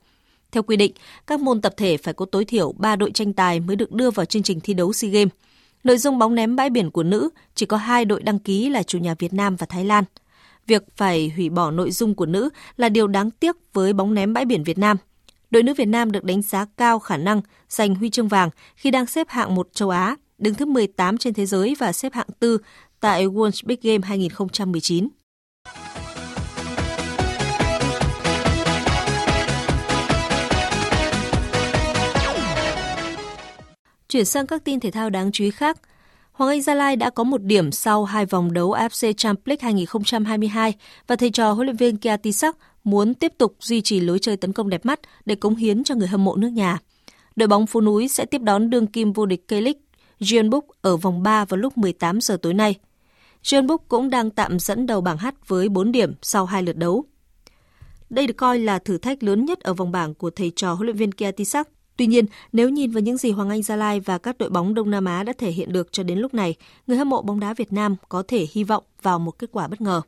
Theo 0.52 0.62
quy 0.62 0.76
định, 0.76 0.92
các 1.26 1.40
môn 1.40 1.60
tập 1.60 1.74
thể 1.76 1.96
phải 1.96 2.14
có 2.14 2.26
tối 2.32 2.44
thiểu 2.44 2.72
3 2.78 2.96
đội 2.96 3.10
tranh 3.10 3.32
tài 3.32 3.60
mới 3.60 3.76
được 3.76 3.92
đưa 3.92 4.10
vào 4.10 4.26
chương 4.26 4.42
trình 4.42 4.60
thi 4.60 4.74
đấu 4.74 4.92
SEA 4.92 5.10
Games. 5.10 5.32
Nội 5.84 5.98
dung 5.98 6.18
bóng 6.18 6.34
ném 6.34 6.56
bãi 6.56 6.70
biển 6.70 6.90
của 6.90 7.02
nữ 7.02 7.30
chỉ 7.54 7.66
có 7.66 7.76
hai 7.76 8.04
đội 8.04 8.22
đăng 8.22 8.38
ký 8.38 8.68
là 8.68 8.82
chủ 8.82 8.98
nhà 8.98 9.14
Việt 9.18 9.32
Nam 9.32 9.56
và 9.56 9.66
Thái 9.66 9.84
Lan. 9.84 10.04
Việc 10.66 10.82
phải 10.96 11.32
hủy 11.36 11.48
bỏ 11.48 11.70
nội 11.70 11.90
dung 11.90 12.14
của 12.14 12.26
nữ 12.26 12.50
là 12.76 12.88
điều 12.88 13.06
đáng 13.06 13.30
tiếc 13.30 13.56
với 13.72 13.92
bóng 13.92 14.14
ném 14.14 14.32
bãi 14.32 14.44
biển 14.44 14.64
Việt 14.64 14.78
Nam. 14.78 14.96
Đội 15.50 15.62
nữ 15.62 15.74
Việt 15.74 15.88
Nam 15.88 16.12
được 16.12 16.24
đánh 16.24 16.42
giá 16.42 16.66
cao 16.76 16.98
khả 16.98 17.16
năng 17.16 17.40
giành 17.68 17.94
huy 17.94 18.10
chương 18.10 18.28
vàng 18.28 18.50
khi 18.76 18.90
đang 18.90 19.06
xếp 19.06 19.28
hạng 19.28 19.54
một 19.54 19.68
châu 19.72 19.90
Á, 19.90 20.16
đứng 20.38 20.54
thứ 20.54 20.66
18 20.66 21.18
trên 21.18 21.34
thế 21.34 21.46
giới 21.46 21.76
và 21.78 21.92
xếp 21.92 22.12
hạng 22.12 22.28
tư 22.40 22.58
tại 23.00 23.26
World 23.26 23.66
Big 23.66 23.78
Game 23.82 24.08
2019. 24.08 25.08
Chuyển 34.10 34.24
sang 34.24 34.46
các 34.46 34.64
tin 34.64 34.80
thể 34.80 34.90
thao 34.90 35.10
đáng 35.10 35.32
chú 35.32 35.44
ý 35.44 35.50
khác. 35.50 35.78
Hoàng 36.32 36.50
Anh 36.50 36.62
Gia 36.62 36.74
Lai 36.74 36.96
đã 36.96 37.10
có 37.10 37.24
một 37.24 37.42
điểm 37.42 37.72
sau 37.72 38.04
hai 38.04 38.26
vòng 38.26 38.52
đấu 38.52 38.72
AFC 38.72 39.12
Champions 39.12 39.46
League 39.46 39.62
2022 39.62 40.74
và 41.06 41.16
thầy 41.16 41.30
trò 41.30 41.52
huấn 41.52 41.66
luyện 41.66 41.76
viên 41.76 41.96
Kia 41.96 42.16
Tisak 42.16 42.56
muốn 42.84 43.14
tiếp 43.14 43.32
tục 43.38 43.56
duy 43.60 43.80
trì 43.80 44.00
lối 44.00 44.18
chơi 44.18 44.36
tấn 44.36 44.52
công 44.52 44.70
đẹp 44.70 44.86
mắt 44.86 45.00
để 45.24 45.34
cống 45.34 45.56
hiến 45.56 45.84
cho 45.84 45.94
người 45.94 46.08
hâm 46.08 46.24
mộ 46.24 46.36
nước 46.36 46.48
nhà. 46.48 46.78
Đội 47.36 47.48
bóng 47.48 47.66
phố 47.66 47.80
núi 47.80 48.08
sẽ 48.08 48.24
tiếp 48.24 48.40
đón 48.42 48.70
đương 48.70 48.86
kim 48.86 49.12
vô 49.12 49.26
địch 49.26 49.44
K-League 49.48 49.80
Jeonbuk 50.20 50.62
ở 50.82 50.96
vòng 50.96 51.22
3 51.22 51.44
vào 51.44 51.58
lúc 51.58 51.78
18 51.78 52.20
giờ 52.20 52.36
tối 52.42 52.54
nay. 52.54 52.74
Jeonbuk 53.42 53.78
cũng 53.88 54.10
đang 54.10 54.30
tạm 54.30 54.58
dẫn 54.58 54.86
đầu 54.86 55.00
bảng 55.00 55.18
H 55.18 55.26
với 55.46 55.68
4 55.68 55.92
điểm 55.92 56.14
sau 56.22 56.46
hai 56.46 56.62
lượt 56.62 56.76
đấu. 56.76 57.04
Đây 58.10 58.26
được 58.26 58.36
coi 58.36 58.58
là 58.58 58.78
thử 58.78 58.98
thách 58.98 59.22
lớn 59.22 59.44
nhất 59.44 59.60
ở 59.60 59.74
vòng 59.74 59.92
bảng 59.92 60.14
của 60.14 60.30
thầy 60.30 60.52
trò 60.56 60.72
huấn 60.72 60.86
luyện 60.86 60.96
viên 60.96 61.12
Kia 61.12 61.32
Tisak. 61.32 61.68
Tuy 62.00 62.06
nhiên, 62.06 62.24
nếu 62.52 62.68
nhìn 62.68 62.90
vào 62.90 63.00
những 63.00 63.16
gì 63.16 63.30
Hoàng 63.30 63.50
Anh 63.50 63.62
Gia 63.62 63.76
Lai 63.76 64.00
và 64.00 64.18
các 64.18 64.38
đội 64.38 64.50
bóng 64.50 64.74
Đông 64.74 64.90
Nam 64.90 65.04
Á 65.04 65.22
đã 65.22 65.32
thể 65.38 65.50
hiện 65.50 65.72
được 65.72 65.92
cho 65.92 66.02
đến 66.02 66.18
lúc 66.18 66.34
này, 66.34 66.54
người 66.86 66.96
hâm 66.96 67.08
mộ 67.08 67.22
bóng 67.22 67.40
đá 67.40 67.54
Việt 67.54 67.72
Nam 67.72 67.96
có 68.08 68.22
thể 68.28 68.46
hy 68.52 68.64
vọng 68.64 68.84
vào 69.02 69.18
một 69.18 69.38
kết 69.38 69.50
quả 69.52 69.68
bất 69.68 69.80
ngờ. 69.80 70.02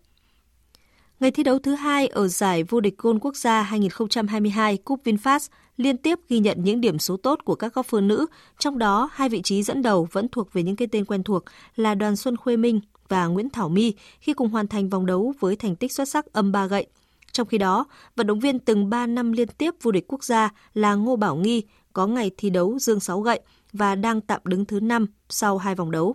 Ngày 1.20 1.30
thi 1.30 1.43
đấu 1.43 1.59
thứ 1.59 1.74
hai 1.74 2.07
ở 2.07 2.28
giải 2.28 2.62
vô 2.62 2.80
địch 2.80 2.99
gôn 2.99 3.18
quốc 3.18 3.36
gia 3.36 3.62
2022 3.62 4.76
cúp 4.76 5.01
VinFast 5.05 5.49
liên 5.76 5.97
tiếp 5.97 6.18
ghi 6.28 6.38
nhận 6.38 6.64
những 6.64 6.80
điểm 6.80 6.99
số 6.99 7.16
tốt 7.16 7.38
của 7.45 7.55
các 7.55 7.74
góc 7.74 7.86
phơ 7.86 8.01
nữ, 8.01 8.26
trong 8.59 8.78
đó 8.78 9.11
hai 9.12 9.28
vị 9.28 9.43
trí 9.43 9.62
dẫn 9.62 9.82
đầu 9.82 10.09
vẫn 10.12 10.28
thuộc 10.28 10.53
về 10.53 10.62
những 10.62 10.76
cái 10.76 10.88
tên 10.93 11.05
quen 11.05 11.22
thuộc 11.22 11.45
là 11.76 11.95
Đoàn 11.95 12.16
Xuân 12.16 12.36
Khuê 12.36 12.57
Minh 12.57 12.80
và 13.09 13.26
Nguyễn 13.26 13.51
Thảo 13.51 13.68
My 13.68 13.95
khi 14.20 14.32
cùng 14.32 14.49
hoàn 14.49 14.68
thành 14.68 14.88
vòng 14.88 15.07
đấu 15.07 15.34
với 15.40 15.57
thành 15.57 15.76
tích 15.76 15.93
xuất 15.93 16.09
sắc 16.09 16.32
âm 16.32 16.53
ba 16.53 16.66
gậy. 16.66 16.86
Trong 17.32 17.47
khi 17.47 17.59
đó, 17.59 17.84
vận 18.16 18.26
động 18.26 18.40
viên 18.40 18.59
từng 18.59 18.90
3 18.90 19.07
năm 19.07 19.32
liên 19.32 19.49
tiếp 19.49 19.74
vô 19.82 19.90
địch 19.90 20.05
quốc 20.09 20.24
gia 20.24 20.51
là 20.74 20.95
Ngô 20.95 21.16
Bảo 21.16 21.36
Nghi 21.36 21.62
có 21.93 22.07
ngày 22.07 22.30
thi 22.36 22.51
đấu 22.51 22.78
dương 22.78 23.01
6 23.01 23.20
gậy 23.20 23.40
và 23.72 23.95
đang 23.95 24.20
tạm 24.20 24.40
đứng 24.45 24.64
thứ 24.64 24.80
5 24.80 25.07
sau 25.28 25.59
hai 25.59 25.74
vòng 25.74 25.90
đấu. 25.90 26.14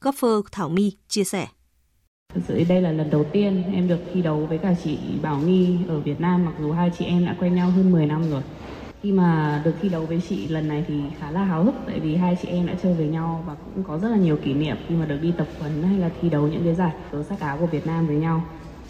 Golfer 0.00 0.42
Thảo 0.52 0.68
My 0.68 0.92
chia 1.08 1.24
sẻ. 1.24 1.46
Thực 2.34 2.40
sự 2.48 2.64
đây 2.68 2.82
là 2.82 2.92
lần 2.92 3.10
đầu 3.10 3.24
tiên 3.32 3.62
em 3.72 3.88
được 3.88 3.98
thi 4.14 4.22
đấu 4.22 4.46
với 4.46 4.58
cả 4.58 4.74
chị 4.84 4.98
Bảo 5.22 5.40
Nghi 5.40 5.78
ở 5.88 6.00
Việt 6.00 6.20
Nam, 6.20 6.44
mặc 6.44 6.54
dù 6.60 6.72
hai 6.72 6.90
chị 6.98 7.04
em 7.04 7.26
đã 7.26 7.36
quen 7.40 7.54
nhau 7.54 7.70
hơn 7.70 7.92
10 7.92 8.06
năm 8.06 8.30
rồi. 8.30 8.42
Khi 9.02 9.12
mà 9.12 9.62
được 9.64 9.74
thi 9.82 9.88
đấu 9.88 10.06
với 10.06 10.20
chị 10.28 10.48
lần 10.48 10.68
này 10.68 10.84
thì 10.88 10.94
khá 11.18 11.30
là 11.30 11.44
háo 11.44 11.64
hức, 11.64 11.74
tại 11.86 12.00
vì 12.00 12.16
hai 12.16 12.36
chị 12.42 12.48
em 12.48 12.66
đã 12.66 12.74
chơi 12.82 12.94
với 12.94 13.06
nhau 13.06 13.44
và 13.46 13.54
cũng 13.54 13.84
có 13.84 13.98
rất 13.98 14.08
là 14.08 14.16
nhiều 14.16 14.36
kỷ 14.36 14.54
niệm 14.54 14.76
khi 14.88 14.94
mà 14.94 15.06
được 15.06 15.18
đi 15.22 15.32
tập 15.38 15.46
huấn 15.58 15.82
hay 15.82 15.98
là 15.98 16.10
thi 16.20 16.28
đấu 16.28 16.48
những 16.48 16.64
cái 16.64 16.74
giải 16.74 16.92
đấu 17.12 17.22
sắc 17.22 17.40
áo 17.40 17.56
của 17.60 17.66
Việt 17.66 17.86
Nam 17.86 18.06
với 18.06 18.16
nhau. 18.16 18.44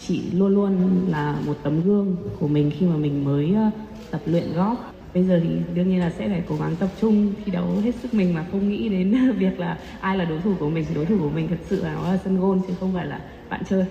Chị 0.07 0.21
luôn 0.33 0.55
luôn 0.55 1.05
là 1.07 1.39
một 1.45 1.57
tấm 1.63 1.83
gương 1.83 2.15
của 2.39 2.47
mình 2.47 2.71
khi 2.79 2.85
mà 2.85 2.95
mình 2.95 3.25
mới 3.25 3.53
ờ, 3.53 3.69
tập 4.11 4.21
luyện 4.25 4.53
góp 4.55 4.90
bây 5.13 5.23
giờ 5.23 5.39
thì 5.43 5.49
đương 5.73 5.89
nhiên 5.89 5.99
là 5.99 6.11
sẽ 6.17 6.29
phải 6.29 6.43
cố 6.49 6.55
gắng 6.55 6.75
tập 6.75 6.89
trung 7.01 7.33
thi 7.45 7.51
đấu 7.51 7.67
hết 7.83 7.91
sức 8.01 8.13
mình 8.13 8.33
mà 8.33 8.45
không 8.51 8.69
nghĩ 8.69 8.89
đến 8.89 9.31
việc 9.37 9.59
là 9.59 9.77
ai 10.01 10.17
là 10.17 10.25
đối 10.25 10.41
thủ 10.41 10.53
của 10.59 10.69
mình 10.69 10.85
đối 10.95 11.05
thủ 11.05 11.17
của 11.19 11.29
mình 11.29 11.47
thật 11.47 11.59
sự 11.69 11.83
là 11.83 11.93
nó 11.93 12.11
là 12.11 12.19
sân 12.23 12.39
gôn 12.39 12.61
chứ 12.67 12.73
không 12.79 12.93
phải 12.93 13.05
là 13.05 13.21
bạn 13.49 13.61
chơi 13.69 13.85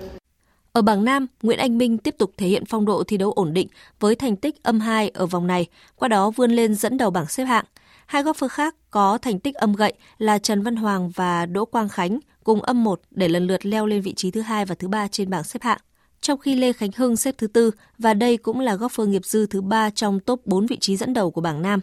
ở 0.73 0.83
bảng 0.83 1.05
Nam, 1.05 1.27
Nguyễn 1.43 1.59
Anh 1.59 1.79
Minh 1.79 1.99
tiếp 1.99 2.15
tục 2.19 2.33
thể 2.37 2.47
hiện 2.47 2.65
phong 2.65 2.85
độ 2.85 3.05
thi 3.05 3.17
đấu 3.17 3.33
ổn 3.33 3.53
định 3.53 3.69
với 4.01 4.15
thành 4.15 4.37
tích 4.37 4.63
âm 4.63 4.81
2 4.81 5.09
ở 5.09 5.27
vòng 5.27 5.47
này, 5.47 5.67
qua 5.97 6.09
đó 6.09 6.31
vươn 6.31 6.51
lên 6.51 6.75
dẫn 6.75 6.97
đầu 6.97 7.11
bảng 7.11 7.27
xếp 7.27 7.45
hạng. 7.45 7.65
Hai 8.07 8.23
golfer 8.23 8.49
khác 8.49 8.75
có 8.91 9.19
thành 9.19 9.39
tích 9.39 9.55
âm 9.55 9.73
gậy 9.73 9.93
là 10.19 10.39
Trần 10.39 10.63
Văn 10.63 10.77
Hoàng 10.77 11.11
và 11.11 11.47
Đỗ 11.47 11.65
Quang 11.65 11.89
Khánh 11.89 12.19
cùng 12.45 12.63
âm 12.63 12.85
1 12.85 13.01
để 13.11 13.29
lần 13.29 13.47
lượt 13.47 13.67
leo 13.67 13.87
lên 13.87 14.01
vị 14.01 14.15
trí 14.17 14.31
thứ 14.31 14.41
hai 14.41 14.65
và 14.65 14.75
thứ 14.75 14.89
ba 14.89 15.09
trên 15.09 15.31
bảng 15.31 15.45
xếp 15.45 15.63
hạng 15.63 15.79
trong 16.21 16.39
khi 16.39 16.55
Lê 16.55 16.73
Khánh 16.73 16.91
Hưng 16.97 17.17
xếp 17.17 17.35
thứ 17.39 17.47
tư 17.47 17.71
và 17.99 18.15
đây 18.15 18.37
cũng 18.37 18.61
là 18.61 18.75
góp 18.75 18.93
phương 18.95 19.11
nghiệp 19.11 19.25
dư 19.25 19.47
thứ 19.47 19.61
ba 19.61 19.91
trong 19.91 20.21
top 20.21 20.47
4 20.47 20.67
vị 20.67 20.77
trí 20.81 20.97
dẫn 20.97 21.13
đầu 21.13 21.31
của 21.31 21.41
bảng 21.41 21.63
Nam. 21.63 21.81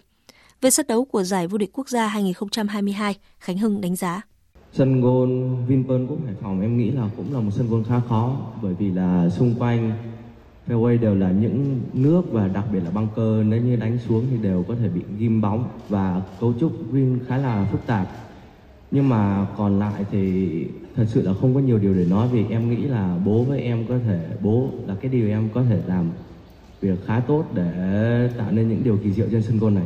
Về 0.61 0.69
sân 0.69 0.85
đấu 0.89 1.05
của 1.05 1.23
giải 1.23 1.47
vô 1.47 1.57
địch 1.57 1.69
quốc 1.73 1.89
gia 1.89 2.07
2022, 2.07 3.15
Khánh 3.39 3.57
Hưng 3.57 3.81
đánh 3.81 3.95
giá. 3.95 4.21
Sân 4.73 5.01
gôn 5.01 5.55
Vinpearl 5.67 6.05
Cup 6.05 6.25
Hải 6.25 6.35
Phòng 6.41 6.61
em 6.61 6.77
nghĩ 6.77 6.91
là 6.91 7.09
cũng 7.17 7.33
là 7.33 7.39
một 7.39 7.51
sân 7.55 7.69
gôn 7.69 7.83
khá 7.83 8.01
khó 8.09 8.38
bởi 8.61 8.73
vì 8.73 8.91
là 8.91 9.29
xung 9.29 9.55
quanh 9.59 9.91
fairway 10.67 10.99
đều 10.99 11.15
là 11.15 11.31
những 11.31 11.81
nước 11.93 12.21
và 12.31 12.47
đặc 12.47 12.65
biệt 12.73 12.79
là 12.79 12.89
băng 12.89 13.07
cơ 13.15 13.43
nếu 13.47 13.61
như 13.61 13.75
đánh 13.75 13.99
xuống 14.07 14.25
thì 14.31 14.38
đều 14.38 14.65
có 14.67 14.75
thể 14.75 14.89
bị 14.89 15.01
ghim 15.17 15.41
bóng 15.41 15.69
và 15.89 16.21
cấu 16.39 16.53
trúc 16.59 16.91
green 16.91 17.19
khá 17.27 17.38
là 17.38 17.67
phức 17.71 17.88
tạp 17.88 18.07
nhưng 18.91 19.09
mà 19.09 19.47
còn 19.57 19.79
lại 19.79 20.05
thì 20.11 20.47
thật 20.95 21.05
sự 21.07 21.21
là 21.21 21.33
không 21.41 21.53
có 21.53 21.59
nhiều 21.59 21.79
điều 21.79 21.93
để 21.93 22.05
nói 22.05 22.27
vì 22.31 22.45
em 22.49 22.69
nghĩ 22.69 22.88
là 22.88 23.17
bố 23.25 23.43
với 23.43 23.61
em 23.61 23.85
có 23.89 23.95
thể, 24.07 24.19
bố 24.41 24.69
là 24.88 24.95
cái 25.01 25.11
điều 25.11 25.29
em 25.29 25.49
có 25.53 25.63
thể 25.69 25.79
làm 25.88 26.09
việc 26.81 26.99
khá 27.05 27.19
tốt 27.19 27.45
để 27.53 28.29
tạo 28.38 28.51
nên 28.51 28.69
những 28.69 28.83
điều 28.83 28.97
kỳ 29.03 29.11
diệu 29.11 29.27
trên 29.31 29.43
sân 29.43 29.59
golf 29.59 29.73
này. 29.73 29.83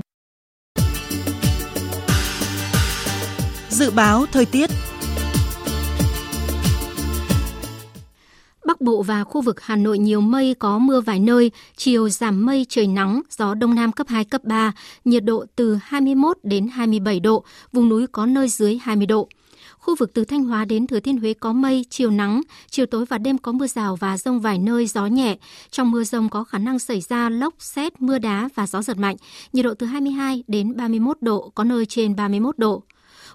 Dự 3.70 3.92
báo 3.92 4.26
thời 4.32 4.46
tiết 4.46 4.70
Bắc 8.82 8.86
Bộ 8.86 9.02
và 9.02 9.24
khu 9.24 9.42
vực 9.42 9.62
Hà 9.62 9.76
Nội 9.76 10.00
nhiều 10.00 10.22
mây 10.22 10.56
có 10.60 10.80
mưa 10.80 11.02
vài 11.02 11.20
nơi, 11.20 11.52
chiều 11.76 12.10
giảm 12.10 12.46
mây 12.46 12.66
trời 12.70 12.88
nắng, 12.88 13.22
gió 13.30 13.54
đông 13.54 13.76
nam 13.76 13.92
cấp 13.92 14.08
2 14.08 14.26
cấp 14.26 14.44
3, 14.44 14.72
nhiệt 15.06 15.24
độ 15.24 15.46
từ 15.56 15.78
21 15.84 16.38
đến 16.44 16.68
27 16.68 17.20
độ, 17.20 17.44
vùng 17.72 17.90
núi 17.90 18.08
có 18.08 18.26
nơi 18.26 18.48
dưới 18.48 18.80
20 18.82 19.06
độ. 19.06 19.28
Khu 19.78 19.96
vực 19.96 20.14
từ 20.14 20.26
Thanh 20.26 20.44
Hóa 20.44 20.66
đến 20.66 20.88
Thừa 20.88 21.00
Thiên 21.00 21.18
Huế 21.18 21.34
có 21.34 21.54
mây, 21.54 21.86
chiều 21.90 22.12
nắng, 22.12 22.42
chiều 22.70 22.86
tối 22.86 23.06
và 23.06 23.18
đêm 23.18 23.38
có 23.38 23.52
mưa 23.52 23.68
rào 23.68 23.96
và 23.96 24.18
rông 24.18 24.40
vài 24.40 24.60
nơi, 24.60 24.88
gió 24.88 25.06
nhẹ. 25.06 25.38
Trong 25.72 25.92
mưa 25.92 26.04
rông 26.04 26.30
có 26.30 26.44
khả 26.44 26.58
năng 26.58 26.80
xảy 26.80 27.02
ra 27.02 27.30
lốc, 27.30 27.54
xét, 27.60 28.02
mưa 28.02 28.18
đá 28.18 28.50
và 28.56 28.68
gió 28.68 28.82
giật 28.82 28.98
mạnh, 28.98 29.16
nhiệt 29.54 29.66
độ 29.66 29.74
từ 29.74 29.86
22 29.86 30.44
đến 30.48 30.76
31 30.76 31.18
độ, 31.22 31.52
có 31.56 31.64
nơi 31.64 31.86
trên 31.86 32.16
31 32.16 32.58
độ. 32.58 32.84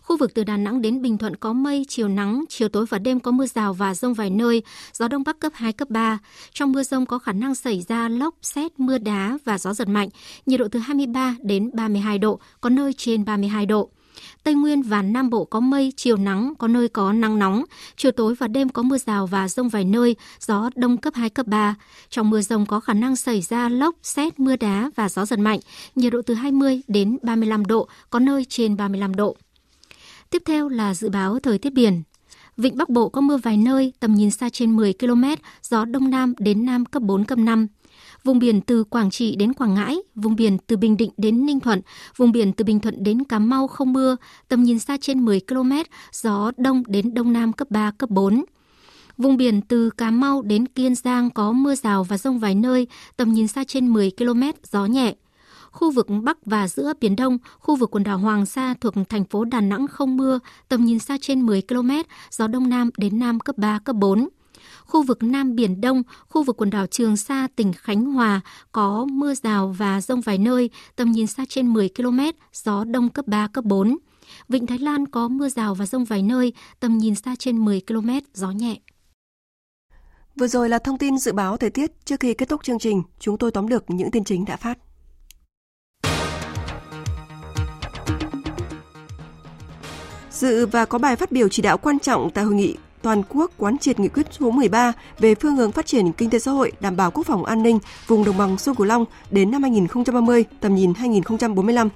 Khu 0.07 0.17
vực 0.17 0.35
từ 0.35 0.45
Đà 0.45 0.57
Nẵng 0.57 0.83
đến 0.83 1.03
Bình 1.03 1.19
Thuận 1.19 1.37
có 1.37 1.53
mây, 1.53 1.85
chiều 1.89 2.09
nắng, 2.09 2.45
chiều 2.49 2.69
tối 2.69 2.87
và 2.89 2.99
đêm 2.99 3.21
có 3.21 3.31
mưa 3.31 3.47
rào 3.47 3.73
và 3.73 3.95
rông 3.95 4.15
vài 4.15 4.31
nơi, 4.31 4.63
gió 4.93 5.09
đông 5.09 5.23
bắc 5.25 5.41
cấp 5.41 5.53
2, 5.55 5.73
cấp 5.73 5.91
3. 5.91 6.19
Trong 6.53 6.73
mưa 6.73 6.83
rông 6.83 7.07
có 7.07 7.19
khả 7.19 7.33
năng 7.33 7.55
xảy 7.55 7.85
ra 7.89 8.09
lốc, 8.09 8.35
xét, 8.43 8.81
mưa 8.81 8.99
đá 8.99 9.39
và 9.45 9.59
gió 9.59 9.75
giật 9.75 9.89
mạnh, 9.89 10.09
nhiệt 10.47 10.61
độ 10.61 10.69
từ 10.69 10.79
23 10.79 11.37
đến 11.43 11.71
32 11.73 12.19
độ, 12.19 12.41
có 12.61 12.71
nơi 12.71 12.93
trên 12.93 13.25
32 13.25 13.67
độ. 13.67 13.91
Tây 14.45 14.55
Nguyên 14.55 14.83
và 14.83 15.03
Nam 15.03 15.31
Bộ 15.31 15.45
có 15.45 15.61
mây, 15.61 15.93
chiều 15.97 16.17
nắng, 16.17 16.55
có 16.59 16.69
nơi 16.69 16.89
có 16.89 17.13
nắng 17.13 17.39
nóng. 17.39 17.65
Chiều 17.97 18.13
tối 18.13 18.35
và 18.35 18.49
đêm 18.49 18.69
có 18.69 18.83
mưa 18.83 18.99
rào 18.99 19.27
và 19.27 19.49
rông 19.49 19.69
vài 19.69 19.85
nơi, 19.85 20.17
gió 20.41 20.71
đông 20.75 20.97
cấp 20.97 21.15
2, 21.15 21.31
cấp 21.31 21.47
3. 21.47 21.75
Trong 22.11 22.31
mưa 22.31 22.41
rông 22.41 22.67
có 22.67 22.81
khả 22.81 22.95
năng 22.95 23.17
xảy 23.17 23.41
ra 23.41 23.69
lốc, 23.69 23.95
xét, 24.03 24.41
mưa 24.41 24.57
đá 24.57 24.91
và 24.97 25.09
gió 25.09 25.27
giật 25.27 25.39
mạnh. 25.39 25.61
Nhiệt 25.95 26.13
độ 26.13 26.23
từ 26.27 26.35
20 26.35 26.83
đến 26.89 27.19
35 27.23 27.65
độ, 27.65 27.89
có 28.11 28.19
nơi 28.19 28.45
trên 28.49 28.77
35 28.77 29.15
độ. 29.15 29.37
Tiếp 30.31 30.43
theo 30.45 30.69
là 30.69 30.95
dự 30.95 31.09
báo 31.09 31.39
thời 31.39 31.59
tiết 31.59 31.73
biển. 31.73 32.03
Vịnh 32.57 32.77
Bắc 32.77 32.89
Bộ 32.89 33.09
có 33.09 33.21
mưa 33.21 33.37
vài 33.37 33.57
nơi, 33.57 33.93
tầm 34.01 34.15
nhìn 34.15 34.31
xa 34.31 34.49
trên 34.49 34.77
10 34.77 34.93
km, 34.93 35.25
gió 35.63 35.85
Đông 35.85 36.11
Nam 36.11 36.35
đến 36.39 36.67
Nam 36.67 36.85
cấp 36.85 37.03
4, 37.03 37.25
cấp 37.25 37.39
5. 37.39 37.67
Vùng 38.25 38.39
biển 38.39 38.61
từ 38.61 38.85
Quảng 38.85 39.11
Trị 39.11 39.37
đến 39.37 39.53
Quảng 39.53 39.75
Ngãi, 39.75 39.97
vùng 40.15 40.37
biển 40.37 40.59
từ 40.67 40.77
Bình 40.77 40.97
Định 40.97 41.11
đến 41.17 41.47
Ninh 41.47 41.61
Thuận, 41.61 41.81
vùng 42.17 42.33
biển 42.33 42.53
từ 42.53 42.65
Bình 42.65 42.81
Thuận 42.81 43.05
đến 43.05 43.25
Cà 43.25 43.39
Mau 43.39 43.67
không 43.67 43.93
mưa, 43.93 44.17
tầm 44.49 44.63
nhìn 44.63 44.79
xa 44.79 44.97
trên 45.01 45.25
10 45.25 45.41
km, 45.41 45.73
gió 46.13 46.53
Đông 46.57 46.83
đến 46.87 47.15
Đông 47.15 47.33
Nam 47.33 47.53
cấp 47.53 47.71
3, 47.71 47.91
cấp 47.99 48.11
4. 48.11 48.45
Vùng 49.19 49.37
biển 49.37 49.61
từ 49.61 49.91
Cà 49.91 50.11
Mau 50.11 50.43
đến 50.43 50.67
Kiên 50.67 50.95
Giang 50.95 51.31
có 51.31 51.53
mưa 51.53 51.75
rào 51.75 52.05
và 52.05 52.19
rông 52.19 52.39
vài 52.39 52.55
nơi, 52.55 52.87
tầm 53.17 53.33
nhìn 53.33 53.49
xa 53.49 53.65
trên 53.65 53.89
10 53.89 54.11
km, 54.19 54.43
gió 54.73 54.87
nhẹ. 54.87 55.15
Khu 55.77 55.91
vực 55.91 56.07
Bắc 56.23 56.47
và 56.47 56.69
giữa 56.69 56.93
Biển 57.01 57.17
Đông, 57.17 57.39
khu 57.59 57.77
vực 57.77 57.91
quần 57.91 58.05
đảo 58.05 58.19
Hoàng 58.19 58.47
Sa 58.47 58.75
thuộc 58.81 58.95
thành 59.09 59.25
phố 59.25 59.45
Đà 59.45 59.61
Nẵng 59.61 59.87
không 59.87 60.17
mưa, 60.17 60.39
tầm 60.69 60.85
nhìn 60.85 60.99
xa 60.99 61.17
trên 61.21 61.43
10 61.43 61.63
km, 61.69 61.91
gió 62.31 62.47
Đông 62.47 62.69
Nam 62.69 62.91
đến 62.97 63.19
Nam 63.19 63.41
cấp 63.41 63.59
3, 63.59 63.79
cấp 63.79 63.97
4 63.97 64.29
khu 64.87 65.03
vực 65.03 65.23
Nam 65.23 65.55
Biển 65.57 65.81
Đông, 65.81 66.03
khu 66.29 66.43
vực 66.43 66.57
quần 66.57 66.71
đảo 66.71 66.87
Trường 66.87 67.17
Sa, 67.17 67.49
tỉnh 67.57 67.73
Khánh 67.73 68.05
Hòa 68.05 68.41
có 68.73 69.07
mưa 69.11 69.35
rào 69.35 69.75
và 69.79 70.01
rông 70.01 70.21
vài 70.21 70.39
nơi, 70.39 70.71
tầm 70.97 71.13
nhìn 71.13 71.27
xa 71.27 71.45
trên 71.49 71.73
10 71.73 71.89
km, 71.97 72.21
gió 72.53 72.85
Đông 72.85 73.09
cấp 73.09 73.27
3, 73.27 73.49
cấp 73.53 73.65
4. 73.65 73.97
Vịnh 74.49 74.67
Thái 74.67 74.79
Lan 74.79 75.07
có 75.07 75.29
mưa 75.29 75.49
rào 75.49 75.75
và 75.75 75.87
rông 75.87 76.05
vài 76.05 76.23
nơi, 76.23 76.53
tầm 76.81 76.99
nhìn 76.99 77.15
xa 77.15 77.35
trên 77.39 77.65
10 77.65 77.81
km, 77.87 78.11
gió 78.35 78.51
nhẹ. 78.51 78.77
Vừa 80.37 80.47
rồi 80.47 80.69
là 80.69 80.79
thông 80.79 80.99
tin 80.99 81.19
dự 81.19 81.33
báo 81.33 81.57
thời 81.57 81.71
tiết. 81.71 81.91
Trước 82.05 82.21
khi 82.21 82.35
kết 82.35 82.49
thúc 82.49 82.65
chương 82.65 82.79
trình, 82.79 83.03
chúng 83.19 83.39
tôi 83.39 83.51
tóm 83.51 83.67
lược 83.67 83.91
những 83.91 84.11
tin 84.11 84.25
chính 84.25 84.45
đã 84.45 84.57
phát. 84.57 84.79
Dự 90.37 90.67
và 90.67 90.85
có 90.85 90.99
bài 90.99 91.17
phát 91.17 91.33
biểu 91.33 91.49
chỉ 91.49 91.63
đạo 91.63 91.79
quan 91.79 91.99
trọng 91.99 92.31
tại 92.31 92.45
hội 92.45 92.55
nghị 92.55 92.77
toàn 93.03 93.23
quốc 93.29 93.51
quán 93.57 93.79
triệt 93.79 93.99
nghị 94.01 94.09
quyết 94.09 94.27
số 94.31 94.51
13 94.51 94.93
về 95.19 95.35
phương 95.35 95.57
hướng 95.57 95.73
phát 95.73 95.87
triển 95.87 96.13
kinh 96.13 96.31
tế 96.31 96.39
xã 96.39 96.51
hội, 96.51 96.73
đảm 96.81 96.97
bảo 96.97 97.11
quốc 97.11 97.27
phòng 97.27 97.45
an 97.45 97.63
ninh 97.63 97.79
vùng 98.07 98.25
đồng 98.25 98.39
bằng 98.39 98.59
sông 98.59 98.75
Cửu 98.77 98.87
Long 98.87 99.05
đến 99.31 99.51
năm 99.51 99.63
2030, 99.63 100.45
tầm 100.61 100.75
nhìn 100.75 100.95
2045. 100.95 101.89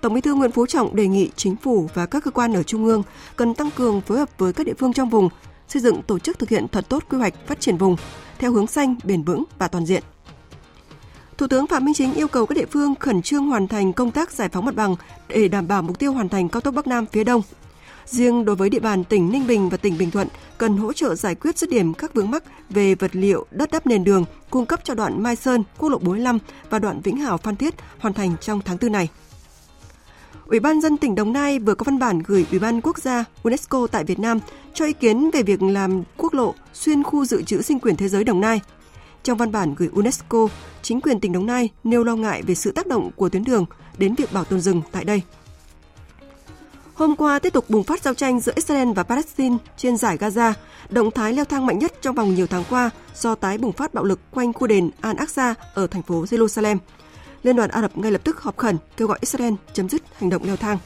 Tổng 0.00 0.14
Bí 0.14 0.20
thư 0.20 0.34
Nguyễn 0.34 0.50
Phú 0.50 0.66
Trọng 0.66 0.96
đề 0.96 1.06
nghị 1.06 1.30
chính 1.36 1.56
phủ 1.56 1.88
và 1.94 2.06
các 2.06 2.24
cơ 2.24 2.30
quan 2.30 2.52
ở 2.52 2.62
trung 2.62 2.84
ương 2.84 3.02
cần 3.36 3.54
tăng 3.54 3.70
cường 3.70 4.00
phối 4.00 4.18
hợp 4.18 4.28
với 4.38 4.52
các 4.52 4.66
địa 4.66 4.74
phương 4.78 4.92
trong 4.92 5.10
vùng, 5.10 5.28
xây 5.68 5.82
dựng 5.82 6.02
tổ 6.02 6.18
chức 6.18 6.38
thực 6.38 6.48
hiện 6.48 6.68
thật 6.68 6.84
tốt 6.88 7.02
quy 7.10 7.18
hoạch 7.18 7.34
phát 7.46 7.60
triển 7.60 7.76
vùng 7.76 7.96
theo 8.38 8.52
hướng 8.52 8.66
xanh, 8.66 8.96
bền 9.04 9.22
vững 9.22 9.44
và 9.58 9.68
toàn 9.68 9.86
diện. 9.86 10.02
Thủ 11.38 11.46
tướng 11.46 11.66
Phạm 11.66 11.84
Minh 11.84 11.94
Chính 11.94 12.14
yêu 12.14 12.28
cầu 12.28 12.46
các 12.46 12.58
địa 12.58 12.66
phương 12.66 12.94
khẩn 12.94 13.22
trương 13.22 13.46
hoàn 13.46 13.68
thành 13.68 13.92
công 13.92 14.10
tác 14.10 14.30
giải 14.30 14.48
phóng 14.48 14.64
mặt 14.64 14.74
bằng 14.74 14.96
để 15.28 15.48
đảm 15.48 15.68
bảo 15.68 15.82
mục 15.82 15.98
tiêu 15.98 16.12
hoàn 16.12 16.28
thành 16.28 16.48
cao 16.48 16.60
tốc 16.60 16.74
Bắc 16.74 16.86
Nam 16.86 17.06
phía 17.06 17.24
Đông. 17.24 17.42
Riêng 18.06 18.44
đối 18.44 18.56
với 18.56 18.70
địa 18.70 18.80
bàn 18.80 19.04
tỉnh 19.04 19.32
Ninh 19.32 19.46
Bình 19.46 19.68
và 19.68 19.76
tỉnh 19.76 19.98
Bình 19.98 20.10
Thuận 20.10 20.28
cần 20.58 20.76
hỗ 20.76 20.92
trợ 20.92 21.14
giải 21.14 21.34
quyết 21.34 21.58
dứt 21.58 21.70
điểm 21.70 21.94
các 21.94 22.14
vướng 22.14 22.30
mắc 22.30 22.44
về 22.70 22.94
vật 22.94 23.16
liệu, 23.16 23.46
đất 23.50 23.70
đắp 23.70 23.86
nền 23.86 24.04
đường 24.04 24.24
cung 24.50 24.66
cấp 24.66 24.80
cho 24.84 24.94
đoạn 24.94 25.22
Mai 25.22 25.36
Sơn, 25.36 25.62
quốc 25.78 25.88
lộ 25.88 25.98
45 25.98 26.38
và 26.70 26.78
đoạn 26.78 27.00
Vĩnh 27.00 27.16
Hảo 27.16 27.38
Phan 27.38 27.56
Thiết 27.56 27.74
hoàn 27.98 28.14
thành 28.14 28.36
trong 28.40 28.60
tháng 28.64 28.76
4 28.80 28.92
này. 28.92 29.08
Ủy 30.46 30.60
ban 30.60 30.80
dân 30.80 30.96
tỉnh 30.96 31.14
Đồng 31.14 31.32
Nai 31.32 31.58
vừa 31.58 31.74
có 31.74 31.84
văn 31.84 31.98
bản 31.98 32.18
gửi 32.26 32.46
Ủy 32.50 32.58
ban 32.58 32.80
quốc 32.80 32.98
gia 32.98 33.24
UNESCO 33.42 33.86
tại 33.86 34.04
Việt 34.04 34.18
Nam 34.18 34.38
cho 34.74 34.84
ý 34.84 34.92
kiến 34.92 35.30
về 35.30 35.42
việc 35.42 35.62
làm 35.62 36.02
quốc 36.16 36.34
lộ 36.34 36.54
xuyên 36.72 37.02
khu 37.02 37.24
dự 37.24 37.42
trữ 37.42 37.62
sinh 37.62 37.80
quyền 37.80 37.96
thế 37.96 38.08
giới 38.08 38.24
Đồng 38.24 38.40
Nai. 38.40 38.60
Trong 39.22 39.38
văn 39.38 39.52
bản 39.52 39.74
gửi 39.74 39.88
UNESCO, 39.92 40.48
chính 40.82 41.00
quyền 41.00 41.20
tỉnh 41.20 41.32
Đồng 41.32 41.46
Nai 41.46 41.68
nêu 41.84 42.04
lo 42.04 42.16
ngại 42.16 42.42
về 42.42 42.54
sự 42.54 42.70
tác 42.70 42.86
động 42.86 43.10
của 43.16 43.28
tuyến 43.28 43.44
đường 43.44 43.64
đến 43.98 44.14
việc 44.14 44.32
bảo 44.32 44.44
tồn 44.44 44.60
rừng 44.60 44.82
tại 44.92 45.04
đây. 45.04 45.22
Hôm 46.94 47.16
qua 47.16 47.38
tiếp 47.38 47.52
tục 47.52 47.70
bùng 47.70 47.84
phát 47.84 48.02
giao 48.02 48.14
tranh 48.14 48.40
giữa 48.40 48.52
Israel 48.54 48.92
và 48.92 49.02
Palestine 49.02 49.56
trên 49.76 49.96
giải 49.96 50.16
Gaza, 50.16 50.52
động 50.90 51.10
thái 51.10 51.32
leo 51.32 51.44
thang 51.44 51.66
mạnh 51.66 51.78
nhất 51.78 51.92
trong 52.00 52.14
vòng 52.14 52.34
nhiều 52.34 52.46
tháng 52.46 52.64
qua 52.70 52.90
do 53.14 53.34
tái 53.34 53.58
bùng 53.58 53.72
phát 53.72 53.94
bạo 53.94 54.04
lực 54.04 54.20
quanh 54.30 54.52
khu 54.52 54.66
đền 54.66 54.90
Al-Aqsa 55.02 55.54
ở 55.74 55.86
thành 55.86 56.02
phố 56.02 56.24
Jerusalem. 56.24 56.76
Liên 57.42 57.56
đoàn 57.56 57.70
Ả 57.70 57.80
Rập 57.80 57.98
ngay 57.98 58.12
lập 58.12 58.20
tức 58.24 58.40
họp 58.40 58.56
khẩn 58.56 58.76
kêu 58.96 59.08
gọi 59.08 59.18
Israel 59.20 59.54
chấm 59.72 59.88
dứt 59.88 60.02
hành 60.18 60.30
động 60.30 60.42
leo 60.44 60.56
thang. 60.56 60.78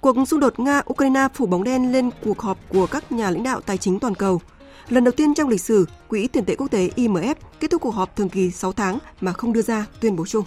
Cuộc 0.00 0.16
xung 0.28 0.40
đột 0.40 0.58
Nga-Ukraine 0.58 1.28
phủ 1.34 1.46
bóng 1.46 1.64
đen 1.64 1.92
lên 1.92 2.10
cuộc 2.24 2.40
họp 2.40 2.58
của 2.68 2.86
các 2.86 3.12
nhà 3.12 3.30
lãnh 3.30 3.42
đạo 3.42 3.60
tài 3.60 3.78
chính 3.78 3.98
toàn 3.98 4.14
cầu. 4.14 4.40
Lần 4.88 5.04
đầu 5.04 5.12
tiên 5.12 5.34
trong 5.34 5.48
lịch 5.48 5.60
sử, 5.60 5.86
Quỹ 6.08 6.26
tiền 6.26 6.44
tệ 6.44 6.54
quốc 6.56 6.70
tế 6.70 6.90
IMF 6.96 7.34
kết 7.60 7.70
thúc 7.70 7.82
cuộc 7.82 7.94
họp 7.94 8.16
thường 8.16 8.28
kỳ 8.28 8.50
6 8.50 8.72
tháng 8.72 8.98
mà 9.20 9.32
không 9.32 9.52
đưa 9.52 9.62
ra 9.62 9.86
tuyên 10.00 10.16
bố 10.16 10.26
chung. 10.26 10.44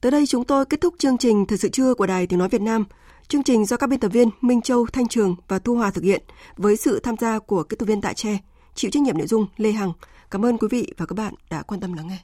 Tới 0.00 0.12
đây 0.12 0.26
chúng 0.26 0.44
tôi 0.44 0.66
kết 0.66 0.80
thúc 0.80 0.94
chương 0.98 1.18
trình 1.18 1.46
Thời 1.46 1.58
sự 1.58 1.68
trưa 1.68 1.94
của 1.94 2.06
Đài 2.06 2.26
Tiếng 2.26 2.38
Nói 2.38 2.48
Việt 2.48 2.60
Nam. 2.60 2.84
Chương 3.28 3.42
trình 3.42 3.66
do 3.66 3.76
các 3.76 3.86
biên 3.86 4.00
tập 4.00 4.08
viên 4.08 4.30
Minh 4.40 4.60
Châu, 4.60 4.86
Thanh 4.86 5.08
Trường 5.08 5.36
và 5.48 5.58
Thu 5.58 5.74
Hòa 5.74 5.90
thực 5.90 6.04
hiện 6.04 6.22
với 6.56 6.76
sự 6.76 7.00
tham 7.00 7.16
gia 7.16 7.38
của 7.38 7.62
kết 7.62 7.78
thuật 7.78 7.88
viên 7.88 8.00
Tạ 8.00 8.12
Tre, 8.12 8.38
chịu 8.74 8.90
trách 8.90 9.02
nhiệm 9.02 9.18
nội 9.18 9.26
dung 9.26 9.46
Lê 9.56 9.72
Hằng. 9.72 9.92
Cảm 10.30 10.44
ơn 10.44 10.58
quý 10.58 10.68
vị 10.70 10.94
và 10.96 11.06
các 11.06 11.14
bạn 11.14 11.34
đã 11.50 11.62
quan 11.62 11.80
tâm 11.80 11.92
lắng 11.92 12.06
nghe. 12.08 12.18